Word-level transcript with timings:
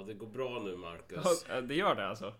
Ja, 0.00 0.06
det 0.06 0.14
går 0.14 0.26
bra 0.26 0.58
nu 0.58 0.76
Marcus. 0.76 1.44
Ja, 1.48 1.60
det 1.60 1.74
gör 1.74 1.94
det 1.94 2.08
alltså. 2.08 2.34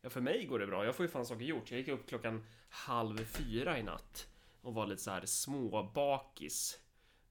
Ja, 0.00 0.10
för 0.10 0.20
mig 0.20 0.46
går 0.46 0.58
det 0.58 0.66
bra. 0.66 0.84
Jag 0.84 0.96
får 0.96 1.06
ju 1.06 1.10
fan 1.10 1.26
saker 1.26 1.44
gjort. 1.44 1.70
Jag 1.70 1.78
gick 1.80 1.88
upp 1.88 2.08
klockan 2.08 2.44
halv 2.68 3.16
fyra 3.16 3.78
i 3.78 3.82
natt 3.82 4.28
och 4.60 4.74
var 4.74 4.86
lite 4.86 5.02
så 5.02 5.10
här 5.10 5.26
småbakis. 5.26 6.80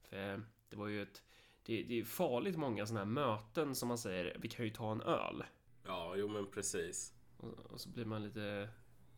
För 0.02 0.42
det 0.68 0.76
var 0.76 0.88
ju 0.88 1.02
ett... 1.02 1.22
Det, 1.62 1.82
det 1.82 2.00
är 2.00 2.04
farligt 2.04 2.56
många 2.56 2.86
sådana 2.86 3.04
här 3.04 3.12
möten 3.12 3.74
som 3.74 3.88
man 3.88 3.98
säger, 3.98 4.36
vi 4.40 4.48
kan 4.48 4.64
ju 4.64 4.70
ta 4.70 4.92
en 4.92 5.02
öl. 5.02 5.44
Ja, 5.86 6.14
jo 6.16 6.28
men 6.28 6.50
precis. 6.50 7.14
Och, 7.36 7.52
och 7.52 7.80
så 7.80 7.88
blir 7.88 8.04
man 8.04 8.22
lite 8.22 8.68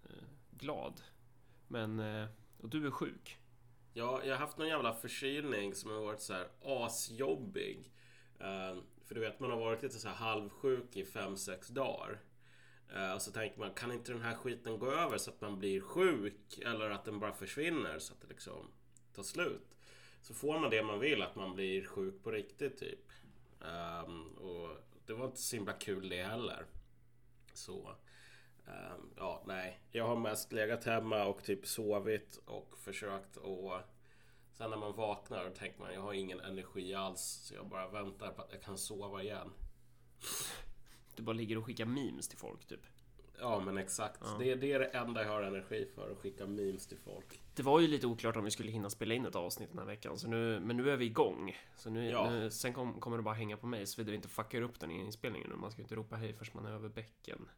eh, 0.04 0.24
glad. 0.50 1.02
Men... 1.68 2.00
Eh, 2.00 2.26
och 2.58 2.68
du 2.68 2.86
är 2.86 2.90
sjuk. 2.90 3.38
Ja, 3.92 4.20
jag 4.24 4.34
har 4.34 4.40
haft 4.40 4.58
någon 4.58 4.68
jävla 4.68 4.94
förkylning 4.94 5.74
som 5.74 5.90
har 5.90 6.00
varit 6.00 6.20
så 6.20 6.32
här 6.32 6.48
asjobbig. 6.62 7.92
Uh, 8.40 8.82
för 9.06 9.14
du 9.14 9.20
vet, 9.20 9.40
man 9.40 9.50
har 9.50 9.58
varit 9.58 9.82
lite 9.82 9.98
så 9.98 10.08
här 10.08 10.14
halvsjuk 10.14 10.96
i 10.96 11.04
5-6 11.04 11.72
dagar. 11.72 12.20
Eh, 12.94 13.14
och 13.14 13.22
så 13.22 13.32
tänker 13.32 13.58
man, 13.58 13.74
kan 13.74 13.92
inte 13.92 14.12
den 14.12 14.22
här 14.22 14.34
skiten 14.34 14.78
gå 14.78 14.92
över 14.92 15.18
så 15.18 15.30
att 15.30 15.40
man 15.40 15.58
blir 15.58 15.80
sjuk? 15.80 16.58
Eller 16.58 16.90
att 16.90 17.04
den 17.04 17.18
bara 17.20 17.32
försvinner 17.32 17.98
så 17.98 18.12
att 18.12 18.20
det 18.20 18.28
liksom 18.28 18.70
tar 19.14 19.22
slut. 19.22 19.76
Så 20.22 20.34
får 20.34 20.58
man 20.58 20.70
det 20.70 20.82
man 20.82 21.00
vill, 21.00 21.22
att 21.22 21.36
man 21.36 21.54
blir 21.54 21.84
sjuk 21.84 22.22
på 22.22 22.30
riktigt 22.30 22.78
typ. 22.78 23.12
Um, 23.60 24.28
och 24.28 24.76
det 25.06 25.12
var 25.12 25.26
inte 25.26 25.40
så 25.40 25.56
himla 25.56 25.72
kul 25.72 26.08
det 26.08 26.22
heller. 26.22 26.66
Så... 27.52 27.96
Um, 28.66 29.10
ja, 29.16 29.42
nej. 29.46 29.80
Jag 29.90 30.06
har 30.06 30.16
mest 30.16 30.52
legat 30.52 30.84
hemma 30.84 31.24
och 31.24 31.44
typ 31.44 31.66
sovit 31.66 32.40
och 32.44 32.78
försökt 32.78 33.36
att... 33.36 33.95
Sen 34.56 34.70
när 34.70 34.76
man 34.76 34.96
vaknar 34.96 35.46
och 35.46 35.54
tänker 35.54 35.80
man 35.80 35.94
jag 35.94 36.00
har 36.00 36.12
ingen 36.12 36.40
energi 36.40 36.94
alls 36.94 37.20
så 37.20 37.54
jag 37.54 37.66
bara 37.66 37.88
väntar 37.88 38.32
på 38.32 38.42
att 38.42 38.52
jag 38.52 38.62
kan 38.62 38.78
sova 38.78 39.22
igen. 39.22 39.52
Du 41.16 41.22
bara 41.22 41.32
ligger 41.32 41.58
och 41.58 41.64
skickar 41.64 41.86
memes 41.86 42.28
till 42.28 42.38
folk 42.38 42.66
typ? 42.66 42.80
Ja 43.38 43.60
men 43.60 43.78
exakt. 43.78 44.20
Ja. 44.24 44.36
Det, 44.38 44.54
det, 44.54 44.72
är 44.72 44.78
det 44.78 44.86
enda 44.86 45.22
jag 45.22 45.28
har 45.28 45.42
energi 45.42 45.88
för, 45.94 46.10
att 46.10 46.18
skicka 46.18 46.46
memes 46.46 46.86
till 46.86 46.98
folk. 46.98 47.42
Det 47.54 47.62
var 47.62 47.80
ju 47.80 47.86
lite 47.86 48.06
oklart 48.06 48.36
om 48.36 48.44
vi 48.44 48.50
skulle 48.50 48.70
hinna 48.70 48.90
spela 48.90 49.14
in 49.14 49.26
ett 49.26 49.36
avsnitt 49.36 49.68
den 49.68 49.78
här 49.78 49.86
veckan, 49.86 50.18
så 50.18 50.28
nu, 50.28 50.60
men 50.60 50.76
nu 50.76 50.90
är 50.90 50.96
vi 50.96 51.04
igång. 51.04 51.56
Så 51.76 51.90
nu, 51.90 52.10
ja. 52.10 52.30
nu 52.30 52.50
sen 52.50 52.72
kom, 52.72 53.00
kommer 53.00 53.16
det 53.16 53.22
bara 53.22 53.34
hänga 53.34 53.56
på 53.56 53.66
mig, 53.66 53.86
så 53.86 54.02
vi 54.02 54.14
inte 54.14 54.28
fuckar 54.28 54.62
upp 54.62 54.80
den 54.80 54.90
inspelningen 54.90 55.50
nu. 55.50 55.56
Man 55.56 55.70
ska 55.70 55.80
ju 55.80 55.84
inte 55.84 55.94
ropa 55.94 56.16
hej 56.16 56.32
först 56.32 56.54
man 56.54 56.66
är 56.66 56.70
över 56.70 56.88
bäcken. 56.88 57.48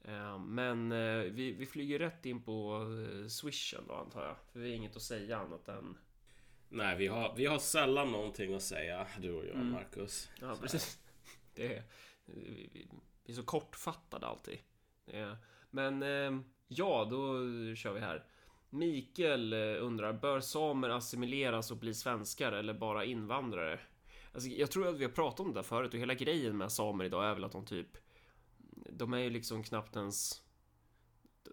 Eh, 0.00 0.38
men 0.38 0.92
eh, 0.92 1.22
vi, 1.22 1.52
vi 1.52 1.66
flyger 1.66 1.98
rätt 1.98 2.26
in 2.26 2.42
på 2.42 2.86
eh, 3.22 3.28
swishen 3.28 3.84
då 3.88 3.94
antar 3.94 4.24
jag. 4.24 4.36
För 4.52 4.60
vi 4.60 4.68
har 4.68 4.76
inget 4.76 4.96
att 4.96 5.02
säga 5.02 5.38
annat 5.38 5.68
än... 5.68 5.96
Nej, 6.74 6.96
vi 6.96 7.06
har, 7.06 7.34
vi 7.36 7.46
har 7.46 7.58
sällan 7.58 8.12
någonting 8.12 8.54
att 8.54 8.62
säga, 8.62 9.06
du 9.20 9.32
och 9.32 9.44
jag, 9.44 9.54
mm. 9.54 9.70
Marcus. 9.70 10.30
Ja, 10.40 10.56
precis. 10.60 10.98
Det 11.54 11.76
är, 11.76 11.82
vi, 12.24 12.70
vi, 12.72 12.88
vi 13.24 13.32
är 13.32 13.36
så 13.36 13.42
kortfattade 13.42 14.26
alltid. 14.26 14.58
Är, 15.06 15.36
men 15.70 16.02
ja, 16.68 17.06
då 17.10 17.34
kör 17.74 17.92
vi 17.92 18.00
här. 18.00 18.24
Mikael 18.70 19.52
undrar, 19.54 20.12
bör 20.12 20.40
samer 20.40 20.88
assimileras 20.88 21.70
och 21.70 21.76
bli 21.76 21.94
svenskar 21.94 22.52
eller 22.52 22.74
bara 22.74 23.04
invandrare? 23.04 23.80
Alltså, 24.32 24.48
jag 24.48 24.70
tror 24.70 24.88
att 24.88 24.98
vi 24.98 25.04
har 25.04 25.12
pratat 25.12 25.40
om 25.40 25.48
det 25.48 25.58
där 25.58 25.62
förut 25.62 25.94
och 25.94 26.00
hela 26.00 26.14
grejen 26.14 26.56
med 26.56 26.72
samer 26.72 27.04
idag 27.04 27.24
är 27.24 27.34
väl 27.34 27.44
att 27.44 27.52
de 27.52 27.66
typ 27.66 27.98
de 28.90 29.14
är 29.14 29.18
ju 29.18 29.30
liksom 29.30 29.62
knappt 29.62 29.96
ens... 29.96 30.42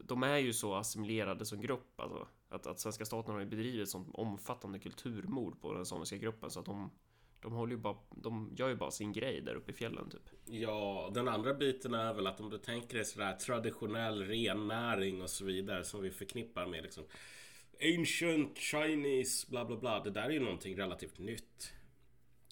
De 0.03 0.23
är 0.23 0.37
ju 0.37 0.53
så 0.53 0.75
assimilerade 0.75 1.45
som 1.45 1.61
grupp 1.61 1.99
alltså. 1.99 2.27
Att, 2.51 2.67
att 2.67 2.79
svenska 2.79 3.05
staten 3.05 3.33
har 3.33 3.39
ju 3.39 3.45
bedrivit 3.45 3.89
sånt 3.89 4.09
omfattande 4.13 4.79
kulturmord 4.79 5.61
på 5.61 5.73
den 5.73 5.85
samiska 5.85 6.17
gruppen 6.17 6.51
så 6.51 6.59
att 6.59 6.65
de 6.65 6.91
de 7.41 7.53
håller 7.53 7.71
ju 7.71 7.77
bara, 7.77 7.97
de 8.09 8.53
gör 8.57 8.69
ju 8.69 8.75
bara 8.75 8.91
sin 8.91 9.13
grej 9.13 9.41
där 9.41 9.55
uppe 9.55 9.71
i 9.71 9.73
fjällen 9.73 10.09
typ. 10.09 10.29
Ja, 10.45 11.11
den 11.13 11.27
andra 11.27 11.53
biten 11.53 11.93
är 11.93 12.13
väl 12.13 12.27
att 12.27 12.39
om 12.39 12.49
du 12.49 12.57
tänker 12.57 12.95
dig 12.95 13.05
sådär 13.05 13.33
traditionell 13.33 14.23
rennäring 14.23 15.21
och 15.21 15.29
så 15.29 15.45
vidare 15.45 15.83
som 15.83 16.01
vi 16.01 16.11
förknippar 16.11 16.65
med 16.65 16.83
liksom 16.83 17.03
Ancient 17.81 18.57
Chinese 18.57 19.47
bla 19.49 19.65
bla 19.65 19.77
bla. 19.77 20.03
Det 20.03 20.09
där 20.09 20.23
är 20.23 20.29
ju 20.29 20.39
någonting 20.39 20.77
relativt 20.77 21.19
nytt. 21.19 21.73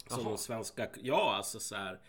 Som 0.08 0.24
de 0.24 0.38
svenska, 0.38 0.90
ja 1.02 1.36
alltså 1.36 1.60
så 1.60 1.76
här, 1.76 2.00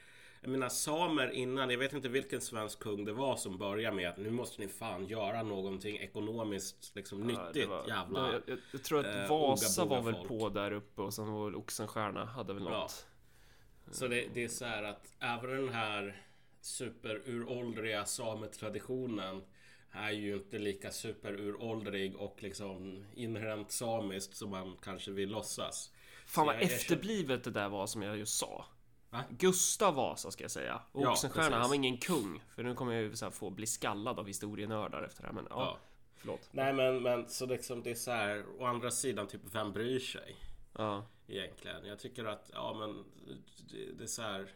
jag 0.40 0.50
menar 0.50 0.68
samer 0.68 1.30
innan, 1.30 1.70
jag 1.70 1.78
vet 1.78 1.92
inte 1.92 2.08
vilken 2.08 2.40
svensk 2.40 2.78
kung 2.78 3.04
det 3.04 3.12
var 3.12 3.36
som 3.36 3.58
började 3.58 3.96
med 3.96 4.08
att 4.08 4.16
nu 4.16 4.30
måste 4.30 4.60
ni 4.60 4.68
fan 4.68 5.06
göra 5.06 5.42
någonting 5.42 5.96
ekonomiskt 5.96 6.92
liksom 6.94 7.20
nyttigt 7.20 7.68
var, 7.68 7.88
jävla 7.88 8.32
jag, 8.32 8.42
jag, 8.46 8.58
jag, 8.72 8.84
tror 8.84 9.00
att 9.00 9.16
eh, 9.16 9.28
Vasa 9.28 9.84
var 9.84 10.02
väl 10.02 10.14
folk. 10.14 10.28
på 10.28 10.48
där 10.48 10.72
uppe 10.72 11.02
och 11.02 11.14
sen 11.14 11.32
var 11.32 11.56
Oxenstierna 11.56 12.24
hade 12.24 12.54
väl 12.54 12.62
något. 12.62 12.72
Ja. 12.72 13.92
Så 13.92 14.08
det, 14.08 14.28
det 14.34 14.44
är 14.44 14.48
så 14.48 14.64
här 14.64 14.82
att 14.82 15.14
även 15.20 15.50
den 15.50 15.68
här 15.68 16.22
superuråldriga 16.60 18.04
sametraditionen 18.04 19.42
är 19.90 20.10
ju 20.10 20.34
inte 20.34 20.58
lika 20.58 20.90
superuråldrig 20.90 22.16
och 22.16 22.42
liksom 22.42 23.04
inherent 23.14 23.72
samiskt 23.72 24.36
som 24.36 24.50
man 24.50 24.76
kanske 24.82 25.10
vill 25.10 25.28
låtsas. 25.28 25.90
Fan 26.26 26.46
vad 26.46 26.62
efterblivet 26.62 27.44
det 27.44 27.50
där 27.50 27.68
var 27.68 27.86
som 27.86 28.02
jag 28.02 28.18
just 28.18 28.38
sa. 28.38 28.64
Va? 29.10 29.24
Gustav 29.30 29.94
Vasa 29.94 30.30
ska 30.30 30.44
jag 30.44 30.50
säga. 30.50 30.80
Och 30.92 31.02
ja, 31.02 31.12
Oxenstierna, 31.12 31.58
han 31.58 31.68
var 31.68 31.74
ingen 31.74 31.98
kung. 31.98 32.42
För 32.54 32.62
nu 32.62 32.74
kommer 32.74 32.92
jag 32.92 33.02
ju 33.02 33.16
så 33.16 33.30
få 33.30 33.50
bli 33.50 33.66
skallad 33.66 34.18
av 34.18 34.26
historienördar 34.26 35.02
efter 35.02 35.22
det 35.22 35.28
här. 35.28 35.34
Men 35.34 35.46
ja, 35.50 35.56
ja. 35.56 35.78
förlåt. 36.16 36.48
Nej 36.50 36.72
men, 36.72 37.02
men 37.02 37.28
så 37.28 37.46
liksom 37.46 37.82
det 37.82 37.90
är 37.90 37.94
så 37.94 38.10
här. 38.10 38.44
Å 38.58 38.64
andra 38.64 38.90
sidan, 38.90 39.26
typ 39.26 39.40
vem 39.54 39.72
bryr 39.72 39.98
sig? 39.98 40.36
Ja. 40.72 41.06
Egentligen. 41.26 41.84
Jag 41.84 41.98
tycker 41.98 42.24
att, 42.24 42.50
ja 42.52 42.76
men 42.78 43.04
det, 43.70 43.92
det 43.98 44.04
är 44.04 44.08
så 44.08 44.22
här. 44.22 44.48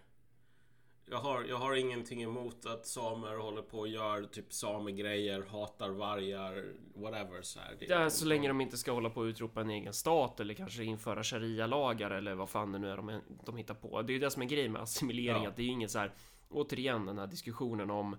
Jag 1.10 1.18
har, 1.18 1.44
jag 1.44 1.56
har 1.56 1.74
ingenting 1.74 2.22
emot 2.22 2.66
att 2.66 2.86
samer 2.86 3.36
håller 3.36 3.62
på 3.62 3.78
och 3.78 3.88
gör 3.88 4.24
typ 4.24 4.52
samegrejer, 4.52 5.42
hatar 5.42 5.90
vargar, 5.90 6.64
whatever 6.94 7.42
så 7.42 7.60
här. 7.60 7.76
Det 7.78 7.90
är 7.90 8.08
så 8.08 8.26
länge 8.26 8.48
de 8.48 8.60
inte 8.60 8.76
ska 8.76 8.92
hålla 8.92 9.10
på 9.10 9.20
och 9.20 9.24
utropa 9.24 9.60
en 9.60 9.70
egen 9.70 9.92
stat 9.92 10.40
eller 10.40 10.54
kanske 10.54 10.84
införa 10.84 11.22
sharia-lagar 11.22 12.10
eller 12.10 12.34
vad 12.34 12.48
fan 12.48 12.72
det 12.72 12.78
nu 12.78 12.90
är 12.90 12.96
de, 12.96 13.20
de 13.44 13.56
hittar 13.56 13.74
på. 13.74 14.02
Det 14.02 14.12
är 14.12 14.14
ju 14.14 14.20
det 14.20 14.30
som 14.30 14.42
är 14.42 14.46
grejen 14.46 14.72
med 14.72 14.82
assimilering, 14.82 15.42
ja. 15.42 15.48
att 15.48 15.56
det 15.56 15.62
är 15.62 15.66
ju 15.66 15.72
inget 15.72 15.90
så 15.90 15.98
här, 15.98 16.12
återigen 16.50 17.06
den 17.06 17.18
här 17.18 17.26
diskussionen 17.26 17.90
om 17.90 18.16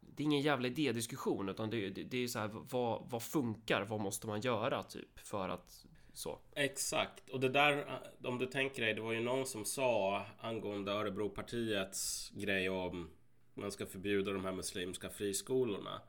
det 0.00 0.22
är 0.22 0.24
ingen 0.24 0.40
jävla 0.40 0.68
idédiskussion 0.68 1.48
utan 1.48 1.70
det, 1.70 1.90
det, 1.90 2.02
det 2.02 2.16
är 2.16 2.28
så 2.28 2.38
här 2.38 2.50
vad, 2.70 3.02
vad 3.10 3.22
funkar? 3.22 3.82
Vad 3.82 4.00
måste 4.00 4.26
man 4.26 4.40
göra 4.40 4.82
typ 4.82 5.18
för 5.18 5.48
att 5.48 5.86
så. 6.12 6.38
Exakt, 6.56 7.28
och 7.28 7.40
det 7.40 7.48
där 7.48 7.78
eh, 7.78 8.28
om 8.28 8.38
du 8.38 8.46
tänker 8.46 8.82
dig, 8.82 8.94
det 8.94 9.00
var 9.00 9.12
ju 9.12 9.20
någon 9.20 9.46
som 9.46 9.64
sa 9.64 10.26
angående 10.40 10.92
Örebropartiets 10.92 12.30
grej 12.34 12.68
om 12.68 13.10
man 13.54 13.72
ska 13.72 13.86
förbjuda 13.86 14.32
de 14.32 14.44
här 14.44 14.52
muslimska 14.52 15.08
friskolorna. 15.10 16.02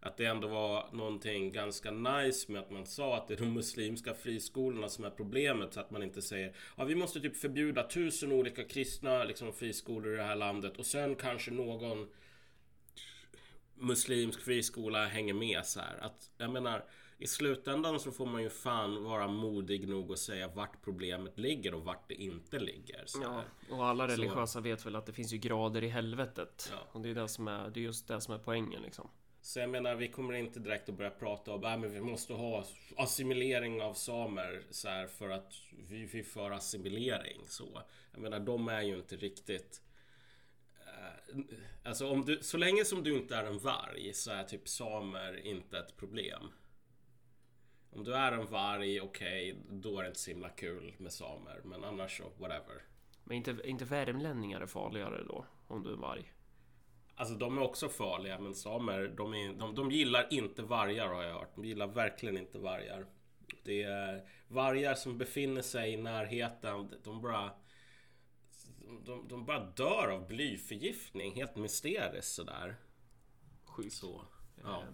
Att 0.00 0.16
det 0.16 0.24
ändå 0.24 0.48
var 0.48 0.88
någonting 0.92 1.52
ganska 1.52 1.90
nice 1.90 2.52
med 2.52 2.60
att 2.60 2.70
man 2.70 2.86
sa 2.86 3.16
att 3.16 3.28
det 3.28 3.34
är 3.34 3.38
de 3.38 3.54
muslimska 3.54 4.14
friskolorna 4.14 4.88
som 4.88 5.04
är 5.04 5.10
problemet 5.10 5.72
så 5.72 5.80
att 5.80 5.90
man 5.90 6.02
inte 6.02 6.22
säger 6.22 6.56
ja 6.76 6.84
vi 6.84 6.94
måste 6.94 7.20
typ 7.20 7.36
förbjuda 7.36 7.88
tusen 7.88 8.32
olika 8.32 8.64
kristna 8.64 9.24
liksom, 9.24 9.52
friskolor 9.52 10.12
i 10.14 10.16
det 10.16 10.22
här 10.22 10.36
landet 10.36 10.76
och 10.76 10.86
sen 10.86 11.14
kanske 11.14 11.50
någon 11.50 12.08
muslimsk 13.74 14.40
friskola 14.40 15.06
hänger 15.06 15.34
med 15.34 15.66
så 15.66 15.80
här. 15.80 15.98
Att, 16.00 16.30
jag 16.38 16.50
menar 16.50 16.84
i 17.18 17.26
slutändan 17.26 18.00
så 18.00 18.12
får 18.12 18.26
man 18.26 18.42
ju 18.42 18.50
fan 18.50 19.04
vara 19.04 19.28
modig 19.28 19.88
nog 19.88 20.12
att 20.12 20.18
säga 20.18 20.48
vart 20.48 20.82
problemet 20.84 21.38
ligger 21.38 21.74
och 21.74 21.84
vart 21.84 22.08
det 22.08 22.14
inte 22.14 22.58
ligger. 22.58 23.02
Så 23.06 23.22
ja, 23.22 23.42
och 23.70 23.86
alla 23.86 24.08
religiösa 24.08 24.46
så. 24.46 24.60
vet 24.60 24.86
väl 24.86 24.96
att 24.96 25.06
det 25.06 25.12
finns 25.12 25.32
ju 25.32 25.38
grader 25.38 25.84
i 25.84 25.88
helvetet. 25.88 26.72
Ja. 26.72 26.78
Och 26.92 27.00
det 27.00 27.10
är, 27.10 27.14
det, 27.14 27.28
som 27.28 27.48
är, 27.48 27.70
det 27.70 27.80
är 27.80 27.82
just 27.82 28.08
det 28.08 28.20
som 28.20 28.34
är 28.34 28.38
poängen 28.38 28.82
liksom. 28.82 29.10
Så 29.40 29.58
jag 29.58 29.70
menar, 29.70 29.94
vi 29.94 30.08
kommer 30.08 30.34
inte 30.34 30.60
direkt 30.60 30.88
att 30.88 30.94
börja 30.94 31.10
prata 31.10 31.52
om 31.52 31.64
att 31.64 31.84
äh, 31.84 31.90
vi 31.90 32.00
måste 32.00 32.32
ha 32.32 32.64
assimilering 32.96 33.82
av 33.82 33.94
samer 33.94 34.62
så 34.70 34.88
här, 34.88 35.06
för 35.06 35.30
att 35.30 35.52
vi, 35.88 36.04
vi 36.04 36.22
för 36.22 36.50
assimilering. 36.50 37.40
Så. 37.46 37.82
Jag 38.12 38.20
menar, 38.20 38.40
de 38.40 38.68
är 38.68 38.82
ju 38.82 38.96
inte 38.96 39.16
riktigt... 39.16 39.82
Äh, 40.86 41.38
alltså, 41.84 42.08
om 42.08 42.24
du, 42.24 42.38
så 42.42 42.56
länge 42.56 42.84
som 42.84 43.02
du 43.02 43.16
inte 43.16 43.36
är 43.36 43.44
en 43.44 43.58
varg 43.58 44.14
så 44.14 44.30
är 44.30 44.44
typ 44.44 44.68
samer 44.68 45.46
inte 45.46 45.78
ett 45.78 45.96
problem. 45.96 46.52
Om 47.98 48.04
du 48.04 48.14
är 48.14 48.32
en 48.32 48.46
varg, 48.46 49.00
okej, 49.00 49.52
okay, 49.52 49.62
då 49.70 49.98
är 49.98 50.02
det 50.02 50.08
inte 50.08 50.20
så 50.20 50.30
himla 50.30 50.48
kul 50.48 50.94
med 50.98 51.12
samer. 51.12 51.60
Men 51.64 51.84
annars 51.84 52.18
så, 52.18 52.24
whatever. 52.38 52.82
Men 53.24 53.36
inte, 53.36 53.56
inte 53.64 53.84
värmlänningar 53.84 54.60
är 54.60 54.66
farligare 54.66 55.24
då? 55.24 55.46
Om 55.66 55.82
du 55.82 55.92
är 55.92 55.96
varg? 55.96 56.32
Alltså 57.14 57.34
de 57.34 57.58
är 57.58 57.62
också 57.62 57.88
farliga, 57.88 58.38
men 58.38 58.54
samer, 58.54 59.14
de, 59.16 59.34
är, 59.34 59.52
de, 59.52 59.74
de 59.74 59.90
gillar 59.90 60.26
inte 60.30 60.62
vargar 60.62 61.08
har 61.08 61.22
jag 61.22 61.34
hört. 61.34 61.54
De 61.54 61.64
gillar 61.64 61.86
verkligen 61.86 62.36
inte 62.36 62.58
vargar. 62.58 63.06
Det 63.64 63.82
är 63.82 64.28
vargar 64.48 64.94
som 64.94 65.18
befinner 65.18 65.62
sig 65.62 65.92
i 65.92 65.96
närheten, 65.96 66.94
de 67.04 67.22
bara... 67.22 67.50
De, 69.04 69.28
de 69.28 69.44
bara 69.44 69.64
dör 69.64 70.08
av 70.08 70.28
blyförgiftning, 70.28 71.34
helt 71.34 71.56
mysteriskt 71.56 72.34
sådär. 72.34 72.76
Sjukt. 73.64 73.92
Så, 73.92 74.24
ja. 74.62 74.84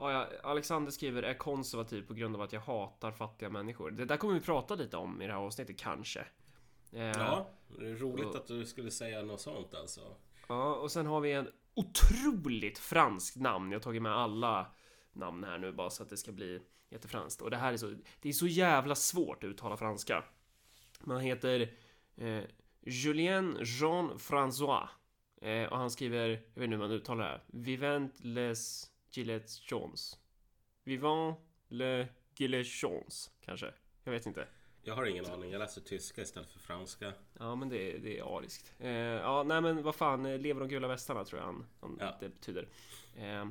Ehm, 0.00 0.10
Ja, 0.10 0.28
Alexander 0.42 0.90
skriver 0.90 1.22
är 1.22 1.34
konservativ 1.34 2.06
på 2.06 2.14
grund 2.14 2.36
av 2.36 2.42
att 2.42 2.52
jag 2.52 2.60
hatar 2.60 3.12
fattiga 3.12 3.50
människor. 3.50 3.90
Det 3.90 4.04
där 4.04 4.16
kommer 4.16 4.34
vi 4.34 4.40
prata 4.40 4.74
lite 4.74 4.96
om 4.96 5.22
i 5.22 5.26
det 5.26 5.32
här 5.32 5.40
avsnittet, 5.40 5.78
kanske. 5.78 6.26
Eh, 6.92 7.02
ja. 7.02 7.48
Det 7.78 7.86
är 7.86 7.94
roligt 7.94 8.34
att 8.34 8.46
du 8.46 8.66
skulle 8.66 8.90
säga 8.90 9.22
något 9.22 9.40
sånt 9.40 9.74
alltså. 9.74 10.00
Ja, 10.48 10.74
och 10.74 10.92
sen 10.92 11.06
har 11.06 11.20
vi 11.20 11.32
en 11.32 11.48
otroligt 11.74 12.78
franskt 12.78 13.36
namn. 13.36 13.72
Jag 13.72 13.78
har 13.78 13.82
tagit 13.82 14.02
med 14.02 14.12
alla 14.12 14.66
namn 15.12 15.44
här 15.44 15.58
nu 15.58 15.72
bara 15.72 15.90
så 15.90 16.02
att 16.02 16.08
det 16.08 16.16
ska 16.16 16.32
bli 16.32 16.62
jättefranskt. 16.90 17.42
Och 17.42 17.50
det 17.50 17.56
här 17.56 17.72
är 17.72 17.76
så, 17.76 17.94
det 18.20 18.28
är 18.28 18.32
så 18.32 18.46
jävla 18.46 18.94
svårt 18.94 19.44
att 19.44 19.50
uttala 19.50 19.76
franska. 19.76 20.24
Man 21.00 21.20
heter 21.20 21.72
eh, 22.16 22.42
Julien 22.80 23.58
Jean 23.60 24.10
François. 24.18 24.88
Eh, 25.42 25.68
och 25.68 25.78
han 25.78 25.90
skriver, 25.90 26.28
jag 26.28 26.36
vet 26.60 26.64
inte 26.64 26.76
hur 26.76 26.78
man 26.78 26.90
uttalar 26.90 27.24
det 27.24 27.30
här. 27.30 27.44
Vivant 27.46 28.20
les 28.20 28.89
Gilets 29.12 29.70
Jones. 29.72 30.18
Vivant 30.84 31.38
le 31.68 32.06
Gilets 32.36 32.82
Jones, 32.82 33.30
kanske. 33.40 33.74
Jag 34.04 34.12
vet 34.12 34.26
inte. 34.26 34.48
Jag 34.82 34.94
har 34.94 35.04
ingen 35.06 35.26
aning. 35.26 35.50
Jag 35.50 35.58
läser 35.58 35.80
tyska 35.80 36.22
istället 36.22 36.50
för 36.50 36.58
franska. 36.58 37.12
Ja, 37.38 37.54
men 37.54 37.68
det, 37.68 37.98
det 37.98 38.18
är 38.18 38.36
ariskt. 38.38 38.74
Eh, 38.78 38.90
ja, 38.90 39.42
nej, 39.42 39.60
men 39.60 39.82
vad 39.82 39.94
fan, 39.94 40.26
eh, 40.26 40.38
lever 40.38 40.60
de 40.60 40.68
gula 40.68 40.88
västarna 40.88 41.24
tror 41.24 41.40
jag 41.40 41.46
han, 41.46 41.66
han 41.80 41.96
Ja. 42.00 42.16
det 42.20 42.28
betyder. 42.28 42.68
Eh, 43.16 43.46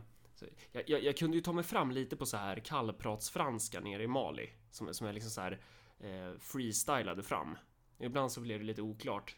jag, 0.72 0.90
jag, 0.90 1.04
jag 1.04 1.18
kunde 1.18 1.38
ju 1.38 1.42
ta 1.44 1.54
mig 1.54 1.64
fram 1.64 1.92
lite 1.92 2.16
på 2.16 2.26
så 2.26 2.38
här 2.38 2.60
kallpratsfranska 2.60 3.80
nere 3.80 4.04
i 4.04 4.08
Mali 4.08 4.50
som, 4.72 4.94
som 4.94 5.08
jag 5.08 5.14
liksom 5.14 5.32
så 5.32 5.42
här 5.42 5.60
eh, 6.00 6.40
freestylade 6.40 7.24
fram. 7.24 7.58
Ibland 8.00 8.32
så 8.32 8.42
blev 8.42 8.60
det 8.60 8.66
lite 8.66 8.82
oklart. 8.82 9.36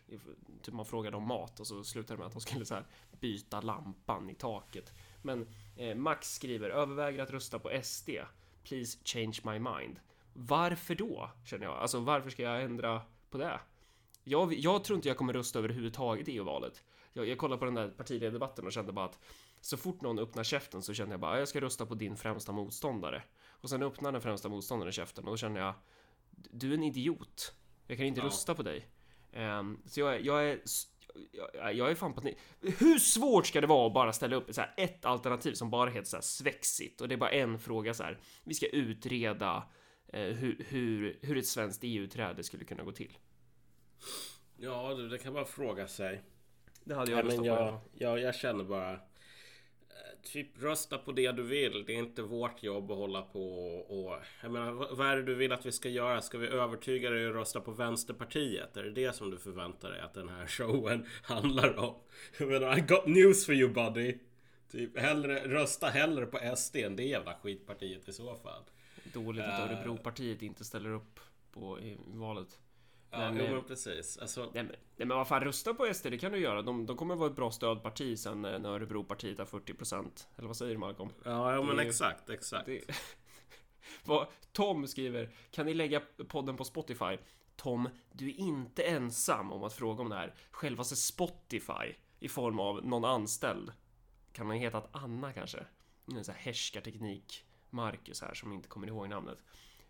Typ 0.62 0.74
man 0.74 0.86
frågade 0.86 1.18
om 1.18 1.28
mat 1.28 1.60
och 1.60 1.68
så 1.68 1.84
slutade 1.84 2.14
det 2.14 2.18
med 2.18 2.28
att 2.28 2.34
de 2.34 2.42
skulle 2.42 2.66
så 2.66 2.76
här 2.76 2.86
byta 3.20 3.62
lampan 3.62 4.30
i 4.30 4.36
taket. 4.36 4.94
Men 5.22 5.48
eh, 5.76 5.96
Max 5.96 6.34
skriver 6.34 6.70
överväger 6.70 7.24
att 7.24 7.32
rösta 7.32 7.60
på 7.60 7.80
SD. 7.84 8.10
Please 8.64 8.98
change 9.06 9.38
my 9.44 9.60
mind. 9.60 10.00
Varför 10.34 10.96
då? 10.96 11.30
Känner 11.46 11.66
jag. 11.66 11.76
Alltså 11.76 12.00
varför 12.00 12.30
ska 12.30 12.44
jag 12.44 12.64
ändra 12.64 13.02
på 13.30 13.38
det? 13.38 13.60
Jag, 14.24 14.54
jag 14.54 14.84
tror 14.84 14.96
inte 14.96 15.08
jag 15.08 15.18
kommer 15.18 15.34
rösta 15.34 15.60
överhuvudtaget 15.60 16.28
i 16.28 16.32
EU-valet. 16.32 16.84
Jag, 17.14 17.28
jag 17.28 17.38
kollade 17.38 17.60
på 17.60 17.66
den 17.66 17.74
där 17.76 17.90
partiledardebatten 17.90 18.66
och 18.66 18.72
kände 18.72 18.92
bara 18.94 19.06
att 19.06 19.20
så 19.62 19.78
fort 19.78 20.02
någon 20.02 20.20
öppnar 20.20 20.44
käften 20.44 20.82
så 20.82 20.94
känner 20.94 21.12
jag 21.12 21.20
bara 21.20 21.40
jag 21.40 21.48
ska 21.48 21.62
rösta 21.62 21.86
på 21.86 21.96
din 21.96 22.18
främsta 22.18 22.52
motståndare. 22.52 23.24
Och 23.48 23.70
sen 23.70 23.84
öppnar 23.84 24.12
den 24.12 24.22
främsta 24.22 24.50
motståndaren 24.50 24.92
käften 24.92 25.24
och 25.24 25.30
då 25.32 25.38
känner 25.38 25.62
jag 25.62 25.74
du 26.32 26.70
är 26.70 26.74
en 26.74 26.84
idiot. 26.84 27.54
Jag 27.88 27.98
kan 27.98 28.06
inte 28.06 28.20
Ja. 28.22 28.26
rösta 28.26 28.56
på 28.56 28.64
dig. 28.64 28.88
Ehm, 29.32 29.82
så 29.86 30.00
jag, 30.00 30.22
jag 30.22 30.50
är 30.50 30.62
jag, 31.54 31.74
jag 31.74 31.92
är 31.92 31.96
fan 31.96 32.14
på 32.14 32.20
att. 32.20 32.36
Hur 32.80 33.00
svårt 33.00 33.48
ska 33.48 33.62
det 33.62 33.68
vara 33.68 33.88
att 33.88 33.94
bara 33.94 34.14
ställa 34.14 34.36
upp 34.36 34.54
så 34.56 34.62
här 34.62 34.74
ett 34.78 35.06
alternativ 35.06 35.54
som 35.54 35.70
bara 35.70 35.90
heter 35.90 36.08
så 36.10 36.18
här 36.18 36.22
svexit 36.22 37.02
och 37.02 37.08
det 37.08 37.16
är 37.16 37.18
bara 37.18 37.32
en 37.32 37.60
fråga 37.60 37.94
så 37.94 38.04
här. 38.04 38.20
Vi 38.44 38.54
ska 38.54 38.68
utreda 38.68 39.64
eh, 40.14 40.22
hur, 40.22 40.66
hur, 40.70 41.20
hur 41.22 41.38
ett 41.38 41.48
svenskt 41.48 41.80
EU-träde 41.84 42.44
skulle 42.44 42.66
kunna 42.66 42.84
gå 42.84 42.92
till. 42.92 43.18
Ja, 44.58 44.94
du, 44.94 45.10
det 45.10 45.18
kan 45.18 45.34
man 45.34 45.46
fråga 45.46 45.88
sig. 45.88 46.22
Det 46.84 46.96
hade 46.96 47.12
Ja, 47.12 47.18
jag 47.18 47.26
men 47.26 47.36
röstat 47.36 47.46
på. 47.46 47.48
jag, 47.48 47.80
jag, 47.94 48.20
jag 48.22 48.36
känner 48.36 48.64
bara... 48.64 49.00
Typ 50.24 50.62
rösta 50.62 50.98
på 50.98 51.12
det 51.12 51.32
du 51.32 51.44
vill. 51.44 51.84
Det 51.88 51.94
är 51.94 51.98
inte 51.98 52.22
vårt 52.22 52.64
jobb 52.64 52.92
att 52.92 52.98
hålla 52.98 53.22
på 53.22 53.56
och... 53.76 54.16
Jag 54.42 54.52
menar, 54.52 54.72
vad 54.72 54.98
vad 54.98 55.08
är 55.08 55.16
det 55.16 55.24
du 55.24 55.36
vill 55.36 55.52
att 55.52 55.66
vi 55.66 55.72
ska 55.72 55.90
göra? 55.90 56.22
Ska 56.22 56.38
vi 56.38 56.48
övertyga 56.48 57.10
dig 57.10 57.28
att 57.28 57.36
rösta 57.36 57.62
på 57.62 57.72
Vänsterpartiet? 57.72 58.78
Är 58.78 58.84
det 58.84 58.92
det 58.92 59.16
som 59.16 59.32
du 59.32 59.38
förväntar 59.38 59.92
dig 59.92 60.02
att 60.02 60.14
den 60.14 60.30
här 60.30 60.48
showen 60.48 61.06
handlar 61.22 61.80
om? 61.80 61.96
Jag 62.40 62.48
menar, 62.50 62.78
I 62.78 62.82
got 62.82 63.08
news 63.08 63.46
for 63.46 63.56
you 63.56 63.70
buddy! 63.74 64.18
Typ, 64.72 65.00
hellre, 65.00 65.48
rösta 65.48 65.88
hellre 65.88 66.26
på 66.26 66.56
SD 66.56 66.76
än 66.76 66.96
det 66.96 67.04
jävla 67.04 67.34
skitpartiet 67.34 68.10
i 68.10 68.14
så 68.14 68.36
fall. 68.36 68.64
Dåligt 69.14 69.44
att 69.44 69.60
Eh. 69.60 69.72
Örebropartiet 69.72 70.42
inte 70.42 70.64
ställer 70.64 70.90
upp 70.90 71.20
på 71.52 71.80
i 71.80 71.98
valet. 72.08 72.60
Ja, 73.12 73.32
Men, 73.32 73.46
jo, 73.52 73.58
eh, 73.58 73.64
precis. 73.64 74.18
Alltså, 74.18 74.42
Nej 74.42 74.64
men, 74.64 74.76
nej 74.96 75.08
men 75.08 75.18
vad 75.18 75.28
fan, 75.28 75.42
rösta 75.42 75.74
på 75.74 75.94
SD, 75.94 76.08
det 76.10 76.18
kan 76.18 76.32
du 76.32 76.40
göra. 76.40 76.62
De, 76.62 76.86
de 76.86 76.98
kommer 76.98 77.16
vara 77.16 77.30
ett 77.30 77.36
bra 77.36 77.52
stödparti 77.52 78.20
sen 78.20 78.46
eh, 78.46 78.60
när 78.60 78.70
Örebropartiet 78.70 79.38
har 79.38 79.46
40%. 79.46 80.28
Eller 80.38 80.48
vad 80.48 80.58
säger 80.58 80.72
du 80.72 80.78
Malcolm? 80.78 81.10
ja, 81.24 81.54
ja, 81.54 81.64
men 81.64 81.76
det 81.76 81.84
exakt, 81.84 82.30
exakt. 82.30 82.66
Det... 82.66 82.82
Tom 84.52 84.88
skriver, 84.88 85.30
kan 85.52 85.66
ni 85.66 85.74
lägga 85.74 86.02
podden 86.28 86.58
på 86.58 86.64
Spotify? 86.64 87.18
Tom, 87.56 87.90
du 88.12 88.30
är 88.30 88.40
inte 88.40 88.84
ensam 88.84 89.52
om 89.52 89.64
att 89.64 89.74
fråga 89.74 90.02
om 90.02 90.10
det 90.10 90.16
här. 90.16 90.34
Självaste 90.52 90.96
Spotify 90.96 91.96
i 92.20 92.30
form 92.30 92.60
av 92.60 92.86
någon 92.86 93.06
anställd. 93.06 93.72
Kan 94.34 94.48
man 94.48 94.58
heta 94.58 94.84
Anna 94.92 95.34
kanske? 95.34 95.66
En 96.06 96.24
sån 96.24 96.36
här 96.36 96.42
härskarteknik 96.42 97.46
Marcus 97.70 98.22
här 98.22 98.34
som 98.34 98.54
inte 98.54 98.68
kommer 98.68 98.88
ihåg 98.88 99.10
namnet. 99.10 99.44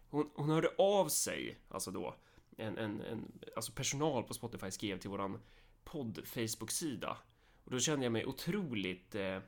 Hon, 0.09 0.29
hon 0.35 0.49
hörde 0.49 0.69
av 0.77 1.07
sig, 1.07 1.57
alltså 1.69 1.91
då, 1.91 2.15
en, 2.57 2.77
en, 2.77 3.01
en 3.01 3.31
alltså 3.55 3.71
personal 3.71 4.23
på 4.23 4.33
Spotify 4.33 4.71
skrev 4.71 4.99
till 4.99 5.09
våran 5.09 5.39
podd 5.83 6.19
Facebook-sida. 6.25 7.17
Och 7.63 7.71
då 7.71 7.79
kände 7.79 8.05
jag 8.05 8.11
mig 8.11 8.25
otroligt, 8.25 9.15
eh, 9.15 9.39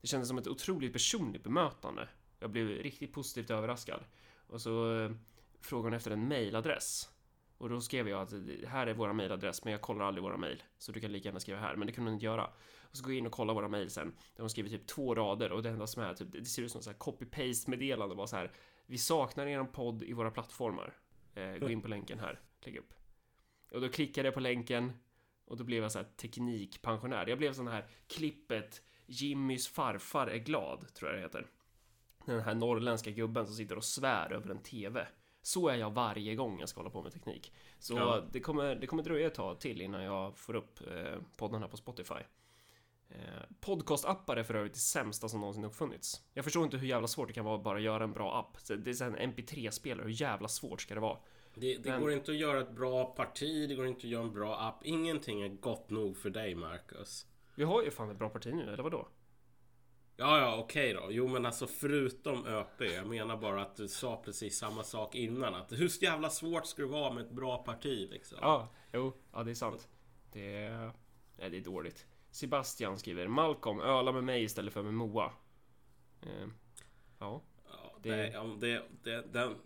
det 0.00 0.06
kändes 0.06 0.28
som 0.28 0.38
ett 0.38 0.46
otroligt 0.46 0.92
personligt 0.92 1.44
bemötande. 1.44 2.08
Jag 2.38 2.50
blev 2.50 2.68
riktigt 2.68 3.12
positivt 3.12 3.50
överraskad. 3.50 4.04
Och 4.46 4.60
så 4.60 5.00
eh, 5.00 5.10
frågade 5.60 5.86
hon 5.86 5.94
efter 5.94 6.10
en 6.10 6.28
mailadress. 6.28 7.08
Och 7.58 7.68
då 7.68 7.80
skrev 7.80 8.08
jag 8.08 8.20
att 8.20 8.30
det 8.30 8.68
här 8.68 8.86
är 8.86 8.94
våra 8.94 9.12
mailadress, 9.12 9.64
men 9.64 9.72
jag 9.72 9.80
kollar 9.80 10.04
aldrig 10.04 10.22
våra 10.22 10.36
mail. 10.36 10.62
Så 10.78 10.92
du 10.92 11.00
kan 11.00 11.12
lika 11.12 11.28
gärna 11.28 11.40
skriva 11.40 11.58
här, 11.58 11.76
men 11.76 11.86
det 11.86 11.92
kunde 11.92 12.10
hon 12.10 12.14
inte 12.14 12.26
göra. 12.26 12.44
Och 12.80 12.96
så 12.96 13.04
går 13.04 13.12
jag 13.12 13.18
in 13.18 13.26
och 13.26 13.32
kollar 13.32 13.54
våra 13.54 13.68
mail 13.68 13.90
sen. 13.90 14.14
Där 14.34 14.42
hon 14.42 14.50
skriver 14.50 14.70
typ 14.70 14.86
två 14.86 15.14
rader 15.14 15.52
och 15.52 15.62
det 15.62 15.70
enda 15.70 15.86
som 15.86 16.02
är 16.02 16.14
typ, 16.14 16.32
det 16.32 16.44
ser 16.44 16.62
ut 16.62 16.72
som 16.72 16.82
så 16.82 16.90
här 16.90 16.98
copy-paste 16.98 17.70
meddelande 17.70 18.14
bara 18.14 18.26
så 18.26 18.36
här. 18.36 18.52
Vi 18.86 18.98
saknar 18.98 19.46
er 19.46 19.64
podd 19.64 20.02
i 20.02 20.12
våra 20.12 20.30
plattformar. 20.30 20.94
Eh, 21.34 21.56
gå 21.58 21.70
in 21.70 21.82
på 21.82 21.88
länken 21.88 22.18
här, 22.18 22.40
lägg 22.60 22.76
upp. 22.76 22.94
Och 23.72 23.80
då 23.80 23.88
klickade 23.88 24.26
jag 24.28 24.34
på 24.34 24.40
länken 24.40 24.92
och 25.44 25.56
då 25.56 25.64
blev 25.64 25.82
jag 25.82 25.92
så 25.92 25.98
här 25.98 26.06
teknikpensionär. 26.16 27.26
Jag 27.26 27.38
blev 27.38 27.52
sån 27.52 27.68
här 27.68 27.86
klippet 28.06 28.82
Jimmys 29.06 29.68
farfar 29.68 30.26
är 30.26 30.38
glad, 30.38 30.94
tror 30.94 31.10
jag 31.10 31.18
det 31.18 31.22
heter. 31.22 31.46
Den 32.26 32.40
här 32.40 32.54
norrländska 32.54 33.10
gubben 33.10 33.46
som 33.46 33.54
sitter 33.54 33.76
och 33.76 33.84
svär 33.84 34.32
över 34.32 34.50
en 34.50 34.62
TV. 34.62 35.06
Så 35.42 35.68
är 35.68 35.76
jag 35.76 35.90
varje 35.90 36.34
gång 36.34 36.60
jag 36.60 36.68
ska 36.68 36.80
hålla 36.80 36.90
på 36.90 37.02
med 37.02 37.12
teknik. 37.12 37.52
Så 37.78 37.94
Ja. 37.94 38.22
det, 38.32 38.40
kommer, 38.40 38.74
det 38.74 38.86
kommer 38.86 39.02
dröja 39.02 39.26
ett 39.26 39.34
tag 39.34 39.60
till 39.60 39.80
innan 39.80 40.02
jag 40.02 40.38
får 40.38 40.56
upp 40.56 40.80
eh, 40.80 41.18
poddarna 41.36 41.68
på 41.68 41.76
Spotify. 41.76 42.14
Eh, 43.08 43.16
podcastappar 43.60 44.36
är 44.36 44.42
för 44.42 44.54
övrigt 44.54 44.72
det 44.74 44.78
sämsta 44.78 45.28
som 45.28 45.40
någonsin 45.40 45.64
uppfunnits. 45.64 46.22
Jag 46.34 46.44
förstår 46.44 46.64
inte 46.64 46.76
hur 46.76 46.88
jävla 46.88 47.08
svårt 47.08 47.28
det 47.28 47.34
kan 47.34 47.44
vara 47.44 47.56
att 47.56 47.64
bara 47.64 47.80
göra 47.80 48.04
en 48.04 48.12
bra 48.12 48.38
app. 48.38 48.58
Det 48.84 49.00
är 49.00 49.02
en 49.02 49.34
MP3-spelare, 49.34 50.04
hur 50.06 50.20
jävla 50.20 50.48
svårt 50.48 50.80
ska 50.82 50.94
det 50.94 51.00
vara? 51.00 51.18
Det, 51.54 51.76
det 51.78 51.90
Men- 51.90 52.00
går 52.00 52.12
inte 52.12 52.30
att 52.30 52.36
göra 52.36 52.60
ett 52.60 52.70
bra 52.70 53.04
parti, 53.04 53.68
det 53.68 53.74
går 53.74 53.86
inte 53.86 53.98
att 53.98 54.04
göra 54.04 54.22
en 54.22 54.32
bra 54.32 54.56
app. 54.60 54.84
Ingenting 54.84 55.42
är 55.42 55.48
gott 55.48 55.90
nog 55.90 56.16
för 56.16 56.30
dig, 56.30 56.54
Marcus. 56.54 57.26
Vi 57.54 57.64
har 57.64 57.82
ju 57.82 57.90
fan 57.90 58.10
ett 58.10 58.18
bra 58.18 58.28
parti 58.28 58.54
nu, 58.54 58.62
eller 58.72 58.82
vadå? 58.82 59.08
Ja, 60.16 60.38
ja, 60.38 60.56
okej 60.58 60.92
då. 60.92 61.06
Jo, 61.10 61.28
men 61.28 61.46
alltså 61.46 61.66
förutom 61.66 62.46
ÖP. 62.46 62.80
Jag 62.80 63.06
menar 63.06 63.36
bara 63.36 63.62
att 63.62 63.76
du 63.76 63.88
sa 63.88 64.22
precis 64.24 64.58
samma 64.58 64.82
sak 64.82 65.14
innan. 65.14 65.54
Att 65.54 65.72
hur 65.72 66.02
jävla 66.04 66.30
svårt 66.30 66.66
ska 66.66 66.82
det 66.82 66.88
vara 66.88 67.12
med 67.12 67.24
ett 67.24 67.30
bra 67.30 67.58
parti 67.62 68.08
liksom? 68.10 68.38
Ja, 68.40 68.68
jo, 68.92 69.12
ja 69.32 69.42
det 69.42 69.50
är 69.50 69.54
sant. 69.54 69.88
Det 70.32 70.56
är... 70.56 70.92
Nej, 71.38 71.50
det 71.50 71.56
är 71.56 71.60
dåligt. 71.60 72.06
Sebastian 72.34 72.98
skriver 72.98 73.28
Malcolm, 73.28 73.80
öla 73.80 74.12
med 74.12 74.24
mig 74.24 74.42
istället 74.42 74.72
för 74.72 74.82
med 74.82 74.94
Moa. 74.94 75.32
Eh, 76.22 76.48
ja. 77.18 77.42
Ja, 77.70 77.94
Det- 78.02 78.16
det, 78.16 78.38
om, 78.38 78.60
det, 78.60 78.82
det, 79.02 79.32
den, 79.32 79.56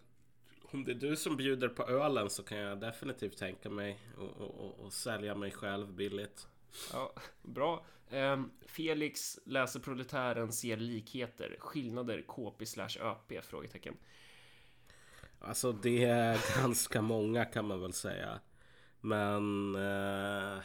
om 0.72 0.84
det 0.84 0.92
är 0.92 0.94
du 0.94 1.16
som 1.16 1.36
bjuder 1.36 1.68
på 1.68 1.82
ölen 1.82 2.30
så 2.30 2.42
kan 2.42 2.58
jag 2.58 2.80
definitivt 2.80 3.36
tänka 3.38 3.70
mig 3.70 3.98
och, 4.16 4.36
och, 4.40 4.54
och, 4.60 4.78
och 4.84 4.92
sälja 4.92 5.34
mig 5.34 5.50
själv 5.50 5.92
billigt. 5.92 6.48
Ja, 6.92 7.12
bra. 7.42 7.84
Ehm, 8.10 8.50
Felix 8.66 9.38
läser 9.44 9.80
Proletären 9.80 10.52
ser 10.52 10.76
likheter. 10.76 11.56
Skillnader 11.58 12.22
KP 12.22 12.66
slash 12.66 12.98
ÖP? 13.00 13.44
Frågetecken. 13.44 13.96
Alltså 15.40 15.72
det 15.72 16.04
är 16.04 16.38
ganska 16.62 17.02
många 17.02 17.44
kan 17.44 17.64
man 17.66 17.80
väl 17.80 17.92
säga. 17.92 18.40
Men... 19.00 19.74
Eh, 19.74 20.58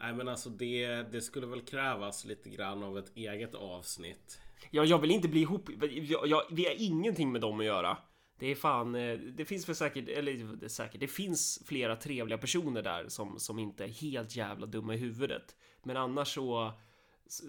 nej 0.00 0.14
men 0.14 0.28
alltså 0.28 0.50
det, 0.50 0.86
det 0.86 1.20
skulle 1.20 1.46
väl 1.46 1.60
krävas 1.60 2.24
lite 2.24 2.50
grann 2.50 2.82
av 2.82 2.98
ett 2.98 3.16
eget 3.16 3.54
avsnitt. 3.54 4.40
Ja, 4.70 4.84
jag 4.84 4.98
vill 4.98 5.10
inte 5.10 5.28
bli 5.28 5.40
ihop... 5.40 5.68
Jag, 5.80 6.26
jag, 6.26 6.42
vi 6.50 6.64
har 6.64 6.74
ingenting 6.78 7.32
med 7.32 7.40
dem 7.40 7.60
att 7.60 7.66
göra. 7.66 7.98
Det 8.38 8.46
är 8.46 8.54
fan... 8.54 8.94
eh, 8.94 9.18
Det 9.18 9.44
finns 9.44 9.68
väl 9.68 9.76
säkert... 9.76 10.08
Eller 10.08 10.56
det 10.56 10.68
säkert. 10.68 11.00
Det 11.00 11.08
finns 11.08 11.62
flera 11.66 11.96
trevliga 11.96 12.38
personer 12.38 12.82
där 12.82 13.08
som, 13.08 13.38
som 13.38 13.58
inte 13.58 13.84
är 13.84 13.88
helt 13.88 14.36
jävla 14.36 14.66
dumma 14.66 14.94
i 14.94 14.98
huvudet. 14.98 15.56
Men 15.82 15.96
annars 15.96 16.34
så... 16.34 16.72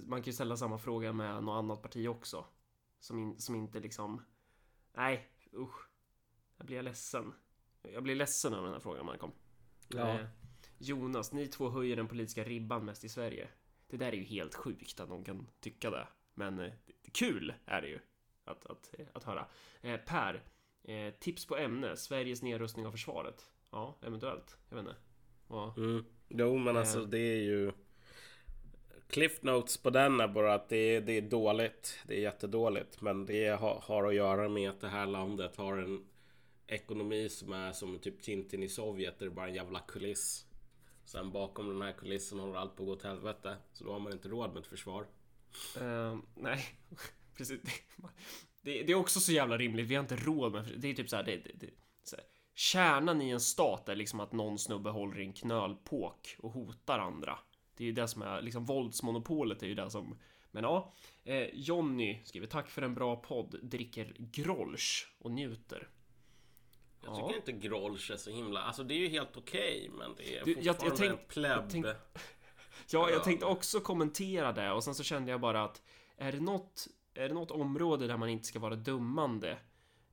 Man 0.06 0.22
kan 0.22 0.26
ju 0.26 0.34
ställa 0.34 0.58
samma 0.58 0.78
fråga 0.78 1.14
med 1.14 1.44
något 1.44 1.58
annat 1.60 1.82
parti 1.82 2.08
också. 2.08 2.46
Som, 3.00 3.20
in, 3.20 3.40
som 3.40 3.56
inte 3.56 3.80
liksom... 3.80 4.22
Nej, 4.98 5.28
usch. 5.54 5.88
Jag 6.58 6.66
blir 6.68 6.82
ledsen. 6.82 7.34
Jag 7.94 8.04
blir 8.04 8.16
ledsen 8.16 8.54
av 8.54 8.64
den 8.64 8.74
här 8.74 8.80
frågan, 8.80 9.06
Malcolm. 9.06 9.32
Ja. 9.88 10.18
Jonas, 10.78 11.32
ni 11.32 11.48
två 11.48 11.70
höjer 11.70 11.96
den 11.96 12.08
politiska 12.08 12.44
ribban 12.44 12.86
mest 12.86 13.04
i 13.04 13.10
Sverige. 13.10 13.48
Det 13.88 13.98
där 13.98 14.08
är 14.12 14.18
ju 14.18 14.24
helt 14.24 14.56
sjukt 14.56 15.00
att 15.00 15.10
någon 15.10 15.24
kan 15.24 15.48
tycka 15.60 15.90
det. 15.90 16.08
Men 16.34 16.60
eh, 16.60 16.72
kul 17.12 17.54
är 17.66 17.82
det 17.82 17.88
ju 17.88 18.00
att, 18.46 18.66
att, 18.66 18.90
eh, 19.00 19.06
att 19.14 19.24
höra. 19.24 19.46
Eh, 19.82 19.98
per, 20.00 20.44
eh, 20.84 21.14
tips 21.20 21.46
på 21.46 21.58
ämne. 21.58 21.98
Sveriges 21.98 22.42
nedrustning 22.42 22.88
av 22.88 22.92
försvaret. 22.92 23.46
Ja, 23.72 23.96
eventuellt. 24.02 24.58
Jag 24.70 24.76
vet 24.78 24.86
inte. 24.88 24.96
Och, 25.48 25.78
Mm. 25.78 26.06
Jo, 26.28 26.58
men 26.58 26.78
alltså 26.78 27.00
Eh. 27.00 27.06
det 27.08 27.20
är 27.20 27.42
ju... 27.42 27.72
Cliff 29.08 29.42
Notes 29.44 29.78
på 29.78 29.90
den 29.90 30.20
är 30.20 30.28
bara 30.28 30.54
att 30.54 30.70
det 30.70 30.78
är, 30.78 31.02
det 31.02 31.14
är 31.14 31.22
dåligt. 31.22 32.00
Det 32.08 32.16
är 32.18 32.22
jättedåligt. 32.22 33.02
Men 33.02 33.26
det 33.26 33.48
har, 33.48 33.80
har 33.84 34.04
att 34.08 34.16
göra 34.16 34.50
med 34.50 34.70
att 34.70 34.82
det 34.82 34.88
här 34.88 35.06
landet 35.06 35.56
har 35.56 35.78
en 35.78 36.06
ekonomi 36.68 37.30
som 37.30 37.54
är 37.54 37.72
som 37.72 38.00
typ 38.00 38.22
Tintin 38.22 38.64
i 38.64 38.70
Sovjet. 38.70 39.20
Där 39.20 39.26
det 39.26 39.32
är 39.32 39.36
bara 39.36 39.48
en 39.48 39.54
jävla 39.54 39.80
kuliss. 39.80 40.46
Sen 41.06 41.32
bakom 41.32 41.68
den 41.68 41.82
här 41.82 41.94
kulissen 41.94 42.40
håller 42.40 42.56
allt 42.56 42.76
på 42.76 42.84
att 42.84 42.88
gå 42.88 42.94
åt 42.94 43.04
helvete. 43.04 43.58
Så 43.74 43.84
då 43.84 43.94
har 43.94 44.00
man 44.00 44.14
inte 44.14 44.30
råd 44.30 44.54
med 44.54 44.60
ett 44.62 44.68
försvar. 44.68 45.08
Uh, 45.82 46.18
nej, 46.36 46.66
precis. 47.38 47.62
Det, 48.62 48.84
det 48.84 48.92
är 48.92 48.96
också 48.96 49.20
så 49.20 49.32
jävla 49.32 49.58
rimligt. 49.58 49.88
Vi 49.88 49.96
har 49.96 50.04
inte 50.04 50.16
råd 50.16 50.52
med... 50.52 50.74
Det 50.78 50.88
är 50.88 50.94
typ 50.94 51.10
så 51.10 51.16
här, 51.16 51.24
det, 51.24 51.38
det, 51.38 51.52
det, 51.56 51.70
så 52.04 52.16
här. 52.16 52.26
Kärnan 52.56 53.22
i 53.22 53.30
en 53.30 53.40
stat 53.40 53.90
är 53.90 53.96
liksom 53.96 54.20
att 54.20 54.32
någon 54.32 54.60
snubbe 54.60 54.90
håller 54.90 55.20
i 55.20 55.26
en 55.26 55.34
knölpåk 55.34 56.36
och 56.40 56.52
hotar 56.52 57.00
andra. 57.00 57.40
Det 57.78 57.84
är 57.84 57.86
ju 57.86 57.94
det 57.94 58.08
som 58.08 58.22
är 58.22 58.42
liksom 58.42 58.66
våldsmonopolet 58.66 59.64
är 59.64 59.68
ju 59.68 59.76
det 59.76 59.90
som... 59.90 60.18
Men 60.52 60.64
ja, 60.64 60.94
eh, 61.24 61.48
Jonny 61.54 62.22
skriver 62.24 62.48
tack 62.48 62.70
för 62.70 62.82
en 62.82 62.96
bra 62.96 63.16
podd, 63.16 63.60
dricker 63.64 64.16
Grolsch 64.18 65.16
och 65.20 65.32
njuter. 65.32 65.90
Jag 67.06 67.14
Ja. 67.20 67.28
tycker 67.28 67.36
inte 67.52 67.68
Grolsch 67.68 68.12
är 68.12 68.18
så 68.18 68.30
himla... 68.32 68.62
Alltså 68.62 68.84
det 68.84 68.94
är 68.94 68.98
ju 69.00 69.08
helt 69.08 69.38
okej. 69.38 69.92
men 69.98 70.16
det 70.18 70.38
är 70.38 70.46
Du, 70.46 70.52
jag- 70.52 70.64
jag 70.64 70.76
fortfarande 70.76 70.98
tänk- 71.08 71.20
en 71.22 71.28
plebb. 71.28 71.52
jag 71.64 71.70
tänk- 71.70 71.86
Ja, 71.86 71.94
Ja. 72.92 73.10
jag 73.10 73.24
tänkte 73.24 73.46
också 73.46 73.80
kommentera 73.80 74.52
det 74.52 74.72
och 74.72 74.84
sen 74.84 74.96
så 74.96 75.04
kände 75.04 75.32
jag 75.32 75.42
bara 75.42 75.64
att 75.64 75.82
är 76.18 76.32
det 76.32 76.40
något, 76.40 76.88
är 77.14 77.28
det 77.28 77.34
något 77.34 77.52
område 77.52 78.08
där 78.08 78.18
man 78.18 78.30
inte 78.30 78.46
ska 78.48 78.60
vara 78.60 78.76
dummande 78.76 79.58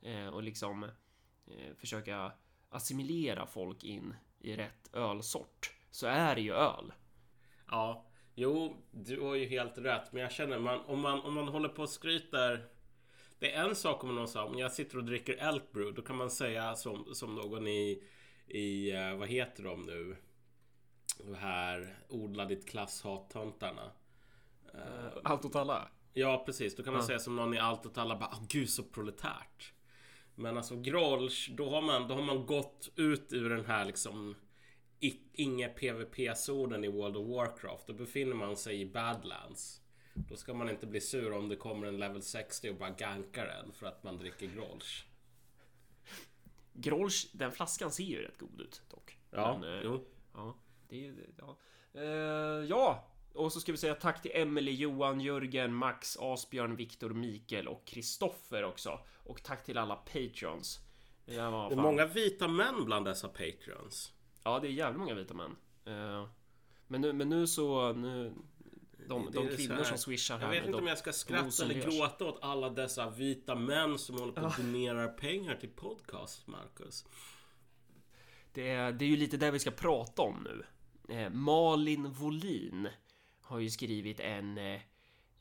eh, 0.02 0.26
och 0.26 0.42
liksom 0.42 0.84
eh, 0.84 1.74
försöka 1.78 2.32
assimilera 2.68 3.46
folk 3.46 3.84
in 3.84 4.14
i 4.38 4.56
rätt 4.56 4.94
ölsort 4.94 5.72
så 5.90 6.06
är 6.06 6.34
det 6.34 6.40
ju 6.40 6.52
öl. 6.54 6.92
Ja, 7.70 8.06
jo, 8.34 8.76
du 8.90 9.20
har 9.20 9.34
ju 9.34 9.46
helt 9.46 9.78
rätt. 9.78 10.12
Men 10.12 10.22
jag 10.22 10.32
känner 10.32 10.58
man, 10.58 10.80
om, 10.80 11.00
man, 11.00 11.20
om 11.20 11.34
man 11.34 11.48
håller 11.48 11.68
på 11.68 11.82
och 11.82 11.88
skryter. 11.88 12.66
Det 13.42 13.52
är 13.52 13.68
en 13.68 13.76
sak 13.76 14.04
om 14.04 14.14
någon 14.14 14.28
sa 14.28 14.44
om 14.44 14.58
jag 14.58 14.72
sitter 14.72 14.98
och 14.98 15.04
dricker 15.04 15.36
Elk 15.36 15.72
Brew. 15.72 15.92
Då 15.96 16.02
kan 16.02 16.16
man 16.16 16.30
säga 16.30 16.74
som, 16.74 17.14
som 17.14 17.34
någon 17.34 17.66
i, 17.66 18.02
i 18.46 18.90
eh, 18.90 19.16
vad 19.16 19.28
heter 19.28 19.62
de 19.62 19.82
nu? 19.82 20.16
Det 21.30 21.36
här 21.36 21.98
odla 22.08 22.44
ditt 22.44 22.68
klasshat-töntarna. 22.68 23.90
Eh, 24.74 25.18
allt 25.24 25.44
åt 25.44 25.56
alla. 25.56 25.88
Ja, 26.12 26.42
precis. 26.46 26.76
Då 26.76 26.82
kan 26.82 26.92
man 26.92 27.02
Ja. 27.02 27.06
säga 27.06 27.18
som 27.18 27.36
någon 27.36 27.54
i 27.54 27.58
allt 27.58 27.86
och 27.86 27.98
alla 27.98 28.16
bara 28.16 28.30
oh, 28.30 28.46
gud 28.48 28.70
så 28.70 28.82
proletärt. 28.82 29.72
Men 30.34 30.56
alltså 30.56 30.76
Grolsch, 30.76 31.50
då 31.56 31.70
har 31.70 31.82
man, 31.82 32.08
då 32.08 32.14
har 32.14 32.22
man 32.22 32.46
gått 32.46 32.88
ut 32.96 33.32
ur 33.32 33.50
den 33.50 33.64
här 33.64 33.84
liksom 33.84 34.34
inga 35.32 35.68
PVP-zonen 35.68 36.84
i 36.84 36.88
World 36.88 37.16
of 37.16 37.28
Warcraft. 37.28 37.86
Då 37.86 37.92
befinner 37.92 38.34
man 38.34 38.56
sig 38.56 38.80
i 38.80 38.86
Badlands. 38.86 39.81
Då 40.14 40.36
ska 40.36 40.54
man 40.54 40.70
inte 40.70 40.86
bli 40.86 41.00
sur 41.00 41.32
om 41.32 41.48
det 41.48 41.56
kommer 41.56 41.86
en 41.86 41.96
level 41.96 42.22
60 42.22 42.70
och 42.70 42.76
bara 42.76 42.90
gankar 42.90 43.46
en 43.46 43.72
för 43.72 43.86
att 43.86 44.04
man 44.04 44.16
dricker 44.16 44.46
Grolsch. 44.46 45.06
Grolsch, 46.72 47.28
den 47.32 47.52
flaskan 47.52 47.90
ser 47.90 48.04
ju 48.04 48.22
rätt 48.22 48.38
god 48.38 48.60
ut 48.60 48.82
dock. 48.90 49.18
Ja, 49.30 49.58
Men, 49.60 49.74
eh, 49.74 49.80
jo. 49.84 50.04
Ja, 50.34 50.56
det 50.88 51.06
är. 51.06 51.14
Ja. 51.38 51.56
Eh, 51.94 52.04
ja, 52.68 53.08
och 53.34 53.52
så 53.52 53.60
ska 53.60 53.72
vi 53.72 53.78
säga 53.78 53.94
tack 53.94 54.22
till 54.22 54.30
Emelie, 54.34 54.74
Johan, 54.74 55.20
Jörgen, 55.20 55.74
Max, 55.74 56.16
Asbjörn, 56.20 56.76
Viktor, 56.76 57.10
Mikael 57.10 57.68
och 57.68 57.84
Kristoffer 57.84 58.64
också. 58.64 59.00
Och 59.24 59.42
tack 59.42 59.64
till 59.64 59.78
alla 59.78 59.96
Patreons. 59.96 60.80
Det 61.24 61.36
var 61.36 61.68
Det 61.68 61.74
är 61.74 61.82
många 61.82 62.06
vita 62.06 62.48
män 62.48 62.84
bland 62.84 63.06
dessa 63.06 63.28
Patreons. 63.28 64.12
Ja, 64.44 64.58
det 64.60 64.68
är 64.68 64.72
jävligt 64.72 64.98
många 64.98 65.14
vita 65.14 65.34
män. 65.34 65.56
Eh, 65.84 66.28
men, 66.86 67.00
nu, 67.00 67.12
men 67.12 67.28
nu 67.28 67.46
så... 67.46 67.92
Nu, 67.92 68.32
de, 69.08 69.30
de 69.32 69.48
kvinnor 69.48 69.84
som 69.84 69.98
swishar 69.98 70.38
här 70.38 70.44
Jag 70.44 70.50
vet 70.50 70.64
inte 70.64 70.78
de, 70.78 70.82
om 70.82 70.86
jag 70.86 70.98
ska 70.98 71.12
skratta 71.12 71.64
eller 71.64 71.74
gråta 71.74 72.24
åt 72.24 72.38
alla 72.42 72.70
dessa 72.70 73.10
vita 73.10 73.54
män 73.54 73.98
som 73.98 74.18
håller 74.18 74.32
på 74.32 74.40
och 74.40 74.52
donerar 74.56 75.08
pengar 75.08 75.56
till 75.56 75.70
podcast, 75.70 76.46
Marcus. 76.46 77.04
det, 78.52 78.68
är, 78.70 78.92
det 78.92 79.04
är 79.04 79.08
ju 79.08 79.16
lite 79.16 79.36
det 79.36 79.50
vi 79.50 79.58
ska 79.58 79.70
prata 79.70 80.22
om 80.22 80.44
nu. 80.44 80.64
Eh, 81.14 81.30
Malin 81.30 82.12
Volin 82.12 82.88
har 83.40 83.58
ju 83.58 83.70
skrivit 83.70 84.20
en... 84.20 84.58
Eh, 84.58 84.80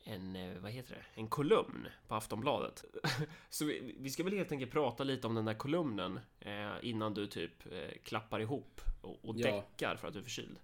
en, 0.03 0.35
eh, 0.35 0.57
vad 0.59 0.71
heter 0.71 0.95
det? 0.95 1.21
En 1.21 1.27
kolumn 1.27 1.87
på 2.07 2.15
Aftonbladet. 2.15 2.85
Så 3.49 3.65
vi, 3.65 3.95
vi 3.99 4.09
ska 4.09 4.23
väl 4.23 4.33
helt 4.33 4.51
enkelt 4.51 4.71
prata 4.71 5.03
lite 5.03 5.27
om 5.27 5.35
den 5.35 5.45
där 5.45 5.53
kolumnen 5.53 6.19
eh, 6.39 6.71
innan 6.81 7.13
du 7.13 7.27
typ 7.27 7.65
eh, 7.71 7.97
klappar 8.03 8.39
ihop 8.39 8.81
och, 9.01 9.25
och 9.25 9.35
Ja. 9.37 9.47
däckar 9.47 9.95
för 9.95 10.07
att 10.07 10.13
du 10.13 10.19
är 10.19 10.23
förkyld. 10.23 10.59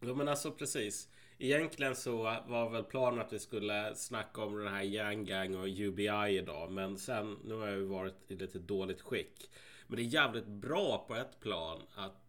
Jo 0.00 0.14
men 0.14 0.28
alltså 0.28 0.52
precis. 0.52 1.08
Egentligen 1.38 1.96
så 1.96 2.22
var 2.22 2.70
väl 2.70 2.84
planen 2.84 3.20
att 3.20 3.32
vi 3.32 3.38
skulle 3.38 3.94
snacka 3.94 4.42
om 4.42 4.58
den 4.58 4.68
här 4.68 4.82
Yang 4.82 5.24
Gang 5.24 5.56
och 5.56 5.66
UBI 5.66 6.38
idag. 6.38 6.70
Men 6.72 6.98
sen, 6.98 7.38
nu 7.44 7.54
har 7.54 7.66
jag 7.66 7.76
ju 7.76 7.84
varit 7.84 8.30
i 8.30 8.36
lite 8.36 8.58
dåligt 8.58 9.00
skick. 9.00 9.50
Men 9.86 9.96
det 9.96 10.02
är 10.02 10.04
jävligt 10.04 10.46
bra 10.46 11.04
på 11.08 11.14
ett 11.14 11.40
plan 11.40 11.82
att, 11.94 12.24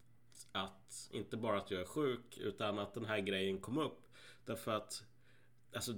att 0.52 1.10
inte 1.12 1.38
bara 1.38 1.58
att 1.58 1.72
jag 1.72 1.82
är 1.82 1.86
sjuk 1.86 2.38
utan 2.38 2.80
att 2.80 2.94
den 2.94 3.06
här 3.06 3.20
grejen 3.20 3.60
kom 3.60 3.78
upp. 3.78 4.08
Därför 4.46 4.72
att, 4.72 5.04
alltså 5.76 5.94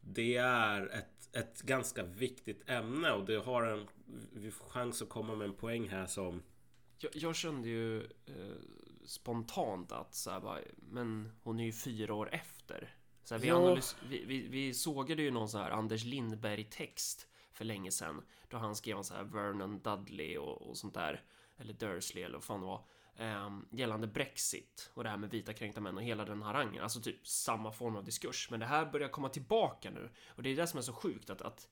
det 0.00 0.36
är 0.36 0.86
ett, 0.86 1.36
ett 1.36 1.62
ganska 1.62 2.02
viktigt 2.02 2.70
ämne 2.70 3.12
och 3.12 3.24
det 3.24 3.36
har 3.36 3.62
en 3.62 3.86
vi 4.32 4.50
får 4.50 4.68
chans 4.68 5.02
att 5.02 5.08
komma 5.08 5.34
med 5.34 5.44
en 5.44 5.54
poäng 5.54 5.88
här 5.88 6.06
som 6.06 6.42
Jag, 6.98 7.10
jag 7.14 7.36
kände 7.36 7.68
ju 7.68 8.00
eh, 8.02 8.56
spontant 9.06 9.92
att 9.92 10.14
så 10.14 10.30
här, 10.30 10.40
bara, 10.40 10.60
men 10.76 11.32
hon 11.42 11.60
är 11.60 11.64
ju 11.64 11.72
fyra 11.72 12.14
år 12.14 12.28
efter. 12.34 12.94
Så 13.24 13.34
här, 13.34 13.40
vi, 13.42 13.48
Ja. 13.48 13.56
analys, 13.56 13.96
vi, 14.08 14.24
vi, 14.24 14.48
vi 14.48 14.74
sågade 14.74 15.22
ju 15.22 15.30
någon 15.30 15.48
så 15.48 15.58
här 15.58 15.70
Anders 15.70 16.04
Lindberg-text 16.04 17.28
för 17.52 17.64
länge 17.64 17.90
sedan. 17.90 18.22
Då 18.48 18.56
han 18.56 18.76
skrev 18.76 18.96
om 18.96 19.04
så 19.04 19.14
här 19.14 19.24
Vernon 19.24 19.78
Dudley 19.82 20.36
och, 20.38 20.62
och 20.62 20.76
sånt 20.76 20.94
där. 20.94 21.24
Eller 21.56 21.74
Dursley 21.74 22.22
eller 22.24 22.34
vad 22.36 22.44
fan 22.44 22.60
det 22.60 22.66
var. 22.66 22.84
ehm, 23.16 23.68
gällande 23.72 24.06
Brexit 24.06 24.90
och 24.94 25.04
det 25.04 25.10
här 25.10 25.16
med 25.16 25.30
vita 25.30 25.52
kränkta 25.52 25.80
män 25.80 25.96
och 25.96 26.02
hela 26.02 26.24
den 26.24 26.42
harangen. 26.42 26.82
Alltså 26.82 27.00
typ 27.00 27.26
samma 27.26 27.72
form 27.72 27.96
av 27.96 28.04
diskurs. 28.04 28.50
Men 28.50 28.60
det 28.60 28.66
här 28.66 28.86
börjar 28.86 29.08
komma 29.08 29.28
tillbaka 29.28 29.90
nu. 29.90 30.10
Och 30.28 30.42
det 30.42 30.48
är 30.50 30.56
det 30.56 30.66
som 30.66 30.78
är 30.78 30.82
så 30.82 30.92
sjukt 30.92 31.30
att, 31.30 31.42
att 31.42 31.68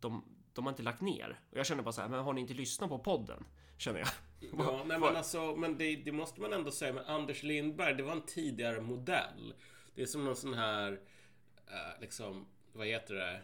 de, 0.00 0.24
de 0.52 0.64
har 0.66 0.72
inte 0.72 0.82
lagt 0.82 1.00
ner. 1.00 1.40
Och 1.50 1.56
jag 1.58 1.66
känner 1.66 1.82
bara 1.82 1.92
så 1.92 2.00
här, 2.00 2.08
men 2.08 2.20
har 2.24 2.32
ni 2.32 2.40
inte 2.40 2.54
lyssnat 2.54 2.88
på 2.90 2.98
podden? 2.98 3.44
Känner 3.78 3.98
jag. 3.98 4.08
Ja, 4.40 4.84
nej, 4.86 4.98
men 4.98 5.16
alltså, 5.16 5.56
men 5.56 5.78
det, 5.78 5.96
det 5.96 6.12
måste 6.12 6.40
man 6.40 6.52
ändå 6.52 6.70
säga. 6.70 6.92
Men 6.92 7.04
Anders 7.04 7.42
Lindberg, 7.42 7.94
det 7.94 8.02
var 8.02 8.12
en 8.12 8.26
tidigare 8.26 8.80
modell. 8.80 9.54
Det 9.94 10.02
är 10.02 10.06
som 10.06 10.24
någon 10.24 10.36
sån 10.36 10.54
här, 10.54 10.92
eh, 11.66 12.00
liksom, 12.00 12.46
vad 12.72 12.86
heter 12.86 13.14
det? 13.14 13.40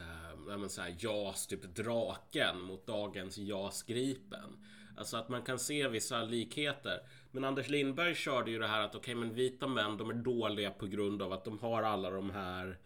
Uh, 0.00 0.40
nej, 0.46 0.58
men 0.58 0.70
så 0.70 0.82
här, 0.82 0.96
JAS, 0.98 1.46
typ 1.46 1.62
draken 1.62 2.60
mot 2.60 2.86
dagens 2.86 3.38
JAS 3.38 3.82
Gripen. 3.82 4.64
Alltså 4.96 5.16
att 5.16 5.28
man 5.28 5.42
kan 5.42 5.58
se 5.58 5.88
vissa 5.88 6.22
likheter. 6.22 7.00
Men 7.30 7.44
Anders 7.44 7.68
Lindberg 7.68 8.14
körde 8.14 8.50
ju 8.50 8.58
det 8.58 8.66
här 8.66 8.80
att 8.80 8.94
okej, 8.94 9.14
men 9.14 9.34
vita 9.34 9.66
män, 9.66 9.96
de 9.96 10.10
är 10.10 10.14
dåliga 10.14 10.70
på 10.70 10.86
grund 10.86 11.22
av 11.22 11.32
att 11.32 11.44
de 11.44 11.58
har 11.58 11.82
alla 11.82 12.10
de 12.10 12.30
här 12.30 12.78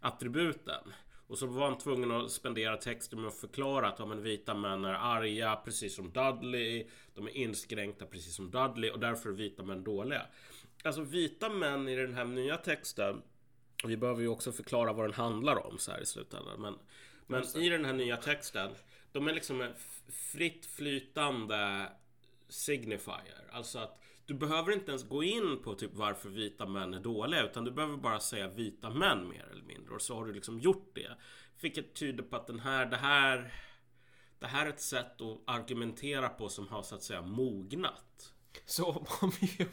attributen. 0.00 0.92
Och 1.26 1.38
så 1.38 1.46
var 1.46 1.68
han 1.68 1.78
tvungen 1.78 2.10
att 2.10 2.30
spendera 2.30 2.76
texten 2.76 3.20
med 3.20 3.28
att 3.28 3.40
förklara 3.40 3.88
att 3.88 3.98
ja, 3.98 4.06
men 4.06 4.22
vita 4.22 4.54
män 4.54 4.84
är 4.84 4.94
arga 4.94 5.56
precis 5.56 5.96
som 5.96 6.12
Dudley. 6.12 6.86
De 7.14 7.26
är 7.26 7.36
inskränkta 7.36 8.06
precis 8.06 8.36
som 8.36 8.50
Dudley 8.50 8.90
och 8.90 9.00
därför 9.00 9.28
är 9.28 9.34
vita 9.34 9.62
män 9.62 9.84
dåliga. 9.84 10.26
Alltså 10.84 11.02
vita 11.02 11.48
män 11.48 11.88
i 11.88 11.96
den 11.96 12.14
här 12.14 12.24
nya 12.24 12.56
texten. 12.56 13.22
Vi 13.84 13.96
behöver 13.96 14.20
ju 14.22 14.28
också 14.28 14.52
förklara 14.52 14.92
vad 14.92 15.04
den 15.04 15.14
handlar 15.14 15.66
om 15.66 15.78
så 15.78 15.90
här 15.90 16.00
i 16.00 16.06
slutändan. 16.06 16.60
Men, 16.60 16.74
men 17.26 17.62
i 17.62 17.68
den 17.68 17.84
här 17.84 17.92
nya 17.92 18.16
texten. 18.16 18.70
De 19.12 19.28
är 19.28 19.32
liksom 19.32 19.60
en 19.60 19.74
fritt 20.32 20.66
flytande 20.66 21.88
signifier. 22.48 23.48
Alltså 23.52 23.78
att 23.78 24.03
du 24.26 24.34
behöver 24.34 24.72
inte 24.72 24.90
ens 24.90 25.08
gå 25.08 25.22
in 25.22 25.62
på 25.62 25.74
typ 25.74 25.90
varför 25.94 26.28
vita 26.28 26.66
män 26.66 26.94
är 26.94 27.00
dåliga. 27.00 27.44
Utan 27.44 27.64
du 27.64 27.70
behöver 27.70 27.96
bara 27.96 28.20
säga 28.20 28.48
vita 28.48 28.90
män 28.90 29.28
mer 29.28 29.48
eller 29.52 29.64
mindre. 29.64 29.94
Och 29.94 30.02
så 30.02 30.14
har 30.14 30.26
du 30.26 30.32
liksom 30.32 30.60
gjort 30.60 30.90
det. 30.94 31.16
Vilket 31.60 31.94
tyder 31.94 32.22
på 32.22 32.36
att 32.36 32.46
den 32.46 32.60
här, 32.60 32.86
det 32.86 32.96
här... 32.96 33.52
Det 34.38 34.46
här 34.46 34.66
är 34.66 34.70
ett 34.70 34.80
sätt 34.80 35.20
att 35.20 35.40
argumentera 35.46 36.28
på 36.28 36.48
som 36.48 36.68
har 36.68 36.82
så 36.82 36.94
att 36.94 37.02
säga 37.02 37.22
mognat. 37.22 38.32
Så 38.66 39.06
om 39.20 39.32
vi, 39.40 39.66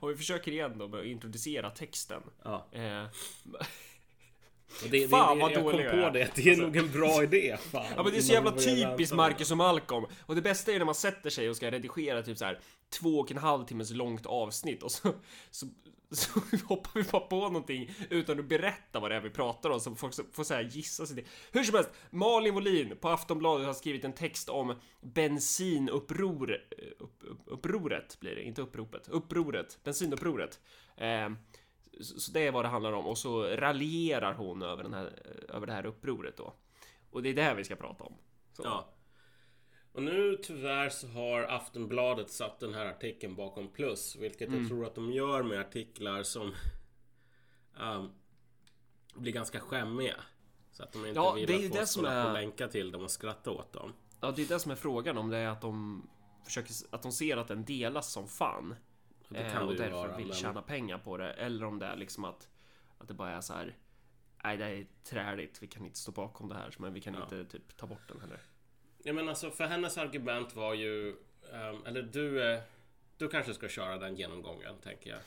om 0.00 0.08
vi 0.08 0.16
försöker 0.16 0.52
igen 0.52 0.78
då 0.78 0.88
med 0.88 1.00
att 1.00 1.06
introducera 1.06 1.70
texten. 1.70 2.22
Ja. 2.44 2.68
Eh, 2.72 3.06
Och 4.82 4.90
det, 4.90 5.08
Fan, 5.08 5.36
det, 5.36 5.42
vad 5.42 5.52
jag 5.52 5.62
kom 5.62 5.72
dålig 5.72 5.84
jag 5.84 5.90
på 5.92 5.96
är. 5.98 6.10
det, 6.10 6.30
det 6.34 6.50
är 6.50 6.56
nog 6.56 6.76
en 6.76 6.92
bra 6.92 7.22
idé. 7.22 7.56
Fan, 7.72 7.84
Ja 7.96 8.02
men 8.02 8.12
det 8.12 8.18
är 8.18 8.22
så 8.22 8.32
jävla 8.32 8.52
typiskt. 8.52 9.14
Marcus 9.16 9.50
och 9.50 9.56
Malcolm. 9.56 10.06
Och 10.20 10.34
det 10.34 10.42
bästa 10.42 10.72
är 10.72 10.78
när 10.78 10.86
man 10.86 10.94
sätter 10.94 11.30
sig 11.30 11.50
och 11.50 11.56
ska 11.56 11.70
redigera 11.70 12.22
typ 12.22 12.38
så 12.38 12.44
här 12.44 12.60
två 12.90 13.18
och 13.18 13.30
en 13.30 13.36
halv 13.36 13.64
timmes 13.64 13.90
långt 13.90 14.26
avsnitt 14.26 14.82
och 14.82 14.92
så, 14.92 15.14
så, 15.50 15.66
så 16.10 16.40
hoppar 16.64 16.90
vi 16.94 17.02
bara 17.02 17.20
på 17.20 17.36
någonting 17.40 17.90
utan 18.10 18.38
att 18.40 18.44
berätta 18.44 19.00
vad 19.00 19.10
det 19.10 19.16
är 19.16 19.20
vi 19.20 19.30
pratar 19.30 19.70
om 19.70 19.80
så 19.80 19.94
folk 19.94 20.34
får 20.34 20.44
så 20.44 20.54
här 20.54 20.62
gissa 20.62 21.06
sig 21.06 21.16
det. 21.16 21.24
Hur 21.52 21.64
som 21.64 21.74
helst, 21.74 21.90
Malin 22.10 22.54
Wollin 22.54 22.96
på 23.00 23.08
Aftonbladet 23.08 23.66
har 23.66 23.74
skrivit 23.74 24.04
en 24.04 24.12
text 24.12 24.48
om 24.48 24.74
bensinuppror, 25.00 26.56
upp, 26.98 27.22
upp, 27.24 27.40
upproret 27.46 28.20
blir 28.20 28.34
det, 28.34 28.42
inte 28.42 28.62
uppropet, 28.62 29.08
upproret, 29.08 29.78
bensinupproret. 29.84 30.60
Eh, 30.96 31.28
så 32.00 32.32
det 32.32 32.40
är 32.46 32.52
vad 32.52 32.64
det 32.64 32.68
handlar 32.68 32.92
om 32.92 33.06
och 33.06 33.18
så 33.18 33.42
raljerar 33.44 34.34
hon 34.34 34.62
över, 34.62 34.82
den 34.82 34.94
här, 34.94 35.12
över 35.48 35.66
det 35.66 35.72
här 35.72 35.86
upproret 35.86 36.36
då. 36.36 36.54
Och 37.10 37.22
det 37.22 37.28
är 37.28 37.34
det 37.34 37.42
här 37.42 37.54
vi 37.54 37.64
ska 37.64 37.76
prata 37.76 38.04
om. 38.04 38.14
Så. 38.52 38.62
Ja. 38.64 38.92
Och 39.92 40.02
nu 40.02 40.36
tyvärr 40.42 40.88
så 40.88 41.08
har 41.08 41.42
Aftonbladet 41.42 42.30
satt 42.30 42.60
den 42.60 42.74
här 42.74 42.86
artikeln 42.86 43.34
bakom 43.34 43.68
plus. 43.68 44.16
Vilket 44.16 44.48
Mm. 44.48 44.60
jag 44.60 44.68
tror 44.68 44.86
att 44.86 44.94
de 44.94 45.12
gör 45.12 45.42
med 45.42 45.60
artiklar 45.60 46.22
som 46.22 46.54
um, 47.80 48.10
blir 49.14 49.32
ganska 49.32 49.60
skämmiga. 49.60 50.14
Så 50.72 50.82
att 50.82 50.92
de 50.92 50.98
inte 51.06 51.18
Ja, 51.20 51.32
vill 51.32 51.46
det 51.46 51.52
är 51.52 51.66
att 51.68 51.74
folk 51.76 51.88
ska 51.88 52.06
är- 52.08 52.32
länka 52.32 52.68
till 52.68 52.92
dem 52.92 53.02
och 53.04 53.10
skratta 53.10 53.50
åt 53.50 53.72
dem. 53.72 53.92
Ja, 54.20 54.30
det 54.36 54.42
är 54.42 54.46
det 54.48 54.60
som 54.60 54.70
är 54.70 54.76
frågan 54.76 55.18
om 55.18 55.28
det 55.30 55.36
är 55.36 55.48
att 55.48 55.60
de 55.60 56.02
försöker, 56.44 56.72
att 56.90 57.02
de 57.02 57.12
ser 57.12 57.36
att 57.36 57.48
den 57.48 57.64
delas 57.64 58.12
som 58.12 58.28
fan. 58.28 58.74
Eh, 59.34 59.52
kan 59.52 59.62
och 59.68 59.74
därför 59.76 59.92
vara. 59.96 60.16
vill 60.16 60.26
Men, 60.26 60.36
tjäna 60.36 60.62
pengar 60.62 60.98
på 60.98 61.16
det. 61.16 61.32
Eller 61.32 61.64
om 61.66 61.78
det 61.78 61.86
är 61.86 61.96
liksom 61.96 62.24
att, 62.24 62.48
att 62.98 63.08
det 63.08 63.14
bara 63.14 63.30
är 63.30 63.40
så 63.40 63.54
här. 63.54 63.76
Nej, 64.44 64.56
det 64.56 64.64
är 64.64 64.86
träligt. 65.04 65.62
Vi 65.62 65.66
kan 65.66 65.84
inte 65.84 65.98
stå 65.98 66.12
bakom 66.12 66.48
det 66.48 66.54
här, 66.54 66.74
men 66.78 66.92
vi 66.94 67.00
kan 67.00 67.14
Ja. 67.14 67.22
inte 67.22 67.44
typ 67.44 67.76
ta 67.76 67.86
bort 67.86 68.08
den 68.08 68.20
heller. 68.20 68.40
ja, 69.02 69.12
men 69.12 69.28
alltså 69.28 69.50
för 69.50 69.64
hennes 69.66 69.98
argument 69.98 70.54
var 70.56 70.74
ju... 70.74 71.16
ehm, 71.52 71.86
eller 71.86 72.02
du, 72.02 72.52
eh, 72.52 72.60
du 73.16 73.28
kanske 73.28 73.54
ska 73.54 73.68
köra 73.68 73.96
den 73.98 74.16
genomgången, 74.16 74.74
tänker 74.82 75.10
jag. 75.10 75.18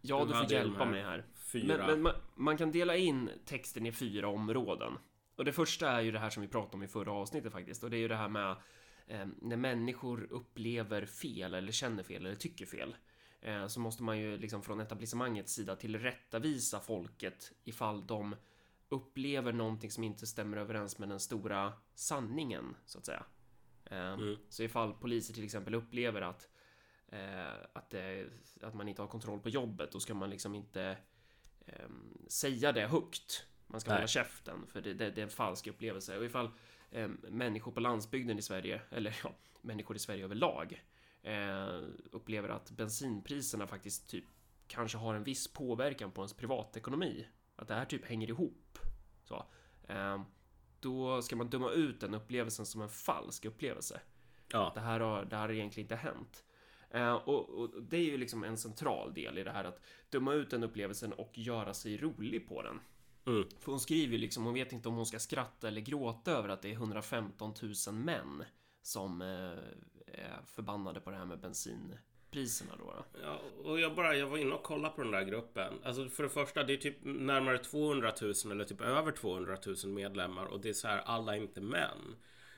Ja, 0.00 0.20
Du 0.24 0.32
du 0.32 0.38
får 0.38 0.52
hjälpa 0.52 0.84
mig 0.84 1.02
här. 1.02 1.24
Fyra. 1.52 1.76
Men, 1.76 1.86
men 1.86 2.02
man, 2.02 2.12
man 2.34 2.56
kan 2.56 2.72
dela 2.72 2.96
in 2.96 3.30
texten 3.46 3.86
i 3.86 3.92
fyra 3.92 4.28
områden. 4.28 4.92
Och 5.36 5.44
det 5.44 5.52
första 5.52 5.90
är 5.90 6.00
ju 6.00 6.10
det 6.12 6.18
här 6.18 6.30
som 6.30 6.40
vi 6.42 6.48
pratade 6.48 6.76
om 6.76 6.82
i 6.82 6.88
förra 6.88 7.12
avsnittet 7.12 7.52
faktiskt. 7.52 7.84
Och 7.84 7.90
det 7.90 7.96
är 7.96 8.00
ju 8.00 8.08
det 8.08 8.16
här 8.16 8.28
med 8.28 8.50
eh, 9.06 9.26
när 9.42 9.56
människor 9.56 10.26
upplever 10.30 11.06
fel 11.06 11.54
eller 11.54 11.72
känner 11.72 12.02
fel 12.02 12.26
eller 12.26 12.36
tycker 12.36 12.66
fel. 12.66 12.96
Eh, 13.40 13.66
så 13.66 13.80
måste 13.80 14.02
man 14.02 14.18
ju 14.18 14.38
liksom 14.38 14.62
från 14.62 14.80
etablissemangets 14.80 15.52
sida 15.52 15.76
tillrättavisa 15.76 16.80
folket 16.80 17.52
ifall 17.64 18.06
de 18.06 18.36
upplever 18.88 19.52
någonting 19.52 19.90
som 19.90 20.04
inte 20.04 20.26
stämmer 20.26 20.56
överens 20.56 20.98
med 20.98 21.08
den 21.08 21.20
stora 21.20 21.72
sanningen 21.94 22.76
så 22.86 22.98
att 22.98 23.06
säga. 23.06 23.24
Eh, 23.84 24.12
Mm. 24.12 24.36
Så 24.48 24.62
ifall 24.62 24.94
poliser 24.94 25.34
till 25.34 25.44
exempel 25.44 25.74
upplever 25.74 26.22
att 26.22 26.48
eh, 27.08 27.52
att, 27.72 27.90
det, 27.90 28.26
att 28.62 28.74
man 28.74 28.88
inte 28.88 29.02
har 29.02 29.08
kontroll 29.08 29.40
på 29.40 29.48
jobbet, 29.48 29.92
då 29.92 30.00
ska 30.00 30.14
man 30.14 30.30
liksom 30.30 30.54
inte 30.54 30.96
ehm, 31.66 32.18
säga 32.28 32.72
det 32.72 32.86
högt. 32.86 33.46
Man 33.66 33.80
ska 33.80 33.90
Nej. 33.90 33.98
hålla 33.98 34.06
käften, 34.06 34.66
för 34.66 34.80
det, 34.80 34.94
det, 34.94 35.10
det 35.10 35.20
är 35.20 35.22
en 35.22 35.30
falsk 35.30 35.66
upplevelse. 35.66 36.18
Och 36.18 36.24
ifall 36.24 36.50
ehm, 36.90 37.20
människor 37.28 37.72
på 37.72 37.80
landsbygden 37.80 38.38
i 38.38 38.42
Sverige, 38.42 38.80
eller 38.90 39.20
ja, 39.24 39.34
människor 39.60 39.96
i 39.96 39.98
Sverige 39.98 40.24
överlag, 40.24 40.84
upplever 42.10 42.48
att 42.48 42.70
bensinpriserna 42.70 43.66
faktiskt 43.66 44.08
typ 44.08 44.24
kanske 44.66 44.98
har 44.98 45.14
en 45.14 45.24
viss 45.24 45.52
påverkan 45.52 46.10
på 46.10 46.20
ens 46.20 46.32
privatekonomi. 46.32 47.26
Att 47.56 47.68
det 47.68 47.74
här 47.74 47.84
typ 47.84 48.04
hänger 48.04 48.28
ihop. 48.28 48.78
Så. 49.24 49.44
Ehm, 49.88 50.24
då 50.80 51.22
ska 51.22 51.36
man 51.36 51.50
döma 51.50 51.70
ut 51.70 52.00
den 52.00 52.14
upplevelsen 52.14 52.66
som 52.66 52.82
en 52.82 52.88
falsk 52.88 53.44
upplevelse. 53.44 54.00
Ja, 54.48 54.72
Det 54.74 54.80
här 54.80 55.00
har, 55.00 55.24
det 55.24 55.36
här 55.36 55.42
har 55.42 55.54
egentligen 55.54 55.84
inte 55.84 55.96
hänt. 55.96 56.44
Eh, 56.90 57.12
och, 57.12 57.48
och 57.48 57.82
det 57.82 57.96
är 57.96 58.04
ju 58.04 58.16
liksom 58.16 58.44
en 58.44 58.56
central 58.56 59.14
del 59.14 59.38
i 59.38 59.44
det 59.44 59.50
här 59.50 59.64
att 59.64 59.80
döma 60.10 60.32
ut 60.32 60.50
den 60.50 60.64
upplevelsen 60.64 61.12
och 61.12 61.38
göra 61.38 61.74
sig 61.74 61.96
rolig 61.96 62.48
på 62.48 62.62
den. 62.62 62.80
Mm. 63.26 63.48
För 63.58 63.72
hon 63.72 63.80
skriver 63.80 64.12
ju 64.12 64.18
liksom, 64.18 64.44
hon 64.44 64.54
vet 64.54 64.72
inte 64.72 64.88
om 64.88 64.94
hon 64.94 65.06
ska 65.06 65.18
skratta 65.18 65.68
eller 65.68 65.80
gråta 65.80 66.32
över 66.32 66.48
att 66.48 66.62
det 66.62 66.68
är 66.68 66.72
115 66.72 67.54
000 67.86 67.94
män 67.94 68.44
som 68.82 69.22
eh, 69.22 69.58
är 70.14 70.38
förbannade 70.46 71.00
på 71.00 71.10
det 71.10 71.16
här 71.16 71.24
med 71.24 71.38
bensinpriserna 71.38 72.72
då. 72.78 72.84
då. 72.84 73.04
Ja, 73.22 73.40
och 73.64 73.80
jag 73.80 73.94
bara, 73.94 74.16
jag 74.16 74.26
var 74.26 74.38
inne 74.38 74.54
och 74.54 74.62
kollade 74.62 74.94
på 74.94 75.02
den 75.02 75.10
där 75.12 75.24
gruppen. 75.24 75.72
Alltså 75.84 76.08
för 76.08 76.22
det 76.22 76.28
första, 76.28 76.64
det 76.64 76.72
är 76.72 76.76
typ 76.76 76.96
närmare 77.02 77.58
200 77.58 78.12
000 78.22 78.32
eller 78.50 78.64
typ 78.64 78.80
över 78.80 79.12
200 79.12 79.56
000 79.84 79.92
medlemmar 79.92 80.44
och 80.44 80.60
det 80.60 80.68
är 80.68 80.72
så 80.72 80.88
här, 80.88 80.98
alla 80.98 81.36
är 81.36 81.40
inte 81.40 81.60
män. 81.60 81.98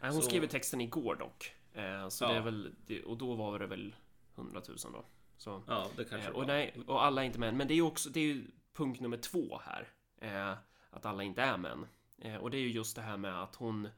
Nej, 0.00 0.10
hon 0.10 0.22
Så- 0.22 0.28
skrev 0.28 0.46
texten 0.46 0.80
igår 0.80 1.14
dock. 1.16 1.54
Eh, 1.72 2.08
så 2.08 2.24
Ja. 2.24 2.28
det 2.28 2.34
är 2.36 2.40
väl, 2.40 2.74
och 3.04 3.16
då 3.18 3.34
var 3.34 3.58
det 3.58 3.66
väl 3.66 3.94
100 4.34 4.62
000 4.68 4.76
då. 4.92 5.04
Så. 5.36 5.62
Ja, 5.66 5.86
det 5.96 6.04
kanske 6.04 6.28
Eh, 6.28 6.34
och, 6.34 6.40
var. 6.40 6.46
nej, 6.46 6.76
och 6.86 7.04
alla 7.04 7.22
är 7.22 7.26
inte 7.26 7.38
män. 7.38 7.56
Men 7.56 7.68
det 7.68 7.74
är 7.74 7.76
ju 7.76 7.82
också 7.82 8.10
det 8.10 8.20
är 8.20 8.24
ju 8.24 8.44
punkt 8.72 9.00
nummer 9.00 9.16
två 9.16 9.60
här. 9.64 9.88
Eh, 10.20 10.56
att 10.90 11.06
alla 11.06 11.22
inte 11.22 11.42
är 11.42 11.56
män. 11.56 11.86
Eh, 12.18 12.36
och 12.36 12.50
det 12.50 12.56
är 12.56 12.60
ju 12.60 12.70
just 12.70 12.96
det 12.96 13.02
här 13.02 13.16
med 13.16 13.42
att 13.42 13.54
hon... 13.56 13.88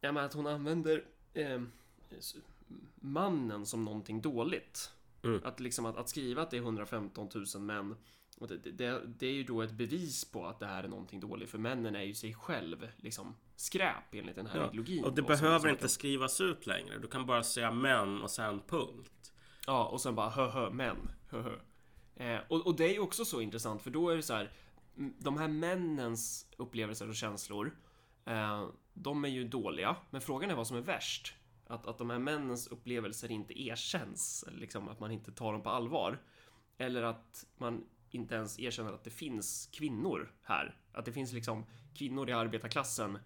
Ja, 0.00 0.12
men 0.12 0.24
att 0.24 0.32
hon 0.34 0.46
använder 0.46 1.04
eh, 1.34 1.60
mannen 2.94 3.66
som 3.66 3.84
någonting 3.84 4.20
dåligt. 4.20 4.92
Mm. 5.22 5.40
Att 5.44 5.60
liksom 5.60 5.86
att, 5.86 5.96
att 5.96 6.08
skriva 6.08 6.42
att 6.42 6.50
det 6.50 6.56
är 6.56 6.60
115 6.60 7.28
000 7.54 7.62
män. 7.62 7.96
Det, 8.48 8.56
det, 8.56 9.02
det 9.06 9.26
är 9.26 9.32
ju 9.32 9.44
då 9.44 9.62
ett 9.62 9.72
bevis 9.72 10.24
på 10.24 10.46
att 10.46 10.58
det 10.60 10.66
här 10.66 10.84
är 10.84 10.88
någonting 10.88 11.20
dåligt. 11.20 11.50
För 11.50 11.58
männen 11.58 11.96
är 11.96 12.02
ju 12.02 12.14
sig 12.14 12.34
själv 12.34 12.86
liksom 12.96 13.36
skräp 13.56 14.14
enligt 14.14 14.36
den 14.36 14.46
här 14.46 14.58
Ja, 14.60 14.64
ideologin. 14.68 15.04
Och 15.04 15.14
det 15.14 15.22
då, 15.22 15.26
som- 15.26 15.32
behöver 15.36 15.58
som- 15.58 15.68
inte 15.68 15.88
skrivas 15.88 16.40
ut 16.40 16.66
längre. 16.66 16.98
Du 16.98 17.08
kan 17.08 17.26
bara 17.26 17.42
säga 17.42 17.70
män 17.72 18.22
och 18.22 18.30
sen 18.30 18.60
punkt. 18.66 19.32
Ja, 19.66 19.84
och 19.88 20.00
sen 20.00 20.14
bara 20.14 20.28
hö 20.30 20.48
hö 20.50 20.70
män. 20.70 21.10
Hö, 21.30 21.42
hö. 21.42 21.56
Eh, 22.24 22.40
och, 22.48 22.66
och 22.66 22.76
det 22.76 22.84
är 22.84 22.92
ju 22.92 23.00
också 23.00 23.24
så 23.24 23.40
intressant 23.40 23.82
för 23.82 23.90
då 23.90 24.08
är 24.10 24.16
det 24.16 24.22
så 24.22 24.34
här. 24.34 24.52
De 25.18 25.38
här 25.38 25.48
männens 25.48 26.46
upplevelser 26.56 27.08
och 27.08 27.14
känslor. 27.16 27.76
Eh, 28.24 28.68
de 28.94 29.24
är 29.24 29.28
ju 29.28 29.44
dåliga. 29.48 29.96
Men 30.10 30.20
frågan 30.20 30.50
är 30.50 30.54
vad 30.54 30.66
som 30.66 30.76
är 30.76 30.80
värst. 30.80 31.34
Att, 31.68 31.86
att 31.86 31.98
de 31.98 32.10
här 32.10 32.18
männens 32.18 32.66
upplevelser 32.66 33.30
inte 33.30 33.62
erkänns. 33.62 34.44
Liksom 34.52 34.88
att 34.88 35.00
man 35.00 35.10
inte 35.10 35.32
tar 35.32 35.52
dem 35.52 35.62
på 35.62 35.70
allvar. 35.70 36.18
Eller 36.78 37.02
att 37.02 37.46
man 37.56 37.84
inte 38.10 38.34
ens 38.34 38.58
erkänner 38.58 38.92
att 38.92 39.04
det 39.04 39.10
finns 39.10 39.68
kvinnor 39.72 40.32
här. 40.42 40.76
Att 40.92 41.04
det 41.04 41.12
finns 41.12 41.32
liksom 41.32 41.64
kvinnor 41.94 42.30
i 42.30 42.32
arbetarklassen. 42.32 43.18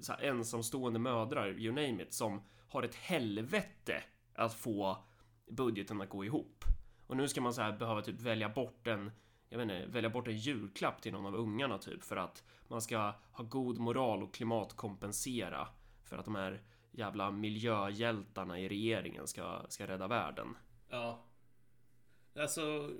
Så 0.00 0.12
här, 0.12 0.22
ensamstående 0.22 0.98
mödrar, 0.98 1.58
you 1.58 1.74
name 1.74 2.02
it, 2.02 2.12
som 2.14 2.42
har 2.68 2.82
ett 2.82 2.94
helvete 2.94 4.02
att 4.34 4.54
få 4.54 5.04
budgeten 5.46 6.00
att 6.00 6.08
gå 6.08 6.24
ihop. 6.24 6.64
Och 7.06 7.16
nu 7.16 7.28
ska 7.28 7.40
man 7.40 7.54
så 7.54 7.62
här 7.62 7.72
behöva 7.72 8.02
typ 8.02 8.20
välja 8.20 8.48
bort 8.48 8.86
en, 8.86 9.10
jag 9.48 9.58
vet 9.58 9.64
inte, 9.64 9.86
välja 9.86 10.10
bort 10.10 10.28
en 10.28 10.36
julklapp 10.36 11.02
till 11.02 11.12
någon 11.12 11.26
av 11.26 11.34
ungarna 11.34 11.78
typ 11.78 12.02
för 12.02 12.16
att 12.16 12.44
man 12.68 12.82
ska 12.82 13.14
ha 13.32 13.44
god 13.44 13.78
moral 13.78 14.22
och 14.22 14.34
klimatkompensera 14.34 15.68
för 16.04 16.18
att 16.18 16.24
de 16.24 16.34
här 16.34 16.62
jävla 16.94 17.30
miljöhjältarna 17.30 18.60
i 18.60 18.68
regeringen 18.68 19.26
ska, 19.26 19.62
ska 19.68 19.86
rädda 19.86 20.08
världen. 20.08 20.56
Ja. 20.90 21.24
Alltså, 22.38 22.90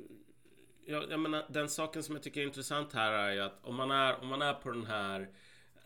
jag, 0.87 1.11
jag 1.11 1.21
menar, 1.21 1.47
den 1.49 1.69
saken 1.69 2.03
som 2.03 2.15
jag 2.15 2.23
tycker 2.23 2.41
är 2.41 2.45
intressant 2.45 2.93
här 2.93 3.13
är 3.13 3.33
ju 3.33 3.41
att 3.41 3.65
om 3.65 3.75
man 3.75 3.91
är, 3.91 4.21
om 4.21 4.29
man 4.29 4.43
är 4.43 4.55
på 4.55 4.71
den 4.71 4.87
här 4.87 5.21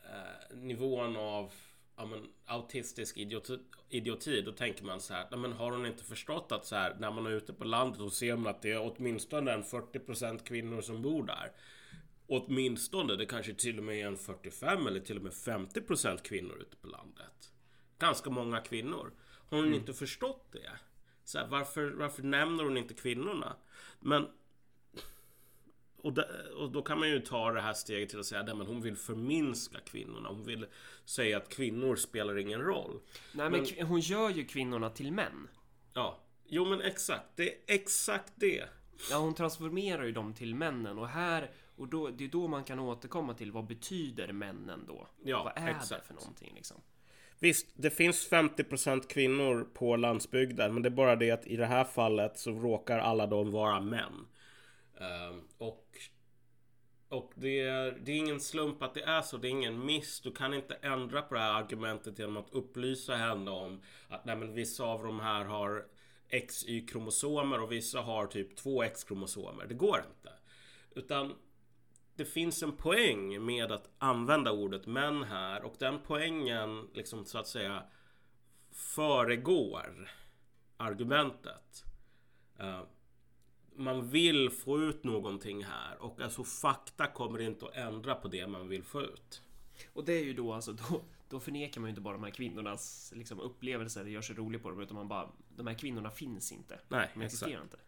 eh, 0.04 0.56
nivån 0.56 1.16
av 1.16 1.52
ja, 1.96 2.06
men, 2.06 2.28
autistisk 2.46 3.16
idioti, 3.16 3.58
idioti, 3.88 4.42
då 4.42 4.52
tänker 4.52 4.84
man 4.84 5.00
så 5.00 5.14
här, 5.14 5.36
men 5.36 5.52
har 5.52 5.72
hon 5.72 5.86
inte 5.86 6.04
förstått 6.04 6.52
att 6.52 6.66
så 6.66 6.76
här, 6.76 6.96
när 6.98 7.10
man 7.10 7.26
är 7.26 7.30
ute 7.30 7.52
på 7.52 7.64
landet 7.64 8.00
och 8.00 8.12
ser 8.12 8.36
man 8.36 8.50
att 8.50 8.62
det 8.62 8.72
är 8.72 8.92
åtminstone 8.92 9.52
en 9.52 9.62
40% 9.62 10.44
kvinnor 10.44 10.80
som 10.80 11.02
bor 11.02 11.26
där. 11.26 11.52
Åtminstone, 12.26 13.16
det 13.16 13.26
kanske 13.26 13.54
till 13.54 13.78
och 13.78 13.84
med 13.84 13.96
är 13.96 14.06
en 14.06 14.16
45 14.16 14.86
eller 14.86 15.00
till 15.00 15.16
och 15.16 15.22
med 15.22 15.32
50% 15.32 16.22
kvinnor 16.22 16.58
ute 16.60 16.76
på 16.76 16.86
landet. 16.86 17.52
Ganska 17.98 18.30
många 18.30 18.60
kvinnor. 18.60 19.12
Har 19.50 19.58
hon 19.58 19.74
inte 19.74 19.92
förstått 19.92 20.48
det? 20.52 20.70
Så 21.24 21.38
här, 21.38 21.46
varför, 21.46 21.90
varför 21.90 22.22
nämner 22.22 22.64
hon 22.64 22.76
inte 22.76 22.94
kvinnorna? 22.94 23.56
Men... 24.00 24.28
Och, 25.96 26.12
där, 26.12 26.52
och 26.56 26.70
då 26.70 26.82
kan 26.82 26.98
man 26.98 27.08
ju 27.08 27.20
ta 27.20 27.52
det 27.52 27.60
här 27.60 27.72
steget 27.72 28.08
till 28.08 28.20
att 28.20 28.26
säga 28.26 28.40
att 28.40 28.48
hon 28.48 28.80
vill 28.80 28.96
förminska 28.96 29.80
kvinnorna. 29.80 30.28
Hon 30.28 30.44
vill 30.44 30.66
säga 31.04 31.36
att 31.36 31.48
kvinnor 31.48 31.96
spelar 31.96 32.38
ingen 32.38 32.60
roll. 32.60 33.00
Nej 33.32 33.50
men, 33.50 33.66
Men- 33.76 33.86
hon 33.86 34.00
gör 34.00 34.30
ju 34.30 34.44
kvinnorna 34.44 34.90
till 34.90 35.12
män. 35.12 35.48
Ja, 35.92 36.18
jo 36.46 36.64
men 36.64 36.80
exakt. 36.80 37.26
Det 37.36 37.52
är 37.52 37.74
exakt 37.74 38.32
det. 38.36 38.68
Ja, 39.10 39.16
hon 39.16 39.34
transformerar 39.34 40.04
ju 40.04 40.12
dem 40.12 40.34
till 40.34 40.54
männen 40.54 40.98
och 40.98 41.08
här 41.08 41.50
och 41.76 41.88
då, 41.88 42.08
det 42.08 42.24
är 42.24 42.28
då 42.28 42.48
man 42.48 42.64
kan 42.64 42.78
återkomma 42.78 43.34
till 43.34 43.52
vad 43.52 43.66
betyder 43.66 44.32
männen 44.32 44.84
då? 44.86 45.08
Ja, 45.24 45.44
vad 45.44 45.64
är 45.64 45.70
exakt. 45.70 46.02
det 46.02 46.06
för 46.06 46.14
någonting 46.14 46.52
liksom? 46.54 46.80
Visst, 47.40 47.66
det 47.74 47.90
finns 47.90 48.30
50% 48.30 49.08
kvinnor 49.08 49.68
på 49.74 49.96
landsbygden, 49.96 50.74
men 50.74 50.82
det 50.82 50.88
är 50.88 50.90
bara 50.90 51.16
det 51.16 51.30
att 51.30 51.46
i 51.46 51.56
det 51.56 51.66
här 51.66 51.84
fallet 51.84 52.38
så 52.38 52.50
råkar 52.50 52.98
alla 52.98 53.26
de 53.26 53.50
vara 53.50 53.80
män. 53.80 54.26
Ehm, 55.00 55.40
och 55.58 55.84
och 57.10 57.32
det 57.34 57.60
är, 57.60 57.98
det 58.04 58.12
är 58.12 58.16
ingen 58.16 58.40
slump 58.40 58.82
att 58.82 58.94
det 58.94 59.02
är 59.02 59.22
så. 59.22 59.36
Det 59.36 59.48
är 59.48 59.50
ingen 59.50 59.86
miss. 59.86 60.20
Du 60.20 60.32
kan 60.32 60.54
inte 60.54 60.74
ändra 60.74 61.22
på 61.22 61.34
det 61.34 61.40
här 61.40 61.62
argumentet 61.62 62.18
genom 62.18 62.36
att 62.36 62.50
upplysa 62.52 63.14
henne 63.14 63.50
om 63.50 63.82
att 64.08 64.24
nej, 64.24 64.36
men 64.36 64.54
vissa 64.54 64.84
av 64.84 65.02
de 65.02 65.20
här 65.20 65.44
har 65.44 65.84
XY-kromosomer 66.30 67.62
och 67.62 67.72
vissa 67.72 68.00
har 68.00 68.26
typ 68.26 68.56
två 68.56 68.82
X-kromosomer. 68.82 69.66
Det 69.66 69.74
går 69.74 70.04
inte. 70.16 70.32
Utan 70.94 71.34
det 72.18 72.24
finns 72.24 72.62
en 72.62 72.72
poäng 72.72 73.44
med 73.44 73.72
att 73.72 73.90
använda 73.98 74.52
ordet 74.52 74.86
män 74.86 75.22
här 75.22 75.62
och 75.62 75.74
den 75.78 75.98
poängen 76.06 76.88
liksom 76.94 77.24
så 77.24 77.38
att 77.38 77.46
säga 77.46 77.82
föregår 78.70 80.10
argumentet. 80.76 81.84
Uh, 82.60 82.82
man 83.76 84.08
vill 84.08 84.50
få 84.50 84.80
ut 84.80 85.04
någonting 85.04 85.64
här 85.64 86.02
och 86.02 86.20
alltså 86.20 86.44
fakta 86.44 87.06
kommer 87.06 87.40
inte 87.40 87.66
att 87.66 87.76
ändra 87.76 88.14
på 88.14 88.28
det 88.28 88.46
man 88.46 88.68
vill 88.68 88.84
få 88.84 89.02
ut. 89.02 89.42
Och 89.92 90.04
det 90.04 90.12
är 90.12 90.24
ju 90.24 90.34
då 90.34 90.52
alltså, 90.52 90.72
då, 90.72 91.04
då 91.28 91.40
förnekar 91.40 91.80
man 91.80 91.88
ju 91.88 91.90
inte 91.90 92.00
bara 92.00 92.14
de 92.14 92.24
här 92.24 92.30
kvinnornas 92.30 93.12
liksom, 93.16 93.40
upplevelser, 93.40 94.04
det 94.04 94.10
gör 94.10 94.22
sig 94.22 94.36
roligt 94.36 94.62
på 94.62 94.70
dem, 94.70 94.80
utan 94.80 94.96
man 94.96 95.08
bara, 95.08 95.30
de 95.56 95.66
här 95.66 95.74
kvinnorna 95.74 96.10
finns 96.10 96.52
inte. 96.52 96.80
Nej, 96.88 97.10
de 97.14 97.22
existerar 97.22 97.62
inte. 97.62 97.78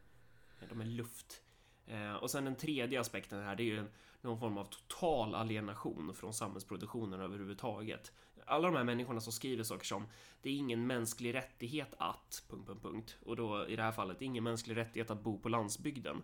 De 0.69 0.81
är 0.81 0.85
luft. 0.85 1.43
Eh, 1.91 2.15
och 2.15 2.31
sen 2.31 2.45
den 2.45 2.57
tredje 2.57 3.01
aspekten 3.01 3.43
här, 3.43 3.57
det 3.57 3.63
är 3.63 3.65
ju 3.65 3.79
en, 3.79 3.89
någon 4.21 4.41
form 4.41 4.59
av 4.59 4.65
total 4.65 5.35
alienation 5.35 6.15
från 6.15 6.35
samhällsproduktionen 6.35 7.21
överhuvudtaget. 7.21 8.13
Alla 8.47 8.69
de 8.69 8.77
här 8.77 8.85
människorna 8.85 9.21
som 9.21 9.33
skriver 9.33 9.65
saker 9.65 9.87
som 9.87 10.07
det 10.43 10.51
är 10.51 10.55
ingen 10.55 10.87
mänsklig 10.87 11.35
rättighet 11.35 11.95
att... 11.99 12.43
Punkt, 12.49 12.67
punkt, 12.67 12.83
punkt. 12.83 13.17
Och 13.23 13.37
då 13.37 13.69
i 13.69 13.77
det 13.77 13.83
här 13.83 13.93
fallet, 13.93 14.19
det 14.19 14.25
är 14.25 14.27
ingen 14.27 14.45
mänsklig 14.45 14.77
rättighet 14.77 15.11
att 15.11 15.23
bo 15.23 15.39
på 15.39 15.49
landsbygden. 15.49 16.23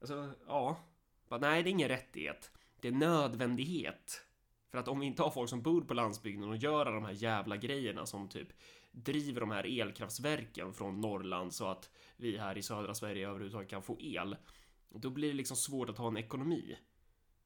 Alltså, 0.00 0.32
ja. 0.46 0.78
nej, 1.28 1.62
det 1.62 1.68
är 1.68 1.72
ingen 1.72 1.88
rättighet. 1.88 2.50
Det 2.80 2.88
är 2.88 2.92
nödvändighet. 2.92 4.26
För 4.70 4.78
att 4.78 4.88
om 4.88 5.00
vi 5.00 5.06
inte 5.06 5.22
har 5.22 5.30
folk 5.30 5.50
som 5.50 5.62
bor 5.62 5.82
på 5.82 5.94
landsbygden 5.94 6.48
och 6.48 6.56
gör 6.56 6.84
de 6.84 7.04
här 7.04 7.12
jävla 7.12 7.56
grejerna 7.56 8.06
som 8.06 8.28
typ 8.28 8.48
driver 8.92 9.40
de 9.40 9.50
här 9.50 9.80
elkraftsverken 9.80 10.74
från 10.74 11.00
Norrland 11.00 11.54
så 11.54 11.66
att 11.66 11.90
vi 12.16 12.38
här 12.38 12.58
i 12.58 12.62
södra 12.62 12.94
Sverige 12.94 13.28
överhuvudtaget 13.28 13.68
kan 13.68 13.82
få 13.82 14.00
el. 14.00 14.36
Då 14.88 15.10
blir 15.10 15.28
det 15.28 15.34
liksom 15.34 15.56
svårt 15.56 15.88
att 15.88 15.98
ha 15.98 16.08
en 16.08 16.16
ekonomi. 16.16 16.76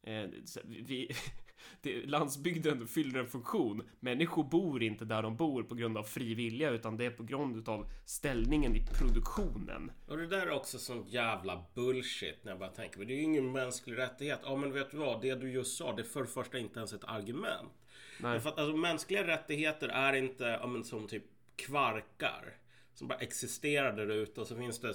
Eh, 0.02 0.24
vi, 0.64 1.10
det, 1.80 2.06
landsbygden 2.06 2.86
fyller 2.86 3.20
en 3.20 3.26
funktion. 3.26 3.88
Människor 4.00 4.44
bor 4.44 4.82
inte 4.82 5.04
där 5.04 5.22
de 5.22 5.36
bor 5.36 5.62
på 5.62 5.74
grund 5.74 5.98
av 5.98 6.02
fri 6.02 6.34
vilja 6.34 6.70
utan 6.70 6.96
det 6.96 7.04
är 7.04 7.10
på 7.10 7.22
grund 7.22 7.68
av 7.68 7.90
ställningen 8.04 8.76
i 8.76 8.86
produktionen. 8.86 9.92
Och 10.06 10.16
det 10.16 10.26
där 10.26 10.46
är 10.46 10.50
också 10.50 10.78
sån 10.78 11.08
jävla 11.08 11.64
bullshit 11.74 12.44
när 12.44 12.52
jag 12.52 12.58
bara 12.58 12.70
tänker 12.70 13.04
det 13.04 13.12
är 13.12 13.16
ju 13.16 13.22
ingen 13.22 13.52
mänsklig 13.52 13.98
rättighet. 13.98 14.40
Ja 14.42 14.56
men 14.56 14.72
vet 14.72 14.90
du 14.90 14.96
vad, 14.96 15.22
det 15.22 15.34
du 15.34 15.52
just 15.52 15.76
sa 15.76 15.96
det 15.96 16.02
är 16.02 16.04
för 16.04 16.20
det 16.20 16.28
första 16.28 16.58
inte 16.58 16.78
ens 16.78 16.92
ett 16.92 17.04
argument. 17.04 17.72
Nej. 18.20 18.40
För 18.40 18.48
att 18.48 18.58
alltså, 18.58 18.76
mänskliga 18.76 19.26
rättigheter 19.26 19.88
är 19.88 20.12
inte 20.12 20.44
ja, 20.44 20.66
men, 20.66 20.84
som 20.84 21.08
typ 21.08 21.24
kvarkar 21.56 22.56
som 22.94 23.08
bara 23.08 23.18
existerar 23.18 23.92
där 23.92 24.10
ute 24.10 24.40
och 24.40 24.46
så 24.46 24.56
finns 24.56 24.80
det 24.80 24.94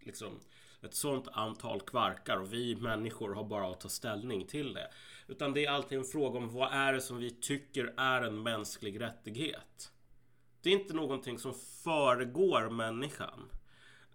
liksom 0.00 0.40
ett 0.82 0.94
sånt 0.94 1.28
antal 1.32 1.80
kvarkar 1.80 2.36
och 2.36 2.52
vi 2.52 2.76
människor 2.76 3.34
har 3.34 3.44
bara 3.44 3.70
att 3.70 3.80
ta 3.80 3.88
ställning 3.88 4.46
till 4.46 4.74
det. 4.74 4.90
Utan 5.28 5.52
det 5.52 5.64
är 5.64 5.70
alltid 5.70 5.98
en 5.98 6.04
fråga 6.04 6.38
om 6.38 6.48
vad 6.48 6.72
är 6.72 6.92
det 6.92 7.00
som 7.00 7.18
vi 7.18 7.30
tycker 7.30 7.94
är 7.96 8.22
en 8.22 8.42
mänsklig 8.42 9.00
rättighet. 9.00 9.92
Det 10.62 10.70
är 10.70 10.74
inte 10.74 10.94
någonting 10.94 11.38
som 11.38 11.54
föregår 11.84 12.70
människan. 12.70 13.50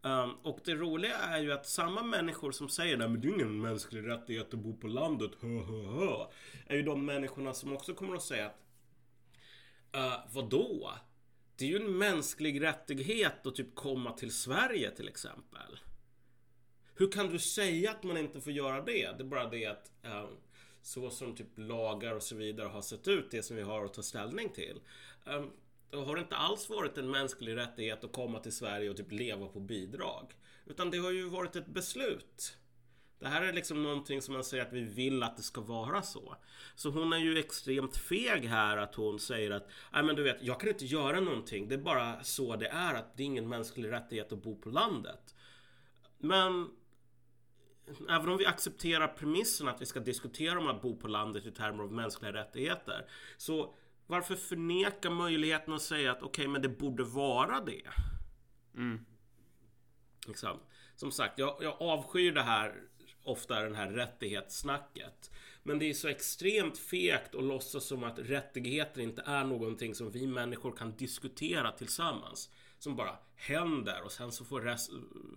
Um, 0.04 0.34
och 0.44 0.60
det 0.66 0.76
roliga 0.76 1.18
är 1.18 1.42
ju 1.42 1.52
att 1.52 1.68
samma 1.68 2.04
människor 2.04 2.52
som 2.52 2.70
säger 2.70 3.00
att 3.00 3.22
det 3.22 3.28
är 3.28 3.34
ingen 3.34 3.62
mänsklig 3.62 4.08
rättighet 4.08 4.54
att 4.54 4.60
bo 4.60 4.78
på 4.78 4.88
landet, 4.88 5.32
hö, 5.42 5.48
hö, 5.48 5.84
hö, 5.84 6.26
är 6.68 6.76
ju 6.76 6.84
de 6.84 7.06
människorna 7.06 7.54
som 7.54 7.74
också 7.74 7.94
kommer 7.94 8.16
att 8.16 8.24
säga 8.24 8.46
att 8.46 8.58
uh, 9.96 10.34
vadå? 10.34 10.92
Det 11.62 11.66
är 11.66 11.70
ju 11.70 11.76
en 11.76 11.98
mänsklig 11.98 12.62
rättighet 12.62 13.48
att 13.48 13.56
typ 13.56 13.76
komma 13.76 14.12
till 14.12 14.32
Sverige 14.32 14.92
till 14.92 15.08
exempel. 15.08 15.80
Hur 16.96 17.12
kan 17.12 17.30
du 17.30 17.40
säga 17.40 17.92
att 17.92 18.04
man 18.04 18.18
inte 18.18 18.42
får 18.42 18.54
göra 18.54 18.82
det? 18.82 19.18
Det 19.18 19.24
är 19.24 19.28
bara 19.28 19.50
det 19.50 19.66
att 19.66 19.92
eh, 20.04 20.30
så 20.82 21.10
som 21.10 21.36
typ 21.36 21.48
lagar 21.56 22.16
och 22.16 22.24
så 22.24 22.36
vidare 22.36 22.68
har 22.68 22.82
sett 22.82 23.08
ut, 23.08 23.32
det 23.32 23.44
som 23.44 23.56
vi 23.56 23.62
har 23.62 23.86
att 23.86 23.94
ta 23.94 24.02
ställning 24.02 24.50
till. 24.50 24.82
Eh, 25.26 25.46
då 25.90 26.04
har 26.04 26.16
det 26.16 26.22
inte 26.22 26.36
alls 26.36 26.70
varit 26.70 26.98
en 26.98 27.12
mänsklig 27.12 27.56
rättighet 27.56 28.04
att 28.04 28.12
komma 28.12 28.40
till 28.40 28.56
Sverige 28.56 28.90
och 28.90 28.98
typ 28.98 29.12
leva 29.12 29.48
på 29.48 29.60
bidrag. 29.60 30.34
Utan 30.66 30.92
det 30.92 30.98
har 30.98 31.12
ju 31.12 31.30
varit 31.30 31.56
ett 31.56 31.68
beslut. 31.68 32.58
Det 33.22 33.28
här 33.28 33.42
är 33.42 33.54
liksom 33.54 33.84
någonting 33.84 34.22
som 34.22 34.34
man 34.34 34.44
säger 34.44 34.66
att 34.66 34.74
vi 34.74 34.82
vill 34.82 35.24
att 35.24 35.38
det 35.38 35.44
ska 35.44 35.62
vara 35.62 36.02
så. 36.02 36.36
Så 36.76 36.90
hon 36.90 37.14
är 37.14 37.18
ju 37.18 37.40
extremt 37.40 37.98
feg 37.98 38.46
här 38.46 38.78
att 38.78 38.96
hon 38.96 39.20
säger 39.20 39.52
att 39.52 39.68
Nej 39.94 40.04
men 40.04 40.16
du 40.16 40.24
vet, 40.24 40.38
jag 40.42 40.60
kan 40.60 40.70
inte 40.70 40.86
göra 40.86 41.20
någonting. 41.20 41.68
Det 41.68 41.76
är 41.76 41.80
bara 41.80 42.24
så 42.24 42.56
det 42.56 42.68
är 42.68 42.94
att 42.94 43.18
det 43.18 43.24
är 43.24 43.26
ingen 43.26 43.50
mänsklig 43.50 43.92
rättighet 43.92 44.32
att 44.32 44.44
bo 44.44 44.62
på 44.62 44.70
landet. 44.70 45.36
Men 46.18 46.70
Även 48.10 48.30
om 48.30 48.38
vi 48.38 48.46
accepterar 48.46 49.08
premissen 49.08 49.68
att 49.68 49.82
vi 49.82 49.86
ska 49.86 50.00
diskutera 50.00 50.60
om 50.60 50.68
att 50.68 50.82
bo 50.82 50.96
på 50.96 51.08
landet 51.08 51.46
i 51.46 51.52
termer 51.52 51.84
av 51.84 51.92
mänskliga 51.92 52.34
rättigheter. 52.34 53.06
Så 53.38 53.76
varför 54.08 54.36
förneka 54.36 55.10
möjligheten 55.10 55.74
att 55.74 55.82
säga 55.82 56.12
att 56.12 56.18
okej, 56.18 56.28
okay, 56.28 56.48
men 56.48 56.62
det 56.62 56.70
borde 56.70 57.04
vara 57.04 57.60
det? 57.60 57.88
Mm. 58.76 59.06
Liksom. 60.28 60.60
Som 60.96 61.12
sagt, 61.12 61.40
jag, 61.40 61.58
jag 61.62 61.82
avskyr 61.82 62.32
det 62.32 62.42
här 62.42 62.84
ofta 63.24 63.60
den 63.60 63.76
här 63.76 63.92
rättighetssnacket. 63.92 65.32
Men 65.64 65.80
det 65.80 65.90
är 65.90 65.94
så 65.94 66.08
extremt 66.08 66.78
fegt 66.78 67.36
att 67.36 67.44
låtsas 67.44 67.86
som 67.86 68.04
att 68.04 68.20
rättigheter 68.20 69.02
inte 69.02 69.24
är 69.26 69.44
någonting 69.44 69.96
som 69.96 70.12
vi 70.12 70.28
människor 70.28 70.72
kan 70.72 70.96
diskutera 70.96 71.72
tillsammans 71.72 72.50
som 72.80 72.96
bara 72.96 73.18
händer 73.36 74.02
och 74.06 74.12
sen 74.12 74.32
så 74.32 74.46
får 74.46 74.62
rest, 74.62 74.92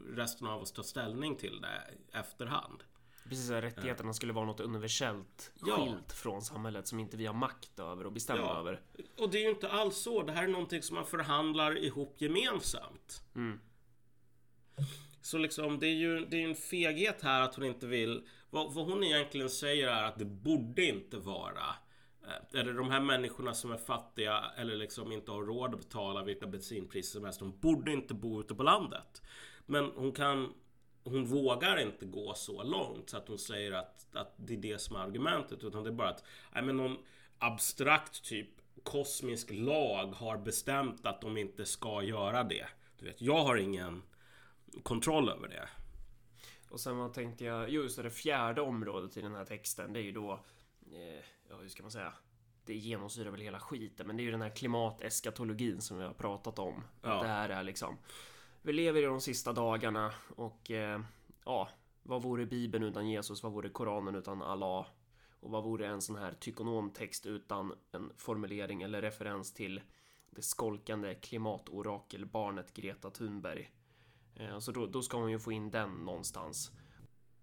resten 0.08 0.46
av 0.46 0.62
oss 0.62 0.72
ta 0.72 0.82
ställning 0.82 1.36
till 1.36 1.60
det 1.60 1.94
efterhand. 2.18 2.84
Precis, 3.28 3.50
att 3.50 3.64
rättigheterna 3.64 4.12
skulle 4.12 4.32
vara 4.32 4.46
något 4.46 4.60
universellt 4.60 5.52
ja. 5.66 5.76
skilt 5.76 6.12
från 6.12 6.42
samhället 6.42 6.88
som 6.88 6.98
inte 6.98 7.16
vi 7.16 7.26
har 7.26 7.34
makt 7.34 7.78
över 7.78 8.06
och 8.06 8.12
bestämma 8.12 8.40
ja. 8.40 8.58
över. 8.58 8.80
Och 9.18 9.30
det 9.30 9.38
är 9.38 9.42
ju 9.42 9.50
inte 9.50 9.70
alls 9.70 9.96
så. 9.96 10.22
Det 10.22 10.32
här 10.32 10.44
är 10.44 10.48
någonting 10.48 10.82
som 10.82 10.94
man 10.94 11.06
förhandlar 11.06 11.78
ihop 11.78 12.14
gemensamt. 12.18 13.24
Mm. 13.34 13.60
Så 15.24 15.38
liksom, 15.38 15.78
det 15.78 15.86
är 15.86 15.94
ju 15.94 16.26
det 16.26 16.42
är 16.42 16.48
en 16.48 16.54
feghet 16.54 17.22
här 17.22 17.40
att 17.40 17.54
hon 17.54 17.64
inte 17.64 17.86
vill... 17.86 18.28
Vad, 18.50 18.74
vad 18.74 18.84
hon 18.86 19.04
egentligen 19.04 19.50
säger 19.50 19.88
är 19.88 20.02
att 20.02 20.18
det 20.18 20.24
borde 20.24 20.84
inte 20.84 21.16
vara 21.16 21.76
eh, 22.22 22.60
eller 22.60 22.72
de 22.72 22.90
här 22.90 23.00
människorna 23.00 23.54
som 23.54 23.72
är 23.72 23.76
fattiga 23.76 24.44
eller 24.56 24.76
liksom 24.76 25.12
inte 25.12 25.30
har 25.30 25.42
råd 25.42 25.74
att 25.74 25.80
betala 25.80 26.24
vilka 26.24 26.46
bensinpriser 26.46 27.12
som 27.12 27.24
helst. 27.24 27.40
De 27.40 27.58
borde 27.60 27.92
inte 27.92 28.14
bo 28.14 28.40
ute 28.40 28.54
på 28.54 28.62
landet. 28.62 29.22
Men 29.66 29.84
hon 29.84 30.12
kan 30.12 30.52
hon 31.04 31.24
vågar 31.24 31.80
inte 31.80 32.06
gå 32.06 32.34
så 32.34 32.62
långt 32.62 33.10
så 33.10 33.16
att 33.16 33.28
hon 33.28 33.38
säger 33.38 33.72
att, 33.72 34.06
att 34.12 34.34
det 34.36 34.54
är 34.54 34.58
det 34.58 34.80
som 34.80 34.96
är 34.96 35.00
argumentet. 35.00 35.64
Utan 35.64 35.84
det 35.84 35.90
är 35.90 35.94
bara 35.94 36.08
att 36.08 36.24
nej, 36.54 36.62
men 36.62 36.76
någon 36.76 36.96
abstrakt 37.38 38.24
typ 38.24 38.48
kosmisk 38.82 39.50
lag 39.52 40.06
har 40.06 40.36
bestämt 40.36 41.06
att 41.06 41.20
de 41.20 41.36
inte 41.36 41.64
ska 41.64 42.02
göra 42.02 42.44
det. 42.44 42.66
Du 42.98 43.04
vet, 43.04 43.22
jag 43.22 43.44
har 43.44 43.56
ingen 43.56 44.02
kontroll 44.82 45.28
över 45.28 45.48
det. 45.48 45.68
Och 46.70 46.80
sen 46.80 46.98
vad 46.98 47.12
tänkte 47.12 47.44
jag, 47.44 47.70
just 47.70 48.02
det 48.02 48.10
fjärde 48.10 48.60
området 48.60 49.16
i 49.16 49.20
den 49.20 49.34
här 49.34 49.44
texten, 49.44 49.92
det 49.92 50.00
är 50.00 50.02
ju 50.02 50.12
då 50.12 50.32
eh, 50.92 51.24
ja, 51.48 51.56
hur 51.56 51.68
ska 51.68 51.82
man 51.82 51.90
säga? 51.90 52.12
Det 52.64 52.74
genomsyrar 52.74 53.30
väl 53.30 53.40
hela 53.40 53.60
skiten, 53.60 54.06
men 54.06 54.16
det 54.16 54.22
är 54.22 54.24
ju 54.24 54.30
den 54.30 54.42
här 54.42 54.56
klimateskatologin 54.56 55.80
som 55.80 55.98
vi 55.98 56.04
har 56.04 56.12
pratat 56.12 56.58
om. 56.58 56.84
Ja. 57.02 57.22
Det 57.22 57.28
här 57.28 57.48
är 57.48 57.62
liksom... 57.62 57.98
Vi 58.62 58.72
lever 58.72 59.02
i 59.02 59.04
de 59.04 59.20
sista 59.20 59.52
dagarna 59.52 60.14
och 60.36 60.70
eh, 60.70 61.00
ja, 61.44 61.68
vad 62.02 62.22
vore 62.22 62.46
Bibeln 62.46 62.84
utan 62.84 63.08
Jesus? 63.08 63.42
Vad 63.42 63.52
vore 63.52 63.68
Koranen 63.68 64.14
utan 64.14 64.42
Allah? 64.42 64.86
Och 65.40 65.50
vad 65.50 65.64
vore 65.64 65.86
en 65.86 66.00
sån 66.00 66.16
här 66.16 66.32
tykonomtext 66.32 67.26
utan 67.26 67.74
en 67.92 68.12
formulering 68.16 68.82
eller 68.82 69.02
referens 69.02 69.54
till 69.54 69.80
det 70.30 70.42
skolkande 70.42 71.14
klimatorakelbarnet 71.14 72.74
Greta 72.74 73.10
Thunberg? 73.10 73.70
Eh, 74.36 74.58
så 74.58 74.72
då, 74.72 74.86
då 74.86 75.02
ska 75.02 75.16
hon 75.16 75.30
ju 75.30 75.38
få 75.38 75.52
in 75.52 75.70
den 75.70 75.90
någonstans. 75.90 76.72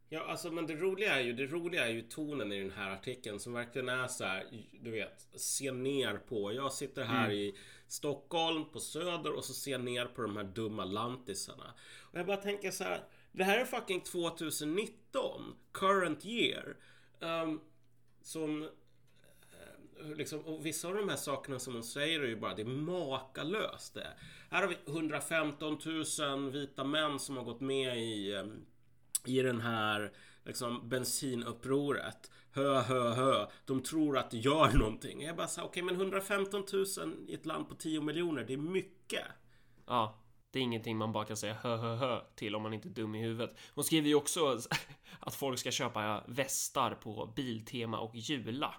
Ja, 0.09 0.25
alltså 0.25 0.51
men 0.51 0.67
det 0.67 0.75
roliga 0.75 1.19
är 1.19 1.21
ju, 1.21 1.33
det 1.33 1.45
roliga 1.45 1.87
är 1.87 1.91
ju 1.91 2.01
tonen 2.01 2.51
i 2.51 2.59
den 2.59 2.71
här 2.71 2.91
artikeln 2.91 3.39
som 3.39 3.53
verkligen 3.53 3.89
är 3.89 4.07
så 4.07 4.23
här, 4.23 4.45
du 4.81 4.91
vet, 4.91 5.27
se 5.35 5.71
ner 5.71 6.17
på. 6.17 6.53
Jag 6.53 6.73
sitter 6.73 7.03
här 7.03 7.25
mm. 7.25 7.37
i 7.37 7.55
Stockholm 7.87 8.65
på 8.69 8.79
Söder 8.79 9.31
och 9.31 9.45
så 9.45 9.53
ser 9.53 9.71
jag 9.71 9.81
ner 9.81 10.05
på 10.05 10.21
de 10.21 10.37
här 10.37 10.43
dumma 10.43 10.85
lantisarna. 10.85 11.73
Och 11.99 12.19
jag 12.19 12.25
bara 12.25 12.37
tänker 12.37 12.71
så 12.71 12.83
här, 12.83 13.03
det 13.31 13.43
här 13.43 13.57
är 13.57 13.65
fucking 13.65 14.01
2019, 14.01 15.55
current 15.71 16.25
year. 16.25 16.77
Um, 17.19 17.61
som 18.21 18.69
Liksom, 20.15 20.39
och 20.39 20.65
vissa 20.65 20.87
av 20.87 20.95
de 20.95 21.09
här 21.09 21.15
sakerna 21.15 21.59
som 21.59 21.73
hon 21.73 21.83
säger 21.83 22.19
är 22.19 22.27
ju 22.27 22.39
bara, 22.39 22.55
det 22.55 22.61
är 22.61 22.65
makalöst 22.65 23.93
det. 23.93 24.07
Här 24.49 24.61
har 24.61 24.67
vi 24.67 24.77
115 24.87 25.79
000 26.19 26.51
vita 26.51 26.83
män 26.83 27.19
som 27.19 27.37
har 27.37 27.43
gått 27.43 27.61
med 27.61 27.97
i 27.97 28.33
eh, 28.33 28.43
i 29.25 29.41
den 29.41 29.61
här 29.61 30.11
liksom 30.45 30.89
bensinupproret. 30.89 32.31
Hö, 32.51 32.81
hö, 32.81 33.13
hö. 33.13 33.47
De 33.65 33.83
tror 33.83 34.17
att 34.17 34.31
det 34.31 34.37
gör 34.37 34.73
någonting. 34.73 35.21
Jag 35.21 35.35
bara 35.35 35.47
sa, 35.47 35.63
okej 35.63 35.83
okay, 35.83 35.95
men 35.95 36.01
115 36.01 36.63
000 36.73 36.85
i 37.27 37.33
ett 37.33 37.45
land 37.45 37.69
på 37.69 37.75
10 37.75 38.01
miljoner, 38.01 38.43
det 38.43 38.53
är 38.53 38.57
mycket. 38.57 39.25
Ja, 39.87 40.21
det 40.51 40.59
är 40.59 40.63
ingenting 40.63 40.97
man 40.97 41.11
bara 41.11 41.25
kan 41.25 41.37
säga 41.37 41.53
hö, 41.53 41.75
hö, 41.75 41.95
hö 41.95 42.21
till 42.35 42.55
om 42.55 42.63
man 42.63 42.73
inte 42.73 42.87
är 42.87 42.89
dum 42.89 43.15
i 43.15 43.21
huvudet. 43.21 43.57
Hon 43.75 43.83
skriver 43.83 44.07
ju 44.07 44.15
också 44.15 44.59
att 45.19 45.35
folk 45.35 45.59
ska 45.59 45.71
köpa 45.71 46.23
västar 46.27 46.95
på 46.95 47.33
Biltema 47.35 47.99
och 47.99 48.15
Jula. 48.15 48.75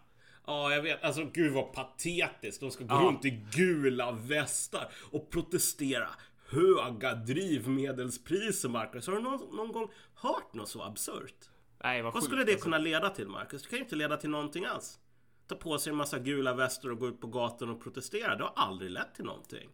Ja, 0.47 0.75
jag 0.75 0.83
vet. 0.83 1.05
Alltså 1.05 1.25
gud 1.25 1.53
vad 1.53 1.73
patetiskt. 1.73 2.61
De 2.61 2.71
ska 2.71 2.85
gå 2.85 2.95
ja. 2.95 3.01
runt 3.01 3.25
i 3.25 3.31
gula 3.31 4.13
västar 4.13 4.93
och 5.11 5.31
protestera 5.31 6.09
höga 6.53 7.15
drivmedelspriser, 7.15 8.69
Marcus. 8.69 9.07
Har 9.07 9.15
du 9.15 9.23
någon, 9.23 9.57
någon 9.57 9.73
gång 9.73 9.89
hört 10.15 10.55
något 10.55 10.69
så 10.69 10.83
absurt? 10.83 11.49
Nej, 11.85 12.03
vad, 12.03 12.15
vad 12.15 12.23
skulle 12.23 12.45
det 12.45 12.53
alltså. 12.53 12.65
kunna 12.65 12.79
leda 12.79 13.11
till, 13.11 13.29
Marcus? 13.29 13.63
Det 13.63 13.69
kan 13.69 13.79
ju 13.79 13.85
inte 13.85 13.97
leda 13.97 14.17
till 14.17 14.31
någonting 14.31 14.65
alls. 14.65 14.99
Ta 15.47 15.55
på 15.55 15.79
sig 15.79 15.91
en 15.91 15.97
massa 15.97 16.19
gula 16.19 16.55
västar 16.55 16.89
och 16.89 16.99
gå 16.99 17.09
ut 17.09 17.21
på 17.21 17.27
gatan 17.27 17.71
och 17.71 17.83
protestera. 17.83 18.37
Det 18.37 18.43
har 18.43 18.53
aldrig 18.57 18.91
lett 18.91 19.15
till 19.15 19.25
någonting. 19.25 19.69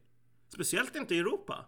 Speciellt 0.49 0.97
inte 0.97 1.15
i 1.15 1.19
Europa. 1.19 1.65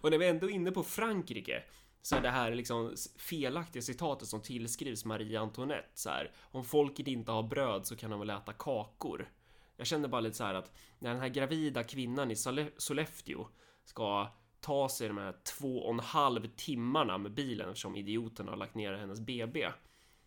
Och 0.00 0.10
när 0.10 0.18
vi 0.18 0.28
ändå 0.28 0.46
är 0.46 0.50
inne 0.50 0.72
på 0.72 0.82
Frankrike 0.82 1.62
så 2.02 2.16
är 2.16 2.20
det 2.20 2.30
här 2.30 2.54
liksom 2.54 2.94
felaktiga 3.16 3.82
citatet 3.82 4.28
som 4.28 4.42
tillskrivs 4.42 5.04
Marie 5.04 5.40
Antoinette 5.40 5.88
så 5.94 6.10
här. 6.10 6.32
Om 6.40 6.64
folket 6.64 7.06
inte 7.06 7.32
har 7.32 7.42
bröd 7.42 7.86
så 7.86 7.96
kan 7.96 8.10
de 8.10 8.20
väl 8.20 8.30
äta 8.30 8.52
kakor. 8.52 9.30
Jag 9.76 9.86
känner 9.86 10.08
bara 10.08 10.20
lite 10.20 10.36
så 10.36 10.44
här 10.44 10.54
att 10.54 10.72
när 10.98 11.10
den 11.10 11.20
här 11.20 11.28
gravida 11.28 11.84
kvinnan 11.84 12.30
i 12.30 12.36
Sollefteå 12.76 13.48
ska 13.84 14.28
ta 14.60 14.88
sig 14.88 15.08
de 15.08 15.18
här 15.18 15.34
två 15.44 15.78
och 15.78 15.92
en 15.94 16.00
halv 16.00 16.46
timmarna 16.56 17.18
med 17.18 17.32
bilen 17.32 17.68
eftersom 17.68 17.96
idioten 17.96 18.48
har 18.48 18.56
lagt 18.56 18.74
ner 18.74 18.92
hennes 18.92 19.20
BB. 19.20 19.68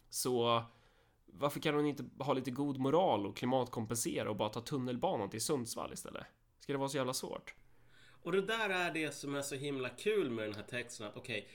Så 0.09 0.63
varför 1.25 1.59
kan 1.59 1.75
hon 1.75 1.85
inte 1.85 2.05
ha 2.19 2.33
lite 2.33 2.51
god 2.51 2.77
moral 2.77 3.25
och 3.25 3.38
klimatkompensera 3.38 4.29
och 4.29 4.35
bara 4.35 4.49
ta 4.49 4.61
tunnelbanan 4.61 5.29
till 5.29 5.41
Sundsvall 5.41 5.93
istället? 5.93 6.25
Ska 6.59 6.73
det 6.73 6.79
vara 6.79 6.89
så 6.89 6.97
jävla 6.97 7.13
svårt? 7.13 7.55
Och 8.23 8.31
det 8.31 8.41
där 8.41 8.69
är 8.69 8.93
det 8.93 9.15
som 9.15 9.35
är 9.35 9.41
så 9.41 9.55
himla 9.55 9.89
kul 9.89 10.29
med 10.29 10.45
den 10.45 10.55
här 10.55 10.63
texten 10.63 11.07
att 11.07 11.17
okej 11.17 11.39
okay, 11.39 11.51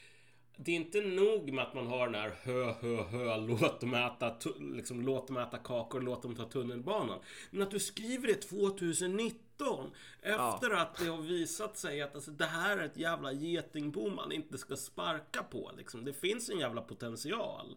det 0.57 0.73
är 0.73 0.77
inte 0.77 1.01
nog 1.01 1.53
med 1.53 1.65
att 1.65 1.75
man 1.75 1.87
har 1.87 2.07
den 2.07 2.15
här 2.15 2.35
hö, 2.43 2.73
hö, 2.81 3.03
hö, 3.03 3.37
låt 3.37 3.81
dem 3.81 3.95
äta, 3.95 4.37
liksom, 4.59 5.03
låt 5.03 5.27
dem 5.27 5.37
äta 5.37 5.59
kakor, 5.59 6.01
låt 6.01 6.23
dem 6.23 6.35
ta 6.35 6.45
tunnelbanan. 6.45 7.19
Men 7.51 7.63
att 7.63 7.71
du 7.71 7.79
skriver 7.79 8.27
det 8.27 8.35
2019 8.35 9.91
efter 10.21 10.71
ja. 10.71 10.81
att 10.81 10.97
det 10.99 11.07
har 11.07 11.23
visat 11.23 11.79
sig 11.79 12.03
att 12.03 12.15
alltså, 12.15 12.31
det 12.31 12.45
här 12.45 12.79
är 12.79 12.85
ett 12.85 12.97
jävla 12.97 13.33
getingbo 13.33 14.11
man 14.11 14.33
inte 14.33 14.59
ska 14.59 14.77
sparka 14.77 15.43
på. 15.43 15.71
Liksom. 15.77 16.05
Det 16.05 16.13
finns 16.13 16.51
en 16.51 16.59
jävla 16.59 16.83
potential. 16.83 17.77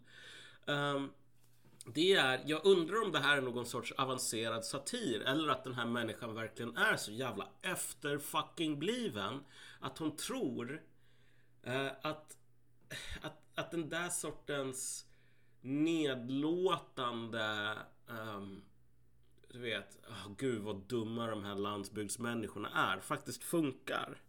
Um, 0.65 1.11
det 1.85 2.13
är, 2.13 2.41
jag 2.45 2.65
undrar 2.65 3.03
om 3.03 3.11
det 3.11 3.19
här 3.19 3.37
är 3.37 3.41
någon 3.41 3.65
sorts 3.65 3.91
avancerad 3.91 4.65
satir 4.65 5.21
eller 5.21 5.49
att 5.49 5.63
den 5.63 5.73
här 5.73 5.85
människan 5.85 6.35
verkligen 6.35 6.77
är 6.77 6.95
så 6.95 7.11
jävla 7.11 7.47
efter 7.61 8.17
fucking 8.17 8.79
bliven 8.79 9.43
att 9.79 9.97
hon 9.97 10.15
tror 10.15 10.81
eh, 11.63 11.87
att 12.01 12.37
att, 13.21 13.41
att 13.55 13.71
den 13.71 13.89
där 13.89 14.09
sortens 14.09 15.05
nedlåtande 15.61 17.37
um, 18.07 18.63
du 19.53 19.59
vet, 19.59 19.99
oh, 20.07 20.31
gud 20.37 20.61
vad 20.61 20.75
dumma 20.75 21.27
de 21.27 21.43
här 21.43 21.55
landsbygdsmänniskorna 21.55 22.69
är, 22.69 22.99
faktiskt 22.99 23.43
funkar. 23.43 24.21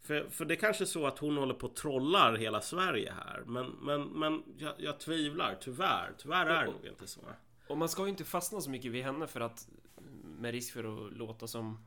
För, 0.00 0.28
för 0.30 0.44
det 0.44 0.54
är 0.54 0.58
kanske 0.58 0.84
är 0.84 0.86
så 0.86 1.06
att 1.06 1.18
hon 1.18 1.36
håller 1.36 1.54
på 1.54 1.66
och 1.66 1.76
trollar 1.76 2.36
hela 2.36 2.60
Sverige 2.60 3.12
här. 3.12 3.42
Men, 3.46 3.66
men, 3.66 4.02
men 4.02 4.42
jag, 4.58 4.74
jag 4.78 5.00
tvivlar, 5.00 5.58
tyvärr. 5.60 6.14
Tyvärr 6.18 6.46
är 6.46 6.66
det 6.66 6.72
nog 6.72 6.86
inte 6.86 7.06
så. 7.06 7.20
Och 7.68 7.78
man 7.78 7.88
ska 7.88 8.02
ju 8.02 8.08
inte 8.08 8.24
fastna 8.24 8.60
så 8.60 8.70
mycket 8.70 8.92
vid 8.92 9.04
henne 9.04 9.26
för 9.26 9.40
att 9.40 9.68
med 10.24 10.50
risk 10.50 10.72
för 10.72 11.06
att 11.06 11.12
låta 11.12 11.46
som 11.46 11.84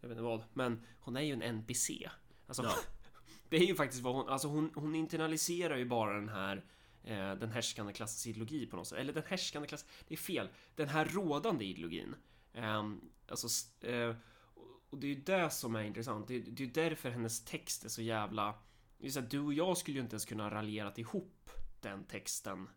jag 0.00 0.08
vet 0.08 0.16
inte 0.16 0.22
vad, 0.22 0.42
men 0.52 0.86
hon 1.00 1.16
är 1.16 1.20
ju 1.20 1.32
en 1.32 1.42
NPC. 1.42 2.08
Alltså, 2.46 2.62
ja. 2.62 2.74
Det 3.48 3.56
är 3.56 3.66
ju 3.66 3.74
faktiskt 3.74 4.02
vad 4.02 4.14
hon, 4.14 4.28
alltså 4.28 4.48
hon, 4.48 4.70
hon 4.74 4.94
internaliserar 4.94 5.76
ju 5.76 5.84
bara 5.84 6.14
den 6.14 6.28
här 6.28 6.64
eh, 7.04 7.34
den 7.34 7.50
härskande 7.50 7.92
klassens 7.92 8.26
ideologi 8.26 8.66
på 8.66 8.76
något 8.76 8.86
sätt. 8.86 8.98
Eller 8.98 9.12
den 9.12 9.22
härskande 9.26 9.68
klass, 9.68 9.86
det 10.08 10.14
är 10.14 10.18
fel. 10.18 10.48
Den 10.74 10.88
här 10.88 11.04
rådande 11.04 11.64
ideologin. 11.64 12.14
Eh, 12.52 12.84
alltså, 13.28 13.48
eh, 13.86 14.14
och 14.90 14.98
det 14.98 15.06
är 15.06 15.08
ju 15.08 15.20
det 15.20 15.50
som 15.50 15.76
är 15.76 15.82
intressant. 15.82 16.28
Det 16.28 16.34
är, 16.34 16.40
det 16.40 16.62
är 16.64 16.66
därför 16.66 17.10
hennes 17.10 17.44
text 17.44 17.84
är 17.84 17.88
så 17.88 18.02
jävla... 18.02 18.54
Det 18.98 19.10
så 19.10 19.20
här, 19.20 19.28
du 19.28 19.40
och 19.40 19.54
jag 19.54 19.76
skulle 19.76 19.96
ju 19.96 20.02
inte 20.02 20.14
ens 20.14 20.24
kunna 20.24 20.50
raljerat 20.50 20.98
ihop 20.98 21.50
den 21.80 22.04
texten. 22.04 22.68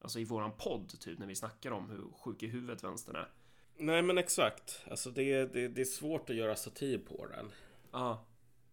Alltså 0.00 0.20
i 0.20 0.24
våran 0.24 0.52
podd, 0.58 1.00
typ, 1.00 1.18
när 1.18 1.26
vi 1.26 1.34
snackar 1.34 1.70
om 1.70 1.90
hur 1.90 2.04
sjuk 2.12 2.42
i 2.42 2.46
huvudet 2.46 2.84
vänstern 2.84 3.16
är. 3.16 3.28
Nej 3.76 4.02
men 4.02 4.18
exakt. 4.18 4.84
Alltså 4.90 5.10
det, 5.10 5.52
det, 5.52 5.68
det 5.68 5.80
är 5.80 5.84
svårt 5.84 6.30
att 6.30 6.36
göra 6.36 6.56
satir 6.56 6.98
på 6.98 7.26
den. 7.26 7.50
Ja. 7.92 8.26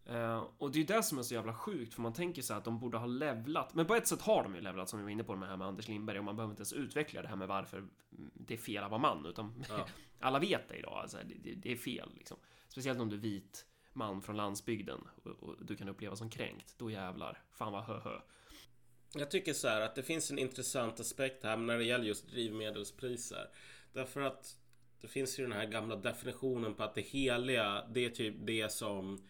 Uh, 0.09 0.43
och 0.57 0.71
det 0.71 0.77
är 0.77 0.79
ju 0.79 0.85
det 0.85 1.03
som 1.03 1.19
är 1.19 1.23
så 1.23 1.33
jävla 1.33 1.53
sjukt 1.53 1.93
för 1.93 2.01
man 2.01 2.13
tänker 2.13 2.41
sig 2.41 2.55
att 2.55 2.63
de 2.63 2.79
borde 2.79 2.97
ha 2.97 3.05
levlat. 3.05 3.73
Men 3.73 3.85
på 3.85 3.95
ett 3.95 4.07
sätt 4.07 4.21
har 4.21 4.43
de 4.43 4.55
ju 4.55 4.61
levlat 4.61 4.89
som 4.89 4.99
vi 4.99 5.03
var 5.03 5.11
inne 5.11 5.23
på 5.23 5.35
med 5.35 5.47
det 5.47 5.51
här 5.51 5.57
med 5.57 5.67
Anders 5.67 5.87
Lindberg 5.87 6.19
och 6.19 6.23
man 6.23 6.35
behöver 6.35 6.51
inte 6.51 6.61
ens 6.61 6.73
utveckla 6.73 7.21
det 7.21 7.27
här 7.27 7.35
med 7.35 7.47
varför 7.47 7.87
det 8.33 8.53
är 8.53 8.57
fel 8.57 8.83
att 8.83 8.91
vara 8.91 9.01
man 9.01 9.25
utan 9.25 9.63
ja. 9.69 9.87
alla 10.19 10.39
vet 10.39 10.69
det 10.69 10.75
idag. 10.75 10.93
Alltså, 10.93 11.17
det, 11.25 11.53
det, 11.55 11.71
är 11.71 11.75
fel 11.75 12.11
liksom. 12.15 12.37
Speciellt 12.67 12.99
om 12.99 13.09
du 13.09 13.15
är 13.15 13.19
vit 13.19 13.65
man 13.93 14.21
från 14.21 14.37
landsbygden 14.37 15.07
och, 15.23 15.43
och, 15.43 15.65
du 15.65 15.75
kan 15.75 15.89
uppleva 15.89 16.15
som 16.15 16.29
kränkt. 16.29 16.75
Då 16.77 16.91
jävlar. 16.91 17.43
Fan 17.51 17.73
vad 17.73 17.83
hö 17.83 17.99
hö. 17.99 18.19
Jag 19.13 19.31
tycker 19.31 19.53
så 19.53 19.67
här 19.67 19.81
att 19.81 19.95
det 19.95 20.03
finns 20.03 20.31
en 20.31 20.39
intressant 20.39 20.99
aspekt 20.99 21.43
här 21.43 21.57
när 21.57 21.77
det 21.77 21.83
gäller 21.83 22.05
just 22.05 22.27
drivmedelspriser. 22.27 23.49
Därför 23.93 24.21
att 24.21 24.57
det 25.01 25.07
finns 25.07 25.39
ju 25.39 25.43
den 25.43 25.51
här 25.51 25.65
gamla 25.65 25.95
definitionen 25.95 26.73
på 26.73 26.83
att 26.83 26.95
det 26.95 27.01
heliga, 27.01 27.87
det 27.89 28.05
är 28.05 28.09
typ 28.09 28.35
det 28.39 28.71
som 28.71 29.27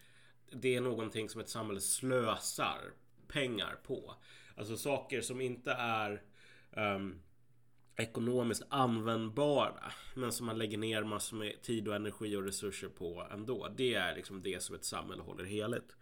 det 0.50 0.74
är 0.74 0.80
någonting 0.80 1.28
som 1.28 1.40
ett 1.40 1.48
samhälle 1.48 1.80
slösar 1.80 2.80
pengar 3.28 3.78
på. 3.86 4.14
Alltså 4.56 4.76
saker 4.76 5.20
som 5.20 5.40
inte 5.40 5.72
är 5.72 6.22
um, 6.70 7.22
ekonomiskt 7.96 8.62
användbara 8.68 9.92
men 10.14 10.32
som 10.32 10.46
man 10.46 10.58
lägger 10.58 10.78
ner 10.78 11.04
massor 11.04 11.36
med 11.36 11.62
tid 11.62 11.88
och 11.88 11.94
energi 11.94 12.36
och 12.36 12.44
resurser 12.44 12.88
på 12.88 13.26
ändå. 13.32 13.68
Det 13.76 13.94
är 13.94 14.14
liksom 14.14 14.42
det 14.42 14.62
som 14.62 14.74
ett 14.74 14.84
samhälle 14.84 15.22
håller 15.22 15.44
heligt. 15.44 15.96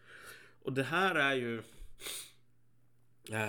Och 0.63 0.73
det 0.73 0.83
här 0.83 1.15
är 1.15 1.35
ju... 1.35 1.63
Äh, 3.31 3.49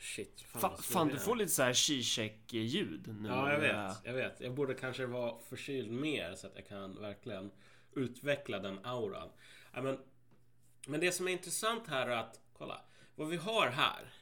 shit. 0.00 0.40
Fan, 0.40 0.60
Fa 0.60 0.76
fan 0.76 1.08
du 1.08 1.18
får 1.18 1.36
lite 1.36 1.50
så 1.50 1.62
här 1.62 1.72
Zizek-ljud 1.72 3.14
nu. 3.20 3.28
Ja, 3.28 3.52
jag 3.52 3.60
vet. 3.60 3.96
Jag 4.04 4.12
vet. 4.12 4.40
Jag 4.40 4.54
borde 4.54 4.74
kanske 4.74 5.06
vara 5.06 5.38
förkyld 5.48 5.90
mer 5.90 6.34
så 6.34 6.46
att 6.46 6.52
jag 6.56 6.66
kan 6.66 7.00
verkligen 7.00 7.50
utveckla 7.94 8.58
den 8.58 8.84
auran. 8.84 9.28
Ja, 9.74 9.82
men 9.82 9.98
men 10.86 11.00
det 11.00 11.12
som 11.12 11.28
är 11.28 11.32
intressant 11.32 11.86
här 11.88 12.06
är 12.06 12.16
att, 12.16 12.40
kolla, 12.52 12.80
vad 13.14 13.28
vi 13.28 13.36
har 13.36 13.66
här 13.66 14.12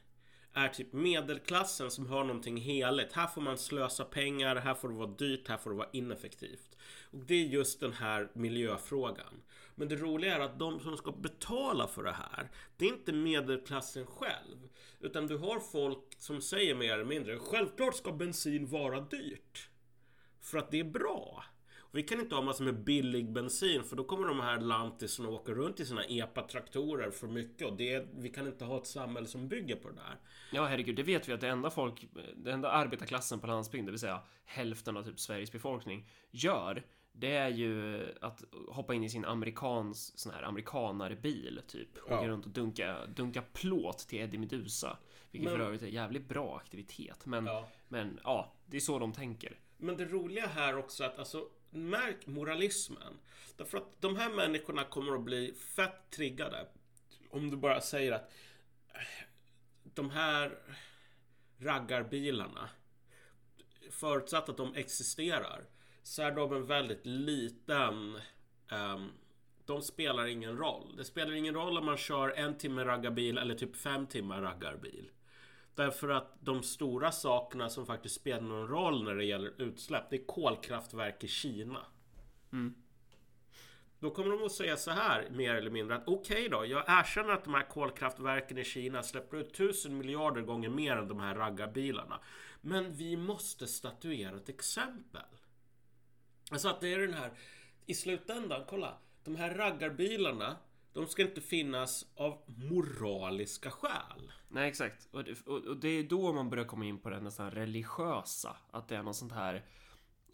är 0.53 0.69
typ 0.69 0.93
medelklassen 0.93 1.91
som 1.91 2.07
har 2.07 2.25
någonting 2.25 2.57
heligt. 2.57 3.13
Här 3.13 3.27
får 3.27 3.41
man 3.41 3.59
slösa 3.59 4.05
pengar, 4.05 4.57
här 4.57 4.75
får 4.75 4.89
det 4.89 4.95
vara 4.95 5.11
dyrt, 5.11 5.49
här 5.49 5.57
får 5.57 5.71
det 5.71 5.77
vara 5.77 5.89
ineffektivt. 5.93 6.77
Och 7.11 7.19
det 7.19 7.35
är 7.35 7.47
just 7.47 7.81
den 7.81 7.93
här 7.93 8.31
miljöfrågan. 8.33 9.43
Men 9.75 9.89
det 9.89 9.97
roliga 9.97 10.37
är 10.37 10.41
att 10.41 10.59
de 10.59 10.81
som 10.81 10.97
ska 10.97 11.13
betala 11.13 11.87
för 11.87 12.03
det 12.03 12.13
här, 12.13 12.51
det 12.77 12.85
är 12.85 12.89
inte 12.89 13.13
medelklassen 13.13 14.07
själv. 14.07 14.69
Utan 15.01 15.27
du 15.27 15.37
har 15.39 15.61
folk 15.61 16.17
som 16.19 16.41
säger 16.41 16.75
mer 16.75 16.95
eller 16.95 17.05
mindre, 17.05 17.39
självklart 17.39 17.97
ska 17.97 18.13
bensin 18.13 18.67
vara 18.67 19.01
dyrt. 19.01 19.69
För 20.41 20.59
att 20.59 20.71
det 20.71 20.81
är 20.81 20.85
bra. 20.85 21.45
Vi 21.93 22.03
kan 22.03 22.21
inte 22.21 22.35
ha 22.35 22.43
massor 22.43 22.65
med 22.65 22.85
billig 22.85 23.33
bensin 23.33 23.85
för 23.85 23.97
då 23.97 24.05
kommer 24.05 24.29
de 24.29 24.41
här 24.41 24.61
lantisarna 24.61 25.29
åka 25.29 25.53
runt 25.53 25.81
i 25.81 25.87
sina 25.87 26.05
epa-traktorer 26.05 27.11
för 27.11 27.27
mycket 27.27 27.67
och 27.67 27.77
det, 27.77 28.07
vi 28.15 28.29
kan 28.29 28.47
inte 28.47 28.65
ha 28.65 28.79
ett 28.79 28.87
samhälle 28.87 29.27
som 29.27 29.49
bygger 29.49 29.77
på 29.77 29.89
det 29.89 29.95
där. 29.95 30.19
Ja, 30.53 30.67
herregud, 30.67 30.97
det 30.97 31.03
vet 31.03 31.29
vi 31.29 31.33
att 31.33 31.41
det 31.41 31.49
enda 31.49 31.71
folk, 31.71 32.09
den 32.37 32.55
enda 32.55 32.71
arbetarklassen 32.71 33.41
på 33.41 33.47
landsbygden, 33.47 33.87
det 33.87 33.93
vill 33.93 34.01
säga 34.01 34.23
hälften 34.45 34.97
av 34.97 35.03
typ 35.03 35.21
Sveriges 35.21 35.53
befolkning, 35.53 36.09
gör 36.31 36.85
det 37.13 37.37
är 37.37 37.49
ju 37.49 38.03
att 38.21 38.45
hoppa 38.69 38.95
in 38.95 39.05
i 39.05 39.11
sin 39.11 39.25
amerikans, 39.25 40.19
sån 40.19 40.33
här 40.33 40.43
amerikanarbil 40.43 41.61
typ. 41.67 41.99
Och 41.99 42.13
ja. 42.13 42.29
runt 42.29 42.47
och 42.47 42.51
dunka, 42.51 43.07
dunka 43.07 43.43
plåt 43.53 43.99
till 43.99 44.19
Eddie 44.21 44.39
Medusa. 44.39 44.99
Vilket 45.31 45.51
men, 45.51 45.59
för 45.59 45.67
övrigt 45.67 45.83
är 45.83 45.87
jävligt 45.87 46.29
bra 46.29 46.57
aktivitet. 46.57 47.27
Men 47.27 47.47
ja. 47.47 47.69
men 47.89 48.21
ja, 48.25 48.53
det 48.67 48.77
är 48.77 48.81
så 48.81 48.99
de 48.99 49.13
tänker. 49.13 49.59
Men 49.77 49.97
det 49.97 50.05
roliga 50.05 50.47
här 50.47 50.77
också 50.77 51.05
att 51.05 51.19
alltså 51.19 51.47
Märk 51.71 52.27
moralismen. 52.27 53.19
Därför 53.57 53.79
att 53.79 54.01
de 54.01 54.17
här 54.17 54.31
människorna 54.31 54.85
kommer 54.85 55.15
att 55.15 55.25
bli 55.25 55.55
fett 55.55 56.11
triggade. 56.11 56.67
Om 57.31 57.51
du 57.51 57.57
bara 57.57 57.81
säger 57.81 58.13
att 58.13 58.33
eh, 58.95 59.25
de 59.83 60.11
här 60.11 60.59
raggarbilarna, 61.59 62.69
förutsatt 63.91 64.49
att 64.49 64.57
de 64.57 64.75
existerar, 64.75 65.65
så 66.03 66.23
är 66.23 66.31
de 66.31 66.53
en 66.53 66.67
väldigt 66.67 67.07
liten... 67.07 68.19
Um, 68.73 69.13
de 69.65 69.83
spelar 69.83 70.27
ingen 70.27 70.59
roll. 70.59 70.97
Det 70.97 71.05
spelar 71.05 71.33
ingen 71.33 71.55
roll 71.55 71.79
om 71.79 71.87
man 71.87 71.97
kör 71.97 72.31
en 72.31 72.59
timme 72.59 72.85
raggarbil 72.85 73.39
eller 73.39 73.55
typ 73.55 73.77
fem 73.77 74.07
timmar 74.07 74.43
raggarbil. 74.43 75.11
Därför 75.75 76.09
att 76.09 76.35
de 76.41 76.63
stora 76.63 77.13
sakerna 77.13 77.69
som 77.69 77.87
faktiskt 77.87 78.15
spelar 78.15 78.41
någon 78.41 78.69
roll 78.69 79.05
när 79.05 79.15
det 79.15 79.25
gäller 79.25 79.63
utsläpp, 79.63 80.11
det 80.11 80.17
är 80.17 80.27
kolkraftverk 80.27 81.25
i 81.25 81.29
Kina. 81.29 81.87
Mm. 82.53 82.75
Då 83.99 84.11
kommer 84.11 84.31
de 84.31 84.47
att 84.47 84.53
säga 84.53 84.77
så 84.77 84.91
här 84.91 85.31
mer 85.31 85.55
eller 85.55 85.71
mindre 85.71 85.97
att 85.97 86.09
okej 86.09 86.37
okay 86.37 86.49
då, 86.49 86.67
jag 86.67 86.85
erkänner 86.87 87.33
att 87.33 87.45
de 87.45 87.55
här 87.55 87.69
kolkraftverken 87.69 88.59
i 88.59 88.65
Kina 88.65 89.03
släpper 89.03 89.37
ut 89.37 89.55
tusen 89.55 89.99
miljarder 89.99 90.43
gånger 90.43 90.69
mer 90.69 90.97
än 90.97 91.09
de 91.09 91.21
här 91.21 91.35
raggarbilarna. 91.35 92.21
Men 92.61 92.93
vi 92.93 93.17
måste 93.17 93.67
statuera 93.67 94.37
ett 94.37 94.49
exempel. 94.49 95.23
Alltså 96.51 96.69
att 96.69 96.81
det 96.81 96.95
är 96.95 96.99
den 96.99 97.15
här 97.15 97.31
i 97.87 97.95
slutändan, 97.95 98.65
kolla. 98.69 98.95
De 99.25 99.37
här 99.37 99.55
raggarbilarna 99.55 100.57
de 100.93 101.07
ska 101.07 101.23
inte 101.23 101.41
finnas 101.41 102.07
av 102.17 102.43
moraliska 102.47 103.71
skäl. 103.71 104.33
Nej, 104.49 104.69
exakt. 104.69 105.09
Och 105.11 105.25
det, 105.25 105.47
och 105.47 105.77
det 105.77 105.89
är 105.89 106.03
då 106.03 106.33
man 106.33 106.51
börjar 106.51 106.65
komma 106.65 106.85
in 106.85 106.99
på 106.99 107.11
det 107.11 107.21
nästan 107.21 107.51
religiösa. 107.51 108.57
Att 108.71 108.89
det 108.89 108.97
är 108.97 109.03
något 109.03 109.17
sånt 109.17 109.33
här 109.33 109.65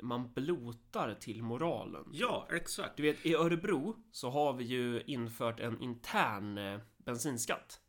man 0.01 0.33
blotar 0.33 1.15
till 1.15 1.43
moralen. 1.43 2.05
Ja, 2.13 2.49
exakt. 2.51 2.97
Du 2.97 3.03
vet, 3.03 3.27
i 3.27 3.35
Örebro 3.35 3.97
så 4.13 4.31
har 4.31 4.53
vi 4.53 4.65
ju 4.65 5.03
infört 5.07 5.61
en 5.61 5.83
intern 5.83 6.59
eh, 6.59 6.81
bensinskatt. 6.97 7.81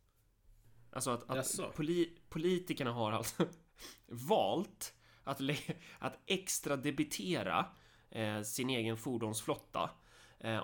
Alltså 0.91 1.12
att, 1.12 1.30
att 1.30 1.75
poli 1.75 2.17
politikerna 2.30 2.91
har 2.91 3.12
alltså 3.12 3.47
valt 4.08 4.93
att, 5.23 5.41
att 5.99 6.19
extra 6.25 6.77
debitera 6.77 7.65
eh, 8.10 8.41
sin 8.41 8.69
egen 8.69 8.97
fordonsflotta 8.97 9.89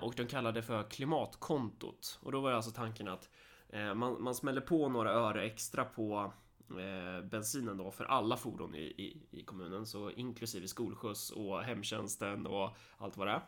och 0.00 0.14
de 0.16 0.26
kallar 0.26 0.52
det 0.52 0.62
för 0.62 0.90
klimatkontot. 0.90 2.18
Och 2.22 2.32
då 2.32 2.40
var 2.40 2.52
alltså 2.52 2.70
tanken 2.70 3.08
att 3.08 3.30
eh, 3.68 3.94
man, 3.94 4.22
man 4.22 4.34
smäller 4.34 4.60
på 4.60 4.88
några 4.88 5.10
öre 5.10 5.44
extra 5.44 5.84
på 5.84 6.32
eh, 6.70 7.24
bensinen 7.24 7.76
då 7.76 7.90
för 7.90 8.04
alla 8.04 8.36
fordon 8.36 8.74
i, 8.74 8.82
i, 8.82 9.22
i, 9.30 9.42
kommunen, 9.44 9.86
så 9.86 10.10
inklusive 10.10 10.68
skolskjuts 10.68 11.30
och 11.30 11.62
hemtjänsten 11.62 12.46
och 12.46 12.76
allt 12.98 13.16
vad 13.16 13.26
det 13.26 13.32
är. 13.32 13.42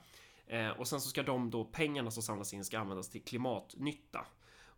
Eh, 0.46 0.70
och 0.70 0.88
sen 0.88 1.00
så 1.00 1.08
ska 1.08 1.22
de 1.22 1.50
då 1.50 1.64
pengarna 1.64 2.10
som 2.10 2.22
samlas 2.22 2.54
in 2.54 2.64
ska 2.64 2.78
användas 2.78 3.10
till 3.10 3.24
klimatnytta. 3.24 4.26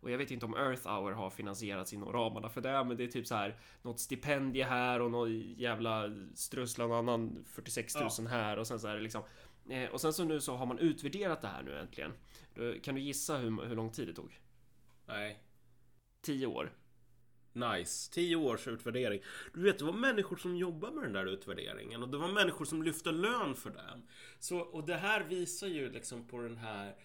Och 0.01 0.11
jag 0.11 0.17
vet 0.17 0.31
inte 0.31 0.45
om 0.45 0.55
Earth 0.55 0.87
Hour 0.87 1.11
har 1.11 1.29
finansierats 1.29 1.93
inom 1.93 2.11
ramarna 2.11 2.49
för 2.49 2.61
det, 2.61 2.83
men 2.83 2.97
det 2.97 3.03
är 3.03 3.07
typ 3.07 3.27
så 3.27 3.35
här 3.35 3.59
något 3.81 3.99
stipendie 3.99 4.63
här 4.63 5.01
och 5.01 5.11
någon 5.11 5.39
jävla 5.39 6.03
strössla 6.35 6.87
någon 6.87 6.97
annan 6.97 7.45
46 7.47 7.95
000 7.95 8.09
ja. 8.17 8.27
här 8.27 8.59
och 8.59 8.67
sen 8.67 8.79
så 8.79 8.87
är 8.87 8.95
det 8.95 9.01
liksom 9.01 9.23
eh, 9.69 9.89
och 9.89 10.01
sen 10.01 10.13
så 10.13 10.23
nu 10.23 10.41
så 10.41 10.55
har 10.55 10.65
man 10.65 10.79
utvärderat 10.79 11.41
det 11.41 11.47
här 11.47 11.63
nu 11.63 11.79
äntligen. 11.79 12.13
Kan 12.83 12.95
du 12.95 13.01
gissa 13.01 13.37
hur, 13.37 13.65
hur 13.65 13.75
lång 13.75 13.91
tid 13.91 14.07
det 14.07 14.13
tog? 14.13 14.39
Nej. 15.05 15.43
10 16.21 16.45
år. 16.45 16.71
Nice. 17.53 18.11
10 18.13 18.35
års 18.35 18.67
utvärdering. 18.67 19.21
Du 19.53 19.61
vet, 19.61 19.79
det 19.79 19.85
var 19.85 19.93
människor 19.93 20.35
som 20.35 20.55
jobbade 20.55 20.95
med 20.95 21.03
den 21.03 21.13
där 21.13 21.25
utvärderingen 21.25 22.03
och 22.03 22.09
det 22.09 22.17
var 22.17 22.27
människor 22.27 22.65
som 22.65 22.83
lyfte 22.83 23.11
lön 23.11 23.55
för 23.55 23.69
den. 23.69 24.07
Så, 24.39 24.59
och 24.59 24.85
det 24.85 24.95
här 24.95 25.23
visar 25.23 25.67
ju 25.67 25.91
liksom 25.91 26.27
på 26.27 26.37
den 26.37 26.57
här 26.57 26.95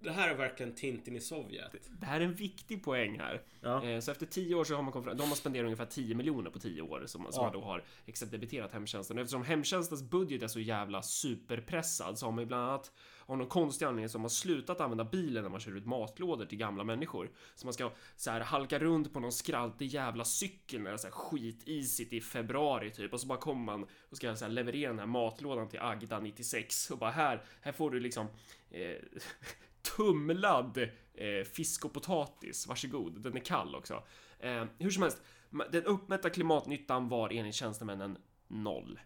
det 0.00 0.12
här 0.12 0.30
är 0.30 0.34
verkligen 0.34 0.74
Tintin 0.74 1.16
i 1.16 1.20
Sovjet. 1.20 1.72
Det 2.00 2.06
här 2.06 2.20
är 2.20 2.24
en 2.24 2.34
viktig 2.34 2.84
poäng 2.84 3.18
här. 3.18 3.42
Ja. 3.60 3.84
Eh, 3.84 4.00
så 4.00 4.10
efter 4.10 4.26
10 4.26 4.54
år 4.54 4.64
så 4.64 4.74
har 4.74 4.82
man 4.82 4.92
kommit 4.92 5.06
fram, 5.06 5.16
de 5.16 5.28
har 5.28 5.36
spenderat 5.36 5.64
ungefär 5.64 5.86
10 5.86 6.14
miljoner 6.14 6.50
på 6.50 6.58
10 6.58 6.82
år 6.82 7.02
som, 7.06 7.26
som 7.30 7.44
man 7.44 7.52
då 7.52 7.60
har 7.60 7.84
debiterat 8.30 8.72
hemtjänsten. 8.72 9.18
Eftersom 9.18 9.44
hemtjänstens 9.44 10.02
budget 10.02 10.42
är 10.42 10.48
så 10.48 10.60
jävla 10.60 11.02
superpressad 11.02 12.18
så 12.18 12.26
har 12.26 12.32
man 12.32 12.42
ju 12.42 12.46
bland 12.46 12.68
annat 12.68 12.92
av 13.26 13.38
någon 13.38 13.48
konstig 13.48 13.86
anledning 13.86 14.08
som 14.08 14.22
har 14.22 14.28
slutat 14.28 14.80
använda 14.80 15.04
bilen 15.04 15.42
när 15.42 15.50
man 15.50 15.60
kör 15.60 15.76
ut 15.76 15.86
matlådor 15.86 16.46
till 16.46 16.58
gamla 16.58 16.84
människor. 16.84 17.30
Så 17.54 17.66
man 17.66 17.74
ska 17.74 17.92
så 18.16 18.30
här 18.30 18.40
halka 18.40 18.78
runt 18.78 19.12
på 19.12 19.20
någon 19.20 19.32
skraltig 19.32 19.86
jävla 19.86 20.24
cykel 20.24 20.80
när 20.80 20.90
det 20.90 20.94
är 20.94 20.98
så 20.98 21.06
här 21.06 21.12
skitisigt 21.12 22.12
i 22.12 22.20
februari 22.20 22.90
typ 22.90 23.12
och 23.12 23.20
så 23.20 23.26
bara 23.26 23.38
kommer 23.38 23.64
man 23.64 23.86
och 24.10 24.16
ska 24.16 24.36
så 24.36 24.44
här 24.44 24.52
leverera 24.52 24.90
den 24.90 24.98
här 24.98 25.06
matlådan 25.06 25.68
till 25.68 25.80
Agda 25.80 26.20
96 26.20 26.90
och 26.90 26.98
bara 26.98 27.10
här, 27.10 27.42
här 27.60 27.72
får 27.72 27.90
du 27.90 28.00
liksom 28.00 28.26
eh, 28.70 28.96
tumlad 29.96 30.78
eh, 31.14 31.44
fisk 31.52 31.84
och 31.84 31.92
potatis. 31.92 32.66
Varsågod, 32.66 33.22
den 33.22 33.36
är 33.36 33.40
kall 33.40 33.74
också. 33.74 34.02
Eh, 34.38 34.64
hur 34.78 34.90
som 34.90 35.02
helst, 35.02 35.22
den 35.70 35.84
uppmätta 35.84 36.30
klimatnyttan 36.30 37.08
var 37.08 37.30
enligt 37.30 37.54
tjänstemännen 37.54 38.18
noll. 38.48 39.00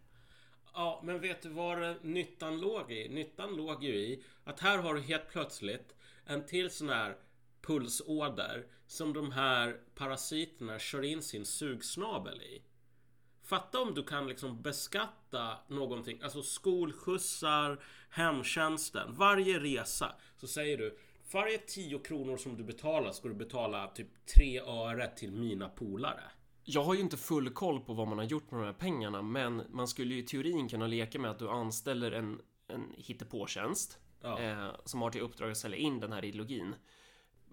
Ja, 0.75 1.01
men 1.05 1.21
vet 1.21 1.43
du 1.43 1.49
var 1.49 2.05
nyttan 2.07 2.61
låg 2.61 2.93
i? 2.93 3.09
Nyttan 3.09 3.57
låg 3.57 3.85
ju 3.85 3.95
i 3.95 4.23
att 4.45 4.61
här 4.61 4.79
har 4.79 4.95
du 4.95 5.01
helt 5.01 5.29
plötsligt 5.29 5.95
en 6.25 6.47
till 6.47 6.71
sån 6.71 6.89
här 6.89 7.17
pulsåder 7.63 8.67
som 8.87 9.13
de 9.13 9.33
här 9.33 9.81
parasiterna 9.95 10.79
kör 10.79 11.03
in 11.03 11.23
sin 11.23 11.45
sugsnabel 11.45 12.43
i. 12.43 12.63
Fatta 13.51 13.81
om 13.81 13.95
du 13.95 14.03
kan 14.03 14.29
liksom 14.29 14.63
beskatta 14.63 15.59
någonting, 15.69 16.21
alltså 16.23 16.43
skolskjutsar, 16.43 17.81
hemtjänsten, 18.11 19.15
varje 19.15 19.59
resa. 19.59 20.13
Så 20.37 20.47
säger 20.47 20.79
du, 20.79 20.99
varje 21.33 21.59
10 21.59 21.99
kronor 21.99 22.37
som 22.37 22.57
du 22.57 22.65
betalar 22.65 23.13
ska 23.13 23.29
du 23.29 23.35
betala 23.35 23.87
typ 23.89 24.27
3 24.37 24.61
öre 24.61 25.07
till 25.17 25.33
mina 25.33 25.69
polare. 25.69 26.23
Jag 26.65 26.83
har 26.83 26.95
ju 26.95 27.01
inte 27.01 27.17
full 27.17 27.51
koll 27.51 27.81
på 27.81 27.95
vad 27.95 28.09
man 28.09 28.19
har 28.19 28.25
gjort 28.25 28.51
med 28.51 28.61
de 28.61 28.67
här 28.67 28.73
pengarna, 28.73 29.23
men 29.23 29.63
man 29.69 29.89
skulle 29.89 30.15
ju 30.15 30.21
i 30.21 30.27
teorin 30.27 30.69
kunna 30.69 30.87
leka 30.87 31.19
med 31.19 31.31
att 31.31 31.39
du 31.39 31.49
anställer 31.49 32.13
en, 32.13 32.41
en 32.69 32.95
hittepåtjänst 32.97 33.99
ja. 34.21 34.41
eh, 34.41 34.71
som 34.85 35.03
har 35.03 35.11
till 35.11 35.21
uppdrag 35.21 35.51
att 35.51 35.57
sälja 35.57 35.79
in 35.79 36.01
den 36.01 36.13
här 36.13 36.25
ideologin. 36.25 36.75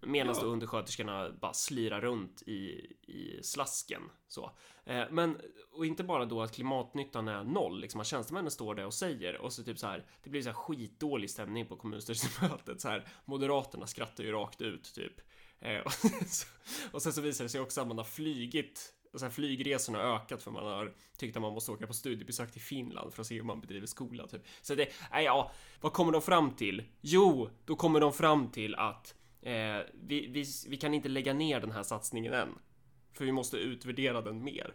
Medan 0.01 0.35
ja. 0.35 0.41
då 0.41 0.47
undersköterskorna 0.47 1.31
bara 1.41 1.53
slirar 1.53 2.01
runt 2.01 2.41
i, 2.41 2.93
i 3.01 3.39
slasken. 3.43 4.01
Så. 4.27 4.51
Eh, 4.85 5.03
men, 5.11 5.37
och 5.71 5.85
inte 5.85 6.03
bara 6.03 6.25
då 6.25 6.41
att 6.41 6.55
klimatnyttan 6.55 7.27
är 7.27 7.43
noll, 7.43 7.81
liksom 7.81 8.01
att 8.01 8.07
tjänstemännen 8.07 8.51
står 8.51 8.75
där 8.75 8.85
och 8.85 8.93
säger 8.93 9.37
och 9.37 9.53
så 9.53 9.63
typ 9.63 9.79
så 9.79 9.87
här, 9.87 10.05
det 10.23 10.29
blir 10.29 10.41
så 10.41 10.49
här 10.49 10.55
skitdålig 10.55 11.29
stämning 11.29 11.65
på 11.65 11.75
kommunstyrelsemötet 11.75 12.81
så 12.81 12.89
här. 12.89 13.07
Moderaterna 13.25 13.87
skrattar 13.87 14.23
ju 14.23 14.31
rakt 14.31 14.61
ut 14.61 14.93
typ. 14.95 15.13
Eh, 15.59 15.79
och, 15.85 15.91
och 16.91 17.01
sen 17.01 17.13
så 17.13 17.21
visar 17.21 17.43
det 17.45 17.49
sig 17.49 17.61
också 17.61 17.81
att 17.81 17.87
man 17.87 17.97
har 17.97 18.05
flygit 18.05 18.93
och 19.13 19.19
sen 19.19 19.31
flygresorna 19.31 19.97
har 19.97 20.15
ökat 20.15 20.43
för 20.43 20.51
man 20.51 20.65
har 20.65 20.93
tyckt 21.17 21.35
att 21.35 21.41
man 21.41 21.53
måste 21.53 21.71
åka 21.71 21.87
på 21.87 21.93
studiebesök 21.93 22.51
till 22.51 22.61
Finland 22.61 23.13
för 23.13 23.21
att 23.21 23.27
se 23.27 23.35
hur 23.35 23.43
man 23.43 23.61
bedriver 23.61 23.87
skola 23.87 24.27
typ. 24.27 24.41
Så 24.61 24.75
det, 24.75 24.87
nej 25.11 25.25
ja, 25.25 25.51
vad 25.81 25.93
kommer 25.93 26.11
de 26.11 26.21
fram 26.21 26.51
till? 26.51 26.83
Jo, 27.01 27.49
då 27.65 27.75
kommer 27.75 27.99
de 27.99 28.13
fram 28.13 28.51
till 28.51 28.75
att 28.75 29.15
eh, 29.47 29.85
vi, 29.93 30.27
vi, 30.27 30.45
vi 30.67 30.77
kan 30.77 30.93
inte 30.93 31.09
lägga 31.09 31.33
ner 31.33 31.59
den 31.59 31.71
här 31.71 31.83
satsningen 31.83 32.33
än. 32.33 32.49
För 33.13 33.25
vi 33.25 33.31
måste 33.31 33.57
utvärdera 33.57 34.21
den 34.21 34.43
mer. 34.43 34.73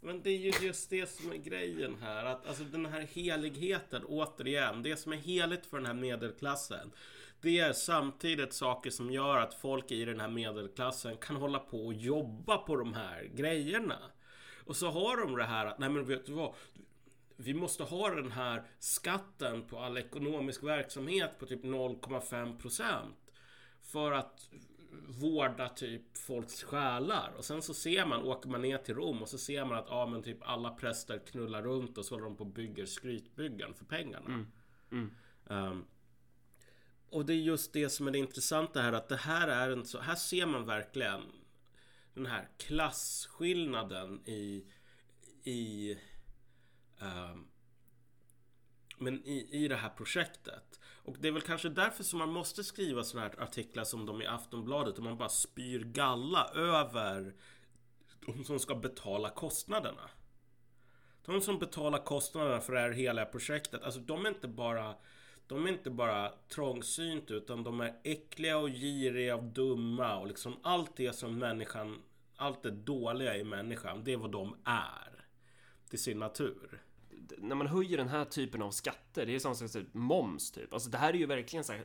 Men 0.00 0.22
det 0.22 0.30
är 0.30 0.38
ju 0.38 0.66
just 0.66 0.90
det 0.90 1.10
som 1.10 1.32
är 1.32 1.36
grejen 1.36 1.96
här. 2.00 2.24
Att, 2.24 2.46
alltså 2.46 2.64
den 2.64 2.86
här 2.86 3.00
heligheten, 3.00 4.04
återigen. 4.04 4.82
Det 4.82 4.96
som 4.96 5.12
är 5.12 5.16
heligt 5.16 5.66
för 5.66 5.76
den 5.76 5.86
här 5.86 5.94
medelklassen. 5.94 6.92
Det 7.40 7.58
är 7.58 7.72
samtidigt 7.72 8.52
saker 8.52 8.90
som 8.90 9.10
gör 9.10 9.36
att 9.36 9.54
folk 9.54 9.90
i 9.90 10.04
den 10.04 10.20
här 10.20 10.28
medelklassen 10.28 11.16
kan 11.16 11.36
hålla 11.36 11.58
på 11.58 11.86
och 11.86 11.94
jobba 11.94 12.58
på 12.58 12.76
de 12.76 12.94
här 12.94 13.30
grejerna. 13.34 13.98
Och 14.64 14.76
så 14.76 14.90
har 14.90 15.16
de 15.16 15.36
det 15.36 15.44
här 15.44 15.66
att, 15.66 15.78
nej 15.78 15.90
men 15.90 16.04
vet 16.04 16.26
du 16.26 16.32
vad? 16.32 16.54
Vi 17.36 17.54
måste 17.54 17.82
ha 17.82 18.10
den 18.10 18.32
här 18.32 18.62
skatten 18.78 19.62
på 19.62 19.78
all 19.78 19.98
ekonomisk 19.98 20.62
verksamhet 20.62 21.38
på 21.38 21.46
typ 21.46 21.64
0,5 21.64 22.58
för 23.92 24.12
att 24.12 24.50
vårda 25.08 25.68
typ 25.68 26.18
folks 26.18 26.62
själar. 26.62 27.32
Och 27.36 27.44
sen 27.44 27.62
så 27.62 27.74
ser 27.74 28.06
man, 28.06 28.22
åker 28.22 28.48
man 28.48 28.62
ner 28.62 28.78
till 28.78 28.94
Rom 28.94 29.22
och 29.22 29.28
så 29.28 29.38
ser 29.38 29.64
man 29.64 29.78
att 29.78 29.86
ja, 29.88 30.06
men 30.06 30.22
typ 30.22 30.38
alla 30.42 30.70
präster 30.70 31.18
knullar 31.18 31.62
runt 31.62 31.98
och 31.98 32.04
så 32.04 32.14
håller 32.14 32.24
de 32.24 32.36
på 32.36 32.44
och 32.44 32.50
bygger 32.50 32.86
skrytbyggen 32.86 33.74
för 33.74 33.84
pengarna. 33.84 34.26
Mm. 34.26 34.46
Mm. 34.92 35.10
Um, 35.44 35.84
och 37.10 37.26
det 37.26 37.32
är 37.32 37.36
just 37.36 37.72
det 37.72 37.90
som 37.90 38.08
är 38.08 38.10
det 38.10 38.18
intressanta 38.18 38.80
här 38.80 38.92
att 38.92 39.08
det 39.08 39.16
här 39.16 39.48
är 39.48 39.70
en 39.70 39.84
så, 39.84 40.00
här 40.00 40.14
ser 40.14 40.46
man 40.46 40.66
verkligen 40.66 41.22
den 42.14 42.26
här 42.26 42.48
klasskillnaden 42.58 44.28
i 44.28 44.66
i 45.44 45.96
um, 47.00 47.48
men 49.00 49.24
i, 49.24 49.48
i 49.50 49.68
det 49.68 49.76
här 49.76 49.88
projektet. 49.88 50.80
Och 51.04 51.16
det 51.18 51.28
är 51.28 51.32
väl 51.32 51.42
kanske 51.42 51.68
därför 51.68 52.04
som 52.04 52.18
man 52.18 52.32
måste 52.32 52.64
skriva 52.64 53.04
sådana 53.04 53.28
här 53.28 53.42
artiklar 53.42 53.84
som 53.84 54.06
de 54.06 54.22
i 54.22 54.26
Aftonbladet 54.26 54.98
och 54.98 55.04
man 55.04 55.18
bara 55.18 55.28
spyr 55.28 55.84
galla 55.84 56.50
över 56.54 57.34
de 58.26 58.44
som 58.44 58.58
ska 58.58 58.74
betala 58.74 59.30
kostnaderna. 59.30 60.10
De 61.24 61.40
som 61.40 61.58
betalar 61.58 62.04
kostnaderna 62.04 62.60
för 62.60 62.72
det 62.72 62.80
här 62.80 62.90
hela 62.90 63.24
projektet, 63.24 63.82
alltså 63.82 64.00
de 64.00 64.26
är 64.26 64.28
inte 64.28 64.48
bara 64.48 64.94
de 65.46 65.66
är 65.66 65.70
inte 65.70 65.90
bara 65.90 66.32
trångsynt 66.48 67.30
utan 67.30 67.64
de 67.64 67.80
är 67.80 67.94
äckliga 68.04 68.58
och 68.58 68.68
giriga 68.68 69.36
och 69.36 69.44
dumma 69.44 70.16
och 70.16 70.26
liksom 70.26 70.56
allt 70.62 70.96
det 70.96 71.12
som 71.12 71.38
människan, 71.38 72.02
allt 72.36 72.62
det 72.62 72.70
dåliga 72.70 73.36
i 73.36 73.44
människan, 73.44 74.04
det 74.04 74.12
är 74.12 74.16
vad 74.16 74.30
de 74.30 74.56
är. 74.64 75.24
Till 75.88 76.02
sin 76.02 76.18
natur 76.18 76.82
när 77.38 77.56
man 77.56 77.66
höjer 77.66 77.98
den 77.98 78.08
här 78.08 78.24
typen 78.24 78.62
av 78.62 78.70
skatter, 78.70 79.26
det 79.26 79.34
är 79.34 79.38
som 79.38 79.54
sagt 79.54 79.94
moms 79.94 80.50
typ. 80.50 80.74
Alltså 80.74 80.90
det 80.90 80.98
här 80.98 81.12
är 81.12 81.18
ju 81.18 81.26
verkligen 81.26 81.64
så 81.64 81.72
här 81.72 81.84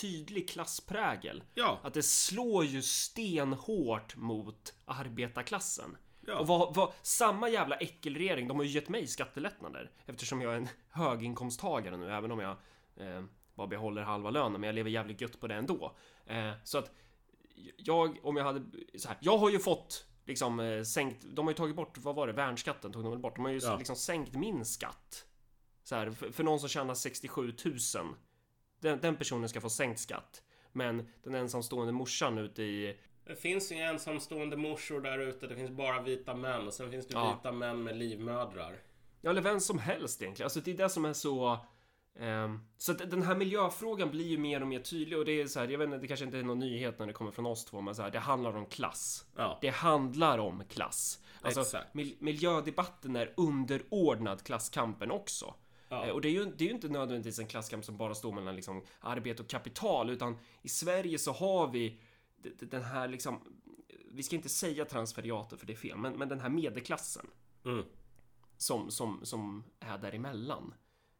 tydlig 0.00 0.48
klassprägel. 0.48 1.42
Ja. 1.54 1.80
Att 1.82 1.94
det 1.94 2.02
slår 2.02 2.64
ju 2.64 2.82
stenhårt 2.82 4.16
mot 4.16 4.74
arbetarklassen. 4.84 5.96
Ja. 6.26 6.38
Och 6.38 6.46
vad, 6.46 6.74
vad, 6.74 6.92
samma 7.02 7.48
jävla 7.48 7.76
äckelregering, 7.76 8.48
de 8.48 8.56
har 8.56 8.64
ju 8.64 8.70
gett 8.70 8.88
mig 8.88 9.06
skattelättnader 9.06 9.90
eftersom 10.06 10.40
jag 10.40 10.52
är 10.52 10.56
en 10.56 10.68
höginkomsttagare 10.88 11.96
nu, 11.96 12.12
även 12.12 12.32
om 12.32 12.40
jag 12.40 12.56
eh, 12.96 13.24
bara 13.54 13.66
behåller 13.66 14.02
halva 14.02 14.30
lönen, 14.30 14.60
men 14.60 14.68
jag 14.68 14.74
lever 14.74 14.90
jävligt 14.90 15.20
gött 15.20 15.40
på 15.40 15.46
det 15.46 15.54
ändå. 15.54 15.96
Eh, 16.26 16.52
så 16.64 16.78
att 16.78 16.90
jag, 17.76 18.18
om 18.22 18.36
jag 18.36 18.44
hade 18.44 18.62
så 18.98 19.08
här, 19.08 19.16
jag 19.20 19.38
har 19.38 19.50
ju 19.50 19.58
fått 19.58 20.06
liksom 20.26 20.60
eh, 20.60 20.82
sänkt, 20.82 21.24
de 21.28 21.46
har 21.46 21.52
ju 21.52 21.56
tagit 21.56 21.76
bort, 21.76 21.98
vad 21.98 22.14
var 22.14 22.26
det, 22.26 22.32
värnskatten 22.32 22.92
tog 22.92 23.02
de 23.02 23.10
väl 23.10 23.18
bort, 23.20 23.36
de 23.36 23.44
har 23.44 23.52
ju 23.52 23.58
Ja. 23.62 23.76
liksom 23.76 23.96
sänkt 23.96 24.34
min 24.34 24.64
skatt. 24.64 25.24
Så 25.84 25.94
här, 25.94 26.10
för, 26.10 26.30
för 26.30 26.44
någon 26.44 26.60
som 26.60 26.68
tjänar 26.68 26.94
67 26.94 27.54
000, 27.64 27.76
den, 28.80 29.00
den 29.00 29.16
personen 29.16 29.48
ska 29.48 29.60
få 29.60 29.70
sänkt 29.70 30.00
skatt. 30.00 30.42
Men 30.72 31.08
den 31.22 31.34
ensamstående 31.34 31.92
morsan 31.92 32.38
ute 32.38 32.62
i 32.62 32.98
Det 33.24 33.36
finns 33.36 33.72
ju 33.72 33.76
ensamstående 33.76 34.56
morsor 34.56 35.00
där 35.00 35.18
ute. 35.18 35.46
Det 35.46 35.56
finns 35.56 35.70
bara 35.70 36.02
vita 36.02 36.34
män 36.34 36.66
och 36.66 36.74
sen 36.74 36.90
finns 36.90 37.06
det 37.06 37.14
Ja. 37.14 37.34
vita 37.36 37.52
män 37.52 37.82
med 37.82 37.96
livmödrar. 37.96 38.76
Ja, 39.20 39.30
eller 39.30 39.40
vem 39.42 39.60
som 39.60 39.78
helst 39.78 40.22
egentligen. 40.22 40.46
Alltså 40.46 40.60
det 40.60 40.70
är 40.70 40.76
det 40.76 40.88
som 40.88 41.04
är 41.04 41.12
så... 41.12 41.58
ehm, 42.20 42.60
så 42.76 42.92
att 42.92 42.98
den 43.10 43.22
här 43.22 43.36
miljöfrågan 43.36 44.10
blir 44.10 44.26
ju 44.26 44.38
mer 44.38 44.60
och 44.60 44.66
mer 44.68 44.80
tydlig 44.80 45.18
och 45.18 45.24
det 45.24 45.40
är 45.40 45.46
så 45.46 45.60
här, 45.60 45.68
jag 45.68 45.78
vet 45.78 45.84
inte, 45.86 45.98
det 45.98 46.06
kanske 46.06 46.24
inte 46.26 46.38
är 46.38 46.42
någon 46.42 46.58
nyhet 46.58 46.98
när 46.98 47.06
det 47.06 47.12
kommer 47.12 47.30
från 47.30 47.46
oss 47.46 47.64
två, 47.64 47.80
men 47.80 47.94
så 47.94 48.02
här, 48.02 48.10
det 48.10 48.18
handlar 48.18 48.56
om 48.56 48.66
klass. 48.66 49.26
Ja. 49.36 49.58
Det 49.60 49.68
handlar 49.68 50.38
om 50.38 50.62
klass. 50.68 51.22
Alltså, 51.42 51.60
Exakt. 51.60 51.94
mil- 51.94 52.16
miljödebatten 52.18 53.16
är 53.16 53.34
underordnad 53.36 54.42
klasskampen 54.42 55.10
också. 55.10 55.54
Ja. 55.88 56.06
Eh, 56.06 56.10
Och 56.12 56.20
det 56.20 56.28
är, 56.28 56.32
ju, 56.32 56.44
det 56.44 56.64
är 56.64 56.68
ju 56.68 56.74
inte 56.74 56.88
nödvändigtvis 56.88 57.38
en 57.38 57.46
klasskamp 57.46 57.84
som 57.84 57.96
bara 57.96 58.14
står 58.14 58.32
mellan 58.32 58.56
liksom 58.56 58.82
arbete 59.00 59.42
och 59.42 59.48
kapital, 59.48 60.10
utan 60.10 60.38
i 60.62 60.68
Sverige 60.68 61.18
så 61.18 61.32
har 61.32 61.68
vi 61.70 62.00
den 62.60 62.82
här 62.84 63.08
liksom, 63.08 63.40
vi 64.10 64.22
ska 64.22 64.36
inte 64.36 64.48
säga 64.48 64.84
transferiater 64.84 65.56
för 65.56 65.66
det 65.66 65.72
är 65.72 65.76
fel, 65.76 65.96
men, 65.98 66.12
men 66.12 66.28
den 66.28 66.40
här 66.40 66.48
medelklassen 66.48 67.26
Mm. 67.64 67.84
som, 68.56 68.90
som, 68.90 69.20
som 69.22 69.64
är 69.80 69.98
däremellan. 69.98 70.74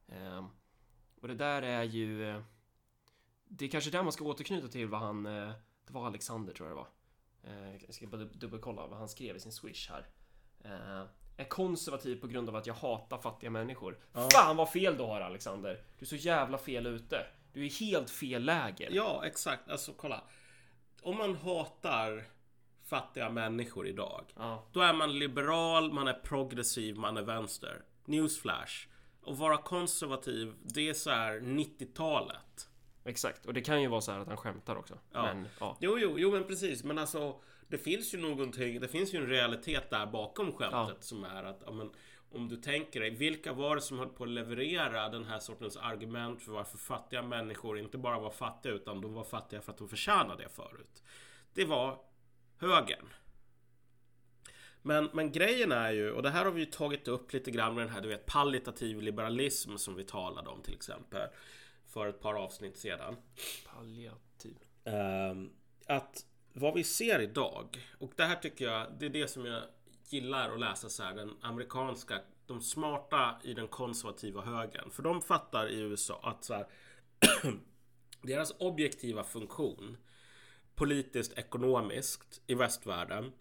Eh, 0.09 0.47
och 1.21 1.29
det 1.29 1.35
där 1.35 1.63
är 1.63 1.83
ju... 1.83 2.31
Eh, 2.31 2.43
det 3.49 3.65
är 3.65 3.69
kanske 3.69 3.91
där 3.91 4.03
man 4.03 4.13
ska 4.13 4.25
återknyta 4.25 4.69
till 4.69 4.89
vad 4.89 5.01
han... 5.01 5.27
Eh, 5.27 5.53
det 5.87 5.93
var 5.93 6.07
Alexander 6.07 6.53
tror 6.53 6.69
jag 6.69 6.77
det 6.77 6.83
var. 6.83 6.89
Eh, 7.43 7.83
jag 7.87 7.95
ska 7.95 8.07
bara 8.07 8.21
dub- 8.21 8.37
dubbelkolla 8.39 8.87
vad 8.87 8.99
han 8.99 9.09
skrev 9.09 9.37
i 9.37 9.41
sin 9.41 9.53
swish 9.53 9.91
här. 9.91 10.07
Är 11.37 11.45
konservativ 11.45 12.21
på 12.21 12.27
grund 12.27 12.49
av 12.49 12.57
att 12.57 12.67
jag 12.67 12.75
hatar 12.75 13.19
fattiga 13.19 13.51
människor. 13.51 13.99
Fan 14.33 14.57
vad 14.57 14.71
fel 14.71 14.97
du 14.97 15.03
har 15.03 15.21
Alexander! 15.21 15.85
Du 15.99 16.05
är 16.05 16.07
så 16.09 16.17
jävla 16.17 16.59
fel 16.59 16.87
ute. 16.87 17.27
Du 17.53 17.67
är 17.67 17.71
helt 17.71 18.11
fel 18.11 18.45
läger. 18.45 18.91
Ja, 18.93 19.23
exakt. 19.27 19.69
Alltså 19.69 19.93
kolla. 19.97 20.25
Om 21.03 21.17
man 21.17 21.37
hatar 21.37 22.25
fattiga 22.85 23.31
människor 23.31 23.87
idag. 23.87 24.25
Ja. 24.37 24.67
Då 24.73 24.81
är 24.81 24.93
man 24.93 25.19
liberal, 25.19 25.93
man 25.93 26.09
är 26.09 26.15
progressiv, 26.15 26.97
man 26.97 27.17
är 27.17 27.23
vänster. 27.23 27.85
Newsflash. 28.05 28.87
Att 29.27 29.39
vara 29.39 29.57
konservativ, 29.57 30.55
det 30.63 30.89
är 30.89 30.95
så 30.95 31.11
här 31.11 31.41
90-talet. 31.41 32.69
Exakt, 33.05 33.47
och 33.47 33.55
det 33.55 33.61
kan 33.61 33.83
ju 33.83 33.89
vara 33.89 34.01
så 34.01 34.13
här 34.13 34.21
att 34.21 34.29
han 34.29 34.37
skämtar 34.37 34.77
också. 34.77 34.99
Ja. 35.13 35.23
Men 35.23 35.49
ja. 35.61 35.77
Jo, 35.81 35.99
jo, 35.99 36.15
jo, 36.19 36.31
men 36.31 36.45
precis. 36.45 36.85
Men 36.85 36.99
alltså, 36.99 37.41
det 37.69 37.79
finns 37.79 38.15
ju 38.15 38.19
någonting, 38.19 38.81
det 38.81 38.89
finns 38.89 39.15
ju 39.15 39.19
en 39.19 39.27
realitet 39.27 39.91
där 39.91 40.07
bakom 40.07 40.53
skämtet 40.53 41.05
som 41.05 41.25
är 41.25 41.45
att, 41.45 41.63
ja, 41.67 41.73
men, 41.73 41.91
om 42.31 42.49
du 42.49 42.57
tänker 42.57 43.01
dig, 43.01 43.11
vilka 43.11 43.53
var 43.53 43.77
det 43.77 43.83
som 43.83 43.99
höll 43.99 44.09
på 44.09 44.25
att 44.25 44.31
leverera 44.31 45.09
den 45.09 45.25
här 45.25 45.39
sortens 45.39 45.77
argument 45.77 46.43
för 46.43 46.53
varför 46.53 46.79
fattiga 46.79 47.23
människor 47.23 47.79
inte 47.79 47.99
bara 47.99 48.19
var 48.19 48.31
fattiga 48.31 48.73
utan 48.73 49.01
de 49.01 49.15
var 49.15 49.25
fattiga 49.25 49.61
för 49.61 49.73
att 49.73 49.79
de 49.79 49.89
förtjänade 49.89 50.43
det 50.43 50.49
förut? 50.49 51.03
Det 51.55 51.65
var 51.65 51.99
högern. 52.59 53.09
Men, 54.87 55.11
men 55.13 55.33
grejen 55.33 55.73
är 55.73 55.93
ju, 55.93 56.11
och 56.11 56.23
det 56.23 56.31
här 56.31 56.45
har 56.45 56.53
vi 56.53 56.61
ju 56.61 56.67
tagit 56.67 57.09
upp 57.09 57.33
lite 57.33 57.51
grann 57.51 57.75
med 57.75 57.87
den 57.87 57.95
här, 57.95 58.01
du 58.01 58.09
vet, 58.09 58.27
palliativ 58.27 59.03
liberalism 59.03 59.77
som 59.77 59.95
vi 59.95 60.05
talade 60.05 60.49
om 60.49 60.63
till 60.63 60.75
exempel 60.75 61.29
för 61.87 62.07
ett 62.07 62.21
par 62.21 62.35
avsnitt 62.35 62.77
sedan. 62.77 63.17
Palliativ. 63.75 64.57
Ehm, 64.85 65.51
att 65.87 66.27
vad 66.53 66.75
vi 66.75 66.85
ser 66.85 67.21
idag, 67.21 67.89
och 67.99 68.13
det 68.17 68.25
här 68.25 68.37
tycker 68.37 68.65
jag, 68.65 68.87
det 68.99 69.07
är 69.07 69.11
det 69.11 69.29
som 69.29 69.45
jag 69.47 69.63
gillar 70.09 70.53
att 70.53 70.61
läsa 70.61 70.89
så 70.89 71.03
här, 71.03 71.15
den 71.15 71.31
amerikanska, 71.41 72.21
de 72.47 72.61
smarta 72.61 73.41
i 73.45 73.55
den 73.55 73.69
konservativa 73.69 74.43
högern. 74.43 74.91
För 74.91 75.03
de 75.03 75.23
fattar 75.23 75.69
i 75.69 75.79
USA 75.79 76.21
att 76.23 76.45
så 76.45 76.55
här, 76.55 76.67
deras 78.23 78.55
objektiva 78.59 79.25
funktion 79.25 79.97
politiskt, 80.75 81.39
ekonomiskt 81.39 82.43
i 82.47 82.55
västvärlden 82.55 83.33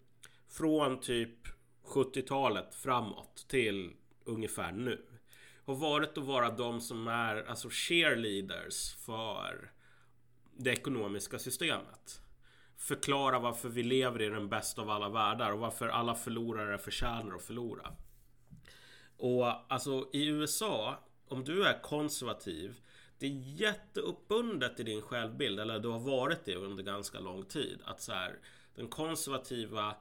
från 0.56 1.00
typ 1.00 1.48
70-talet 1.84 2.74
framåt 2.74 3.46
till 3.48 3.92
ungefär 4.24 4.72
nu 4.72 5.06
har 5.64 5.74
varit 5.74 6.18
att 6.18 6.24
vara 6.24 6.50
de 6.50 6.80
som 6.80 7.08
är 7.08 7.44
alltså 7.48 7.68
cheerleaders 7.70 8.94
för 8.94 9.72
det 10.56 10.70
ekonomiska 10.70 11.38
systemet. 11.38 12.20
Förklara 12.76 13.38
varför 13.38 13.68
vi 13.68 13.82
lever 13.82 14.22
i 14.22 14.28
den 14.28 14.48
bästa 14.48 14.82
av 14.82 14.90
alla 14.90 15.08
världar 15.08 15.52
och 15.52 15.58
varför 15.58 15.88
alla 15.88 16.14
förlorare 16.14 16.78
förtjänar 16.78 17.36
att 17.36 17.42
förlora. 17.42 17.92
Och 19.16 19.72
alltså 19.72 20.08
i 20.12 20.26
USA, 20.26 20.98
om 21.28 21.44
du 21.44 21.64
är 21.64 21.82
konservativ, 21.82 22.80
det 23.18 23.26
är 23.26 23.60
jätteuppbundet 23.60 24.80
i 24.80 24.82
din 24.82 25.02
självbild, 25.02 25.60
eller 25.60 25.78
du 25.78 25.88
har 25.88 25.98
varit 25.98 26.44
det 26.44 26.54
under 26.54 26.82
ganska 26.82 27.20
lång 27.20 27.44
tid, 27.44 27.80
att 27.84 28.00
så 28.02 28.12
här, 28.12 28.38
den 28.74 28.88
konservativa 28.88 29.96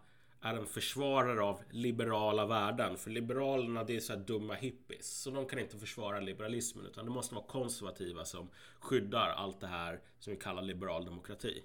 är 0.46 0.54
en 0.56 0.66
försvarare 0.66 1.42
av 1.42 1.62
liberala 1.72 2.46
värden. 2.46 2.98
För 2.98 3.10
liberalerna 3.10 3.84
det 3.84 3.96
är 3.96 4.00
så 4.00 4.14
här 4.14 4.20
dumma 4.20 4.54
hippies. 4.54 5.22
Så 5.22 5.32
de 5.32 5.46
kan 5.46 5.60
inte 5.60 5.78
försvara 5.78 6.20
liberalismen 6.20 6.86
utan 6.86 7.06
det 7.06 7.12
måste 7.12 7.36
vara 7.36 7.46
konservativa 7.46 8.26
som 8.26 8.50
skyddar 8.80 9.30
allt 9.30 9.60
det 9.60 9.68
här 9.68 10.02
som 10.20 10.34
vi 10.34 10.40
kallar 10.40 10.62
liberal 10.62 11.06
demokrati. 11.06 11.64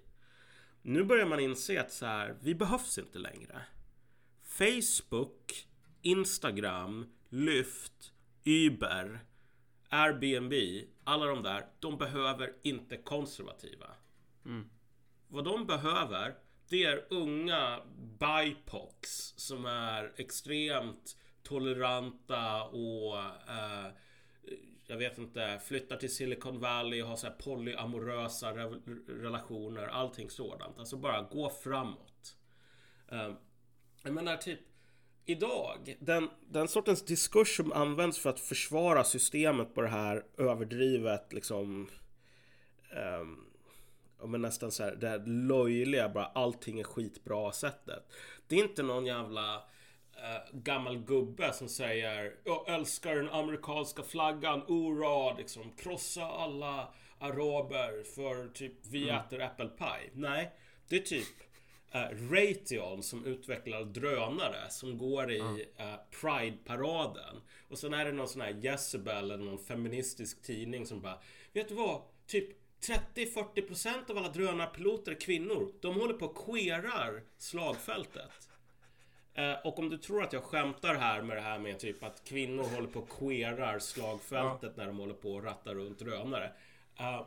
Nu 0.82 1.04
börjar 1.04 1.26
man 1.26 1.40
inse 1.40 1.80
att 1.80 1.92
så 1.92 2.06
här, 2.06 2.36
vi 2.40 2.54
behövs 2.54 2.98
inte 2.98 3.18
längre. 3.18 3.62
Facebook, 4.42 5.68
Instagram, 6.02 7.06
Lyft, 7.28 8.12
Uber, 8.44 9.20
Airbnb, 9.88 10.54
alla 11.04 11.26
de 11.26 11.42
där, 11.42 11.66
de 11.80 11.98
behöver 11.98 12.52
inte 12.62 12.96
konservativa. 12.96 13.86
Vad 15.28 15.44
de 15.44 15.66
behöver, 15.66 16.34
det 16.70 16.84
är 16.84 17.06
unga 17.10 17.80
BIPOCs 18.18 19.34
som 19.36 19.66
är 19.66 20.12
extremt 20.16 21.16
toleranta 21.42 22.62
och 22.62 23.18
eh, 23.48 23.86
jag 24.86 24.96
vet 24.96 25.18
inte, 25.18 25.60
flyttar 25.66 25.96
till 25.96 26.14
Silicon 26.14 26.60
Valley 26.60 27.02
och 27.02 27.08
har 27.08 27.16
så 27.16 27.26
här 27.26 27.34
polyamorösa 27.34 28.52
re- 28.52 29.06
relationer, 29.22 29.86
allting 29.86 30.30
sådant. 30.30 30.78
Alltså 30.78 30.96
bara 30.96 31.22
gå 31.22 31.50
framåt. 31.50 32.36
Eh, 33.12 33.32
jag 34.02 34.14
menar 34.14 34.36
typ 34.36 34.60
Idag, 35.24 35.96
den, 36.00 36.30
den 36.40 36.68
sortens 36.68 37.04
diskurs 37.04 37.56
som 37.56 37.72
används 37.72 38.18
för 38.18 38.30
att 38.30 38.40
försvara 38.40 39.04
systemet 39.04 39.74
på 39.74 39.82
det 39.82 39.88
här 39.88 40.24
överdrivet 40.38 41.32
liksom 41.32 41.90
ehm, 42.96 43.49
men 44.26 44.42
nästan 44.42 44.70
så 44.70 44.82
här, 44.82 44.96
det 44.96 45.08
här 45.08 45.26
löjliga, 45.26 46.08
bara 46.08 46.26
allting 46.26 46.80
är 46.80 46.84
skitbra 46.84 47.52
sättet. 47.52 48.12
Det 48.48 48.56
är 48.56 48.62
inte 48.62 48.82
någon 48.82 49.06
jävla 49.06 49.54
eh, 50.16 50.52
gammal 50.52 50.98
gubbe 50.98 51.52
som 51.52 51.68
säger 51.68 52.34
Jag 52.44 52.68
älskar 52.68 53.16
den 53.16 53.30
amerikanska 53.30 54.02
flaggan, 54.02 54.62
ura, 54.68 55.36
liksom 55.36 55.72
krossa 55.72 56.24
alla 56.24 56.88
araber 57.18 58.02
för 58.14 58.48
typ 58.48 58.86
vi 58.90 59.10
äter 59.10 59.40
äppelpaj. 59.40 60.10
Nej, 60.14 60.50
det 60.88 60.96
är 60.96 61.00
typ 61.00 61.28
eh, 61.92 62.30
Raytheon 62.30 63.02
som 63.02 63.24
utvecklar 63.26 63.84
drönare 63.84 64.70
som 64.70 64.98
går 64.98 65.32
i 65.32 65.66
eh, 65.76 65.94
Pride-paraden. 66.20 67.40
Och 67.68 67.78
sen 67.78 67.94
är 67.94 68.04
det 68.04 68.12
någon 68.12 68.28
sån 68.28 68.40
här 68.40 68.58
Jezebel 68.62 69.30
eller 69.30 69.44
någon 69.44 69.64
feministisk 69.64 70.42
tidning 70.42 70.86
som 70.86 71.00
bara 71.00 71.18
Vet 71.52 71.68
du 71.68 71.74
vad? 71.74 72.02
Typ 72.26 72.59
30-40% 72.80 74.10
av 74.10 74.18
alla 74.18 74.28
drönarpiloter 74.28 75.12
är 75.12 75.20
kvinnor. 75.20 75.72
De 75.80 76.00
håller 76.00 76.14
på 76.14 76.26
och 76.26 76.46
queerar 76.46 77.22
slagfältet. 77.38 78.48
Eh, 79.34 79.52
och 79.64 79.78
om 79.78 79.88
du 79.88 79.98
tror 79.98 80.22
att 80.22 80.32
jag 80.32 80.42
skämtar 80.42 80.94
här 80.94 81.22
med 81.22 81.36
det 81.36 81.40
här 81.40 81.58
med 81.58 81.78
typ 81.78 82.02
att 82.02 82.24
kvinnor 82.24 82.64
håller 82.64 82.88
på 82.88 83.00
och 83.00 83.18
queerar 83.18 83.78
slagfältet 83.78 84.76
när 84.76 84.86
de 84.86 84.98
håller 84.98 85.14
på 85.14 85.32
och 85.32 85.44
rattar 85.44 85.74
runt 85.74 85.98
drönare. 85.98 86.52
Eh, 86.98 87.26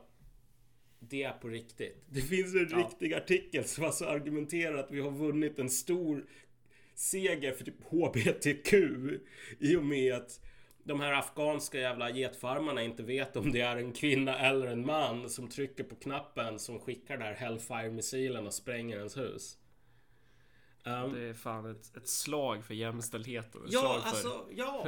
det 0.99 1.23
är 1.23 1.33
på 1.33 1.47
riktigt. 1.47 2.03
Det 2.09 2.21
finns 2.21 2.55
en 2.55 2.77
riktig 2.77 3.13
artikel 3.13 3.63
som 3.63 3.85
alltså 3.85 4.05
argumenterar 4.05 4.77
att 4.77 4.91
vi 4.91 5.01
har 5.01 5.11
vunnit 5.11 5.59
en 5.59 5.69
stor 5.69 6.25
seger 6.95 7.51
för 7.51 7.63
typ 7.65 7.83
HBTQ 7.83 8.73
i 9.59 9.75
och 9.75 9.85
med 9.85 10.13
att 10.13 10.39
de 10.83 10.99
här 10.99 11.13
afghanska 11.13 11.79
jävla 11.79 12.09
getfarmarna 12.09 12.83
inte 12.83 13.03
vet 13.03 13.35
om 13.35 13.51
det 13.51 13.61
är 13.61 13.77
en 13.77 13.93
kvinna 13.93 14.39
eller 14.39 14.67
en 14.67 14.85
man 14.85 15.29
som 15.29 15.49
trycker 15.49 15.83
på 15.83 15.95
knappen 15.95 16.59
som 16.59 16.79
skickar 16.79 17.17
den 17.17 17.27
här 17.27 17.33
Hellfire-missilen 17.33 18.47
och 18.47 18.53
spränger 18.53 18.97
ens 18.97 19.17
hus. 19.17 19.57
Um, 20.85 21.13
det 21.13 21.21
är 21.21 21.33
fan 21.33 21.71
ett, 21.71 21.97
ett 21.97 22.07
slag 22.07 22.65
för 22.65 22.73
jämställdheten. 22.73 23.61
ja, 23.67 23.79
slag 23.79 24.01
för... 24.01 24.09
alltså, 24.09 24.45
ja. 24.51 24.87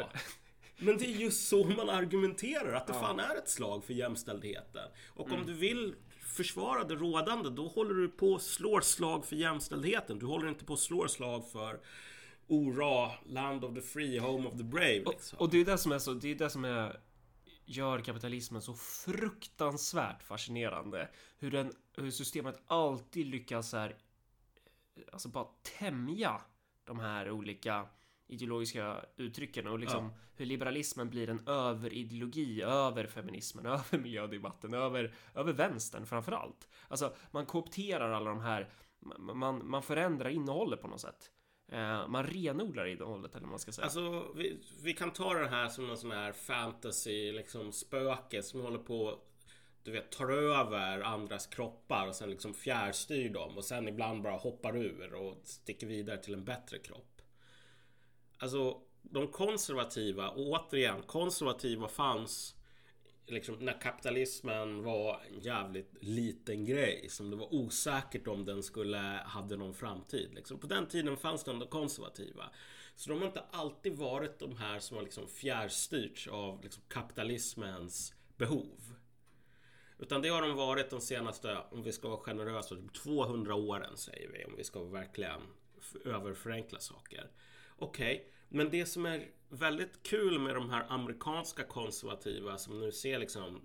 Men 0.78 0.98
det 0.98 1.06
är 1.06 1.10
just 1.10 1.48
så 1.48 1.64
man 1.64 1.89
argumenterar, 1.89 2.74
att 2.74 2.88
det 2.88 2.93
ja. 2.93 3.00
fan 3.00 3.20
är 3.20 3.36
ett 3.36 3.50
slag 3.50 3.84
för 3.84 3.93
jämställdheten. 3.93 4.89
Och 5.08 5.28
mm. 5.28 5.39
om 5.39 5.48
du 5.48 5.54
vill 5.54 5.96
försvara 6.20 6.84
det 6.84 6.96
rådande, 6.96 7.50
då 7.50 7.68
håller 7.68 7.93
du 7.93 8.10
på 8.10 8.36
att 8.36 8.41
slå 8.41 8.82
slag 8.82 9.26
för 9.26 9.36
jämställdheten. 9.36 10.20
Du 10.20 10.26
håller 10.26 10.50
inte 10.50 10.66
på 10.66 10.74
att 10.74 10.80
slå 10.80 11.08
slag 11.08 11.52
för 11.52 11.80
Ora, 12.48 13.12
land 13.26 13.64
of 13.64 13.76
the 13.76 13.82
free, 13.82 14.18
home 14.20 14.48
of 14.48 14.58
the 14.58 14.64
brave. 14.64 15.04
Liksom. 15.06 15.38
Och, 15.38 15.41
och, 15.41 15.50
det 15.50 15.58
är 15.58 15.66
det 15.66 15.78
som 15.78 15.91
är 15.91 16.00
så, 16.00 16.14
det 16.14 16.32
är 16.32 16.36
det 16.36 16.50
som 16.50 16.66
är 16.66 17.00
gör 17.66 18.00
kapitalismen 18.00 18.62
så 18.62 18.74
fruktansvärt 18.74 20.24
fascinerande. 20.24 21.10
Hur, 21.38 21.52
den, 21.52 21.72
hur 21.93 22.12
systemet 22.12 22.62
alltid 22.68 23.26
lyckas 23.26 23.74
här, 23.74 23.98
alltså 25.14 25.30
bara 25.30 25.48
tämja 25.80 26.41
de 26.84 27.00
här 27.00 27.32
olika 27.32 27.88
ideologiska 28.28 29.06
uttrycken 29.16 29.68
och 29.68 29.80
liksom 29.80 30.06
ja. 30.06 30.12
hur 30.36 30.46
liberalismen 30.46 31.10
blir 31.10 31.30
en 31.30 31.48
överideologi 31.48 32.62
över 32.62 33.08
feminismen, 33.08 33.66
över 33.66 33.98
miljödebatten, 33.98 34.74
över, 34.74 35.14
över 35.34 35.54
vänstern 35.54 36.06
framför 36.06 36.32
allt. 36.32 36.68
Alltså 36.88 37.16
man 37.32 37.46
koopterar 37.46 38.12
alla 38.12 38.30
de 38.30 38.39
här, 38.39 38.70
man, 39.18 39.70
man 39.70 39.84
förändrar 39.84 40.30
innehållet 40.30 40.82
på 40.82 40.88
något 40.88 41.02
sätt. 41.02 41.32
Eh, 41.68 42.07
man 42.07 42.24
renodlar 42.26 42.86
innehållet 42.86 43.36
eller 43.36 43.41
vad 43.41 43.49
man 43.49 43.59
ska 43.59 43.72
säga. 43.72 43.86
Alltså 43.86 44.32
vi, 44.36 44.57
vi 44.84 44.93
kan 44.93 45.11
ta 45.11 45.34
det 45.34 45.47
här 45.47 45.68
som 45.68 45.88
någon 45.88 45.97
sån 45.97 46.11
här 46.11 46.32
fantasy 46.32 47.32
liksom 47.32 47.72
spöke 47.72 48.43
som 48.43 48.61
håller 48.61 48.80
på 48.80 49.20
du 49.86 49.91
vet, 49.91 50.11
tar 50.11 50.32
över 50.32 51.01
andras 51.01 51.47
kroppar 51.47 52.07
och 52.07 52.16
sen 52.16 52.30
liksom 52.30 52.53
fjärrstyr 52.53 53.30
dem 53.30 53.57
och 53.57 53.66
sen 53.66 53.88
ibland 53.88 54.22
bara 54.22 54.38
hoppar 54.38 54.78
ur 54.78 55.13
och 55.13 55.38
sticker 55.43 55.88
vidare 55.88 56.18
till 56.18 56.34
en 56.34 56.45
bättre 56.45 56.80
kropp. 56.80 57.22
Alltså 58.38 58.82
de 59.01 59.28
konservativa, 59.28 60.30
och 60.30 60.47
återigen 60.47 61.01
konservativa 61.01 61.88
fanns 61.88 62.55
liksom 63.28 63.55
när 63.55 63.82
kapitalismen 63.82 64.84
var 64.84 65.21
en 65.32 65.39
jävligt 65.39 65.93
liten 65.99 66.65
grej 66.65 67.05
som 67.09 67.30
det 67.30 67.36
var 67.36 67.53
osäkert 67.53 68.28
om 68.28 68.45
den 68.45 68.63
skulle 68.63 68.97
hade 69.26 69.57
någon 69.57 69.73
framtid. 69.73 70.34
Liksom. 70.34 70.59
På 70.59 70.67
den 70.67 70.88
tiden 70.88 71.17
fanns 71.17 71.43
det 71.43 71.51
ändå 71.51 71.67
konservativa. 71.67 72.49
Så 72.95 73.09
de 73.09 73.19
har 73.19 73.28
inte 73.28 73.43
alltid 73.51 73.95
varit 73.95 74.39
de 74.39 74.57
här 74.57 74.80
som 74.80 74.97
har 74.97 75.03
liksom 75.03 75.28
fjärrstyrts 75.28 76.28
av 76.28 76.63
liksom 76.63 76.84
kapitalismens 76.88 78.13
behov. 78.38 78.95
Utan 79.99 80.21
det 80.21 80.30
har 80.30 80.41
de 80.41 80.55
varit 80.55 80.89
de 80.89 81.01
senaste, 81.01 81.57
om 81.71 81.84
vi 81.84 81.91
ska 81.91 82.07
vara 82.07 82.19
generösa, 82.19 82.76
typ 82.76 82.93
200 82.93 83.55
åren 83.55 83.97
säger 83.97 84.30
vi. 84.30 84.45
Om 84.45 84.55
vi 84.57 84.63
ska 84.63 84.84
verkligen 84.84 85.41
överförenkla 86.05 86.80
saker. 86.80 87.30
Okej, 87.78 88.15
okay 88.15 88.35
men 88.50 88.70
det 88.70 88.86
som 88.86 89.06
är 89.06 89.28
väldigt 89.50 90.04
kul 90.04 90.39
med 90.39 90.56
de 90.56 90.70
här 90.70 90.86
amerikanska 90.89 91.64
konservativa 91.64 92.58
som 92.58 92.80
nu 92.80 92.91
ser 92.91 93.20
liksom 93.20 93.62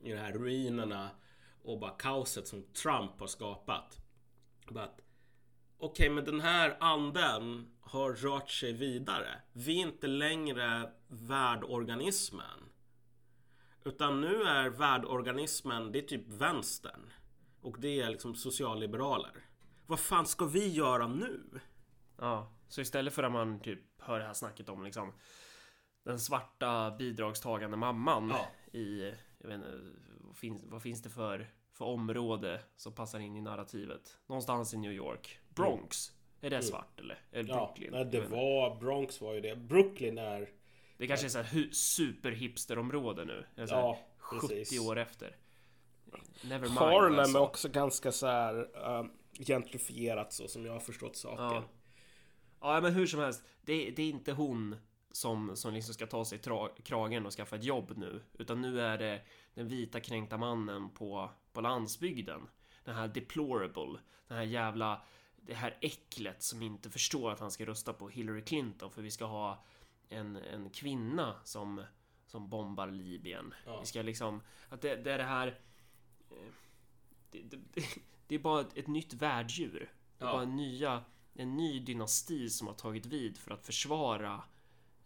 i 0.00 0.12
de 0.12 0.18
här 0.18 0.32
ruinerna 0.32 1.10
och 1.62 1.78
bara 1.78 1.90
kaoset 1.90 2.46
som 2.46 2.62
Trump 2.62 3.20
har 3.20 3.26
skapat. 3.26 4.00
Okej, 4.68 4.88
okay, 5.78 6.10
men 6.10 6.24
den 6.24 6.40
här 6.40 6.76
anden 6.80 7.66
har 7.80 8.12
rört 8.12 8.50
sig 8.50 8.72
vidare. 8.72 9.42
Vi 9.52 9.82
är 9.82 9.86
inte 9.86 10.06
längre 10.06 10.92
värdorganismen. 11.08 12.70
Utan 13.84 14.20
nu 14.20 14.42
är 14.42 14.68
värdorganismen, 14.68 15.92
det 15.92 15.98
är 15.98 16.06
typ 16.06 16.28
vänstern. 16.28 17.12
Och 17.60 17.80
det 17.80 18.00
är 18.00 18.10
liksom 18.10 18.34
socialliberaler. 18.34 19.44
Vad 19.86 20.00
fan 20.00 20.26
ska 20.26 20.44
vi 20.44 20.68
göra 20.68 21.06
nu? 21.06 21.60
Ja, 22.18 22.52
så 22.68 22.80
istället 22.80 23.14
för 23.14 23.22
att 23.22 23.32
man 23.32 23.60
typ 23.60 23.80
hör 24.06 24.18
det 24.18 24.24
här 24.24 24.34
snacket 24.34 24.68
om 24.68 24.84
liksom 24.84 25.12
den 26.02 26.20
svarta 26.20 26.90
bidragstagande 26.98 27.76
mamman 27.76 28.28
ja. 28.28 28.78
i, 28.78 29.14
jag 29.38 29.48
vet 29.48 29.56
inte, 29.56 29.80
vad 30.20 30.36
finns, 30.36 30.62
vad 30.64 30.82
finns 30.82 31.02
det 31.02 31.10
för, 31.10 31.50
för 31.72 31.84
område 31.84 32.60
som 32.76 32.92
passar 32.92 33.18
in 33.18 33.36
i 33.36 33.40
narrativet? 33.40 34.18
Någonstans 34.26 34.74
i 34.74 34.76
New 34.76 34.92
York. 34.92 35.38
Bronx. 35.48 36.10
Mm. 36.10 36.16
Är 36.40 36.56
det 36.56 36.62
svart 36.62 37.00
eller? 37.00 37.18
Eller 37.32 37.54
Brooklyn? 37.54 37.94
Ja, 37.94 38.04
det 38.04 38.20
var, 38.20 38.76
Bronx 38.76 39.20
var 39.20 39.34
ju 39.34 39.40
det. 39.40 39.56
Brooklyn 39.56 40.18
är... 40.18 40.48
Det 40.96 41.06
kanske 41.06 41.26
är 41.26 41.30
så 41.30 41.38
här 41.38 41.68
superhipsterområde 41.72 43.24
nu. 43.24 43.66
Så 43.66 43.74
ja, 43.74 43.98
70 44.18 44.48
precis. 44.48 44.80
år 44.80 44.98
efter. 44.98 45.36
Never 46.42 46.68
mind, 46.68 46.78
Harlem 46.78 47.18
alltså. 47.18 47.38
är 47.38 47.42
också 47.42 47.68
ganska 47.68 48.12
så 48.12 48.26
här 48.26 48.68
um, 48.88 49.12
gentrifierat 49.38 50.32
så 50.32 50.48
som 50.48 50.66
jag 50.66 50.72
har 50.72 50.80
förstått 50.80 51.16
saken. 51.16 51.46
Ja. 51.46 51.64
Ja, 52.60 52.80
men 52.80 52.92
hur 52.92 53.06
som 53.06 53.20
helst. 53.20 53.44
Det, 53.62 53.90
det 53.90 54.02
är 54.02 54.10
inte 54.10 54.32
hon 54.32 54.76
som, 55.10 55.56
som 55.56 55.74
liksom 55.74 55.94
ska 55.94 56.06
ta 56.06 56.24
sig 56.24 56.38
tra, 56.38 56.68
kragen 56.84 57.26
och 57.26 57.32
skaffa 57.32 57.56
ett 57.56 57.64
jobb 57.64 57.92
nu. 57.96 58.22
Utan 58.38 58.60
nu 58.60 58.80
är 58.80 58.98
det 58.98 59.22
den 59.54 59.68
vita 59.68 60.00
kränkta 60.00 60.36
mannen 60.36 60.90
på, 60.90 61.30
på 61.52 61.60
landsbygden. 61.60 62.48
Den 62.84 62.94
här 62.94 63.08
deplorable. 63.08 64.00
Den 64.28 64.36
här 64.36 64.44
jävla... 64.44 65.02
Det 65.36 65.54
här 65.54 65.78
äcklet 65.80 66.42
som 66.42 66.62
inte 66.62 66.90
förstår 66.90 67.30
att 67.30 67.40
han 67.40 67.50
ska 67.50 67.66
rösta 67.66 67.92
på 67.92 68.08
Hillary 68.08 68.42
Clinton 68.42 68.90
för 68.90 69.02
vi 69.02 69.10
ska 69.10 69.24
ha 69.24 69.64
en, 70.08 70.36
en 70.36 70.70
kvinna 70.70 71.34
som, 71.44 71.82
som 72.26 72.48
bombar 72.48 72.86
Libyen. 72.86 73.54
Ja. 73.66 73.80
Vi 73.80 73.86
ska 73.86 74.02
liksom... 74.02 74.42
Att 74.68 74.80
det, 74.80 74.96
det 74.96 75.12
är 75.12 75.18
det 75.18 75.24
här... 75.24 75.60
Eh, 76.30 76.52
det, 77.30 77.42
det, 77.42 77.58
det 78.26 78.34
är 78.34 78.38
bara 78.38 78.60
ett, 78.74 78.86
nytt 78.86 79.14
värddjur. 79.14 79.92
Det 80.18 80.24
är 80.24 80.28
ja. 80.28 80.32
bara 80.32 80.44
nya 80.44 81.04
en 81.38 81.56
ny 81.56 81.80
dynasti 81.80 82.50
som 82.50 82.66
har 82.66 82.74
tagit 82.74 83.06
vid 83.06 83.38
för 83.38 83.50
att 83.50 83.66
försvara 83.66 84.42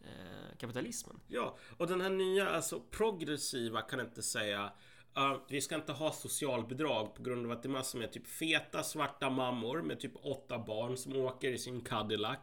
eh, 0.01 0.57
kapitalismen. 0.59 1.21
Ja, 1.29 1.59
och 1.77 1.87
den 1.87 2.01
här 2.01 2.11
nya, 2.11 2.51
alltså 2.51 2.81
progressiva 2.91 3.83
kan 3.83 4.01
inte 4.01 4.23
säga 4.23 4.73
Uh, 5.17 5.37
vi 5.49 5.61
ska 5.61 5.75
inte 5.75 5.93
ha 5.93 6.13
socialbidrag 6.13 7.15
på 7.15 7.23
grund 7.23 7.47
av 7.47 7.53
att 7.53 7.63
det 7.63 7.67
är 7.67 7.71
massor 7.71 7.99
med 7.99 8.13
typ 8.13 8.27
feta 8.27 8.83
svarta 8.83 9.31
mammor 9.31 9.83
med 9.83 10.01
typ 10.01 10.13
åtta 10.23 10.59
barn 10.59 10.97
som 10.97 11.17
åker 11.17 11.53
i 11.53 11.59
sin 11.59 11.81
Cadillac 11.81 12.39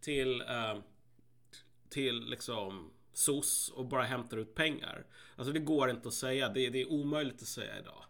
till 0.00 0.42
uh, 0.42 0.80
till 1.88 2.20
liksom 2.20 2.90
SOS 3.12 3.68
och 3.68 3.86
bara 3.86 4.02
hämtar 4.02 4.36
ut 4.36 4.54
pengar. 4.54 5.06
Alltså 5.36 5.52
det 5.52 5.60
går 5.60 5.90
inte 5.90 6.08
att 6.08 6.14
säga. 6.14 6.48
Det, 6.48 6.68
det 6.70 6.80
är 6.80 6.92
omöjligt 6.92 7.42
att 7.42 7.48
säga 7.48 7.78
idag. 7.78 8.04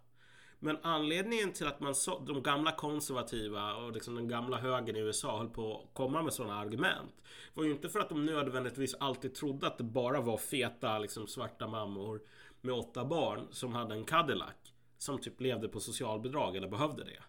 Men 0.59 0.79
anledningen 0.83 1.53
till 1.53 1.67
att 1.67 1.81
man 1.81 1.95
så, 1.95 2.19
de 2.19 2.43
gamla 2.43 2.73
konservativa 2.73 3.75
och 3.75 3.93
liksom 3.93 4.15
den 4.15 4.29
gamla 4.29 4.57
högern 4.57 4.97
i 4.97 5.01
USA 5.01 5.39
höll 5.39 5.49
på 5.49 5.81
att 5.81 5.95
komma 5.95 6.23
med 6.23 6.33
sådana 6.33 6.59
argument 6.59 7.15
var 7.55 7.65
ju 7.65 7.71
inte 7.71 7.89
för 7.89 8.01
att 8.01 8.09
de 8.09 8.27
nödvändigtvis 8.27 8.95
alltid 8.95 9.35
trodde 9.35 9.67
att 9.67 9.79
det 9.79 9.85
bara 9.85 10.21
var 10.21 10.37
feta 10.37 10.99
liksom 10.99 11.27
svarta 11.27 11.69
mammor 11.69 12.21
med 12.61 12.75
åtta 12.75 13.05
barn 13.05 13.47
som 13.51 13.75
hade 13.75 13.95
en 13.95 14.05
Cadillac 14.05 14.55
som 14.99 15.19
typ 15.19 15.41
levde 15.41 15.69
på 15.69 15.81
socialbidrag 15.81 16.57
eller 16.57 16.69
behövde 16.69 17.05
det. 17.05 17.23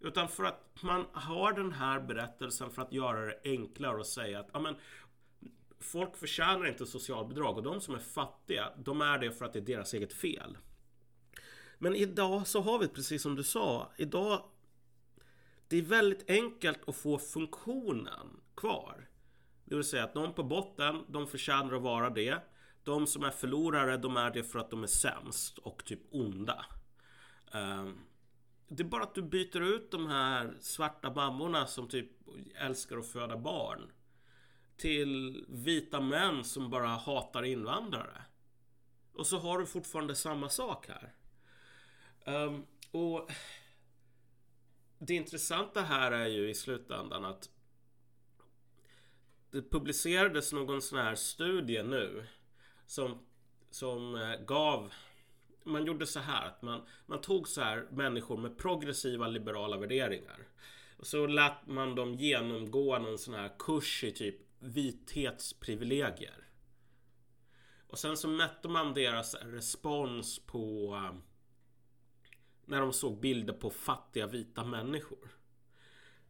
Utan 0.00 0.28
för 0.28 0.44
att 0.44 0.82
man 0.82 1.06
har 1.12 1.52
den 1.52 1.72
här 1.72 2.00
berättelsen 2.00 2.70
för 2.70 2.82
att 2.82 2.92
göra 2.92 3.20
det 3.20 3.38
enklare 3.44 4.00
att 4.00 4.06
säga 4.06 4.40
att 4.40 4.54
amen, 4.56 4.74
folk 5.80 6.16
förtjänar 6.16 6.68
inte 6.68 6.86
socialbidrag 6.86 7.56
och 7.56 7.62
de 7.62 7.80
som 7.80 7.94
är 7.94 7.98
fattiga, 7.98 8.68
de 8.76 9.00
är 9.00 9.18
det 9.18 9.32
för 9.32 9.44
att 9.44 9.52
det 9.52 9.58
är 9.58 9.60
deras 9.60 9.94
eget 9.94 10.12
fel. 10.12 10.56
Men 11.82 11.94
idag 11.94 12.46
så 12.46 12.60
har 12.60 12.78
vi 12.78 12.88
precis 12.88 13.22
som 13.22 13.36
du 13.36 13.42
sa, 13.42 13.92
idag 13.96 14.42
det 15.68 15.76
är 15.76 15.82
väldigt 15.82 16.30
enkelt 16.30 16.88
att 16.88 16.96
få 16.96 17.18
funktionen 17.18 18.40
kvar. 18.56 19.08
Det 19.64 19.74
vill 19.74 19.84
säga 19.84 20.04
att 20.04 20.14
de 20.14 20.34
på 20.34 20.42
botten, 20.42 21.04
de 21.08 21.26
förtjänar 21.26 21.74
att 21.74 21.82
vara 21.82 22.10
det. 22.10 22.38
De 22.84 23.06
som 23.06 23.24
är 23.24 23.30
förlorare, 23.30 23.96
de 23.96 24.16
är 24.16 24.30
det 24.30 24.44
för 24.44 24.58
att 24.58 24.70
de 24.70 24.82
är 24.82 24.86
sämst 24.86 25.58
och 25.58 25.84
typ 25.84 26.00
onda. 26.10 26.66
Ehm, 27.52 27.98
det 28.68 28.82
är 28.82 28.88
bara 28.88 29.02
att 29.02 29.14
du 29.14 29.22
byter 29.22 29.60
ut 29.60 29.90
de 29.90 30.06
här 30.06 30.56
svarta 30.60 31.14
mammorna 31.14 31.66
som 31.66 31.88
typ 31.88 32.10
älskar 32.54 32.98
att 32.98 33.06
föda 33.06 33.36
barn. 33.36 33.92
Till 34.76 35.44
vita 35.48 36.00
män 36.00 36.44
som 36.44 36.70
bara 36.70 36.88
hatar 36.88 37.42
invandrare. 37.42 38.22
Och 39.12 39.26
så 39.26 39.38
har 39.38 39.58
du 39.58 39.66
fortfarande 39.66 40.14
samma 40.14 40.48
sak 40.48 40.88
här. 40.88 41.14
Um, 42.24 42.66
och 42.90 43.30
det 44.98 45.14
intressanta 45.14 45.80
här 45.80 46.12
är 46.12 46.26
ju 46.26 46.50
i 46.50 46.54
slutändan 46.54 47.24
att 47.24 47.50
det 49.50 49.70
publicerades 49.70 50.52
någon 50.52 50.82
sån 50.82 50.98
här 50.98 51.14
studie 51.14 51.82
nu 51.82 52.26
som, 52.86 53.18
som 53.70 54.14
eh, 54.14 54.40
gav 54.40 54.92
man 55.64 55.86
gjorde 55.86 56.06
så 56.06 56.20
här 56.20 56.46
att 56.46 56.62
man, 56.62 56.82
man 57.06 57.20
tog 57.20 57.48
så 57.48 57.60
här 57.60 57.86
människor 57.90 58.36
med 58.36 58.58
progressiva 58.58 59.26
liberala 59.26 59.76
värderingar. 59.76 60.48
Och 60.96 61.06
så 61.06 61.26
lät 61.26 61.66
man 61.66 61.94
dem 61.94 62.14
genomgå 62.14 62.98
någon 62.98 63.18
sån 63.18 63.34
här 63.34 63.50
kurs 63.58 64.04
i 64.04 64.12
typ 64.12 64.36
vithetsprivilegier. 64.58 66.48
Och 67.88 67.98
sen 67.98 68.16
så 68.16 68.28
mätte 68.28 68.68
man 68.68 68.94
deras 68.94 69.34
respons 69.34 70.38
på 70.46 70.94
ehm, 70.94 71.22
när 72.66 72.80
de 72.80 72.92
såg 72.92 73.20
bilder 73.20 73.52
på 73.52 73.70
fattiga 73.70 74.26
vita 74.26 74.64
människor. 74.64 75.28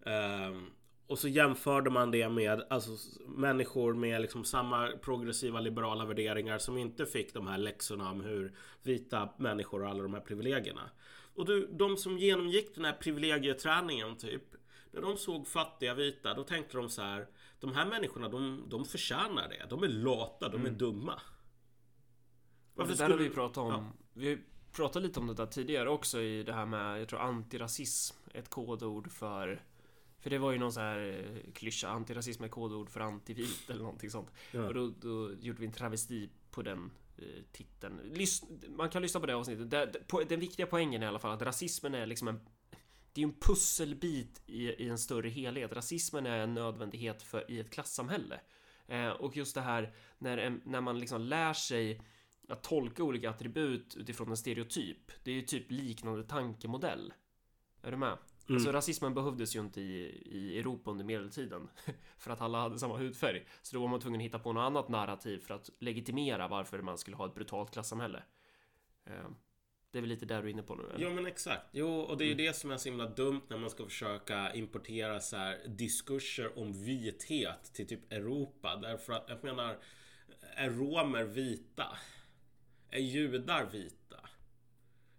Um, 0.00 0.70
och 1.06 1.18
så 1.18 1.28
jämförde 1.28 1.90
man 1.90 2.10
det 2.10 2.28
med 2.28 2.62
alltså, 2.70 3.20
människor 3.26 3.94
med 3.94 4.20
liksom 4.20 4.44
samma 4.44 4.88
progressiva 5.02 5.60
liberala 5.60 6.04
värderingar 6.04 6.58
som 6.58 6.78
inte 6.78 7.06
fick 7.06 7.34
de 7.34 7.46
här 7.46 7.58
läxorna 7.58 8.10
om 8.10 8.20
hur 8.20 8.56
vita 8.82 9.28
människor 9.38 9.82
och 9.82 9.90
alla 9.90 10.02
de 10.02 10.14
här 10.14 10.20
privilegierna. 10.20 10.90
Och 11.34 11.46
du, 11.46 11.66
de 11.66 11.96
som 11.96 12.18
genomgick 12.18 12.74
den 12.74 12.84
här 12.84 12.92
privilegieträningen 12.92 14.16
typ 14.16 14.42
när 14.90 15.00
de 15.00 15.16
såg 15.16 15.46
fattiga 15.46 15.94
vita 15.94 16.34
då 16.34 16.44
tänkte 16.44 16.76
de 16.76 16.88
så 16.88 17.02
här 17.02 17.26
De 17.60 17.72
här 17.72 17.86
människorna 17.86 18.28
de, 18.28 18.64
de 18.68 18.84
förtjänar 18.84 19.48
det. 19.48 19.66
De 19.70 19.82
är 19.82 19.88
lata, 19.88 20.48
de 20.48 20.60
är 20.60 20.66
mm. 20.66 20.78
dumma. 20.78 21.20
Varför 22.74 22.92
det 22.92 22.98
där 22.98 23.04
skulle... 23.04 23.24
har 23.24 23.28
vi 23.28 23.34
pratat 23.34 23.58
om. 23.58 23.70
Ja. 23.70 23.84
Vi 24.12 24.38
pratade 24.72 25.06
lite 25.06 25.20
om 25.20 25.26
det 25.26 25.34
där 25.34 25.46
tidigare 25.46 25.90
också 25.90 26.20
i 26.20 26.42
det 26.42 26.52
här 26.52 26.66
med, 26.66 27.00
jag 27.00 27.08
tror 27.08 27.20
antirasism, 27.20 28.16
ett 28.34 28.48
kodord 28.48 29.10
för 29.10 29.62
för 30.22 30.30
det 30.30 30.38
var 30.38 30.52
ju 30.52 30.58
någon 30.58 30.72
sån 30.72 30.82
här 30.82 30.98
eh, 30.98 31.52
klyscha, 31.52 31.88
antirasism 31.88 32.44
är 32.44 32.48
kodord 32.48 32.90
för 32.90 33.00
antivit 33.00 33.70
eller 33.70 33.82
någonting 33.82 34.10
sånt. 34.10 34.30
Ja. 34.50 34.66
Och 34.66 34.74
då, 34.74 34.92
då, 35.00 35.34
gjorde 35.40 35.60
vi 35.60 35.66
en 35.66 35.72
travesti 35.72 36.30
på 36.50 36.62
den 36.62 36.90
eh, 37.18 37.24
titeln. 37.52 38.00
Lys 38.04 38.42
man 38.68 38.90
kan 38.90 39.02
lyssna 39.02 39.20
på 39.20 39.26
det 39.26 39.34
avsnittet. 39.34 40.08
På, 40.08 40.22
den 40.22 40.40
viktiga 40.40 40.66
poängen 40.66 41.02
är 41.02 41.06
i 41.06 41.08
alla 41.08 41.18
fall 41.18 41.34
att 41.34 41.42
rasismen 41.42 41.94
är 41.94 42.06
liksom 42.06 42.28
en 42.28 42.40
det 43.12 43.20
är 43.20 43.24
en 43.24 43.34
pusselbit 43.40 44.42
i, 44.46 44.68
i 44.68 44.88
en 44.88 44.98
större 44.98 45.28
helhet. 45.28 45.72
Rasismen 45.72 46.26
är 46.26 46.38
en 46.38 46.54
nödvändighet 46.54 47.22
för, 47.22 47.50
i 47.50 47.60
ett 47.60 47.70
klassamhälle. 47.70 48.40
Eh, 48.86 49.08
och 49.08 49.36
just 49.36 49.54
det 49.54 49.60
här 49.60 49.94
när, 50.18 50.60
när 50.64 50.80
man 50.80 50.98
liksom 50.98 51.20
lär 51.20 51.52
sig 51.52 52.00
att 52.48 52.62
tolka 52.62 53.04
olika 53.04 53.30
attribut 53.30 53.96
utifrån 53.96 54.30
en 54.30 54.36
stereotyp. 54.36 55.12
Det 55.22 55.30
är 55.30 55.34
ju 55.34 55.42
typ 55.42 55.70
liknande 55.70 56.24
tankemodell. 56.24 57.12
Är 57.82 57.90
du 57.90 57.96
med? 57.96 58.18
Mm. 58.48 58.56
Alltså 58.56 58.72
rasismen 58.72 59.14
behövdes 59.14 59.56
ju 59.56 59.60
inte 59.60 59.80
i, 59.80 60.22
i 60.26 60.58
Europa 60.58 60.90
under 60.90 61.04
medeltiden 61.04 61.68
för 62.18 62.30
att 62.30 62.40
alla 62.40 62.60
hade 62.60 62.78
samma 62.78 62.96
hudfärg. 62.96 63.46
Så 63.62 63.76
då 63.76 63.82
var 63.82 63.88
man 63.88 64.00
tvungen 64.00 64.20
att 64.20 64.24
hitta 64.24 64.38
på 64.38 64.52
något 64.52 64.62
annat 64.62 64.88
narrativ 64.88 65.38
för 65.38 65.54
att 65.54 65.70
legitimera 65.78 66.48
varför 66.48 66.82
man 66.82 66.98
skulle 66.98 67.16
ha 67.16 67.26
ett 67.26 67.34
brutalt 67.34 67.70
klassamhälle. 67.70 68.22
Eh, 69.04 69.30
det 69.90 69.98
är 69.98 70.02
väl 70.02 70.08
lite 70.08 70.26
där 70.26 70.42
du 70.42 70.48
är 70.48 70.52
inne 70.52 70.62
på 70.62 70.74
nu? 70.74 70.82
Eller? 70.94 71.04
Ja 71.04 71.10
men 71.10 71.26
exakt. 71.26 71.66
Jo, 71.72 72.00
och 72.00 72.18
det 72.18 72.24
är 72.24 72.26
ju 72.26 72.32
mm. 72.32 72.46
det 72.46 72.56
som 72.56 72.70
är 72.70 72.76
så 72.76 72.88
himla 72.88 73.06
dumt 73.06 73.42
när 73.48 73.58
man 73.58 73.70
ska 73.70 73.84
försöka 73.84 74.54
importera 74.54 75.20
så 75.20 75.36
här 75.36 75.58
diskurser 75.68 76.58
om 76.58 76.72
vithet 76.72 77.74
till 77.74 77.86
typ 77.86 78.12
Europa. 78.12 78.76
Därför 78.76 79.12
att 79.12 79.24
jag 79.28 79.44
menar, 79.44 79.78
är 80.56 80.70
romer 80.70 81.24
vita? 81.24 81.98
Är 82.92 83.00
judar 83.00 83.64
vita? 83.72 84.28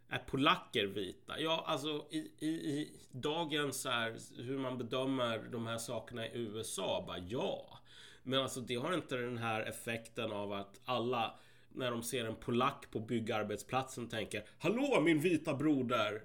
Är 0.10 0.20
polacker 0.20 0.86
vita? 0.86 1.40
Ja, 1.40 1.64
alltså 1.68 2.08
i, 2.10 2.32
i, 2.40 2.48
i 2.48 2.92
dagens 3.12 3.86
här, 3.86 4.18
hur 4.44 4.58
man 4.58 4.78
bedömer 4.78 5.38
de 5.38 5.68
här 5.68 5.78
sakerna 5.78 6.28
i 6.28 6.32
USA, 6.34 7.04
bara 7.08 7.18
ja. 7.18 7.80
Men 8.24 8.40
alltså 8.40 8.62
det 8.62 8.76
har 8.76 8.94
inte 8.94 9.16
den 9.16 9.38
här 9.38 9.62
effekten 9.62 10.32
av 10.32 10.54
att 10.54 10.82
alla 10.86 11.40
när 11.70 11.92
de 11.92 12.04
ser 12.04 12.26
en 12.26 12.36
polack 12.36 12.92
på 12.92 13.00
byggarbetsplatsen 13.00 14.10
tänker 14.10 14.46
Hallå 14.60 15.02
min 15.02 15.20
vita 15.20 15.54
broder! 15.54 16.24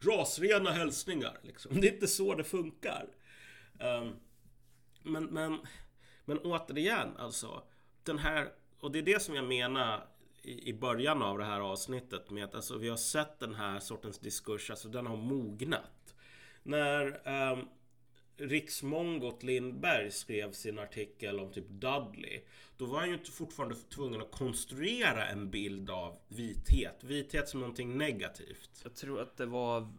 Rasrena 0.00 0.70
hälsningar 0.70 1.38
liksom. 1.42 1.80
Det 1.80 1.88
är 1.88 1.92
inte 1.92 2.06
så 2.06 2.34
det 2.34 2.44
funkar. 2.44 3.06
Um, 3.80 4.16
men, 5.02 5.24
men, 5.24 5.58
men 6.24 6.38
återigen 6.38 7.16
alltså. 7.16 7.62
Den 8.02 8.18
här, 8.18 8.48
och 8.80 8.92
det 8.92 8.98
är 8.98 9.02
det 9.02 9.22
som 9.22 9.34
jag 9.34 9.44
menar 9.44 10.06
i, 10.42 10.72
början 10.72 11.22
av 11.22 11.38
det 11.38 11.44
här 11.44 11.60
avsnittet 11.60 12.30
med 12.30 12.44
att 12.44 12.54
alltså, 12.54 12.78
vi 12.78 12.88
har 12.88 12.96
sett 12.96 13.38
den 13.38 13.54
här 13.54 13.80
sortens 13.80 14.18
diskurs, 14.18 14.70
alltså 14.70 14.88
den 14.88 15.06
har 15.06 15.16
mognat. 15.16 16.14
När 16.62 17.28
um, 17.52 17.68
Riksmongot 18.38 19.42
Lindberg 19.42 20.10
skrev 20.10 20.52
sin 20.52 20.78
artikel 20.78 21.40
om 21.40 21.52
typ 21.52 21.68
Dudley. 21.68 22.40
Då 22.76 22.86
var 22.86 23.00
han 23.00 23.10
ju 23.10 23.18
fortfarande 23.18 23.76
tvungen 23.76 24.22
att 24.22 24.30
konstruera 24.30 25.26
en 25.26 25.50
bild 25.50 25.90
av 25.90 26.18
vithet. 26.28 27.04
Vithet 27.04 27.48
som 27.48 27.60
någonting 27.60 27.98
negativt. 27.98 28.80
Jag 28.82 28.94
tror 28.94 29.20
att 29.20 29.36
det 29.36 29.46
var... 29.46 29.92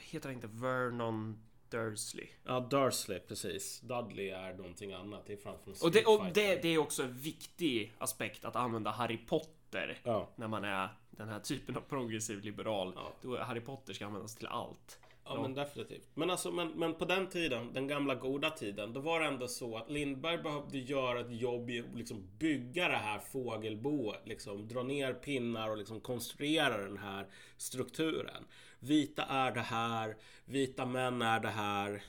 Heter 0.00 0.28
han 0.28 0.34
inte 0.34 0.46
Vernon 0.46 1.38
Dursley? 1.70 2.26
Ja, 2.44 2.60
Dursley, 2.60 3.20
precis. 3.20 3.80
Dudley 3.80 4.28
är 4.28 4.54
någonting 4.54 4.92
annat. 4.92 5.26
Det 5.26 5.32
är 5.32 5.36
framför 5.36 5.84
Och, 5.84 5.92
det, 5.92 6.04
och 6.04 6.24
det, 6.34 6.62
det, 6.62 6.68
är 6.68 6.78
också 6.78 7.02
en 7.02 7.18
viktig 7.18 7.92
aspekt 7.98 8.44
att 8.44 8.56
använda 8.56 8.90
Harry 8.90 9.18
Potter 9.26 9.55
ja. 10.02 10.28
när 10.36 10.48
man 10.48 10.64
är 10.64 10.88
den 11.10 11.28
här 11.28 11.40
typen 11.40 11.76
av 11.76 11.80
progressiv 11.80 12.40
liberal. 12.40 12.92
Ja. 12.96 13.12
Då 13.22 13.38
Harry 13.38 13.60
Potter 13.60 13.92
ska 13.92 14.06
användas 14.06 14.34
till 14.34 14.46
allt. 14.46 14.98
Ja, 15.28 15.34
ja, 15.34 15.42
men 15.42 15.54
definitivt. 15.54 16.08
Men, 16.14 16.30
alltså, 16.30 16.50
men, 16.50 16.68
men 16.68 16.94
på 16.94 17.04
den 17.04 17.28
tiden, 17.28 17.72
den 17.72 17.86
gamla 17.86 18.14
goda 18.14 18.50
tiden, 18.50 18.92
då 18.92 19.00
var 19.00 19.20
det 19.20 19.26
ändå 19.26 19.48
så 19.48 19.76
att 19.76 19.90
Lindberg 19.90 20.38
behövde 20.38 20.78
göra 20.78 21.20
ett 21.20 21.40
jobb 21.40 21.70
i 21.70 21.80
att 21.80 21.96
liksom 21.96 22.28
bygga 22.38 22.88
det 22.88 22.96
här 22.96 23.18
fågelboet. 23.18 24.20
Liksom, 24.24 24.68
dra 24.68 24.82
ner 24.82 25.12
pinnar 25.14 25.70
och 25.70 25.76
liksom 25.76 26.00
konstruera 26.00 26.78
den 26.78 26.98
här 26.98 27.26
strukturen. 27.56 28.44
Vita 28.78 29.22
är 29.22 29.52
det 29.52 29.60
här, 29.60 30.16
vita 30.44 30.86
män 30.86 31.22
är 31.22 31.40
det 31.40 31.48
här. 31.48 32.02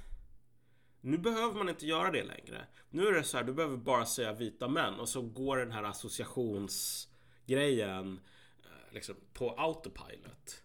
Nu 1.01 1.17
behöver 1.17 1.53
man 1.53 1.69
inte 1.69 1.85
göra 1.85 2.11
det 2.11 2.23
längre. 2.23 2.65
Nu 2.89 3.07
är 3.07 3.11
det 3.11 3.23
så 3.23 3.37
här, 3.37 3.43
du 3.43 3.53
behöver 3.53 3.77
bara 3.77 4.05
säga 4.05 4.33
vita 4.33 4.67
män 4.67 4.99
och 4.99 5.09
så 5.09 5.21
går 5.21 5.57
den 5.57 5.71
här 5.71 5.83
associationsgrejen 5.83 7.16
grejen 7.47 8.19
eh, 8.63 8.93
liksom, 8.93 9.15
på 9.33 9.49
autopilot. 9.57 10.63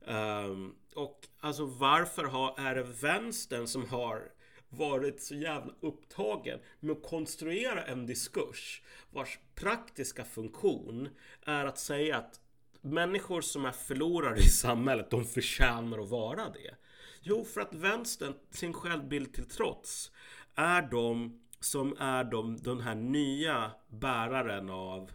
Um, 0.00 0.76
och 0.94 1.28
alltså 1.40 1.64
varför 1.64 2.24
har, 2.24 2.60
är 2.60 2.74
det 2.74 2.82
vänstern 2.82 3.66
som 3.66 3.88
har 3.88 4.32
varit 4.68 5.22
så 5.22 5.34
jävla 5.34 5.74
upptagen 5.80 6.60
med 6.80 6.96
att 6.96 7.02
konstruera 7.02 7.84
en 7.84 8.06
diskurs 8.06 8.82
vars 9.10 9.38
praktiska 9.54 10.24
funktion 10.24 11.08
är 11.46 11.64
att 11.64 11.78
säga 11.78 12.16
att 12.16 12.40
människor 12.80 13.40
som 13.40 13.64
är 13.64 13.72
förlorare 13.72 14.38
i 14.38 14.48
samhället, 14.48 15.10
de 15.10 15.24
förtjänar 15.24 15.98
att 15.98 16.08
vara 16.08 16.48
det. 16.48 16.74
Jo, 17.22 17.44
för 17.44 17.60
att 17.60 17.74
vänstern, 17.74 18.34
sin 18.50 18.72
självbild 18.72 19.34
till 19.34 19.48
trots, 19.48 20.12
är 20.54 20.82
de 20.82 21.40
som 21.60 21.96
är 21.98 22.24
de, 22.24 22.56
den 22.56 22.80
här 22.80 22.94
nya 22.94 23.70
bäraren 23.88 24.70
av... 24.70 25.10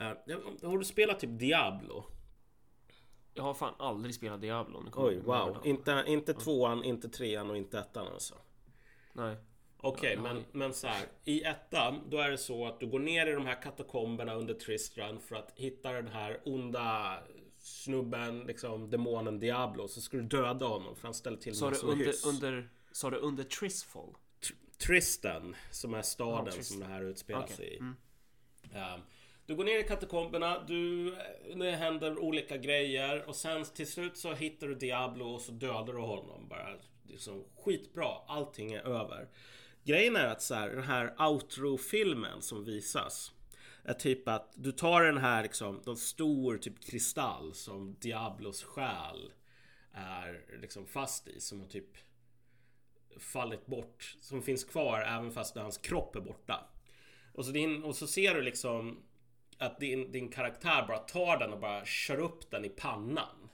Uh, 0.00 0.68
har 0.68 0.78
du 0.78 0.84
spelat 0.84 1.20
typ 1.20 1.38
Diablo? 1.38 2.04
Jag 3.34 3.42
har 3.42 3.54
fan 3.54 3.74
aldrig 3.78 4.14
spelat 4.14 4.40
Diablo. 4.40 4.84
Oj, 4.96 5.18
wow. 5.18 5.56
Inte, 5.64 6.04
inte 6.06 6.34
tvåan, 6.34 6.84
inte 6.84 7.08
trean 7.08 7.50
och 7.50 7.56
inte 7.56 7.78
ettan 7.78 8.06
alltså. 8.06 8.34
Nej. 9.12 9.36
Okej, 9.82 10.18
okay, 10.18 10.32
men, 10.32 10.44
men 10.52 10.74
så 10.74 10.86
här. 10.86 11.06
I 11.24 11.42
ettan, 11.42 12.00
då 12.10 12.18
är 12.18 12.30
det 12.30 12.38
så 12.38 12.66
att 12.66 12.80
du 12.80 12.86
går 12.86 12.98
ner 12.98 13.26
i 13.26 13.32
de 13.32 13.46
här 13.46 13.62
katakomberna 13.62 14.34
under 14.34 14.54
Tristran 14.54 15.20
för 15.20 15.36
att 15.36 15.52
hitta 15.54 15.92
den 15.92 16.08
här 16.08 16.40
onda 16.44 17.18
snubben, 17.58 18.40
liksom 18.40 18.90
demonen 18.90 19.40
Diablo. 19.40 19.88
Så 19.88 20.00
ska 20.00 20.16
du 20.16 20.22
döda 20.22 20.66
honom 20.66 20.96
för 20.96 21.02
han 21.08 21.14
ställer 21.14 21.36
till 21.36 21.52
med 21.60 21.70
massor 21.70 21.90
under, 21.90 22.06
hyss. 22.06 22.26
under, 22.26 22.68
Sa 22.92 23.10
du 23.10 23.16
under 23.16 23.44
Tristfall? 23.44 24.14
Tr 24.40 24.52
Tristan, 24.86 25.56
som 25.70 25.94
är 25.94 26.02
staden 26.02 26.54
oh, 26.54 26.60
som 26.60 26.80
det 26.80 26.86
här 26.86 27.02
utspelar 27.02 27.44
okay. 27.44 27.56
sig 27.56 27.74
i. 27.74 27.78
Mm. 27.78 27.96
Um, 28.72 29.00
du 29.50 29.56
går 29.56 29.64
ner 29.64 29.78
i 29.78 29.84
katakomberna, 29.84 30.64
du, 30.66 31.10
det 31.56 31.70
händer 31.70 32.18
olika 32.18 32.56
grejer 32.56 33.28
och 33.28 33.36
sen 33.36 33.64
till 33.64 33.86
slut 33.86 34.16
så 34.16 34.34
hittar 34.34 34.66
du 34.66 34.74
Diablo 34.74 35.24
och 35.24 35.40
så 35.40 35.52
dödar 35.52 35.92
du 35.92 35.98
honom 35.98 36.48
bara. 36.48 36.76
Liksom, 37.02 37.44
skitbra, 37.64 38.08
allting 38.26 38.72
är 38.72 38.80
över. 38.80 39.28
Grejen 39.84 40.16
är 40.16 40.26
att 40.26 40.42
så 40.42 40.54
här, 40.54 40.68
den 40.68 40.82
här 40.82 41.14
outro-filmen 41.18 42.42
som 42.42 42.64
visas 42.64 43.32
är 43.84 43.94
typ 43.94 44.28
att 44.28 44.52
du 44.54 44.72
tar 44.72 45.02
den 45.02 45.18
här 45.18 45.42
liksom, 45.42 45.82
den 45.84 45.96
stor 45.96 46.58
typ 46.58 46.84
kristall 46.84 47.54
som 47.54 47.96
Diablos 48.00 48.62
själ 48.62 49.32
är 49.92 50.44
liksom 50.60 50.86
fast 50.86 51.28
i 51.28 51.40
som 51.40 51.60
har 51.60 51.68
typ 51.68 51.96
fallit 53.18 53.66
bort, 53.66 54.16
som 54.20 54.42
finns 54.42 54.64
kvar 54.64 55.00
även 55.00 55.32
fast 55.32 55.56
hans 55.56 55.78
kropp 55.78 56.16
är 56.16 56.20
borta. 56.20 56.66
Och 57.32 57.44
så, 57.44 57.52
din, 57.52 57.82
och 57.82 57.96
så 57.96 58.06
ser 58.06 58.34
du 58.34 58.42
liksom 58.42 59.02
att 59.60 59.80
din, 59.80 60.12
din 60.12 60.28
karaktär 60.28 60.84
bara 60.88 60.98
tar 60.98 61.38
den 61.38 61.52
och 61.52 61.60
bara 61.60 61.84
kör 61.84 62.20
upp 62.20 62.50
den 62.50 62.64
i 62.64 62.68
pannan. 62.68 63.48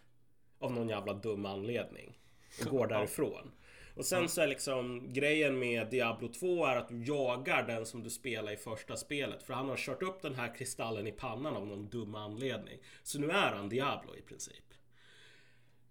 Av 0.59 0.73
någon 0.73 0.89
jävla 0.89 1.13
dum 1.13 1.47
anledning. 1.47 2.19
Och 2.61 2.71
går 2.71 2.87
därifrån. 2.87 3.53
Och 3.95 4.05
sen 4.05 4.29
så 4.29 4.41
är 4.41 4.47
liksom 4.47 5.13
grejen 5.13 5.59
med 5.59 5.91
Diablo 5.91 6.29
2 6.29 6.67
är 6.67 6.77
att 6.77 6.89
du 6.89 7.05
jagar 7.05 7.67
den 7.67 7.87
som 7.87 8.03
du 8.03 8.11
spelar 8.11 8.53
i 8.53 8.57
första 8.57 8.97
spelet. 8.97 9.43
För 9.43 9.55
han 9.55 9.69
har 9.69 9.77
kört 9.77 10.03
upp 10.03 10.23
den 10.23 10.35
här 10.35 10.55
kristallen 10.55 11.07
i 11.07 11.13
pannan 11.13 11.57
av 11.57 11.67
någon 11.67 11.89
dum 11.89 12.15
anledning. 12.15 12.79
Så 13.03 13.19
nu 13.19 13.31
är 13.31 13.53
han 13.53 13.69
Diablo 13.69 14.17
i 14.17 14.23
princip. 14.23 14.65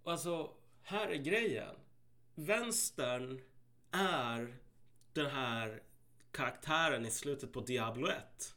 Och 0.04 0.12
alltså, 0.12 0.52
här 0.82 1.08
är 1.08 1.18
grejen. 1.18 1.76
Vänstern 2.36 3.42
är 3.92 4.58
den 5.14 5.32
här 5.32 5.82
karaktären 6.32 7.06
i 7.06 7.12
slutet 7.12 7.54
på 7.54 7.62
Diablo 7.62 8.08
1. 8.08 8.55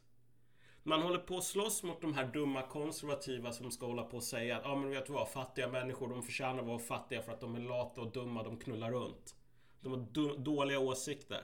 Man 0.83 1.01
håller 1.01 1.17
på 1.17 1.37
att 1.37 1.43
slåss 1.43 1.83
mot 1.83 2.01
de 2.01 2.13
här 2.13 2.25
dumma 2.25 2.61
konservativa 2.61 3.51
som 3.51 3.71
ska 3.71 3.85
hålla 3.85 4.03
på 4.03 4.17
och 4.17 4.23
säga 4.23 4.57
att 4.57 4.63
ja 4.65 4.75
men 4.75 4.89
vet 4.89 5.05
du 5.05 5.13
vad, 5.13 5.29
fattiga 5.29 5.67
människor 5.67 6.09
de 6.09 6.23
förtjänar 6.23 6.59
att 6.59 6.67
vara 6.67 6.79
fattiga 6.79 7.21
för 7.21 7.31
att 7.31 7.41
de 7.41 7.55
är 7.55 7.59
lata 7.59 8.01
och 8.01 8.11
dumma, 8.11 8.43
de 8.43 8.57
knullar 8.57 8.91
runt. 8.91 9.35
De 9.81 9.91
har 9.91 10.37
dåliga 10.37 10.79
åsikter. 10.79 11.43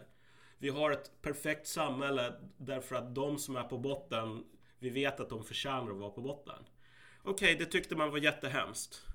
Vi 0.57 0.69
har 0.69 0.91
ett 0.91 1.21
perfekt 1.21 1.67
samhälle 1.67 2.33
därför 2.57 2.95
att 2.95 3.15
de 3.15 3.37
som 3.37 3.55
är 3.55 3.63
på 3.63 3.77
botten, 3.77 4.45
vi 4.79 4.89
vet 4.89 5.19
att 5.19 5.29
de 5.29 5.43
förtjänar 5.43 5.91
att 5.91 5.97
vara 5.97 6.09
på 6.09 6.21
botten. 6.21 6.65
Okej, 7.23 7.55
okay, 7.55 7.65
det 7.65 7.71
tyckte 7.71 7.95
man 7.95 8.11
var 8.11 8.17
jättehemskt. 8.17 9.05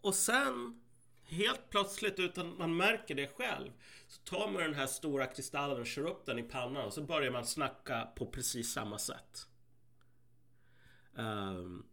Och 0.00 0.14
sen, 0.14 0.83
helt 1.26 1.70
plötsligt 1.70 2.18
utan 2.18 2.56
man 2.58 2.76
märker 2.76 3.14
det 3.14 3.26
själv, 3.26 3.70
så 4.08 4.20
tar 4.20 4.48
man 4.50 4.62
den 4.62 4.74
här 4.74 4.86
stora 4.86 5.26
kristallen 5.26 5.80
och 5.80 5.86
kör 5.86 6.06
upp 6.06 6.26
den 6.26 6.38
i 6.38 6.42
pannan 6.42 6.84
och 6.84 6.92
så 6.92 7.02
börjar 7.02 7.30
man 7.30 7.46
snacka 7.46 8.08
på 8.16 8.26
precis 8.26 8.72
samma 8.72 8.98
sätt. 8.98 9.48
Um, 11.14 11.86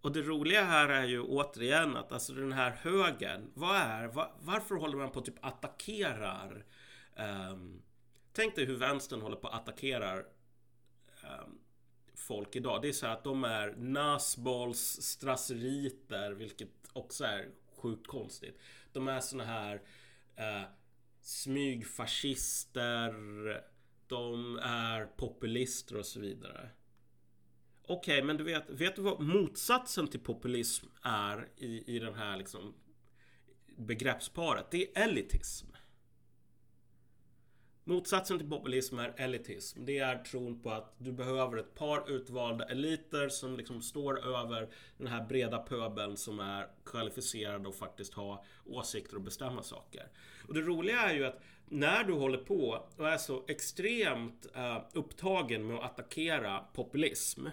och 0.00 0.12
det 0.12 0.22
roliga 0.22 0.64
här 0.64 0.88
är 0.88 1.04
ju 1.04 1.20
återigen 1.20 1.96
att 1.96 2.12
alltså 2.12 2.32
den 2.32 2.52
här 2.52 2.70
högen, 2.70 3.50
vad 3.54 3.76
är, 3.76 4.06
var, 4.06 4.32
varför 4.40 4.74
håller 4.74 4.96
man 4.96 5.10
på 5.10 5.18
att 5.18 5.24
typ 5.24 5.44
attackerar? 5.44 6.64
Um, 7.50 7.82
tänk 8.32 8.56
dig 8.56 8.64
hur 8.64 8.76
vänstern 8.76 9.22
håller 9.22 9.36
på 9.36 9.48
att 9.48 9.54
attackerar 9.54 10.18
um, 10.18 10.24
ehm, 11.22 11.58
folk 12.14 12.56
idag. 12.56 12.82
Det 12.82 12.88
är 12.88 12.92
så 12.92 13.06
här 13.06 13.12
att 13.12 13.24
de 13.24 13.44
är 13.44 13.74
nasbolls 13.76 15.02
strasseriter, 15.02 16.30
vilket 16.30 16.68
också 16.92 17.24
är 17.24 17.48
sjukt 17.78 18.06
konstigt. 18.06 18.58
De 18.92 19.08
är 19.08 19.20
såna 19.20 19.44
här 19.44 19.82
eh, 20.36 20.62
smygfascister, 21.20 23.12
de 24.06 24.58
är 24.62 25.06
populister 25.06 25.96
och 25.96 26.06
så 26.06 26.20
vidare. 26.20 26.70
Okej, 27.82 28.14
okay, 28.14 28.26
men 28.26 28.36
du 28.36 28.44
vet, 28.44 28.70
vet 28.70 28.96
du 28.96 29.02
vad 29.02 29.20
motsatsen 29.20 30.08
till 30.08 30.20
populism 30.20 30.86
är 31.02 31.48
i, 31.56 31.96
i 31.96 31.98
den 31.98 32.14
här 32.14 32.36
liksom 32.36 32.74
begreppsparet? 33.76 34.70
Det 34.70 34.96
är 34.96 35.02
elitism. 35.02 35.66
Motsatsen 37.88 38.38
till 38.38 38.48
populism 38.48 38.98
är 38.98 39.14
elitism. 39.16 39.84
Det 39.84 39.98
är 39.98 40.18
tron 40.18 40.60
på 40.60 40.70
att 40.70 40.94
du 40.98 41.12
behöver 41.12 41.56
ett 41.56 41.74
par 41.74 42.10
utvalda 42.10 42.64
eliter 42.64 43.28
som 43.28 43.56
liksom 43.56 43.82
står 43.82 44.26
över 44.26 44.68
den 44.98 45.06
här 45.06 45.24
breda 45.24 45.58
pöbeln 45.58 46.16
som 46.16 46.40
är 46.40 46.68
kvalificerade 46.84 47.68
och 47.68 47.74
faktiskt 47.74 48.14
har 48.14 48.44
åsikter 48.66 49.16
och 49.16 49.22
bestämma 49.22 49.62
saker. 49.62 50.08
Och 50.48 50.54
det 50.54 50.60
roliga 50.60 51.00
är 51.00 51.14
ju 51.14 51.24
att 51.24 51.40
när 51.68 52.04
du 52.04 52.12
håller 52.12 52.38
på 52.38 52.84
och 52.96 53.08
är 53.08 53.18
så 53.18 53.44
extremt 53.48 54.46
eh, 54.54 54.78
upptagen 54.92 55.66
med 55.66 55.76
att 55.76 55.84
attackera 55.84 56.64
populism 56.74 57.46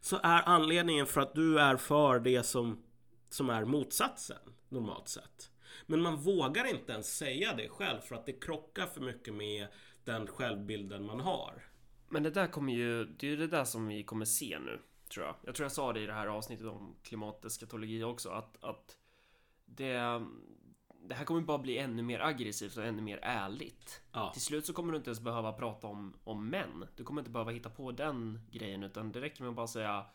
så 0.00 0.16
är 0.22 0.42
anledningen 0.46 1.06
för 1.06 1.20
att 1.20 1.34
du 1.34 1.60
är 1.60 1.76
för 1.76 2.20
det 2.20 2.42
som, 2.42 2.82
som 3.28 3.50
är 3.50 3.64
motsatsen 3.64 4.54
normalt 4.68 5.08
sett. 5.08 5.50
Men 5.90 6.00
man 6.02 6.16
vågar 6.16 6.64
inte 6.64 6.92
ens 6.92 7.16
säga 7.16 7.54
det 7.54 7.68
själv 7.68 8.00
för 8.00 8.14
att 8.14 8.26
det 8.26 8.32
krockar 8.32 8.86
för 8.86 9.00
mycket 9.00 9.34
med 9.34 9.66
den 10.04 10.26
självbilden 10.26 11.06
man 11.06 11.20
har. 11.20 11.62
Men 12.08 12.22
det 12.22 12.30
där 12.30 12.46
kommer 12.46 12.72
ju, 12.72 13.04
det 13.04 13.26
är 13.26 13.30
ju 13.30 13.36
det 13.36 13.46
där 13.46 13.64
som 13.64 13.86
vi 13.86 14.04
kommer 14.04 14.24
se 14.24 14.58
nu, 14.58 14.80
tror 15.08 15.26
jag. 15.26 15.34
Jag 15.44 15.54
tror 15.54 15.64
jag 15.64 15.72
sa 15.72 15.92
det 15.92 16.00
i 16.00 16.06
det 16.06 16.12
här 16.12 16.26
avsnittet 16.26 16.66
om 16.66 16.96
klimateskatologi 17.02 18.04
också, 18.04 18.30
att, 18.30 18.64
att 18.64 18.96
det, 19.64 20.22
det 21.02 21.14
här 21.14 21.24
kommer 21.24 21.40
bara 21.40 21.58
bli 21.58 21.78
ännu 21.78 22.02
mer 22.02 22.20
aggressivt 22.20 22.76
och 22.76 22.84
ännu 22.84 23.02
mer 23.02 23.18
ärligt. 23.22 24.02
Ja. 24.12 24.30
Till 24.32 24.42
slut 24.42 24.66
så 24.66 24.72
kommer 24.72 24.92
du 24.92 24.98
inte 24.98 25.10
ens 25.10 25.20
behöva 25.20 25.52
prata 25.52 25.86
om, 25.86 26.14
om 26.24 26.48
män. 26.48 26.86
Du 26.96 27.04
kommer 27.04 27.20
inte 27.20 27.30
behöva 27.30 27.50
hitta 27.50 27.70
på 27.70 27.92
den 27.92 28.40
grejen, 28.50 28.82
utan 28.82 29.12
det 29.12 29.20
räcker 29.20 29.42
med 29.42 29.50
att 29.50 29.56
bara 29.56 29.66
säga 29.66 30.06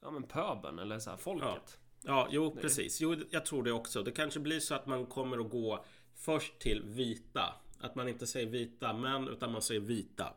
ja 0.00 0.10
men 0.10 0.22
pöben 0.22 0.78
eller 0.78 0.98
så 0.98 1.10
här 1.10 1.16
folket. 1.16 1.78
Ja, 1.78 1.85
ja 2.06 2.28
jo 2.30 2.56
precis. 2.60 3.00
Jo, 3.00 3.16
jag 3.30 3.46
tror 3.46 3.62
det 3.62 3.72
också. 3.72 4.02
Det 4.02 4.12
kanske 4.12 4.40
blir 4.40 4.60
så 4.60 4.74
att 4.74 4.86
man 4.86 5.06
kommer 5.06 5.38
att 5.38 5.50
gå 5.50 5.84
först 6.14 6.58
till 6.58 6.82
vita. 6.82 7.54
Att 7.80 7.94
man 7.94 8.08
inte 8.08 8.26
säger 8.26 8.46
vita 8.46 8.92
män, 8.92 9.28
utan 9.28 9.52
man 9.52 9.62
säger 9.62 9.80
vita. 9.80 10.34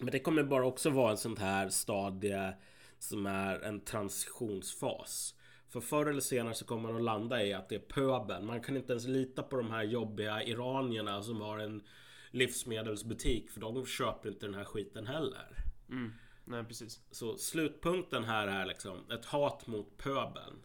Men 0.00 0.12
det 0.12 0.18
kommer 0.18 0.42
bara 0.42 0.66
också 0.66 0.90
vara 0.90 1.10
en 1.10 1.16
sån 1.16 1.36
här 1.36 1.68
stadie 1.68 2.52
som 2.98 3.26
är 3.26 3.60
en 3.60 3.80
transitionsfas. 3.80 5.34
För 5.68 5.80
förr 5.80 6.06
eller 6.06 6.20
senare 6.20 6.54
så 6.54 6.64
kommer 6.64 6.88
man 6.88 6.96
att 6.96 7.02
landa 7.02 7.44
i 7.44 7.52
att 7.52 7.68
det 7.68 7.74
är 7.74 7.78
pöben. 7.78 8.46
Man 8.46 8.60
kan 8.60 8.76
inte 8.76 8.92
ens 8.92 9.06
lita 9.06 9.42
på 9.42 9.56
de 9.56 9.70
här 9.70 9.82
jobbiga 9.82 10.42
iranierna 10.42 11.22
som 11.22 11.40
har 11.40 11.58
en 11.58 11.82
livsmedelsbutik. 12.30 13.50
För 13.50 13.60
de 13.60 13.86
köper 13.86 14.28
inte 14.28 14.46
den 14.46 14.54
här 14.54 14.64
skiten 14.64 15.06
heller. 15.06 15.56
Mm. 15.88 16.12
Nej, 16.44 16.64
precis. 16.64 17.00
Så 17.10 17.36
slutpunkten 17.36 18.24
här 18.24 18.46
är 18.46 18.66
liksom 18.66 19.10
ett 19.10 19.24
hat 19.24 19.66
mot 19.66 19.96
pöbeln. 19.96 20.62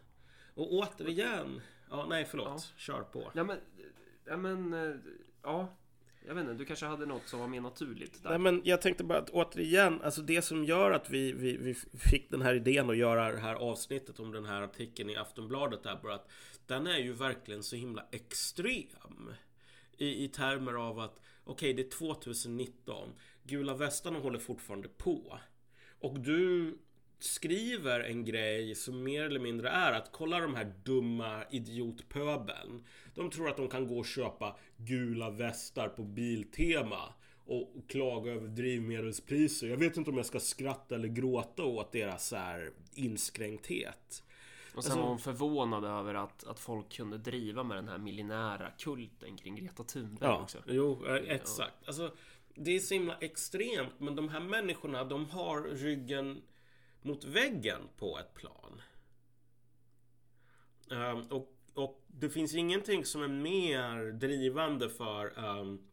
Och 0.56 0.72
återigen... 0.72 1.60
Ja, 1.90 2.06
nej 2.08 2.24
förlåt. 2.24 2.48
Ja. 2.48 2.60
Kör 2.76 3.02
på. 3.02 3.30
Ja 3.34 3.44
men... 3.44 3.58
Ja 4.24 4.36
men... 4.36 4.72
Eh, 4.72 4.96
ja. 5.42 5.76
Jag 6.26 6.34
vet 6.34 6.42
inte, 6.42 6.54
du 6.54 6.64
kanske 6.64 6.86
hade 6.86 7.06
något 7.06 7.28
som 7.28 7.40
var 7.40 7.48
mer 7.48 7.60
naturligt 7.60 8.22
där. 8.22 8.30
Nej 8.30 8.38
men 8.38 8.62
jag 8.64 8.82
tänkte 8.82 9.04
bara 9.04 9.18
att 9.18 9.30
återigen, 9.30 10.02
alltså 10.02 10.22
det 10.22 10.42
som 10.42 10.64
gör 10.64 10.90
att 10.90 11.10
vi, 11.10 11.32
vi, 11.32 11.56
vi 11.56 11.74
fick 12.10 12.30
den 12.30 12.42
här 12.42 12.54
idén 12.54 12.90
att 12.90 12.96
göra 12.96 13.32
det 13.32 13.38
här 13.38 13.54
avsnittet 13.54 14.20
om 14.20 14.32
den 14.32 14.44
här 14.44 14.62
artikeln 14.62 15.10
i 15.10 15.16
Aftonbladet 15.16 15.82
där 15.82 15.98
bara 16.02 16.14
att 16.14 16.30
den 16.66 16.86
är 16.86 16.98
ju 16.98 17.12
verkligen 17.12 17.62
så 17.62 17.76
himla 17.76 18.06
extrem. 18.10 19.32
I, 19.98 20.24
i 20.24 20.28
termer 20.28 20.72
av 20.72 20.98
att 20.98 21.20
okej, 21.44 21.72
okay, 21.72 21.72
det 21.72 21.88
är 21.88 21.98
2019. 21.98 23.08
Gula 23.42 23.74
västarna 23.74 24.18
håller 24.18 24.38
fortfarande 24.38 24.88
på. 24.88 25.38
Och 26.00 26.20
du 26.20 26.74
skriver 27.18 28.00
en 28.00 28.24
grej 28.24 28.74
som 28.74 29.02
mer 29.02 29.22
eller 29.22 29.40
mindre 29.40 29.68
är 29.68 29.92
att 29.92 30.12
kolla 30.12 30.40
de 30.40 30.54
här 30.54 30.72
dumma 30.84 31.44
idiotpöbeln. 31.50 32.84
De 33.14 33.30
tror 33.30 33.48
att 33.48 33.56
de 33.56 33.68
kan 33.68 33.86
gå 33.86 33.98
och 33.98 34.06
köpa 34.06 34.56
gula 34.76 35.30
västar 35.30 35.88
på 35.88 36.02
Biltema 36.02 37.14
och 37.46 37.72
klaga 37.88 38.32
över 38.32 38.48
drivmedelspriser. 38.48 39.66
Jag 39.66 39.76
vet 39.76 39.96
inte 39.96 40.10
om 40.10 40.16
jag 40.16 40.26
ska 40.26 40.40
skratta 40.40 40.94
eller 40.94 41.08
gråta 41.08 41.64
åt 41.64 41.92
deras 41.92 42.28
så 42.28 42.36
här 42.36 42.70
inskränkthet. 42.94 44.22
Och 44.74 44.84
sen 44.84 44.92
alltså, 44.92 45.02
var 45.02 45.08
hon 45.08 45.18
förvånad 45.18 45.84
över 45.84 46.14
att, 46.14 46.44
att 46.44 46.60
folk 46.60 46.92
kunde 46.92 47.18
driva 47.18 47.62
med 47.62 47.76
den 47.76 47.88
här 47.88 47.98
millinära 47.98 48.70
kulten 48.78 49.36
kring 49.36 49.56
Greta 49.56 49.84
Thunberg 49.84 50.28
ja, 50.28 50.42
också. 50.42 50.58
Jo, 50.66 51.06
eh, 51.06 51.14
exakt. 51.14 51.86
Alltså, 51.86 52.12
det 52.54 52.76
är 52.76 52.80
så 52.80 52.94
himla 52.94 53.16
extremt, 53.20 53.92
men 53.98 54.16
de 54.16 54.28
här 54.28 54.40
människorna, 54.40 55.04
de 55.04 55.26
har 55.30 55.62
ryggen 55.62 56.42
mot 57.06 57.24
väggen 57.24 57.88
på 57.96 58.18
ett 58.18 58.34
plan. 58.34 58.82
Um, 60.90 61.26
och, 61.30 61.52
och, 61.74 62.04
det 62.06 62.30
finns 62.30 62.54
ingenting 62.54 63.04
som 63.04 63.22
är 63.22 63.28
mer 63.28 64.12
drivande 64.12 64.88
för 64.88 65.38
um, 65.38 65.88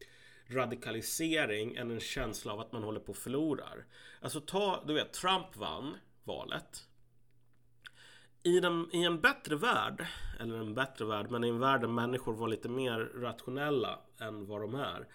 radikalisering 0.46 1.76
än 1.76 1.90
en 1.90 2.00
känsla 2.00 2.52
av 2.52 2.60
att 2.60 2.72
man 2.72 2.82
håller 2.82 3.00
på 3.00 3.12
att 3.12 3.18
förlorar. 3.18 3.84
Alltså 4.20 4.40
ta, 4.40 4.84
du 4.86 4.94
vet, 4.94 5.12
Trump 5.12 5.56
vann 5.56 5.96
valet. 6.24 6.88
I, 8.42 8.60
den, 8.60 8.88
I 8.92 9.04
en 9.04 9.20
bättre 9.20 9.56
värld, 9.56 10.06
eller 10.40 10.58
en 10.58 10.74
bättre 10.74 11.04
värld, 11.04 11.30
men 11.30 11.44
i 11.44 11.48
en 11.48 11.58
värld 11.58 11.80
där 11.80 11.88
människor 11.88 12.34
var 12.34 12.48
lite 12.48 12.68
mer 12.68 12.98
rationella 12.98 13.98
än 14.20 14.46
vad 14.46 14.60
de 14.60 14.74
är 14.74 15.08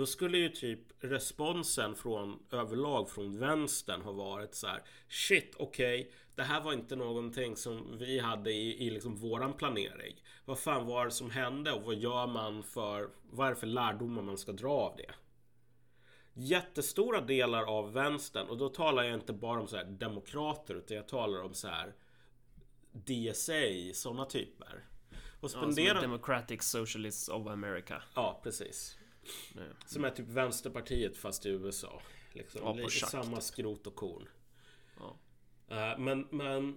då 0.00 0.06
skulle 0.06 0.38
ju 0.38 0.48
typ 0.48 0.80
responsen 1.00 1.94
från 1.94 2.42
överlag 2.50 3.10
från 3.10 3.38
vänstern 3.38 4.02
ha 4.02 4.12
varit 4.12 4.54
så 4.54 4.66
här 4.66 4.82
Shit, 5.08 5.54
okej, 5.58 6.00
okay, 6.00 6.12
det 6.34 6.42
här 6.42 6.60
var 6.60 6.72
inte 6.72 6.96
någonting 6.96 7.56
som 7.56 7.98
vi 7.98 8.18
hade 8.18 8.52
i, 8.52 8.86
i 8.86 8.90
liksom 8.90 9.16
våran 9.16 9.52
planering. 9.52 10.22
Vad 10.44 10.58
fan 10.58 10.86
var 10.86 11.04
det 11.04 11.10
som 11.10 11.30
hände 11.30 11.72
och 11.72 11.82
vad 11.82 11.94
gör 11.94 12.26
man 12.26 12.62
för, 12.62 13.10
vad 13.30 13.46
är 13.46 13.50
det 13.50 13.56
för 13.56 13.66
lärdomar 13.66 14.22
man 14.22 14.38
ska 14.38 14.52
dra 14.52 14.70
av 14.70 14.96
det? 14.96 15.10
Jättestora 16.34 17.20
delar 17.20 17.62
av 17.62 17.92
vänstern, 17.92 18.48
och 18.48 18.58
då 18.58 18.68
talar 18.68 19.02
jag 19.02 19.14
inte 19.14 19.32
bara 19.32 19.60
om 19.60 19.68
så 19.68 19.76
här 19.76 19.84
demokrater, 19.84 20.74
utan 20.74 20.96
jag 20.96 21.08
talar 21.08 21.42
om 21.42 21.54
så 21.54 21.68
här 21.68 21.94
DSA, 22.92 23.94
sådana 23.94 24.24
typer. 24.24 24.84
Och 25.40 25.50
spendera... 25.50 25.94
Ja, 25.94 26.00
Democratic 26.00 26.62
Socialists 26.62 27.28
of 27.28 27.46
America. 27.46 28.02
Ja, 28.14 28.40
precis. 28.42 28.96
Nej. 29.54 29.68
Som 29.86 30.04
är 30.04 30.10
typ 30.10 30.28
Vänsterpartiet 30.28 31.16
fast 31.16 31.46
i 31.46 31.48
USA. 31.48 32.02
Liksom. 32.32 32.60
Ja, 32.64 32.72
Lite 32.72 32.90
samma 32.90 33.36
typ. 33.36 33.42
skrot 33.42 33.86
och 33.86 33.96
korn. 33.96 34.28
Ja. 34.98 35.16
Uh, 35.70 35.98
men, 35.98 36.26
men... 36.30 36.76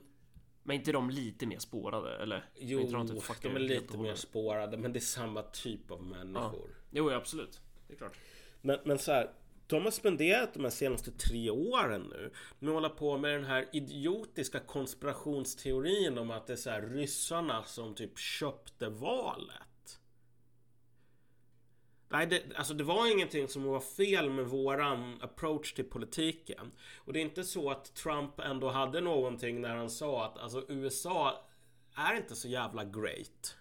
Men 0.65 0.75
inte 0.75 0.91
de 0.91 1.09
lite 1.09 1.45
mer 1.45 1.59
spårade 1.59 2.17
eller? 2.17 2.49
Jo, 2.55 2.79
de, 2.91 3.07
de 3.41 3.55
är 3.55 3.59
lite 3.59 3.97
mer 3.97 4.15
spårade 4.15 4.77
men 4.77 4.93
det 4.93 4.99
är 4.99 5.01
samma 5.01 5.41
typ 5.41 5.91
av 5.91 6.03
människor. 6.03 6.69
Ja. 6.69 6.83
Jo, 6.91 7.09
absolut. 7.09 7.61
Det 7.87 7.93
är 7.93 7.97
klart. 7.97 8.17
Men, 8.61 8.79
men 8.85 8.99
så 8.99 9.11
här, 9.11 9.31
de 9.67 9.83
har 9.83 9.91
spenderat 9.91 10.53
de 10.53 10.63
här 10.63 10.69
senaste 10.69 11.11
tre 11.11 11.49
åren 11.49 12.01
nu 12.01 12.31
med 12.59 12.69
att 12.69 12.73
hålla 12.73 12.89
på 12.89 13.17
med 13.17 13.33
den 13.33 13.45
här 13.45 13.69
idiotiska 13.71 14.59
konspirationsteorin 14.59 16.17
om 16.17 16.31
att 16.31 16.47
det 16.47 16.53
är 16.53 16.57
så 16.57 16.69
här 16.69 16.81
ryssarna 16.81 17.63
som 17.63 17.95
typ 17.95 18.19
köpte 18.19 18.89
valet. 18.89 19.55
Nej, 22.13 22.27
det, 22.27 22.43
alltså 22.55 22.73
det 22.73 22.83
var 22.83 23.11
ingenting 23.11 23.47
som 23.47 23.63
var 23.63 23.79
fel 23.79 24.29
med 24.29 24.45
våran 24.45 25.21
approach 25.21 25.73
till 25.73 25.85
politiken. 25.85 26.71
Och 26.97 27.13
det 27.13 27.19
är 27.19 27.21
inte 27.21 27.43
så 27.43 27.71
att 27.71 27.95
Trump 27.95 28.39
ändå 28.39 28.69
hade 28.69 29.01
någonting 29.01 29.61
när 29.61 29.75
han 29.75 29.89
sa 29.89 30.25
att 30.25 30.37
alltså 30.37 30.65
USA 30.67 31.45
är 31.95 32.15
inte 32.15 32.35
så 32.35 32.47
jävla 32.47 32.85
great. 32.85 33.57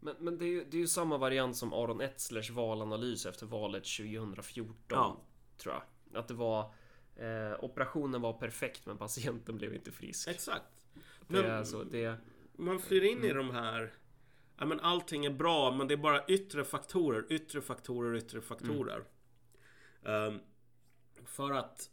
Men, 0.00 0.14
men 0.18 0.38
det, 0.38 0.44
är 0.44 0.48
ju, 0.48 0.64
det 0.64 0.76
är 0.76 0.80
ju 0.80 0.86
samma 0.86 1.18
variant 1.18 1.56
som 1.56 1.72
Aron 1.72 2.00
Etzlers 2.00 2.50
valanalys 2.50 3.26
efter 3.26 3.46
valet 3.46 3.84
2014. 3.84 4.74
Ja. 4.88 5.20
Tror 5.58 5.74
jag. 5.74 6.20
Att 6.20 6.28
det 6.28 6.34
var... 6.34 6.60
Eh, 7.16 7.64
operationen 7.64 8.20
var 8.20 8.32
perfekt 8.32 8.86
men 8.86 8.98
patienten 8.98 9.56
blev 9.58 9.74
inte 9.74 9.92
frisk. 9.92 10.28
Exakt. 10.28 10.64
Det 11.28 11.42
Men- 11.42 11.50
alltså, 11.50 11.84
det... 11.84 12.16
Man 12.52 12.78
flyr 12.78 13.02
in 13.02 13.24
i 13.24 13.32
de 13.32 13.50
här... 13.50 13.92
Ja, 14.58 14.66
men 14.66 14.80
allting 14.80 15.24
är 15.24 15.30
bra, 15.30 15.70
men 15.70 15.88
det 15.88 15.94
är 15.94 15.98
bara 15.98 16.26
yttre 16.26 16.64
faktorer, 16.64 17.32
yttre 17.32 17.60
faktorer, 17.60 18.16
yttre 18.16 18.40
faktorer. 18.40 19.04
Ehm, 20.04 20.38
för 21.24 21.52
att 21.52 21.90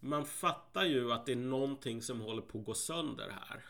man 0.00 0.24
fattar 0.24 0.84
ju 0.84 1.12
att 1.12 1.26
det 1.26 1.32
är 1.32 1.36
någonting 1.36 2.02
som 2.02 2.20
håller 2.20 2.42
på 2.42 2.58
att 2.58 2.64
gå 2.64 2.74
sönder 2.74 3.28
här. 3.30 3.64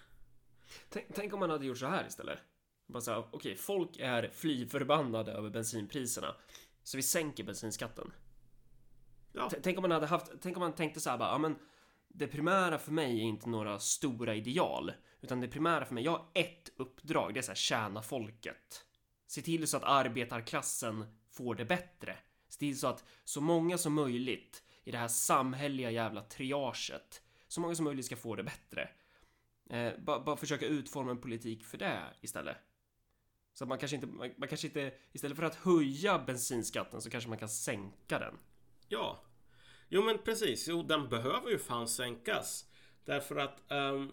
Tänk, 0.88 1.06
tänk 1.14 1.34
om 1.34 1.40
man 1.40 1.50
hade 1.50 1.66
gjort 1.66 1.78
så 1.78 1.86
här 1.86 2.06
istället. 2.06 2.38
Bara 2.86 3.00
så 3.00 3.10
här, 3.10 3.24
okej, 3.30 3.56
folk 3.56 3.96
är 3.98 4.28
fly 4.28 4.66
förbannade 4.66 5.32
över 5.32 5.50
bensinpriserna. 5.50 6.34
Så 6.82 6.96
vi 6.96 7.02
sänker 7.02 7.44
bensinskatten. 7.44 8.12
Ja. 9.32 9.50
Tänk 9.62 9.78
om 9.78 9.82
man 9.82 9.90
hade 9.90 10.06
haft, 10.06 10.32
tänk 10.40 10.56
om 10.56 10.60
man 10.60 10.74
tänkte 10.74 11.00
så 11.00 11.10
här 11.10 11.18
bara, 11.18 11.28
ja 11.28 11.38
men 11.38 11.56
det 12.08 12.26
primära 12.26 12.78
för 12.78 12.92
mig 12.92 13.18
är 13.20 13.24
inte 13.24 13.48
några 13.48 13.78
stora 13.78 14.34
ideal, 14.34 14.92
utan 15.26 15.40
det 15.40 15.48
primära 15.48 15.84
för 15.84 15.94
mig, 15.94 16.04
jag 16.04 16.10
har 16.10 16.26
ett 16.34 16.70
uppdrag, 16.76 17.34
det 17.34 17.40
är 17.40 17.42
så 17.42 17.50
här 17.50 17.56
tjäna 17.56 18.02
folket. 18.02 18.84
Se 19.26 19.42
till 19.42 19.66
så 19.66 19.76
att 19.76 19.82
arbetarklassen 19.82 21.04
får 21.30 21.54
det 21.54 21.64
bättre. 21.64 22.16
Se 22.48 22.58
till 22.58 22.78
så 22.78 22.86
att 22.86 23.04
så 23.24 23.40
många 23.40 23.78
som 23.78 23.94
möjligt 23.94 24.62
i 24.84 24.90
det 24.90 24.98
här 24.98 25.08
samhälleliga 25.08 25.90
jävla 25.90 26.22
triaget, 26.22 27.22
så 27.48 27.60
många 27.60 27.74
som 27.74 27.84
möjligt 27.84 28.06
ska 28.06 28.16
få 28.16 28.36
det 28.36 28.42
bättre. 28.42 28.88
Eh, 29.70 29.92
bara, 29.98 30.20
bara 30.20 30.36
försöka 30.36 30.66
utforma 30.66 31.10
en 31.10 31.20
politik 31.20 31.64
för 31.64 31.78
det 31.78 32.02
istället. 32.20 32.56
Så 33.52 33.64
att 33.64 33.68
man 33.68 33.78
kanske 33.78 33.94
inte, 33.94 34.06
man, 34.06 34.30
man 34.36 34.48
kanske 34.48 34.66
inte, 34.66 34.92
istället 35.12 35.36
för 35.36 35.44
att 35.44 35.54
höja 35.54 36.18
bensinskatten 36.18 37.00
så 37.00 37.10
kanske 37.10 37.30
man 37.30 37.38
kan 37.38 37.48
sänka 37.48 38.18
den. 38.18 38.34
Ja. 38.88 39.24
Jo 39.88 40.02
men 40.02 40.18
precis, 40.18 40.68
jo 40.68 40.82
den 40.82 41.08
behöver 41.08 41.50
ju 41.50 41.58
fan 41.58 41.88
sänkas. 41.88 42.68
Därför 43.04 43.36
att 43.36 43.62
um, 43.68 44.12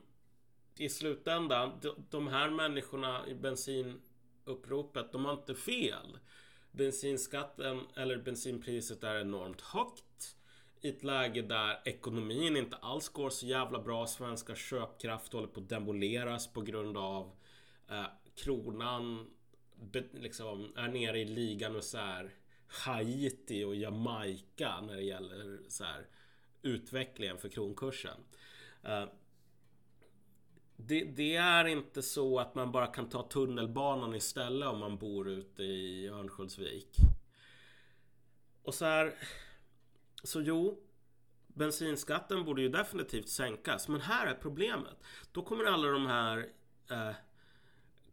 i 0.78 0.90
slutändan, 0.90 1.82
de, 2.10 2.28
här 2.28 2.50
människorna 2.50 3.28
i 3.28 3.36
bensinuppropet, 3.36 5.12
de 5.12 5.26
har 5.26 5.34
inte 5.34 5.56
fel. 5.56 6.18
Bensinskatten 6.72 7.82
eller 7.96 8.18
bensinpriset 8.18 9.04
är 9.04 9.20
enormt 9.20 9.62
högt. 9.62 10.38
I 10.82 10.90
ett 10.90 11.04
läge 11.04 11.42
där 11.42 11.82
ekonomin 11.86 12.58
inte 12.58 12.76
alls 12.76 13.10
går 13.10 13.30
så 13.30 13.46
jävla 13.46 13.80
bra. 13.80 14.08
Svenska 14.08 14.56
köpkraft 14.56 15.34
håller 15.34 15.48
på 15.48 15.60
att 15.60 15.70
demoleras 15.70 16.54
på 16.54 16.62
grund 16.62 16.98
av 16.98 17.32
eh, 17.90 18.06
kronan 18.36 19.28
be, 19.76 20.04
liksom, 20.14 20.74
är 20.76 20.88
nere 20.88 21.20
i 21.20 21.26
ligan 21.26 21.76
och 21.76 21.84
så 21.84 21.98
här 21.98 22.30
Haiti 22.68 23.64
och 23.64 23.76
Jamaica 23.76 24.82
när 24.82 24.96
det 24.96 25.04
gäller 25.04 25.60
så 25.68 25.84
här, 25.84 26.08
utvecklingen 26.62 27.38
för 27.38 27.50
kronkursen. 27.50 28.18
Eh, 28.84 29.06
det, 30.78 31.04
det 31.04 31.36
är 31.36 31.66
inte 31.66 32.02
så 32.02 32.40
att 32.40 32.56
man 32.56 32.72
bara 32.72 32.88
kan 32.88 33.10
ta 33.10 33.24
tunnelbanan 33.24 34.16
istället 34.16 34.70
om 34.70 34.80
man 34.80 34.98
bor 34.98 35.30
ute 35.30 35.64
i 35.64 36.08
Örnsköldsvik. 36.08 36.98
Och 38.64 38.74
så 38.74 38.86
här... 38.86 39.14
Så 40.24 40.42
jo, 40.42 40.80
bensinskatten 41.48 42.46
borde 42.46 42.62
ju 42.62 42.70
definitivt 42.70 43.30
sänkas. 43.30 43.88
Men 43.88 44.02
här 44.02 44.28
är 44.28 44.34
problemet. 44.34 45.04
Då 45.32 45.42
kommer 45.42 45.64
alla 45.64 45.88
de 45.88 46.06
här 46.06 46.50
eh, 46.90 47.16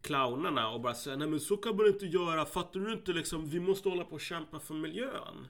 clownerna 0.01 0.69
och 0.69 0.81
bara 0.81 0.93
säga 0.93 1.15
Nej 1.15 1.27
men 1.27 1.39
så 1.39 1.57
kan 1.57 1.75
man 1.75 1.87
inte 1.87 2.05
göra. 2.05 2.45
Fattar 2.45 2.79
du 2.79 2.93
inte 2.93 3.13
liksom? 3.13 3.49
Vi 3.49 3.59
måste 3.59 3.89
hålla 3.89 4.03
på 4.03 4.11
och 4.11 4.21
kämpa 4.21 4.59
för 4.59 4.73
miljön. 4.73 5.47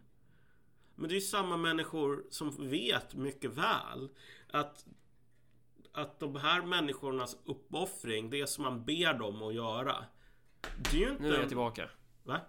Men 0.95 1.09
det 1.09 1.13
är 1.13 1.15
ju 1.15 1.21
samma 1.21 1.57
människor 1.57 2.25
som 2.29 2.69
vet 2.69 3.15
mycket 3.15 3.51
väl 3.51 4.09
att 4.51 4.85
att 5.93 6.19
de 6.19 6.35
här 6.35 6.61
människornas 6.61 7.37
uppoffring, 7.45 8.29
det 8.29 8.47
som 8.47 8.63
man 8.63 8.85
ber 8.85 9.13
dem 9.13 9.41
att 9.43 9.53
göra. 9.53 9.95
Det 10.91 10.97
är 10.97 11.01
ju 11.01 11.09
inte... 11.11 11.23
Nu 11.23 11.33
är 11.35 11.39
jag 11.39 11.47
tillbaka. 11.47 11.89
Va? 12.23 12.39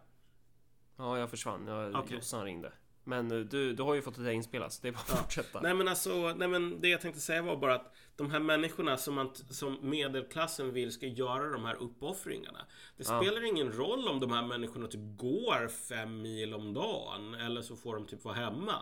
Ja, 0.96 1.18
jag 1.18 1.30
försvann. 1.30 1.66
Jag, 1.66 1.94
Okej. 1.94 2.16
Jossan 2.16 2.44
ringde. 2.44 2.72
Men 3.04 3.30
eh, 3.30 3.38
du, 3.38 3.72
du 3.72 3.82
har 3.82 3.94
ju 3.94 4.02
fått 4.02 4.14
det 4.16 4.22
där 4.24 4.30
inspelat, 4.30 4.72
så 4.72 4.82
det 4.82 4.88
är 4.88 4.92
bara 4.92 4.98
att 5.00 5.08
fortsätta. 5.20 5.60
Nej 5.60 5.74
men 5.74 5.88
alltså, 5.88 6.34
nej 6.36 6.48
men 6.48 6.80
det 6.80 6.88
jag 6.88 7.00
tänkte 7.00 7.20
säga 7.20 7.42
var 7.42 7.56
bara 7.56 7.74
att 7.74 7.94
de 8.16 8.30
här 8.30 8.40
människorna 8.40 8.96
som, 8.96 9.14
man, 9.14 9.34
som 9.34 9.78
medelklassen 9.82 10.72
vill 10.72 10.92
ska 10.92 11.06
göra 11.06 11.48
de 11.50 11.64
här 11.64 11.74
uppoffringarna. 11.82 12.58
Det 12.96 13.08
Ja. 13.08 13.20
spelar 13.20 13.44
ingen 13.44 13.72
roll 13.72 14.08
om 14.08 14.20
de 14.20 14.32
här 14.32 14.42
människorna 14.46 14.86
typ 14.86 15.16
går 15.16 15.68
fem 15.68 16.22
mil 16.22 16.54
om 16.54 16.74
dagen 16.74 17.34
eller 17.34 17.62
så 17.62 17.76
får 17.76 17.94
de 17.94 18.06
typ 18.06 18.24
vara 18.24 18.34
hemma. 18.34 18.74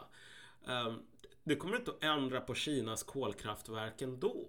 Ehm, 0.67 0.99
det 1.51 1.57
kommer 1.57 1.77
inte 1.77 1.91
att 1.91 2.05
ändra 2.05 2.41
på 2.41 2.55
Kinas 2.55 3.03
kolkraftverk 3.03 4.03
ändå. 4.03 4.49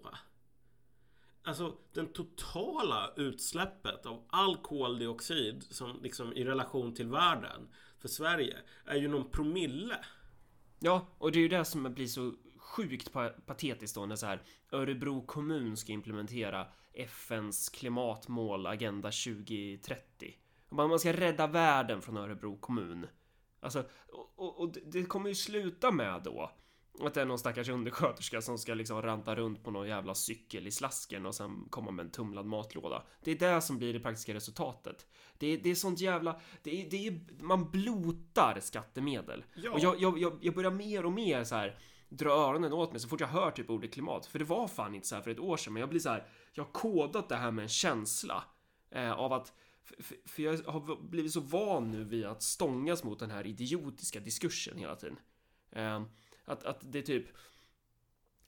Alltså 1.44 1.78
den 1.94 2.14
totala 2.14 3.14
utsläppet 3.16 4.06
av 4.06 4.26
all 4.30 4.58
koldioxid 4.58 5.64
som 5.64 6.00
liksom 6.02 6.34
i 6.34 6.44
relation 6.44 6.96
till 6.96 7.08
världen 7.08 7.68
för 8.00 8.08
Sverige 8.08 8.58
är 8.86 8.96
ju 8.96 9.08
någon 9.08 9.30
promille. 9.30 9.98
Ja, 10.80 11.08
och 11.18 11.32
det 11.32 11.40
är 11.40 11.42
ju 11.42 11.48
det 11.48 11.66
som 11.66 11.94
blir 11.94 12.08
så 12.08 12.34
sjukt 12.58 13.14
patetiskt 13.46 13.96
då 13.96 14.06
när 14.06 14.16
så 14.16 14.26
här 14.26 14.44
Örebro 14.72 15.26
kommun 15.26 15.78
ska 15.78 15.92
implementera 15.92 16.68
FNs 16.94 17.70
klimatmål 17.70 18.68
Agenda 18.68 19.12
2030. 19.12 20.38
Man 20.70 20.90
man 20.90 21.00
ska 21.00 21.14
rädda 21.14 21.48
världen 21.48 22.02
från 22.02 22.18
Örebro 22.18 22.58
kommun. 22.58 23.08
Alltså, 23.60 23.84
och, 24.08 24.34
och, 24.36 24.60
och 24.60 24.74
det 24.86 25.04
kommer 25.04 25.30
ju 25.30 25.36
sluta 25.36 25.92
med 25.92 26.22
då 26.24 26.52
att 27.00 27.14
det 27.14 27.22
är 27.22 27.26
någon 27.26 27.40
stackars 27.40 27.70
undersköterska 27.70 28.42
som 28.42 28.58
ska 28.58 28.74
liksom 28.74 29.02
ranta 29.02 29.36
runt 29.36 29.64
på 29.64 29.72
någon 29.72 29.88
jävla 29.88 30.16
cykel 30.16 30.68
i 30.68 30.72
slasken 30.72 31.26
och 31.26 31.36
sen 31.36 31.68
komma 31.70 31.92
med 31.92 32.06
en 32.06 32.12
tumlad 32.12 32.46
matlåda. 32.46 33.04
Det 33.24 33.32
är 33.32 33.54
det 33.54 33.62
som 33.62 33.78
blir 33.78 33.94
det 33.94 34.00
praktiska 34.00 34.34
resultatet. 34.34 35.08
Det 35.38 35.48
är, 35.48 35.58
det 35.58 35.70
är 35.70 35.76
sånt 35.76 36.00
jävla... 36.00 36.40
Det 36.64 36.82
är, 36.82 36.90
det 36.90 37.08
är, 37.08 37.20
man 37.44 37.72
blotar 37.72 38.60
skattemedel. 38.60 39.44
Ja. 39.56 39.72
Och 39.72 39.80
jag, 39.80 40.02
jag, 40.02 40.40
jag, 40.42 40.56
börjar 40.56 40.72
mer 40.72 41.06
och 41.06 41.12
mer 41.12 41.44
så 41.44 41.56
här 41.56 41.80
dra 42.10 42.32
öronen 42.32 42.74
åt 42.74 42.92
mig 42.92 43.02
så 43.02 43.08
fort 43.08 43.20
jag 43.20 43.28
hör 43.28 43.52
typ 43.52 43.70
ordet 43.70 43.94
klimat. 43.94 44.26
För 44.26 44.40
det 44.40 44.46
var 44.46 44.68
fan 44.68 44.96
inte 44.96 45.08
så 45.08 45.16
här 45.16 45.22
för 45.22 45.32
ett 45.32 45.40
år 45.40 45.58
sedan, 45.58 45.74
men 45.74 45.80
jag 45.80 45.90
blir 45.90 46.00
så 46.00 46.10
här. 46.10 46.28
Jag 46.54 46.64
har 46.64 46.72
kodat 46.72 47.30
det 47.30 47.36
här 47.36 47.52
med 47.52 47.64
en 47.64 47.70
känsla 47.70 48.44
eh, 48.92 49.12
av 49.12 49.34
att 49.34 49.54
för, 49.84 50.04
för- 50.04 50.18
för 50.30 50.44
jag 50.44 50.58
har 50.58 51.10
blivit 51.10 51.34
så 51.34 51.40
van 51.40 51.92
nu 51.92 52.04
vid 52.04 52.26
att 52.26 52.44
stångas 52.44 53.04
mot 53.04 53.20
den 53.20 53.32
här 53.32 53.48
idiotiska 53.48 54.20
diskursen 54.20 54.78
hela 54.78 54.96
tiden. 54.96 55.18
Eh, 55.72 56.02
att, 56.46 56.64
att 56.64 56.92
det 56.92 57.00
är 57.00 57.04
typ 57.04 57.26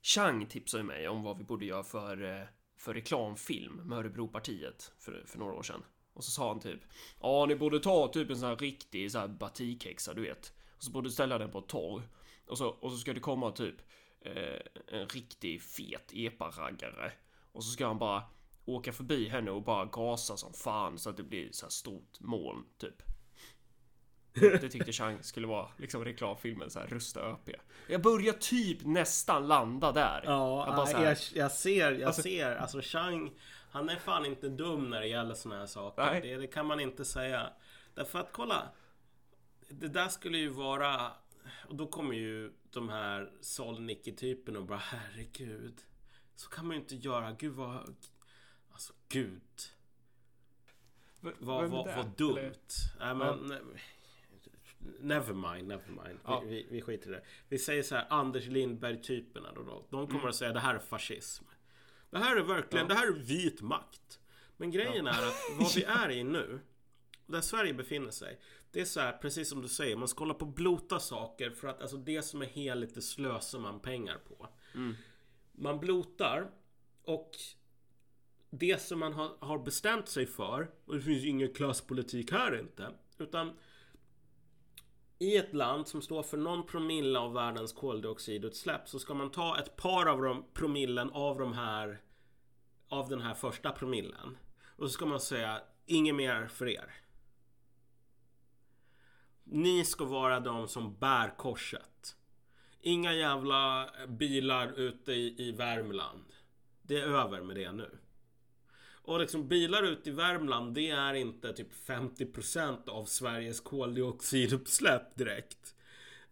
Chang 0.02 0.46
tipsade 0.46 0.84
ju 0.84 0.88
mig 0.88 1.08
om 1.08 1.24
vad 1.24 1.38
vi 1.38 1.44
borde 1.44 1.66
göra 1.66 1.84
för, 1.84 2.24
eh, 2.24 2.48
för 2.78 2.94
reklamfilm 2.94 3.76
med 3.76 3.98
Örebropartiet 3.98 4.92
för, 5.00 5.24
för 5.26 5.40
några 5.40 5.54
år 5.54 5.64
sedan. 5.64 5.84
Och 6.14 6.24
så 6.24 6.32
sa 6.32 6.48
han 6.48 6.60
typ 6.60 6.82
Ja, 7.20 7.46
ni 7.46 7.56
borde 7.56 7.80
ta 7.80 8.08
typ 8.08 8.30
en 8.30 8.38
sån 8.38 8.50
här 8.50 8.56
riktig 8.56 9.12
så 9.12 9.20
här 9.20 9.28
batikhäxa, 9.28 10.14
du 10.14 10.22
vet. 10.22 10.54
Och 10.78 10.84
så 10.84 10.92
borde 10.92 11.08
du 11.08 11.12
ställa 11.12 11.38
den 11.38 11.52
på 11.52 11.60
ett 11.60 11.68
torg. 11.68 12.04
Och 12.48 12.58
så, 12.58 12.68
och 12.68 12.92
så 12.92 12.98
ska 12.98 13.14
det 13.14 13.20
komma 13.20 13.52
typ 13.52 13.76
eh, 14.22 14.60
en 14.88 15.08
riktig 15.08 15.62
fet 15.62 16.12
epa-raggare. 16.14 17.12
Och 17.52 17.64
så 17.64 17.72
ska 17.72 17.88
han 17.88 18.00
bara 18.00 18.24
åka 18.66 18.94
förbi 18.94 19.28
henne 19.28 19.52
och 19.52 19.64
bara 19.64 19.86
gasa 19.86 20.38
som 20.38 20.54
fan 20.54 21.00
så 21.00 21.10
att 21.10 21.18
det 21.18 21.24
blir 21.24 21.52
så 21.52 21.66
här 21.66 21.72
stort 21.72 22.20
moln, 22.20 22.66
typ. 22.78 23.13
Det 24.34 24.70
tyckte 24.70 24.92
Chang 24.92 25.24
skulle 25.24 25.48
vara 25.48 25.68
liksom 25.78 26.06
reklamfilmen 26.06 26.70
så 26.70 26.80
här 26.80 26.88
rusta 26.88 27.20
ÖP. 27.32 27.50
Jag 27.88 28.02
börjar 28.02 28.34
typ 28.34 28.86
nästan 28.86 29.48
landa 29.48 29.92
där. 29.92 30.22
Ja, 30.26 30.66
Jag 30.68 30.76
bara 30.76 30.86
så 30.86 30.92
jag, 30.98 31.00
här- 31.00 31.18
jag, 31.34 31.52
ser, 31.52 31.92
jag 31.92 32.04
Alltså- 32.08 32.22
ser. 32.22 32.56
Alltså 32.56 32.80
Chang, 32.82 33.32
han 33.72 33.90
är 33.90 33.96
fan 33.96 34.26
inte 34.26 34.50
dum 34.50 34.90
när 34.90 35.02
det 35.02 35.08
gäller 35.08 35.34
såna 35.36 35.58
här 35.58 35.66
saker. 35.66 36.22
Det, 36.22 36.38
det 36.38 36.48
kan 36.48 36.66
man 36.66 36.80
inte 36.80 37.06
säga. 37.06 37.50
Därför 37.94 38.20
att 38.20 38.30
kolla. 38.32 38.64
Det 39.70 39.88
där 39.88 40.08
skulle 40.08 40.38
ju 40.38 40.50
vara... 40.50 41.12
Och 41.68 41.76
då 41.76 41.88
kommer 41.88 42.14
ju 42.16 42.54
de 42.72 42.90
här 42.90 43.32
Solnicki-typerna 43.42 44.60
och 44.60 44.66
bara 44.66 44.78
herregud. 44.78 45.82
Så 46.36 46.50
kan 46.50 46.68
man 46.68 46.76
ju 46.76 46.82
inte 46.82 46.96
göra. 46.96 47.32
Gud 47.32 47.54
vad... 47.54 47.96
Alltså 48.72 48.94
gud. 49.10 49.42
Vad, 51.20 51.34
vad, 51.70 51.70
vad 51.96 52.08
dumt. 52.18 52.38
Eller- 52.38 52.54
Nej, 53.00 53.16
men, 53.16 53.52
ne- 53.52 53.78
Never 55.00 55.34
mind, 55.34 55.68
never 55.68 55.88
mind. 56.04 56.20
Ja. 56.26 56.44
Vi, 56.46 56.50
vi, 56.50 56.68
vi 56.70 56.82
skiter 56.82 57.10
i 57.10 57.12
det. 57.12 57.24
Vi 57.50 57.60
säger 57.60 57.84
så 57.84 57.96
här, 57.96 58.06
Anders 58.10 58.48
Lindberg-typerna 58.48 59.52
då, 59.56 59.64
då. 59.64 59.88
De 59.90 60.08
kommer 60.08 60.30
att 60.30 60.36
säga 60.36 60.54
det 60.54 60.60
här 60.60 60.76
är 60.76 60.80
fascism. 60.80 61.46
Det 62.10 62.18
här 62.18 62.36
är 62.36 62.44
verkligen, 62.44 62.88
Ja. 62.88 62.94
det 62.94 63.00
här 63.00 63.08
är 63.08 63.20
vit 63.20 63.62
makt. 63.62 64.20
Men 64.58 64.72
grejen 64.72 65.08
är 65.08 65.28
att 65.28 65.36
vad 65.60 65.76
vi 65.76 65.84
är 65.88 66.12
i 66.12 66.24
nu 66.24 66.60
där 67.26 67.42
Sverige 67.42 67.74
befinner 67.74 68.12
sig. 68.12 68.40
Det 68.72 68.82
är 68.82 68.86
så 68.86 69.00
här, 69.00 69.18
precis 69.18 69.50
som 69.50 69.62
du 69.62 69.68
säger, 69.68 69.96
man 69.96 70.08
ska 70.08 70.20
hålla 70.20 70.34
på 70.34 70.46
och 70.46 70.54
blota 70.54 71.00
saker 71.00 71.50
för 71.50 71.68
att 71.68 71.82
alltså 71.82 71.98
det 71.98 72.22
som 72.22 72.42
är 72.42 72.46
heligt 72.46 72.96
det 72.96 73.02
slösar 73.02 73.60
man 73.60 73.80
pengar 73.80 74.18
på. 74.18 74.48
Mm. 74.76 74.96
Man 75.52 75.80
blotar 75.80 76.52
och 77.04 77.32
det 78.50 78.82
som 78.82 79.00
man 79.00 79.14
har, 79.14 79.38
har 79.40 79.60
bestämt 79.60 80.08
sig 80.08 80.26
för, 80.26 80.72
och 80.86 80.96
det 80.96 81.02
finns 81.02 81.26
ingen 81.26 81.54
klasspolitik 81.54 82.32
här 82.32 82.60
inte, 82.60 82.92
utan 83.18 83.52
i 85.20 85.38
ett 85.38 85.54
land 85.54 85.88
som 85.88 86.02
står 86.02 86.24
för 86.24 86.38
någon 86.38 86.66
promille 86.66 87.20
av 87.20 87.34
världens 87.34 87.74
koldioxidutsläpp 87.74 88.90
så 88.90 89.00
ska 89.00 89.14
man 89.14 89.32
ta 89.32 89.60
ett 89.60 89.76
par 89.76 90.06
av 90.06 90.22
de 90.22 90.46
promillen 90.54 91.10
av 91.10 91.40
de 91.40 91.54
här 91.54 92.02
av 92.88 93.10
den 93.10 93.22
här 93.22 93.34
första 93.34 93.72
promillen. 93.72 94.38
Och 94.76 94.88
så 94.88 94.94
ska 94.94 95.06
man 95.06 95.20
säga 95.20 95.62
inget 95.86 96.16
mer 96.16 96.48
för 96.48 96.68
er. 96.68 96.94
Ni 99.44 99.86
ska 99.86 100.06
vara 100.06 100.40
de 100.40 100.68
som 100.68 100.96
bär 101.00 101.38
korset. 101.38 102.16
Inga 102.82 103.14
jävla 103.14 103.90
bilar 104.08 104.74
ute 104.80 105.12
i, 105.12 105.48
i 105.48 105.52
Värmland. 105.52 106.34
Det 106.82 107.00
är 107.00 107.08
över 107.08 107.42
med 107.42 107.56
det 107.56 107.72
nu. 107.72 107.98
Och 109.04 109.20
liksom 109.20 109.48
bilar 109.48 109.84
ut 109.84 110.08
i 110.08 110.12
Värmland 110.12 110.74
det 110.74 110.90
är 110.90 111.14
inte 111.14 111.54
typ 111.54 111.74
50% 111.74 112.90
av 112.90 113.06
Sveriges 113.06 113.60
koldioxidutsläpp 113.60 115.16
direkt. 115.16 115.76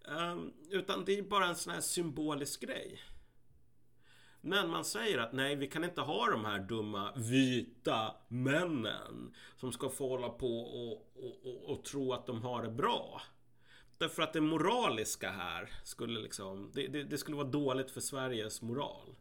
Um, 0.06 0.54
utan 0.70 1.06
det 1.06 1.18
är 1.18 1.24
bara 1.24 1.46
en 1.48 1.56
sån 1.56 1.74
här 1.74 1.82
symbolisk 1.82 2.62
grej. 2.62 3.00
Men 4.42 4.70
man 4.70 4.86
säger 4.86 5.18
att 5.18 5.34
nej, 5.34 5.56
vi 5.56 5.68
kan 5.68 5.84
inte 5.84 6.02
ha 6.02 6.32
de 6.32 6.46
här 6.46 6.60
dumma 6.60 7.14
vita 7.16 8.16
männen 8.28 9.34
som 9.58 9.72
ska 9.72 9.90
få 9.90 10.10
hålla 10.10 10.30
på 10.30 10.60
och, 10.60 10.92
och, 11.16 11.46
och, 11.46 11.72
och 11.72 11.84
tro 11.84 12.14
att 12.14 12.26
de 12.26 12.42
har 12.42 12.64
det 12.64 12.70
bra. 12.72 13.22
Därför 13.98 14.24
att 14.24 14.34
det 14.34 14.42
moraliska 14.42 15.32
här 15.32 15.70
skulle 15.84 16.20
liksom, 16.20 16.72
det, 16.74 16.88
det, 16.88 17.04
det 17.04 17.18
skulle 17.18 17.38
vara 17.38 17.48
dåligt 17.48 17.92
för 17.92 18.02
Sveriges 18.02 18.62
moral. 18.62 19.16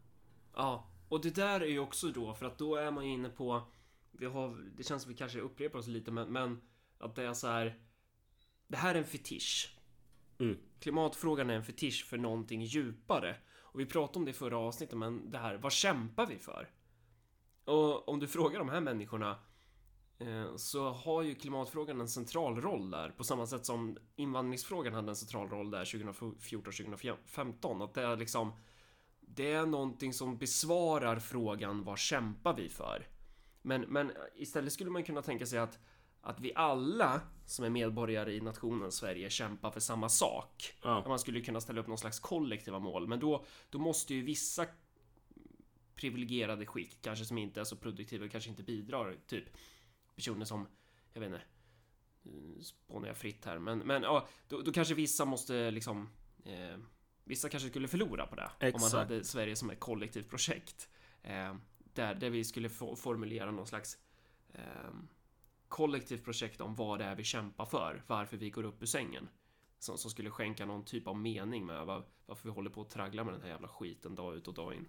Ja, 0.55 0.89
och 1.11 1.21
det 1.21 1.35
där 1.35 1.61
är 1.61 1.67
ju 1.67 1.79
också 1.79 2.09
då, 2.09 2.35
för 2.35 2.47
att 2.47 2.59
då 2.59 2.77
är 2.77 2.91
man 2.91 3.07
ju 3.07 3.13
inne 3.13 3.29
på, 3.29 3.63
vi 4.11 4.27
har, 4.27 4.71
det 4.77 4.83
känns 4.83 5.03
som 5.03 5.13
vi 5.13 5.19
kanske 5.19 5.41
upprepar 5.41 5.79
oss 5.79 5.87
lite, 5.87 6.11
men, 6.11 6.33
men 6.33 6.61
att 6.99 7.15
det 7.15 7.25
är 7.25 7.35
så 7.35 7.47
här, 7.47 7.79
det 8.69 8.77
här 8.77 8.95
är 8.95 8.99
en 8.99 9.05
fetisch. 9.05 9.79
Mm. 10.39 10.59
Klimatfrågan 10.81 11.51
är 11.51 11.55
en 11.55 11.65
fetisch 11.65 12.07
för 12.07 12.19
någonting 12.19 12.63
djupare. 12.63 13.37
Och 13.59 13.81
vi 13.81 13.87
pratade 13.87 14.19
om 14.19 14.25
det 14.25 14.31
i 14.31 14.35
förra 14.35 14.59
avsnittet, 14.59 14.99
men 14.99 15.31
det 15.31 15.39
här, 15.39 15.55
vad 15.55 15.73
kämpar 15.73 16.27
vi 16.27 16.39
för? 16.39 16.71
Och 17.65 18.09
om 18.09 18.21
du 18.21 18.27
frågar 18.27 18.59
de 18.59 18.69
här 18.69 18.81
människorna 18.81 19.39
eh, 20.19 20.57
så 20.57 20.91
har 20.91 21.23
ju 21.23 21.35
klimatfrågan 21.35 22.01
en 22.01 22.09
central 22.09 22.61
roll 22.61 22.91
där 22.91 23.11
på 23.11 23.25
samma 23.25 23.47
sätt 23.47 23.67
som 23.67 23.97
invandringsfrågan 24.17 24.95
hade 24.95 25.09
en 25.09 25.17
central 25.17 25.49
roll 25.49 25.71
där 25.71 25.85
2014-2015. 25.85 27.85
Att 27.85 27.95
det 27.95 28.03
är 28.03 28.17
liksom 28.17 28.53
det 29.35 29.53
är 29.53 29.66
någonting 29.66 30.12
som 30.12 30.39
besvarar 30.39 31.18
frågan 31.18 31.85
vad 31.85 31.99
kämpar 31.99 32.55
vi 32.55 32.68
för? 32.68 33.07
Men, 33.62 33.81
men 33.81 34.12
istället 34.35 34.72
skulle 34.72 34.91
man 34.91 35.05
kunna 35.05 35.22
tänka 35.22 35.47
sig 35.47 35.59
att 35.59 35.78
att 36.22 36.41
vi 36.41 36.53
alla 36.55 37.20
som 37.47 37.64
är 37.64 37.70
medborgare 37.70 38.33
i 38.33 38.41
nationen 38.41 38.93
Sverige 38.93 39.31
kämpar 39.31 39.70
för 39.70 39.81
samma 39.81 40.09
sak. 40.09 40.74
Ja. 40.83 41.05
Man 41.09 41.18
skulle 41.18 41.41
kunna 41.41 41.61
ställa 41.61 41.81
upp 41.81 41.87
någon 41.87 41.99
slags 41.99 42.20
kollektiva 42.20 42.78
mål, 42.78 43.09
men 43.09 43.20
då, 43.20 43.45
då 43.70 43.78
måste 43.78 44.14
ju 44.14 44.22
vissa 44.22 44.66
privilegierade 45.95 46.66
skick, 46.66 46.99
kanske 47.03 47.24
som 47.24 47.39
inte 47.39 47.61
är 47.61 47.64
så 47.64 47.76
produktiva, 47.76 48.28
kanske 48.28 48.51
inte 48.51 48.62
bidrar, 48.62 49.16
typ 49.26 49.45
personer 50.16 50.45
som, 50.45 50.66
jag 51.12 51.20
vet 51.20 51.33
inte, 51.33 51.43
spånar 52.64 53.09
jag 53.09 53.16
fritt 53.16 53.45
här, 53.45 53.59
men, 53.59 53.78
men 53.78 54.03
ja, 54.03 54.28
då, 54.49 54.61
då 54.61 54.72
kanske 54.72 54.95
vissa 54.95 55.24
måste 55.24 55.70
liksom 55.70 56.09
eh, 56.45 56.78
Vissa 57.31 57.49
kanske 57.49 57.68
skulle 57.68 57.89
förlora 57.89 58.26
på 58.26 58.35
det 58.35 58.51
Exakt. 58.61 58.74
om 58.74 58.81
man 58.81 59.09
hade 59.09 59.24
Sverige 59.24 59.57
som 59.57 59.70
ett 59.70 59.81
kollektivt 59.81 60.31
projekt. 60.31 60.89
Eh, 61.22 61.55
där, 61.95 62.14
där 62.14 62.31
vi 62.31 62.45
skulle 62.45 62.68
få, 62.68 62.97
formulera 62.97 63.51
någon 63.51 63.66
slags 63.66 63.99
eh, 64.53 64.91
kollektivt 65.68 66.24
projekt 66.24 66.61
om 66.61 66.74
vad 66.74 66.99
det 66.99 67.05
är 67.05 67.14
vi 67.14 67.24
kämpar 67.24 67.64
för, 67.64 68.03
varför 68.07 68.37
vi 68.37 68.51
går 68.51 68.64
upp 68.64 68.83
ur 68.83 68.87
sängen. 68.87 69.28
Som, 69.78 69.99
som 69.99 70.11
skulle 70.11 70.31
skänka 70.31 70.66
någon 70.66 70.85
typ 70.85 71.07
av 71.07 71.16
mening 71.16 71.66
med 71.66 71.87
var, 71.87 72.05
varför 72.26 72.49
vi 72.49 72.55
håller 72.55 72.70
på 72.70 72.81
att 72.81 72.91
traggla 72.91 73.24
med 73.24 73.35
den 73.35 73.43
här 73.43 73.49
jävla 73.49 73.68
skiten 73.68 74.14
dag 74.14 74.37
ut 74.37 74.49
och 74.49 74.55
dag 74.55 74.74
in. 74.74 74.89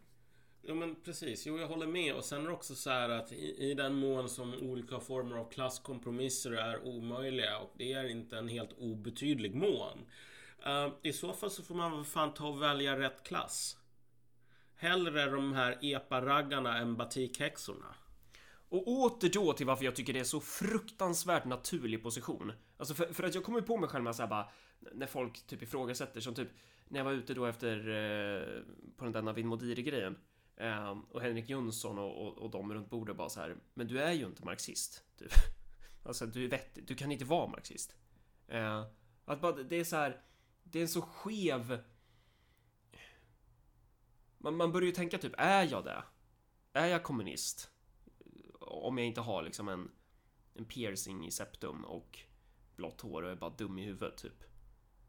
Ja 0.62 0.74
men 0.74 0.96
precis, 0.96 1.46
jo 1.46 1.60
jag 1.60 1.68
håller 1.68 1.88
med 1.88 2.16
och 2.16 2.26
sen 2.26 2.42
är 2.42 2.48
det 2.48 2.54
också 2.54 2.76
så 2.76 2.90
här 2.90 3.10
att 3.10 3.32
i, 3.32 3.70
i 3.70 3.74
den 3.74 3.96
mån 3.96 4.30
som 4.30 4.54
olika 4.54 5.00
former 5.00 5.36
av 5.38 5.52
klasskompromisser 5.52 6.52
är 6.52 6.88
omöjliga 6.88 7.58
och 7.60 7.74
det 7.78 7.94
är 7.94 8.10
inte 8.10 8.38
en 8.38 8.48
helt 8.48 8.74
obetydlig 8.78 9.56
mån. 9.56 10.06
Uh, 10.68 10.94
I 11.02 11.14
så 11.14 11.34
fall 11.34 11.52
så 11.52 11.64
får 11.64 11.76
man 11.76 11.92
väl 11.92 12.06
fan 12.06 12.34
ta 12.34 12.48
och 12.48 12.62
välja 12.62 13.00
rätt 13.00 13.24
klass. 13.24 13.78
Hellre 14.76 15.26
de 15.26 15.54
här 15.54 15.78
epa-raggarna 15.82 16.78
än 16.78 16.96
batikhäxorna. 16.96 17.96
Och 18.70 18.88
åter 18.88 19.30
då 19.30 19.54
till 19.54 19.66
varför 19.66 19.86
jag 19.86 19.96
tycker 19.96 20.14
det 20.14 20.20
är 20.20 20.24
så 20.24 20.40
fruktansvärt 20.40 21.46
naturlig 21.46 22.04
position. 22.04 22.52
Alltså 22.78 22.94
för, 22.94 23.14
för 23.14 23.24
att 23.24 23.36
jag 23.36 23.44
kommer 23.44 23.62
på 23.62 23.78
mig 23.78 23.90
själv 23.90 24.04
med 24.04 24.16
så 24.16 24.22
här 24.22 24.30
bara 24.30 24.50
när 24.92 25.08
folk 25.08 25.48
typ 25.48 25.62
ifrågasätter 25.62 26.22
som 26.22 26.36
typ 26.36 26.50
när 26.88 27.00
jag 27.00 27.06
var 27.06 27.12
ute 27.12 27.34
då 27.34 27.46
efter 27.46 27.78
eh, 27.78 28.64
på 28.98 29.04
den 29.04 29.14
där 29.14 29.22
Navid 29.22 29.46
Modiri 29.46 29.82
grejen 29.84 30.18
eh, 30.56 30.98
och 31.12 31.22
Henrik 31.22 31.50
Jönsson 31.50 32.00
och, 32.00 32.28
och, 32.28 32.38
och 32.38 32.52
de 32.52 32.74
runt 32.74 32.90
bordet 32.90 33.16
bara 33.16 33.30
så 33.30 33.40
här. 33.40 33.56
Men 33.74 33.88
du 33.88 34.02
är 34.02 34.12
ju 34.12 34.26
inte 34.26 34.46
marxist. 34.46 35.04
Typ. 35.18 35.32
Alltså 36.04 36.26
du 36.26 36.46
är 36.46 36.50
vettig. 36.50 36.88
Du 36.88 36.96
kan 36.96 37.12
inte 37.12 37.26
vara 37.26 37.48
marxist. 37.48 37.96
Eh, 38.48 38.86
att 39.26 39.42
bara 39.42 39.52
det 39.52 39.76
är 39.76 39.84
så 39.84 39.96
här. 39.96 40.22
Det 40.64 40.80
är 40.80 40.84
en 40.84 40.90
så 40.90 41.02
skev. 41.02 41.84
Man, 44.38 44.56
man 44.56 44.72
börjar 44.72 44.86
ju 44.86 44.92
tänka 44.92 45.18
typ 45.18 45.34
är 45.38 45.64
jag 45.72 45.86
det? 45.86 46.04
Är 46.74 46.88
jag 46.88 47.04
kommunist? 47.04 47.72
om 48.72 48.98
jag 48.98 49.08
inte 49.08 49.22
har 49.22 49.44
liksom 49.44 49.70
en, 49.70 49.92
en 50.54 50.66
piercing 50.66 51.26
i 51.26 51.32
septum 51.32 51.86
och 51.86 52.20
blått 52.76 53.02
hår 53.02 53.24
och 53.24 53.32
är 53.32 53.36
bara 53.36 53.50
dum 53.50 53.80
i 53.80 53.86
huvudet 53.86 54.18
typ. 54.18 54.44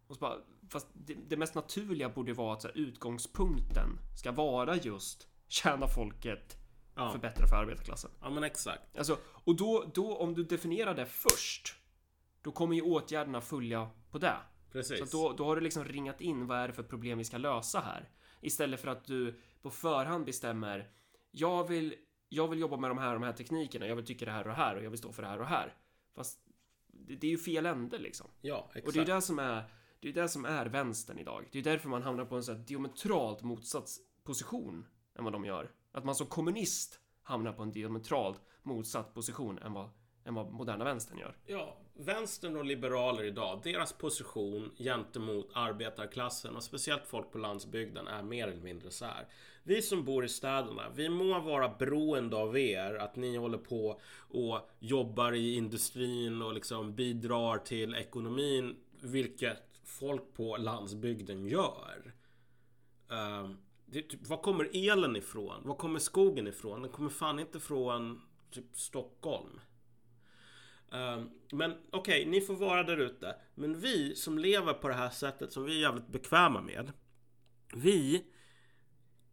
Och 0.06 0.14
så 0.14 0.20
bara, 0.20 0.38
fast 0.68 0.86
det, 0.92 1.14
det 1.14 1.36
mest 1.36 1.54
naturliga 1.54 2.08
borde 2.08 2.32
vara 2.32 2.52
att 2.52 2.62
så 2.62 2.68
här, 2.68 2.76
utgångspunkten 2.78 3.98
ska 4.18 4.32
vara 4.32 4.76
just 4.76 5.28
tjäna 5.48 5.86
folket, 5.88 6.56
Ja. 6.94 7.12
förbättra 7.12 7.46
för 7.46 7.56
arbetarklassen. 7.56 8.10
Ja 8.20 8.30
men 8.30 8.44
exakt. 8.44 8.96
Alltså, 8.96 9.18
och 9.24 9.56
då, 9.56 9.90
då 9.94 10.16
om 10.16 10.34
du 10.34 10.44
definierar 10.44 10.94
det 10.94 11.06
först, 11.06 11.74
då 12.42 12.52
kommer 12.52 12.74
ju 12.74 12.82
åtgärderna 12.82 13.40
följa 13.40 13.90
på 14.10 14.18
det. 14.18 14.36
Precis. 14.72 15.10
Så 15.10 15.18
då, 15.18 15.32
då 15.32 15.44
har 15.44 15.56
du 15.56 15.62
liksom 15.62 15.84
ringat 15.84 16.20
in 16.20 16.46
vad 16.46 16.58
är 16.58 16.68
det 16.68 16.74
för 16.74 16.82
problem 16.82 17.18
vi 17.18 17.24
ska 17.24 17.38
lösa 17.38 17.80
här. 17.80 18.08
Istället 18.40 18.80
för 18.80 18.88
att 18.88 19.04
du 19.04 19.40
på 19.62 19.70
förhand 19.70 20.24
bestämmer 20.24 20.90
jag 21.32 21.68
vill, 21.68 21.94
jag 22.28 22.48
vill 22.48 22.60
jobba 22.60 22.76
med 22.76 22.90
de 22.90 22.98
här 22.98 23.14
och 23.14 23.20
de 23.20 23.26
här 23.26 23.32
teknikerna, 23.32 23.86
jag 23.86 23.96
vill 23.96 24.04
tycka 24.06 24.24
det 24.24 24.30
här 24.30 24.42
och 24.42 24.48
det 24.48 24.54
här 24.54 24.76
och 24.76 24.84
jag 24.84 24.90
vill 24.90 24.98
stå 24.98 25.12
för 25.12 25.22
det 25.22 25.28
här 25.28 25.38
och 25.38 25.44
det 25.44 25.50
här. 25.50 25.74
Fast 26.14 26.38
det, 26.86 27.16
det 27.16 27.26
är 27.26 27.30
ju 27.30 27.38
fel 27.38 27.66
ände 27.66 27.98
liksom. 27.98 28.26
Ja, 28.40 28.66
exakt. 28.68 28.86
Och 28.86 28.92
det 28.92 29.00
är 29.00 29.14
det 29.14 29.22
som 29.22 29.38
är, 29.38 29.64
det 30.00 30.08
är 30.08 30.12
det 30.12 30.28
som 30.28 30.44
är 30.44 30.66
vänstern 30.66 31.18
idag. 31.18 31.48
Det 31.52 31.58
är 31.58 31.62
därför 31.62 31.88
man 31.88 32.02
hamnar 32.02 32.24
på 32.24 32.36
en 32.36 32.42
så 32.42 32.52
här 32.52 32.58
diametralt 32.58 33.42
motsatt 33.42 33.88
position 34.24 34.86
än 35.18 35.24
vad 35.24 35.32
de 35.32 35.44
gör. 35.44 35.70
Att 35.92 36.04
man 36.04 36.14
som 36.14 36.26
kommunist 36.26 37.00
hamnar 37.22 37.52
på 37.52 37.62
en 37.62 37.72
diametralt 37.72 38.40
motsatt 38.62 39.14
position 39.14 39.58
än 39.58 39.72
vad, 39.72 39.90
än 40.24 40.34
vad 40.34 40.52
moderna 40.52 40.84
vänstern 40.84 41.18
gör. 41.18 41.36
Ja, 41.46 41.78
vänstern 41.94 42.56
och 42.56 42.64
liberaler 42.64 43.24
idag, 43.24 43.60
deras 43.64 43.92
position 43.92 44.70
gentemot 44.78 45.50
arbetarklassen 45.52 46.56
och 46.56 46.62
speciellt 46.62 47.06
folk 47.06 47.30
på 47.32 47.38
landsbygden 47.38 48.06
är 48.08 48.22
mer 48.22 48.48
eller 48.48 48.62
mindre 48.62 48.90
så 48.90 49.04
här. 49.04 49.26
Vi 49.62 49.82
som 49.82 50.04
bor 50.04 50.24
i 50.24 50.28
städerna, 50.28 50.82
vi 50.94 51.08
må 51.08 51.40
vara 51.40 51.68
beroende 51.68 52.36
av 52.36 52.58
er, 52.58 52.94
att 52.94 53.16
ni 53.16 53.36
håller 53.36 53.58
på 53.58 54.00
och 54.14 54.70
jobbar 54.78 55.32
i 55.32 55.54
industrin 55.54 56.42
och 56.42 56.54
liksom 56.54 56.94
bidrar 56.94 57.58
till 57.58 57.94
ekonomin, 57.94 58.76
vilket 59.00 59.80
folk 59.84 60.22
på 60.36 60.56
landsbygden 60.56 61.46
gör. 61.46 62.14
Um, 63.08 63.58
det 63.86 64.02
typ, 64.02 64.26
var 64.26 64.36
kommer 64.36 64.70
elen 64.72 65.16
ifrån? 65.16 65.62
Var 65.64 65.74
kommer 65.74 65.98
skogen 65.98 66.46
ifrån? 66.46 66.82
Den 66.82 66.90
kommer 66.90 67.10
fan 67.10 67.38
inte 67.38 67.60
från 67.60 68.22
typ 68.50 68.64
Stockholm. 68.78 69.60
Ehm, 70.92 71.30
men 71.52 71.74
okej, 71.90 72.26
ni 72.26 72.40
får 72.40 72.54
vara 72.54 72.82
där 72.82 72.96
ute. 72.96 73.36
Men 73.54 73.80
vi 73.80 74.16
som 74.16 74.38
lever 74.38 74.72
på 74.74 74.88
det 74.88 74.94
här 74.94 75.10
sättet 75.10 75.52
som 75.52 75.64
vi 75.64 75.76
är 75.76 75.80
jävligt 75.80 76.08
bekväma 76.08 76.60
med. 76.60 76.92
Vi 77.74 78.24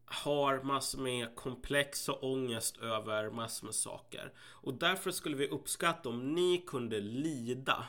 har 0.05 0.63
massor 0.63 1.01
med 1.01 1.35
komplex 1.35 2.09
och 2.09 2.23
ångest 2.23 2.77
över 2.77 3.29
massor 3.29 3.65
med 3.65 3.75
saker. 3.75 4.33
Och 4.39 4.73
därför 4.73 5.11
skulle 5.11 5.35
vi 5.35 5.47
uppskatta 5.47 6.09
om 6.09 6.33
ni 6.33 6.63
kunde 6.67 6.99
lida 6.99 7.87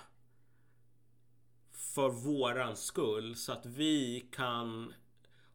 för 1.72 2.08
våran 2.08 2.76
skull 2.76 3.36
så 3.36 3.52
att 3.52 3.66
vi 3.66 4.28
kan 4.32 4.94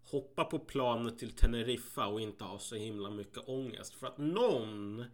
hoppa 0.03 0.43
på 0.43 0.59
planet 0.59 1.19
till 1.19 1.31
Teneriffa 1.31 2.07
och 2.07 2.21
inte 2.21 2.43
ha 2.43 2.59
så 2.59 2.75
himla 2.75 3.09
mycket 3.09 3.49
ångest. 3.49 3.93
För 3.93 4.07
att 4.07 4.17
någon 4.17 5.05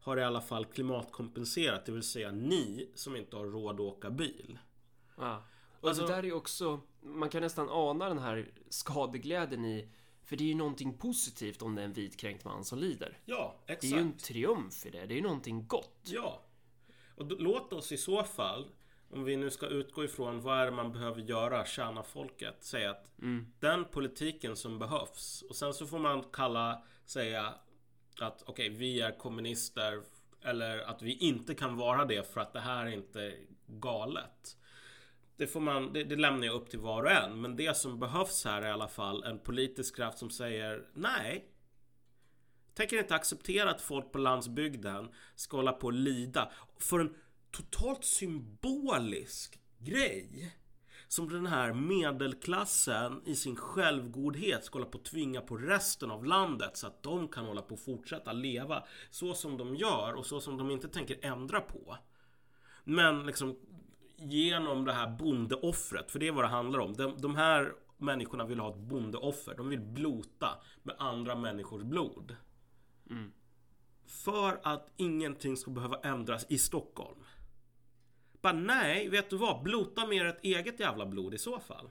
har 0.00 0.16
i 0.16 0.22
alla 0.24 0.40
fall 0.40 0.64
klimatkompenserat. 0.64 1.86
Det 1.86 1.92
vill 1.92 2.02
säga 2.02 2.30
ni 2.30 2.90
som 2.94 3.16
inte 3.16 3.36
har 3.36 3.44
råd 3.44 3.74
att 3.74 3.80
åka 3.80 4.10
bil. 4.10 4.58
Ja. 5.16 5.42
Och 5.80 5.88
Alltså- 5.88 6.06
det 6.06 6.12
där 6.12 6.24
är 6.24 6.32
också, 6.32 6.80
man 7.00 7.28
kan 7.28 7.42
nästan 7.42 7.68
ana 7.70 8.08
den 8.08 8.18
här 8.18 8.50
skadeglädjen 8.68 9.64
i, 9.64 9.88
för 10.24 10.36
det 10.36 10.44
är 10.44 10.48
ju 10.48 10.54
någonting 10.54 10.98
positivt 10.98 11.62
om 11.62 11.74
det 11.74 11.80
är 11.82 11.84
en 11.86 11.92
vitkränkt 11.92 12.44
man 12.44 12.64
som 12.64 12.78
lider. 12.78 13.18
Ja, 13.24 13.56
exakt. 13.66 13.80
Det 13.80 13.86
är 13.88 13.90
ju 13.90 14.00
en 14.00 14.16
triumf 14.16 14.86
i 14.86 14.90
det, 14.90 15.06
det 15.06 15.14
är 15.14 15.16
ju 15.16 15.22
någonting 15.22 15.66
gott. 15.66 16.00
Ja. 16.02 16.42
Och 17.16 17.26
då, 17.26 17.36
låt 17.38 17.72
oss 17.72 17.92
i 17.92 17.96
så 17.96 18.22
fall, 18.24 18.70
om 19.10 19.24
vi 19.24 19.36
nu 19.36 19.50
ska 19.50 19.66
utgå 19.66 20.04
ifrån 20.04 20.40
vad 20.40 20.58
är 20.58 20.64
det 20.64 20.70
man 20.72 20.92
behöver 20.92 21.20
göra, 21.22 21.64
tjäna 21.66 22.02
folket, 22.02 22.64
säga 22.64 22.90
att 22.90 23.12
den 23.60 23.84
politiken 23.84 24.56
som 24.56 24.78
behövs. 24.78 25.42
Och 25.48 25.56
sen 25.56 25.74
så 25.74 25.86
får 25.86 25.98
man 25.98 26.22
kalla, 26.32 26.82
säga 27.06 27.54
att 28.22 28.42
okej, 28.46 28.68
vi 28.68 29.00
är 29.00 29.18
kommunister 29.18 30.02
eller 30.42 30.78
att 30.78 31.02
vi 31.02 31.12
inte 31.12 31.54
kan 31.54 31.76
vara 31.76 32.04
det 32.04 32.32
för 32.32 32.40
att 32.40 32.52
det 32.52 32.60
här 32.60 32.86
är 32.86 32.90
inte 32.90 33.34
galet. 33.66 34.56
Det, 35.36 35.46
får 35.46 35.60
man, 35.60 35.92
det, 35.92 36.04
det 36.04 36.16
lämnar 36.16 36.46
jag 36.46 36.54
upp 36.54 36.70
till 36.70 36.78
var 36.78 37.02
och 37.02 37.10
en. 37.10 37.40
Men 37.40 37.56
det 37.56 37.76
som 37.76 38.00
behövs 38.00 38.44
här 38.44 38.62
är 38.62 38.68
i 38.68 38.70
alla 38.70 38.88
fall 38.88 39.24
en 39.24 39.38
politisk 39.38 39.96
kraft 39.96 40.18
som 40.18 40.30
säger 40.30 40.84
nej, 40.94 41.44
tänker 42.74 42.98
inte 42.98 43.14
acceptera 43.14 43.70
att 43.70 43.80
folk 43.80 44.12
på 44.12 44.18
landsbygden 44.18 45.08
ska 45.34 45.56
hålla 45.56 45.72
på 45.72 45.86
och 45.86 45.92
lida 45.92 46.52
för 46.78 47.00
en 47.00 47.14
totalt 47.50 48.04
symbolisk 48.04 49.60
grej. 49.78 50.52
Som 51.10 51.28
den 51.28 51.46
här 51.46 51.72
medelklassen 51.72 53.22
i 53.24 53.34
sin 53.34 53.56
självgodhet 53.56 54.64
ska 54.64 54.78
hålla 54.78 54.90
på 54.90 54.98
att 54.98 55.04
tvinga 55.04 55.40
på 55.40 55.56
resten 55.56 56.10
av 56.10 56.24
landet 56.24 56.76
så 56.76 56.86
att 56.86 57.02
de 57.02 57.28
kan 57.28 57.44
hålla 57.44 57.62
på 57.62 57.74
och 57.74 57.80
fortsätta 57.80 58.32
leva 58.32 58.84
så 59.10 59.34
som 59.34 59.56
de 59.56 59.76
gör 59.76 60.14
och 60.14 60.26
så 60.26 60.40
som 60.40 60.56
de 60.56 60.70
inte 60.70 60.88
tänker 60.88 61.18
ändra 61.22 61.60
på. 61.60 61.96
Men 62.84 63.26
liksom 63.26 63.56
genom 64.16 64.84
det 64.84 64.92
här 64.92 65.16
bondeoffret, 65.18 66.10
för 66.10 66.18
det 66.18 66.28
är 66.28 66.32
vad 66.32 66.44
det 66.44 66.48
handlar 66.48 66.78
om. 66.78 66.92
De, 66.92 67.20
de 67.20 67.36
här 67.36 67.72
människorna 67.96 68.46
vill 68.46 68.60
ha 68.60 68.70
ett 68.70 68.80
bondeoffer. 68.80 69.54
De 69.56 69.68
vill 69.68 69.80
blota 69.80 70.48
med 70.82 70.96
andra 70.98 71.34
människors 71.34 71.82
blod. 71.82 72.36
För 74.06 74.60
att 74.62 74.92
ingenting 74.96 75.56
ska 75.56 75.70
behöva 75.70 75.96
ändras 75.96 76.46
i 76.48 76.58
Stockholm. 76.58 77.18
Bara 78.40 78.52
nej, 78.52 79.08
vet 79.08 79.30
du 79.30 79.36
vad? 79.36 79.62
Blota 79.62 80.06
med 80.06 80.26
ert 80.26 80.44
eget 80.44 80.80
jävla 80.80 81.06
blod 81.06 81.34
i 81.34 81.38
så 81.38 81.60
fall. 81.60 81.90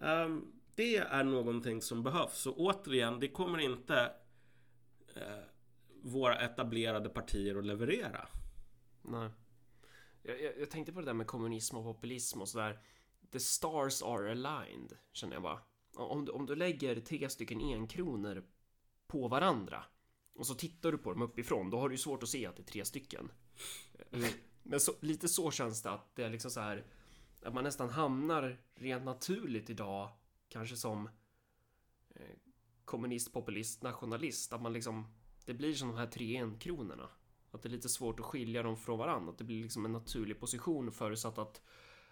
Ehm, 0.00 0.52
det 0.74 0.96
är 0.96 1.24
någonting 1.24 1.82
som 1.82 2.02
behövs. 2.02 2.38
Så 2.38 2.54
återigen, 2.54 3.20
det 3.20 3.28
kommer 3.28 3.58
inte 3.58 4.12
eh, 5.16 5.44
våra 6.02 6.38
etablerade 6.38 7.08
partier 7.08 7.56
att 7.58 7.66
leverera. 7.66 8.28
Nej. 9.02 9.30
Jag, 10.22 10.42
jag, 10.42 10.58
jag 10.58 10.70
tänkte 10.70 10.92
på 10.92 11.00
det 11.00 11.06
där 11.06 11.14
med 11.14 11.26
kommunism 11.26 11.76
och 11.76 11.84
populism 11.84 12.40
och 12.40 12.48
sådär. 12.48 12.78
The 13.32 13.40
stars 13.40 14.02
are 14.02 14.30
aligned, 14.30 14.96
känner 15.12 15.34
jag 15.34 15.42
bara. 15.42 15.60
Om 15.96 16.24
du, 16.24 16.32
om 16.32 16.46
du 16.46 16.56
lägger 16.56 17.00
tre 17.00 17.28
stycken 17.28 17.60
enkronor 17.60 18.44
på 19.06 19.28
varandra 19.28 19.84
och 20.34 20.46
så 20.46 20.54
tittar 20.54 20.92
du 20.92 20.98
på 20.98 21.12
dem 21.12 21.22
uppifrån, 21.22 21.70
då 21.70 21.80
har 21.80 21.88
du 21.88 21.94
ju 21.94 21.98
svårt 21.98 22.22
att 22.22 22.28
se 22.28 22.46
att 22.46 22.56
det 22.56 22.62
är 22.62 22.64
tre 22.64 22.84
stycken. 22.84 23.30
Men 24.66 24.80
så, 24.80 24.92
lite 25.00 25.28
så 25.28 25.50
känns 25.50 25.82
det 25.82 25.90
att 25.90 26.16
det 26.16 26.24
är 26.24 26.30
liksom 26.30 26.50
så 26.50 26.60
här 26.60 26.84
att 27.42 27.54
man 27.54 27.64
nästan 27.64 27.90
hamnar 27.90 28.60
rent 28.74 29.04
naturligt 29.04 29.70
idag, 29.70 30.08
kanske 30.48 30.76
som 30.76 31.08
eh, 32.14 32.36
kommunist, 32.84 33.32
populist, 33.32 33.82
nationalist, 33.82 34.52
att 34.52 34.62
man 34.62 34.72
liksom 34.72 35.06
det 35.44 35.54
blir 35.54 35.74
som 35.74 35.88
de 35.88 35.96
här 35.96 36.06
tre 36.06 36.40
enkronorna. 36.40 37.08
Att 37.50 37.62
det 37.62 37.68
är 37.68 37.70
lite 37.70 37.88
svårt 37.88 38.20
att 38.20 38.26
skilja 38.26 38.62
dem 38.62 38.76
från 38.76 38.98
varandra. 38.98 39.32
Att 39.32 39.38
det 39.38 39.44
blir 39.44 39.62
liksom 39.62 39.84
en 39.84 39.92
naturlig 39.92 40.40
position 40.40 40.92
förutsatt 40.92 41.38
att, 41.38 41.62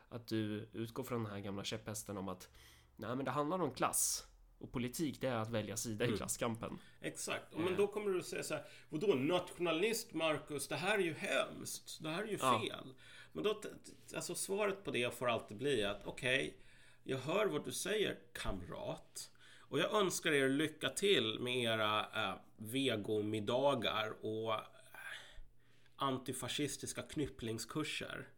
att 0.09 0.27
du 0.27 0.69
utgår 0.73 1.05
från 1.05 1.23
den 1.23 1.33
här 1.33 1.41
gamla 1.41 1.65
käpphästen 1.65 2.17
om 2.17 2.29
att 2.29 2.49
nej, 2.97 3.17
men 3.17 3.25
det 3.25 3.31
handlar 3.31 3.63
om 3.63 3.71
klass. 3.71 4.27
Och 4.63 4.73
politik, 4.73 5.21
det 5.21 5.29
är 5.29 5.37
att 5.37 5.51
välja 5.51 5.77
sida 5.77 6.07
i 6.07 6.17
klasskampen. 6.17 6.79
Exakt. 7.01 7.57
Men 7.57 7.77
då 7.77 7.87
kommer 7.87 8.11
du 8.11 8.23
säga 8.23 8.43
så 8.43 8.55
här. 8.55 8.65
Vadå 8.89 9.15
nationalist 9.15 10.15
Marcus? 10.15 10.69
Det 10.69 10.77
här 10.77 10.99
är 10.99 11.03
ju 11.03 11.15
hemskt. 11.15 12.03
Det 12.03 12.09
här 12.09 12.23
är 12.23 12.27
ju 12.27 12.39
Ja. 12.41 12.61
fel. 12.61 12.95
Men 13.33 13.45
då, 13.45 13.61
alltså 14.15 14.35
svaret 14.35 14.85
på 14.85 14.91
det 14.91 15.15
får 15.15 15.31
alltid 15.31 15.57
bli 15.57 15.85
att 15.85 16.07
okej, 16.07 16.57
jag 17.05 17.19
hör 17.19 17.47
vad 17.47 17.65
du 17.65 17.73
säger 17.73 18.19
kamrat. 18.33 19.31
Och 19.59 19.79
jag 19.79 19.95
önskar 19.95 20.33
er 20.33 20.49
lycka 20.49 20.89
till 20.89 21.41
med 21.41 21.57
era 21.57 22.01
äh, 22.01 22.35
vegomiddagar 22.57 24.13
och 24.25 24.55
äh, 24.55 24.61
antifascistiska 25.97 27.03
knypplingskurser. 27.03 28.29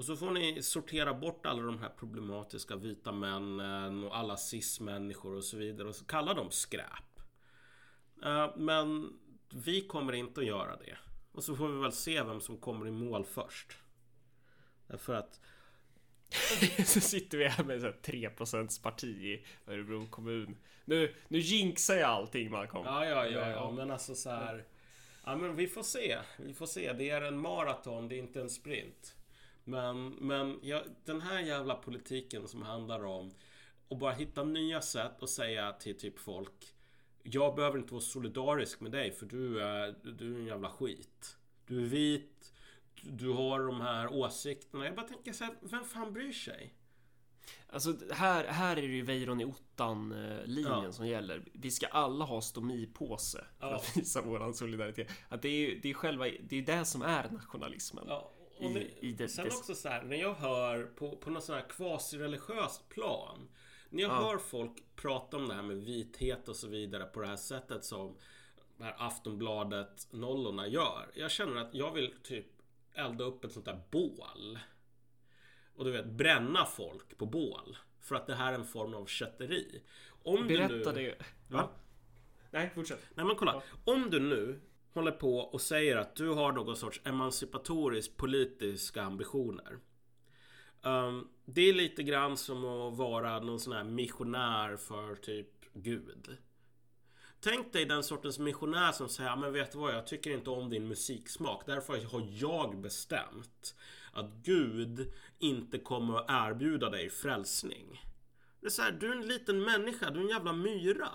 Och 0.00 0.06
så 0.06 0.16
får 0.16 0.30
ni 0.30 0.62
sortera 0.62 1.14
bort 1.14 1.46
alla 1.46 1.62
de 1.62 1.78
här 1.78 1.88
problematiska 1.88 2.76
vita 2.76 3.12
männen 3.12 4.04
och 4.04 4.16
alla 4.16 4.36
cis-människor 4.36 5.34
och 5.34 5.44
så 5.44 5.56
vidare 5.56 5.88
och 5.88 5.94
så 5.94 6.04
kalla 6.04 6.34
dem 6.34 6.50
skräp. 6.50 7.20
Eh, 8.24 8.56
Men 8.56 9.12
vi 9.54 9.80
kommer 9.80 10.12
inte 10.12 10.40
att 10.40 10.46
göra 10.46 10.76
det. 10.76 10.98
Och 11.32 11.44
så 11.44 11.56
får 11.56 11.68
vi 11.68 11.80
väl 11.80 11.92
se 11.92 12.22
vem 12.22 12.40
som 12.40 12.56
kommer 12.56 12.86
i 12.86 12.90
mål 12.90 13.24
först. 13.24 13.76
Därför 14.86 15.14
att 15.14 15.40
så 16.86 17.00
sitter 17.00 17.38
vi 17.38 17.48
här 17.48 17.64
med 17.64 17.84
ett 17.84 18.08
3% 18.08 18.82
parti 18.82 19.04
i 19.04 19.46
Örebro 19.66 20.06
kommun. 20.10 20.56
Nu, 20.84 21.14
nu 21.28 21.38
jinxar 21.38 21.94
jag 21.94 22.10
allting 22.10 22.50
Malcolm. 22.50 22.84
Ja, 22.86 23.04
ja, 23.04 23.26
ja, 23.26 23.48
ja, 23.50 23.70
men 23.70 23.90
alltså 23.90 24.14
så 24.14 24.30
här. 24.30 24.64
Ja, 25.24 25.36
men 25.36 25.56
vi 25.56 25.66
får 25.66 25.82
se. 25.82 26.18
Vi 26.38 26.54
får 26.54 26.66
se. 26.66 26.92
Det 26.92 27.10
är 27.10 27.22
en 27.22 27.38
maraton, 27.38 28.08
det 28.08 28.14
är 28.14 28.18
inte 28.18 28.40
en 28.40 28.50
sprint. 28.50 29.16
Men, 29.70 30.08
men 30.08 30.58
ja, 30.62 30.82
den 31.04 31.20
här 31.20 31.40
jävla 31.40 31.74
politiken 31.74 32.48
som 32.48 32.62
handlar 32.62 33.04
om 33.04 33.34
att 33.90 33.98
bara 33.98 34.12
hitta 34.12 34.44
nya 34.44 34.80
sätt 34.80 35.22
att 35.22 35.30
säga 35.30 35.72
till 35.72 35.98
typ 35.98 36.18
folk. 36.18 36.74
Jag 37.22 37.54
behöver 37.56 37.78
inte 37.78 37.92
vara 37.94 38.02
solidarisk 38.02 38.80
med 38.80 38.92
dig 38.92 39.12
för 39.12 39.26
du 39.26 39.60
är, 39.62 39.94
du 40.02 40.34
är 40.34 40.38
en 40.38 40.46
jävla 40.46 40.70
skit. 40.70 41.36
Du 41.66 41.80
är 41.82 41.86
vit. 41.86 42.52
du- 43.02 43.32
har 43.32 43.60
de 43.60 43.80
här 43.80 44.12
åsikterna. 44.12 44.84
Jag 44.84 44.94
bara 44.94 45.06
tänker 45.08 45.32
så 45.32 45.44
här, 45.44 45.54
vem 45.60 45.84
fan 45.84 46.12
bryr 46.12 46.32
sig? 46.32 46.74
Alltså 47.72 47.94
här, 48.12 48.44
här 48.46 48.76
är 48.76 48.82
det 48.82 48.88
ju 48.94 49.02
Weiron 49.02 49.40
i 49.40 49.44
ottan-linjen 49.44 50.84
Ja. 50.84 50.92
som 50.92 51.06
gäller. 51.06 51.44
Vi 51.52 51.70
ska 51.70 51.86
alla 51.86 52.24
ha 52.24 52.40
stomipåse 52.40 53.44
för 53.58 53.66
Ja. 53.70 53.76
att 53.76 53.96
visa 53.96 54.22
våran 54.22 54.54
solidaritet. 54.54 55.08
Att 55.28 55.42
det 55.42 55.48
är 55.48 55.68
ju 55.70 55.80
det 55.80 55.90
är 55.90 55.94
själva, 55.94 56.24
det 56.24 56.56
är 56.56 56.62
det 56.62 56.84
som 56.84 57.02
är 57.02 57.30
nationalismen. 57.30 58.04
Ja, 58.08 58.32
och 58.38 58.39
I- 58.64 58.74
det, 58.74 59.06
i 59.06 59.12
det- 59.12 59.28
sen 59.28 59.46
också 59.46 59.74
så 59.74 59.88
här, 59.88 60.02
när 60.02 60.16
jag 60.16 60.34
hör 60.34 60.82
på, 60.84 61.16
på 61.16 61.30
något 61.30 61.44
sån 61.44 61.54
här 61.54 61.66
quasi-religiöst 61.68 62.88
plan. 62.88 63.48
När 63.88 64.02
jag 64.02 64.10
Ja. 64.12 64.14
hör 64.14 64.38
folk 64.38 64.72
prata 64.96 65.36
om 65.36 65.48
det 65.48 65.54
här 65.54 65.62
med 65.62 65.76
vithet 65.76 66.48
och 66.48 66.56
så 66.56 66.68
vidare 66.68 67.04
på 67.04 67.20
det 67.20 67.26
här 67.26 67.36
sättet 67.36 67.84
som 67.84 68.16
det 68.76 68.84
här 68.84 68.94
Aftonbladet 68.98 70.08
nollorna 70.10 70.66
gör. 70.68 71.10
Jag 71.14 71.30
känner 71.30 71.56
att 71.60 71.74
jag 71.74 71.92
vill 71.92 72.14
typ 72.22 72.46
elda 72.94 73.24
upp 73.24 73.44
ett 73.44 73.52
sånt 73.52 73.64
där 73.66 73.80
bål. 73.90 74.58
Och 75.74 75.84
du 75.84 75.90
vet, 75.90 76.06
bränna 76.06 76.64
folk 76.64 77.18
på 77.18 77.26
bål. 77.26 77.76
För 78.00 78.14
att 78.14 78.26
det 78.26 78.34
här 78.34 78.52
är 78.52 78.58
en 78.58 78.64
form 78.66 78.94
av 78.94 79.06
kötteri. 79.06 79.82
Om 80.22 80.48
du 80.48 80.56
Berätta 80.58 80.92
nu... 80.92 81.04
det. 81.04 81.24
Va? 81.48 81.68
Nej, 82.50 82.70
fortsätt. 82.74 83.00
Nej 83.14 83.26
men 83.26 83.36
kolla. 83.36 83.62
Om 83.84 84.10
du 84.10 84.20
nu 84.20 84.60
håller 84.94 85.12
på 85.12 85.38
och 85.38 85.60
säger 85.60 85.96
att 85.96 86.16
du 86.16 86.28
har 86.28 86.52
någon 86.52 86.76
sorts 86.76 87.00
emancipatorisk 87.04 88.16
politiska 88.16 89.02
ambitioner. 89.02 89.78
Um, 90.82 91.28
det 91.44 91.68
är 91.68 91.72
lite 91.72 92.02
grann 92.02 92.36
som 92.36 92.64
att 92.64 92.96
vara 92.96 93.40
någon 93.40 93.60
sån 93.60 93.72
här 93.72 93.84
missionär 93.84 94.76
för 94.76 95.14
typ 95.14 95.48
Gud. 95.72 96.36
Tänk 97.40 97.72
dig 97.72 97.84
den 97.84 98.02
sortens 98.02 98.38
missionär 98.38 98.92
som 98.92 99.08
säger, 99.08 99.36
men 99.36 99.52
vet 99.52 99.72
du 99.72 99.78
vad, 99.78 99.94
jag 99.94 100.06
tycker 100.06 100.30
inte 100.30 100.50
om 100.50 100.70
din 100.70 100.88
musiksmak. 100.88 101.62
Därför 101.66 101.92
har 101.92 102.28
jag 102.30 102.80
bestämt 102.80 103.74
att 104.12 104.30
Gud 104.30 105.12
inte 105.38 105.78
kommer 105.78 106.18
att 106.18 106.26
erbjuda 106.28 106.90
dig 106.90 107.10
frälsning. 107.10 108.04
Det 108.60 108.66
är 108.66 108.70
så 108.70 108.82
här, 108.82 108.92
du 108.92 109.08
är 109.08 109.16
en 109.16 109.28
liten 109.28 109.64
människa, 109.64 110.10
du 110.10 110.20
är 110.20 110.24
en 110.24 110.28
jävla 110.28 110.52
myra. 110.52 111.08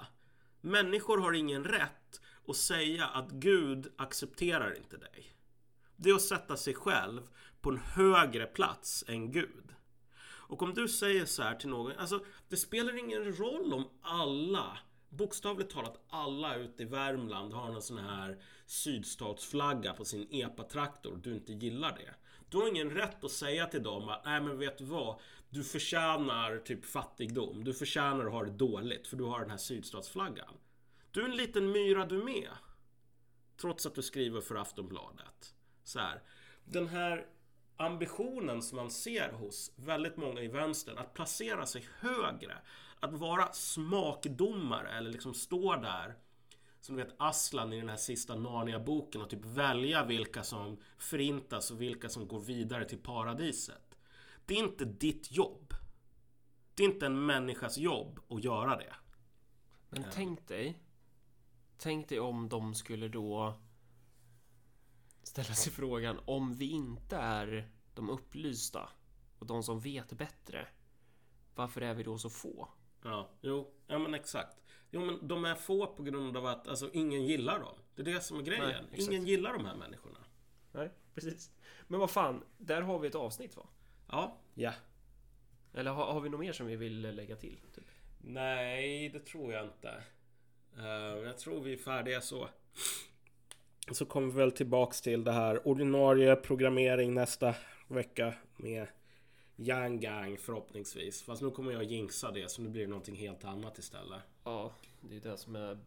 Människor 0.61 1.17
har 1.17 1.33
ingen 1.33 1.63
rätt 1.63 2.21
och 2.47 2.55
säga 2.55 3.05
att 3.05 3.31
Gud 3.31 3.93
accepterar 3.97 4.77
inte 4.77 4.97
dig. 4.97 5.35
Det 5.95 6.09
är 6.09 6.13
att 6.13 6.21
sätta 6.21 6.57
sig 6.57 6.73
själv 6.73 7.21
på 7.61 7.69
en 7.69 7.77
högre 7.77 8.45
plats 8.45 9.03
än 9.07 9.31
Gud. 9.31 9.75
Och 10.47 10.61
om 10.61 10.73
du 10.73 10.87
säger 10.87 11.25
så 11.25 11.43
här 11.43 11.55
till 11.55 11.69
någon, 11.69 11.91
alltså 11.91 12.25
det 12.49 12.57
spelar 12.57 12.99
ingen 12.99 13.35
roll 13.35 13.73
om 13.73 13.89
alla, 14.01 14.77
bokstavligt 15.09 15.73
talat 15.73 16.05
alla 16.09 16.55
ute 16.55 16.83
i 16.83 16.85
Värmland 16.85 17.53
har 17.53 17.75
en 17.75 17.81
sån 17.81 17.97
här 17.97 18.43
sydstatsflagga 18.65 19.93
på 19.93 20.05
sin 20.05 20.27
epatraktor 20.31 21.11
och 21.11 21.19
du 21.19 21.33
inte 21.33 21.53
gillar 21.53 21.91
det. 21.91 22.13
Du 22.49 22.57
har 22.57 22.67
ingen 22.67 22.89
rätt 22.89 23.23
att 23.23 23.31
säga 23.31 23.65
till 23.65 23.83
dem 23.83 24.09
att 24.09 24.25
nej 24.25 24.41
men 24.41 24.57
vet 24.57 24.77
du 24.77 24.83
vad, 24.85 25.19
du 25.49 25.63
förtjänar 25.63 26.57
typ 26.57 26.85
fattigdom, 26.85 27.63
du 27.63 27.73
förtjänar 27.73 28.25
att 28.25 28.31
ha 28.31 28.43
det 28.43 28.51
dåligt 28.51 29.07
för 29.07 29.17
du 29.17 29.23
har 29.23 29.39
den 29.39 29.49
här 29.49 29.57
sydstatsflaggan. 29.57 30.53
Du 31.15 31.21
är 31.21 31.25
en 31.25 31.35
liten 31.35 31.71
myra 31.71 32.05
du 32.05 32.23
med. 32.23 32.49
Trots 33.57 33.85
att 33.85 33.95
du 33.95 34.01
skriver 34.01 34.41
för 34.41 34.55
Aftonbladet. 34.55 35.55
Så 35.83 35.99
här. 35.99 36.21
Den 36.65 36.87
här 36.87 37.27
ambitionen 37.77 38.61
som 38.61 38.75
man 38.75 38.91
ser 38.91 39.31
hos 39.31 39.71
väldigt 39.75 40.17
många 40.17 40.41
i 40.41 40.47
vänstern 40.47 40.97
att 40.97 41.13
placera 41.13 41.65
sig 41.65 41.87
högre. 41.99 42.57
Att 42.99 43.13
vara 43.13 43.53
smakdomare 43.53 44.97
eller 44.97 45.11
liksom 45.11 45.33
stå 45.33 45.75
där 45.75 46.15
som 46.81 46.95
du 46.95 47.03
vet 47.03 47.15
Aslan 47.17 47.73
i 47.73 47.79
den 47.79 47.89
här 47.89 47.97
sista 47.97 48.35
Narnia-boken 48.35 49.21
och 49.21 49.29
typ 49.29 49.45
välja 49.45 50.05
vilka 50.05 50.43
som 50.43 50.77
förintas 50.97 51.71
och 51.71 51.81
vilka 51.81 52.09
som 52.09 52.27
går 52.27 52.39
vidare 52.39 52.85
till 52.85 52.99
paradiset. 52.99 53.97
Det 54.45 54.53
är 54.53 54.59
inte 54.59 54.85
ditt 54.85 55.31
jobb. 55.31 55.73
Det 56.73 56.83
är 56.83 56.87
inte 56.87 57.05
en 57.05 57.25
människas 57.25 57.77
jobb 57.77 58.19
att 58.29 58.43
göra 58.43 58.77
det. 58.77 58.93
Men 59.89 60.05
tänk 60.13 60.47
dig. 60.47 60.84
Tänk 61.77 62.09
dig 62.09 62.19
om 62.19 62.49
de 62.49 62.75
skulle 62.75 63.07
då 63.07 63.55
ställa 65.23 65.53
sig 65.53 65.73
frågan 65.73 66.19
om 66.25 66.53
vi 66.53 66.69
inte 66.69 67.17
är 67.17 67.69
de 67.93 68.09
upplysta 68.09 68.89
och 69.39 69.45
de 69.45 69.63
som 69.63 69.79
vet 69.79 70.13
bättre. 70.13 70.67
Varför 71.55 71.81
är 71.81 71.93
vi 71.93 72.03
då 72.03 72.17
så 72.17 72.29
få? 72.29 72.67
Ja, 73.03 73.29
jo, 73.41 73.73
ja 73.87 73.99
men 73.99 74.13
exakt. 74.13 74.57
Jo 74.91 75.05
men 75.05 75.27
de 75.27 75.45
är 75.45 75.55
få 75.55 75.87
på 75.87 76.03
grund 76.03 76.37
av 76.37 76.45
att 76.45 76.67
alltså, 76.67 76.89
ingen 76.93 77.23
gillar 77.23 77.59
dem. 77.59 77.77
Det 77.95 78.01
är 78.01 78.05
det 78.05 78.21
som 78.21 78.39
är 78.39 78.43
grejen. 78.43 78.85
Nej, 78.91 79.01
ingen 79.01 79.25
gillar 79.25 79.53
de 79.53 79.65
här 79.65 79.75
människorna. 79.75 80.19
Nej, 80.71 80.91
precis. 81.13 81.51
Men 81.87 81.99
vad 81.99 82.11
fan, 82.11 82.43
där 82.57 82.81
har 82.81 82.99
vi 82.99 83.07
ett 83.07 83.15
avsnitt 83.15 83.57
va? 83.57 83.67
Ja, 84.07 84.37
ja. 84.53 84.73
Eller 85.73 85.91
har, 85.91 86.13
har 86.13 86.21
vi 86.21 86.29
något 86.29 86.39
mer 86.39 86.53
som 86.53 86.67
vi 86.67 86.75
vill 86.75 87.01
lägga 87.01 87.35
till? 87.35 87.59
Typ? 87.73 87.85
Nej, 88.21 89.09
det 89.09 89.19
tror 89.19 89.53
jag 89.53 89.65
inte. 89.65 90.03
Eh, 90.77 91.23
jag 91.25 91.37
tror 91.37 91.61
vi 91.61 91.73
är 91.73 91.77
färdiga 91.77 92.21
så. 92.21 92.49
Så 93.91 94.05
kommer 94.05 94.27
vi 94.27 94.33
väl 94.33 94.51
tillbaks 94.51 95.01
till 95.01 95.23
det 95.23 95.31
här 95.31 95.67
ordinarie 95.67 96.35
programmering 96.35 97.13
nästa 97.13 97.55
vecka 97.87 98.33
med 98.57 98.87
Yang 99.55 99.99
Gang 99.99 100.37
förhoppningsvis. 100.37 101.23
Fast 101.23 101.41
nu 101.41 101.51
kommer 101.51 101.71
jag 101.71 101.83
jinxa 101.83 102.31
det 102.31 102.51
så 102.51 102.61
nu 102.61 102.69
blir 102.69 102.81
det 102.81 102.87
någonting 102.87 103.15
helt 103.15 103.45
annat 103.45 103.77
istället. 103.77 104.21
Ja, 104.43 104.71
det 105.01 105.15
är 105.15 105.19
det 105.19 105.37
som 105.37 105.55
är 105.55 105.77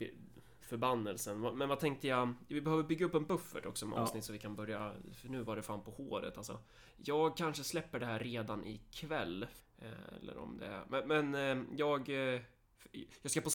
förbannelsen. 0.60 1.40
Men 1.40 1.68
vad 1.68 1.80
tänkte 1.80 2.08
jag? 2.08 2.34
Vi 2.48 2.60
behöver 2.60 2.82
bygga 2.82 3.06
upp 3.06 3.14
en 3.14 3.26
buffert 3.26 3.66
också 3.66 3.86
med 3.86 3.96
Ja. 3.98 4.02
avsnitt 4.02 4.24
så 4.24 4.32
vi 4.32 4.38
kan 4.38 4.56
börja. 4.56 4.94
För 5.14 5.28
nu 5.28 5.42
var 5.42 5.56
det 5.56 5.62
fan 5.62 5.80
på 5.84 5.90
håret 5.90 6.36
alltså. 6.36 6.58
Jag 6.96 7.36
kanske 7.36 7.64
släpper 7.64 7.98
det 8.00 8.06
här 8.06 8.18
redan 8.18 8.66
ikväll. 8.66 9.42
Eh, 9.78 10.16
Eller 10.20 10.38
om 10.38 10.58
det 10.58 10.66
är... 10.66 10.84
Men, 10.88 11.08
men 11.08 11.34
eh, 11.58 11.64
jag... 11.76 12.08
Jag 13.22 13.30
ska 13.30 13.40
på... 13.40 13.50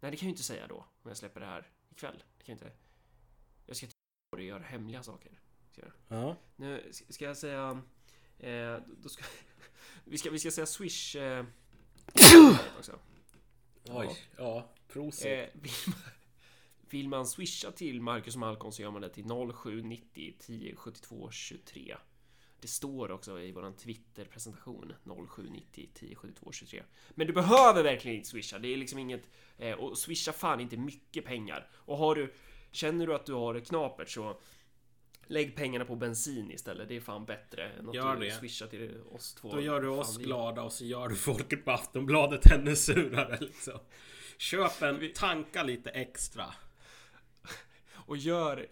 Nej, 0.00 0.10
det 0.10 0.16
kan 0.16 0.26
jag 0.26 0.30
ju 0.30 0.30
inte 0.30 0.42
säga 0.42 0.66
då. 0.66 0.76
Om 0.76 1.08
jag 1.08 1.16
släpper 1.16 1.40
det 1.40 1.46
här 1.46 1.70
ikväll. 1.90 2.24
Det 2.38 2.44
kan 2.44 2.52
jag 2.52 2.66
inte... 2.66 2.76
Jag 3.66 3.76
ska 3.76 3.86
till 3.86 3.94
och 4.32 4.42
göra 4.42 4.62
hemliga 4.62 5.02
saker. 5.02 5.40
Ska 5.72 5.82
jag. 5.82 5.92
Ja. 6.08 6.36
Nu 6.56 6.92
ska- 6.92 7.24
jag 7.24 7.36
säga... 7.36 7.82
Eh, 8.38 8.76
då 8.98 9.08
ska, 9.08 9.24
vi, 10.04 10.18
ska, 10.18 10.30
vi 10.30 10.38
ska 10.38 10.50
säga 10.50 10.66
Swish... 10.66 11.16
Eh, 11.16 11.46
också. 12.78 12.98
Oj, 13.84 14.18
ja. 14.36 14.70
Prosit. 14.88 15.26
Eh, 15.26 15.46
vill, 15.52 15.72
man, 15.86 15.94
vill 16.90 17.08
man 17.08 17.26
swisha 17.26 17.72
till 17.72 18.00
Marcus 18.00 18.36
Malcolm 18.36 18.72
så 18.72 18.82
gör 18.82 18.90
man 18.90 19.02
det 19.02 19.08
till 19.08 19.24
0790 19.54 20.34
10 20.38 20.76
72 20.76 21.30
23. 21.30 21.96
Det 22.60 22.68
står 22.68 23.10
också 23.10 23.40
i 23.40 23.52
våran 23.52 23.76
Twitter-presentation 23.76 24.94
0790 25.36 25.88
10 25.94 26.14
72 26.14 26.52
23. 26.52 26.82
Men 27.10 27.26
du 27.26 27.32
behöver 27.32 27.82
verkligen 27.82 28.16
inte 28.16 28.28
swisha. 28.28 28.58
Det 28.58 28.68
är 28.72 28.76
liksom 28.76 28.98
inget... 28.98 29.22
Eh, 29.58 29.72
och 29.74 29.98
swisha 29.98 30.32
fan 30.32 30.60
inte 30.60 30.76
mycket 30.76 31.24
pengar. 31.24 31.68
Och 31.74 31.96
har 31.96 32.14
du... 32.14 32.34
Känner 32.70 33.06
du 33.06 33.14
att 33.14 33.26
du 33.26 33.32
har 33.32 33.54
det 33.54 33.60
knapert 33.60 34.08
så 34.08 34.40
Lägg 35.30 35.56
pengarna 35.56 35.84
på 35.84 35.96
bensin 35.96 36.50
istället. 36.50 36.88
Det 36.88 36.96
är 36.96 37.00
fan 37.00 37.24
bättre 37.24 37.68
än 37.68 37.88
att 37.88 37.94
Gör 37.94 38.16
det. 38.16 38.30
swishar 38.30 38.66
till 38.66 39.00
oss 39.10 39.34
två. 39.34 39.52
Då 39.52 39.60
gör 39.60 39.80
du 39.80 39.86
Fan, 39.88 39.98
oss 39.98 40.18
vi- 40.18 40.24
glada 40.24 40.62
och 40.62 40.72
så 40.72 40.84
gör 40.84 41.08
du 41.08 41.16
folket 41.16 41.64
på 41.64 41.70
Aftonbladet 41.70 42.50
ännu 42.52 42.76
surare 42.76 43.38
liksom. 43.40 43.78
Köp 44.38 44.82
en, 44.82 45.12
tanka 45.14 45.62
lite 45.62 45.90
extra. 45.90 46.54
och 47.94 48.16
gör 48.16 48.66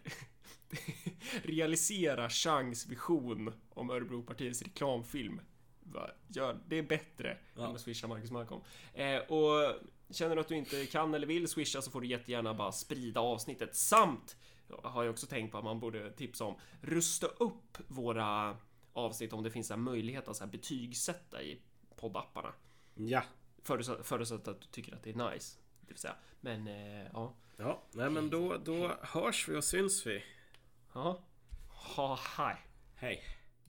realisera 1.42 2.30
Changs 2.30 2.86
vision 2.86 3.52
om 3.70 3.90
Örebropartiets 3.90 4.62
reklamfilm. 4.62 5.40
Va, 5.80 6.10
Gör, 6.28 6.58
det 6.68 6.76
är 6.78 6.82
bättre 6.82 7.38
Ja. 7.56 7.68
än 7.68 7.74
att 7.74 7.80
swisha 7.80 8.06
Marcus 8.06 8.30
Malcolm. 8.30 8.60
Eh, 8.94 9.18
och 9.18 9.74
känner 10.10 10.34
du 10.34 10.40
att 10.40 10.48
du 10.48 10.56
inte 10.56 10.86
kan 10.86 11.14
eller 11.14 11.26
vill 11.26 11.48
swisha 11.48 11.82
så 11.82 11.90
får 11.90 12.00
du 12.00 12.06
jättegärna 12.06 12.54
bara 12.54 12.72
sprida 12.72 13.20
avsnittet. 13.20 13.76
Samt 13.76 14.36
har 14.82 15.04
jag 15.04 15.12
också 15.12 15.26
tänkt 15.26 15.52
på 15.52 15.58
att 15.58 15.64
man 15.64 15.80
borde 15.80 16.12
tipsa 16.12 16.44
om 16.44 16.54
rusta 16.80 17.26
upp 17.26 17.78
våra 17.88 18.56
avsnitt 18.92 19.32
om 19.32 19.42
det 19.42 19.50
finns 19.50 19.70
en 19.70 19.80
möjlighet 19.80 20.28
att 20.28 20.36
så 20.36 20.44
här 20.44 20.50
betygsätta 20.50 21.42
i 21.42 21.60
poddapparna. 21.96 22.52
Ja. 22.94 23.22
Förutsatt, 23.62 24.06
förutsatt 24.06 24.48
att 24.48 24.60
du 24.60 24.66
tycker 24.66 24.94
att 24.94 25.02
det 25.02 25.10
är 25.10 25.30
nice. 25.32 25.58
Det 25.80 25.92
vill 25.92 25.98
säga. 26.00 26.14
Men 26.40 26.68
eh, 26.68 27.06
ja. 27.12 27.34
Ja, 27.56 27.82
nej 27.92 28.10
men 28.10 28.30
då, 28.30 28.56
då 28.64 28.92
hörs 29.02 29.48
vi 29.48 29.56
och 29.56 29.64
syns 29.64 30.06
vi. 30.06 30.22
Ja. 30.96 31.16
Ha, 31.96 32.18
hej. 32.36 32.56
Hej. 32.94 33.20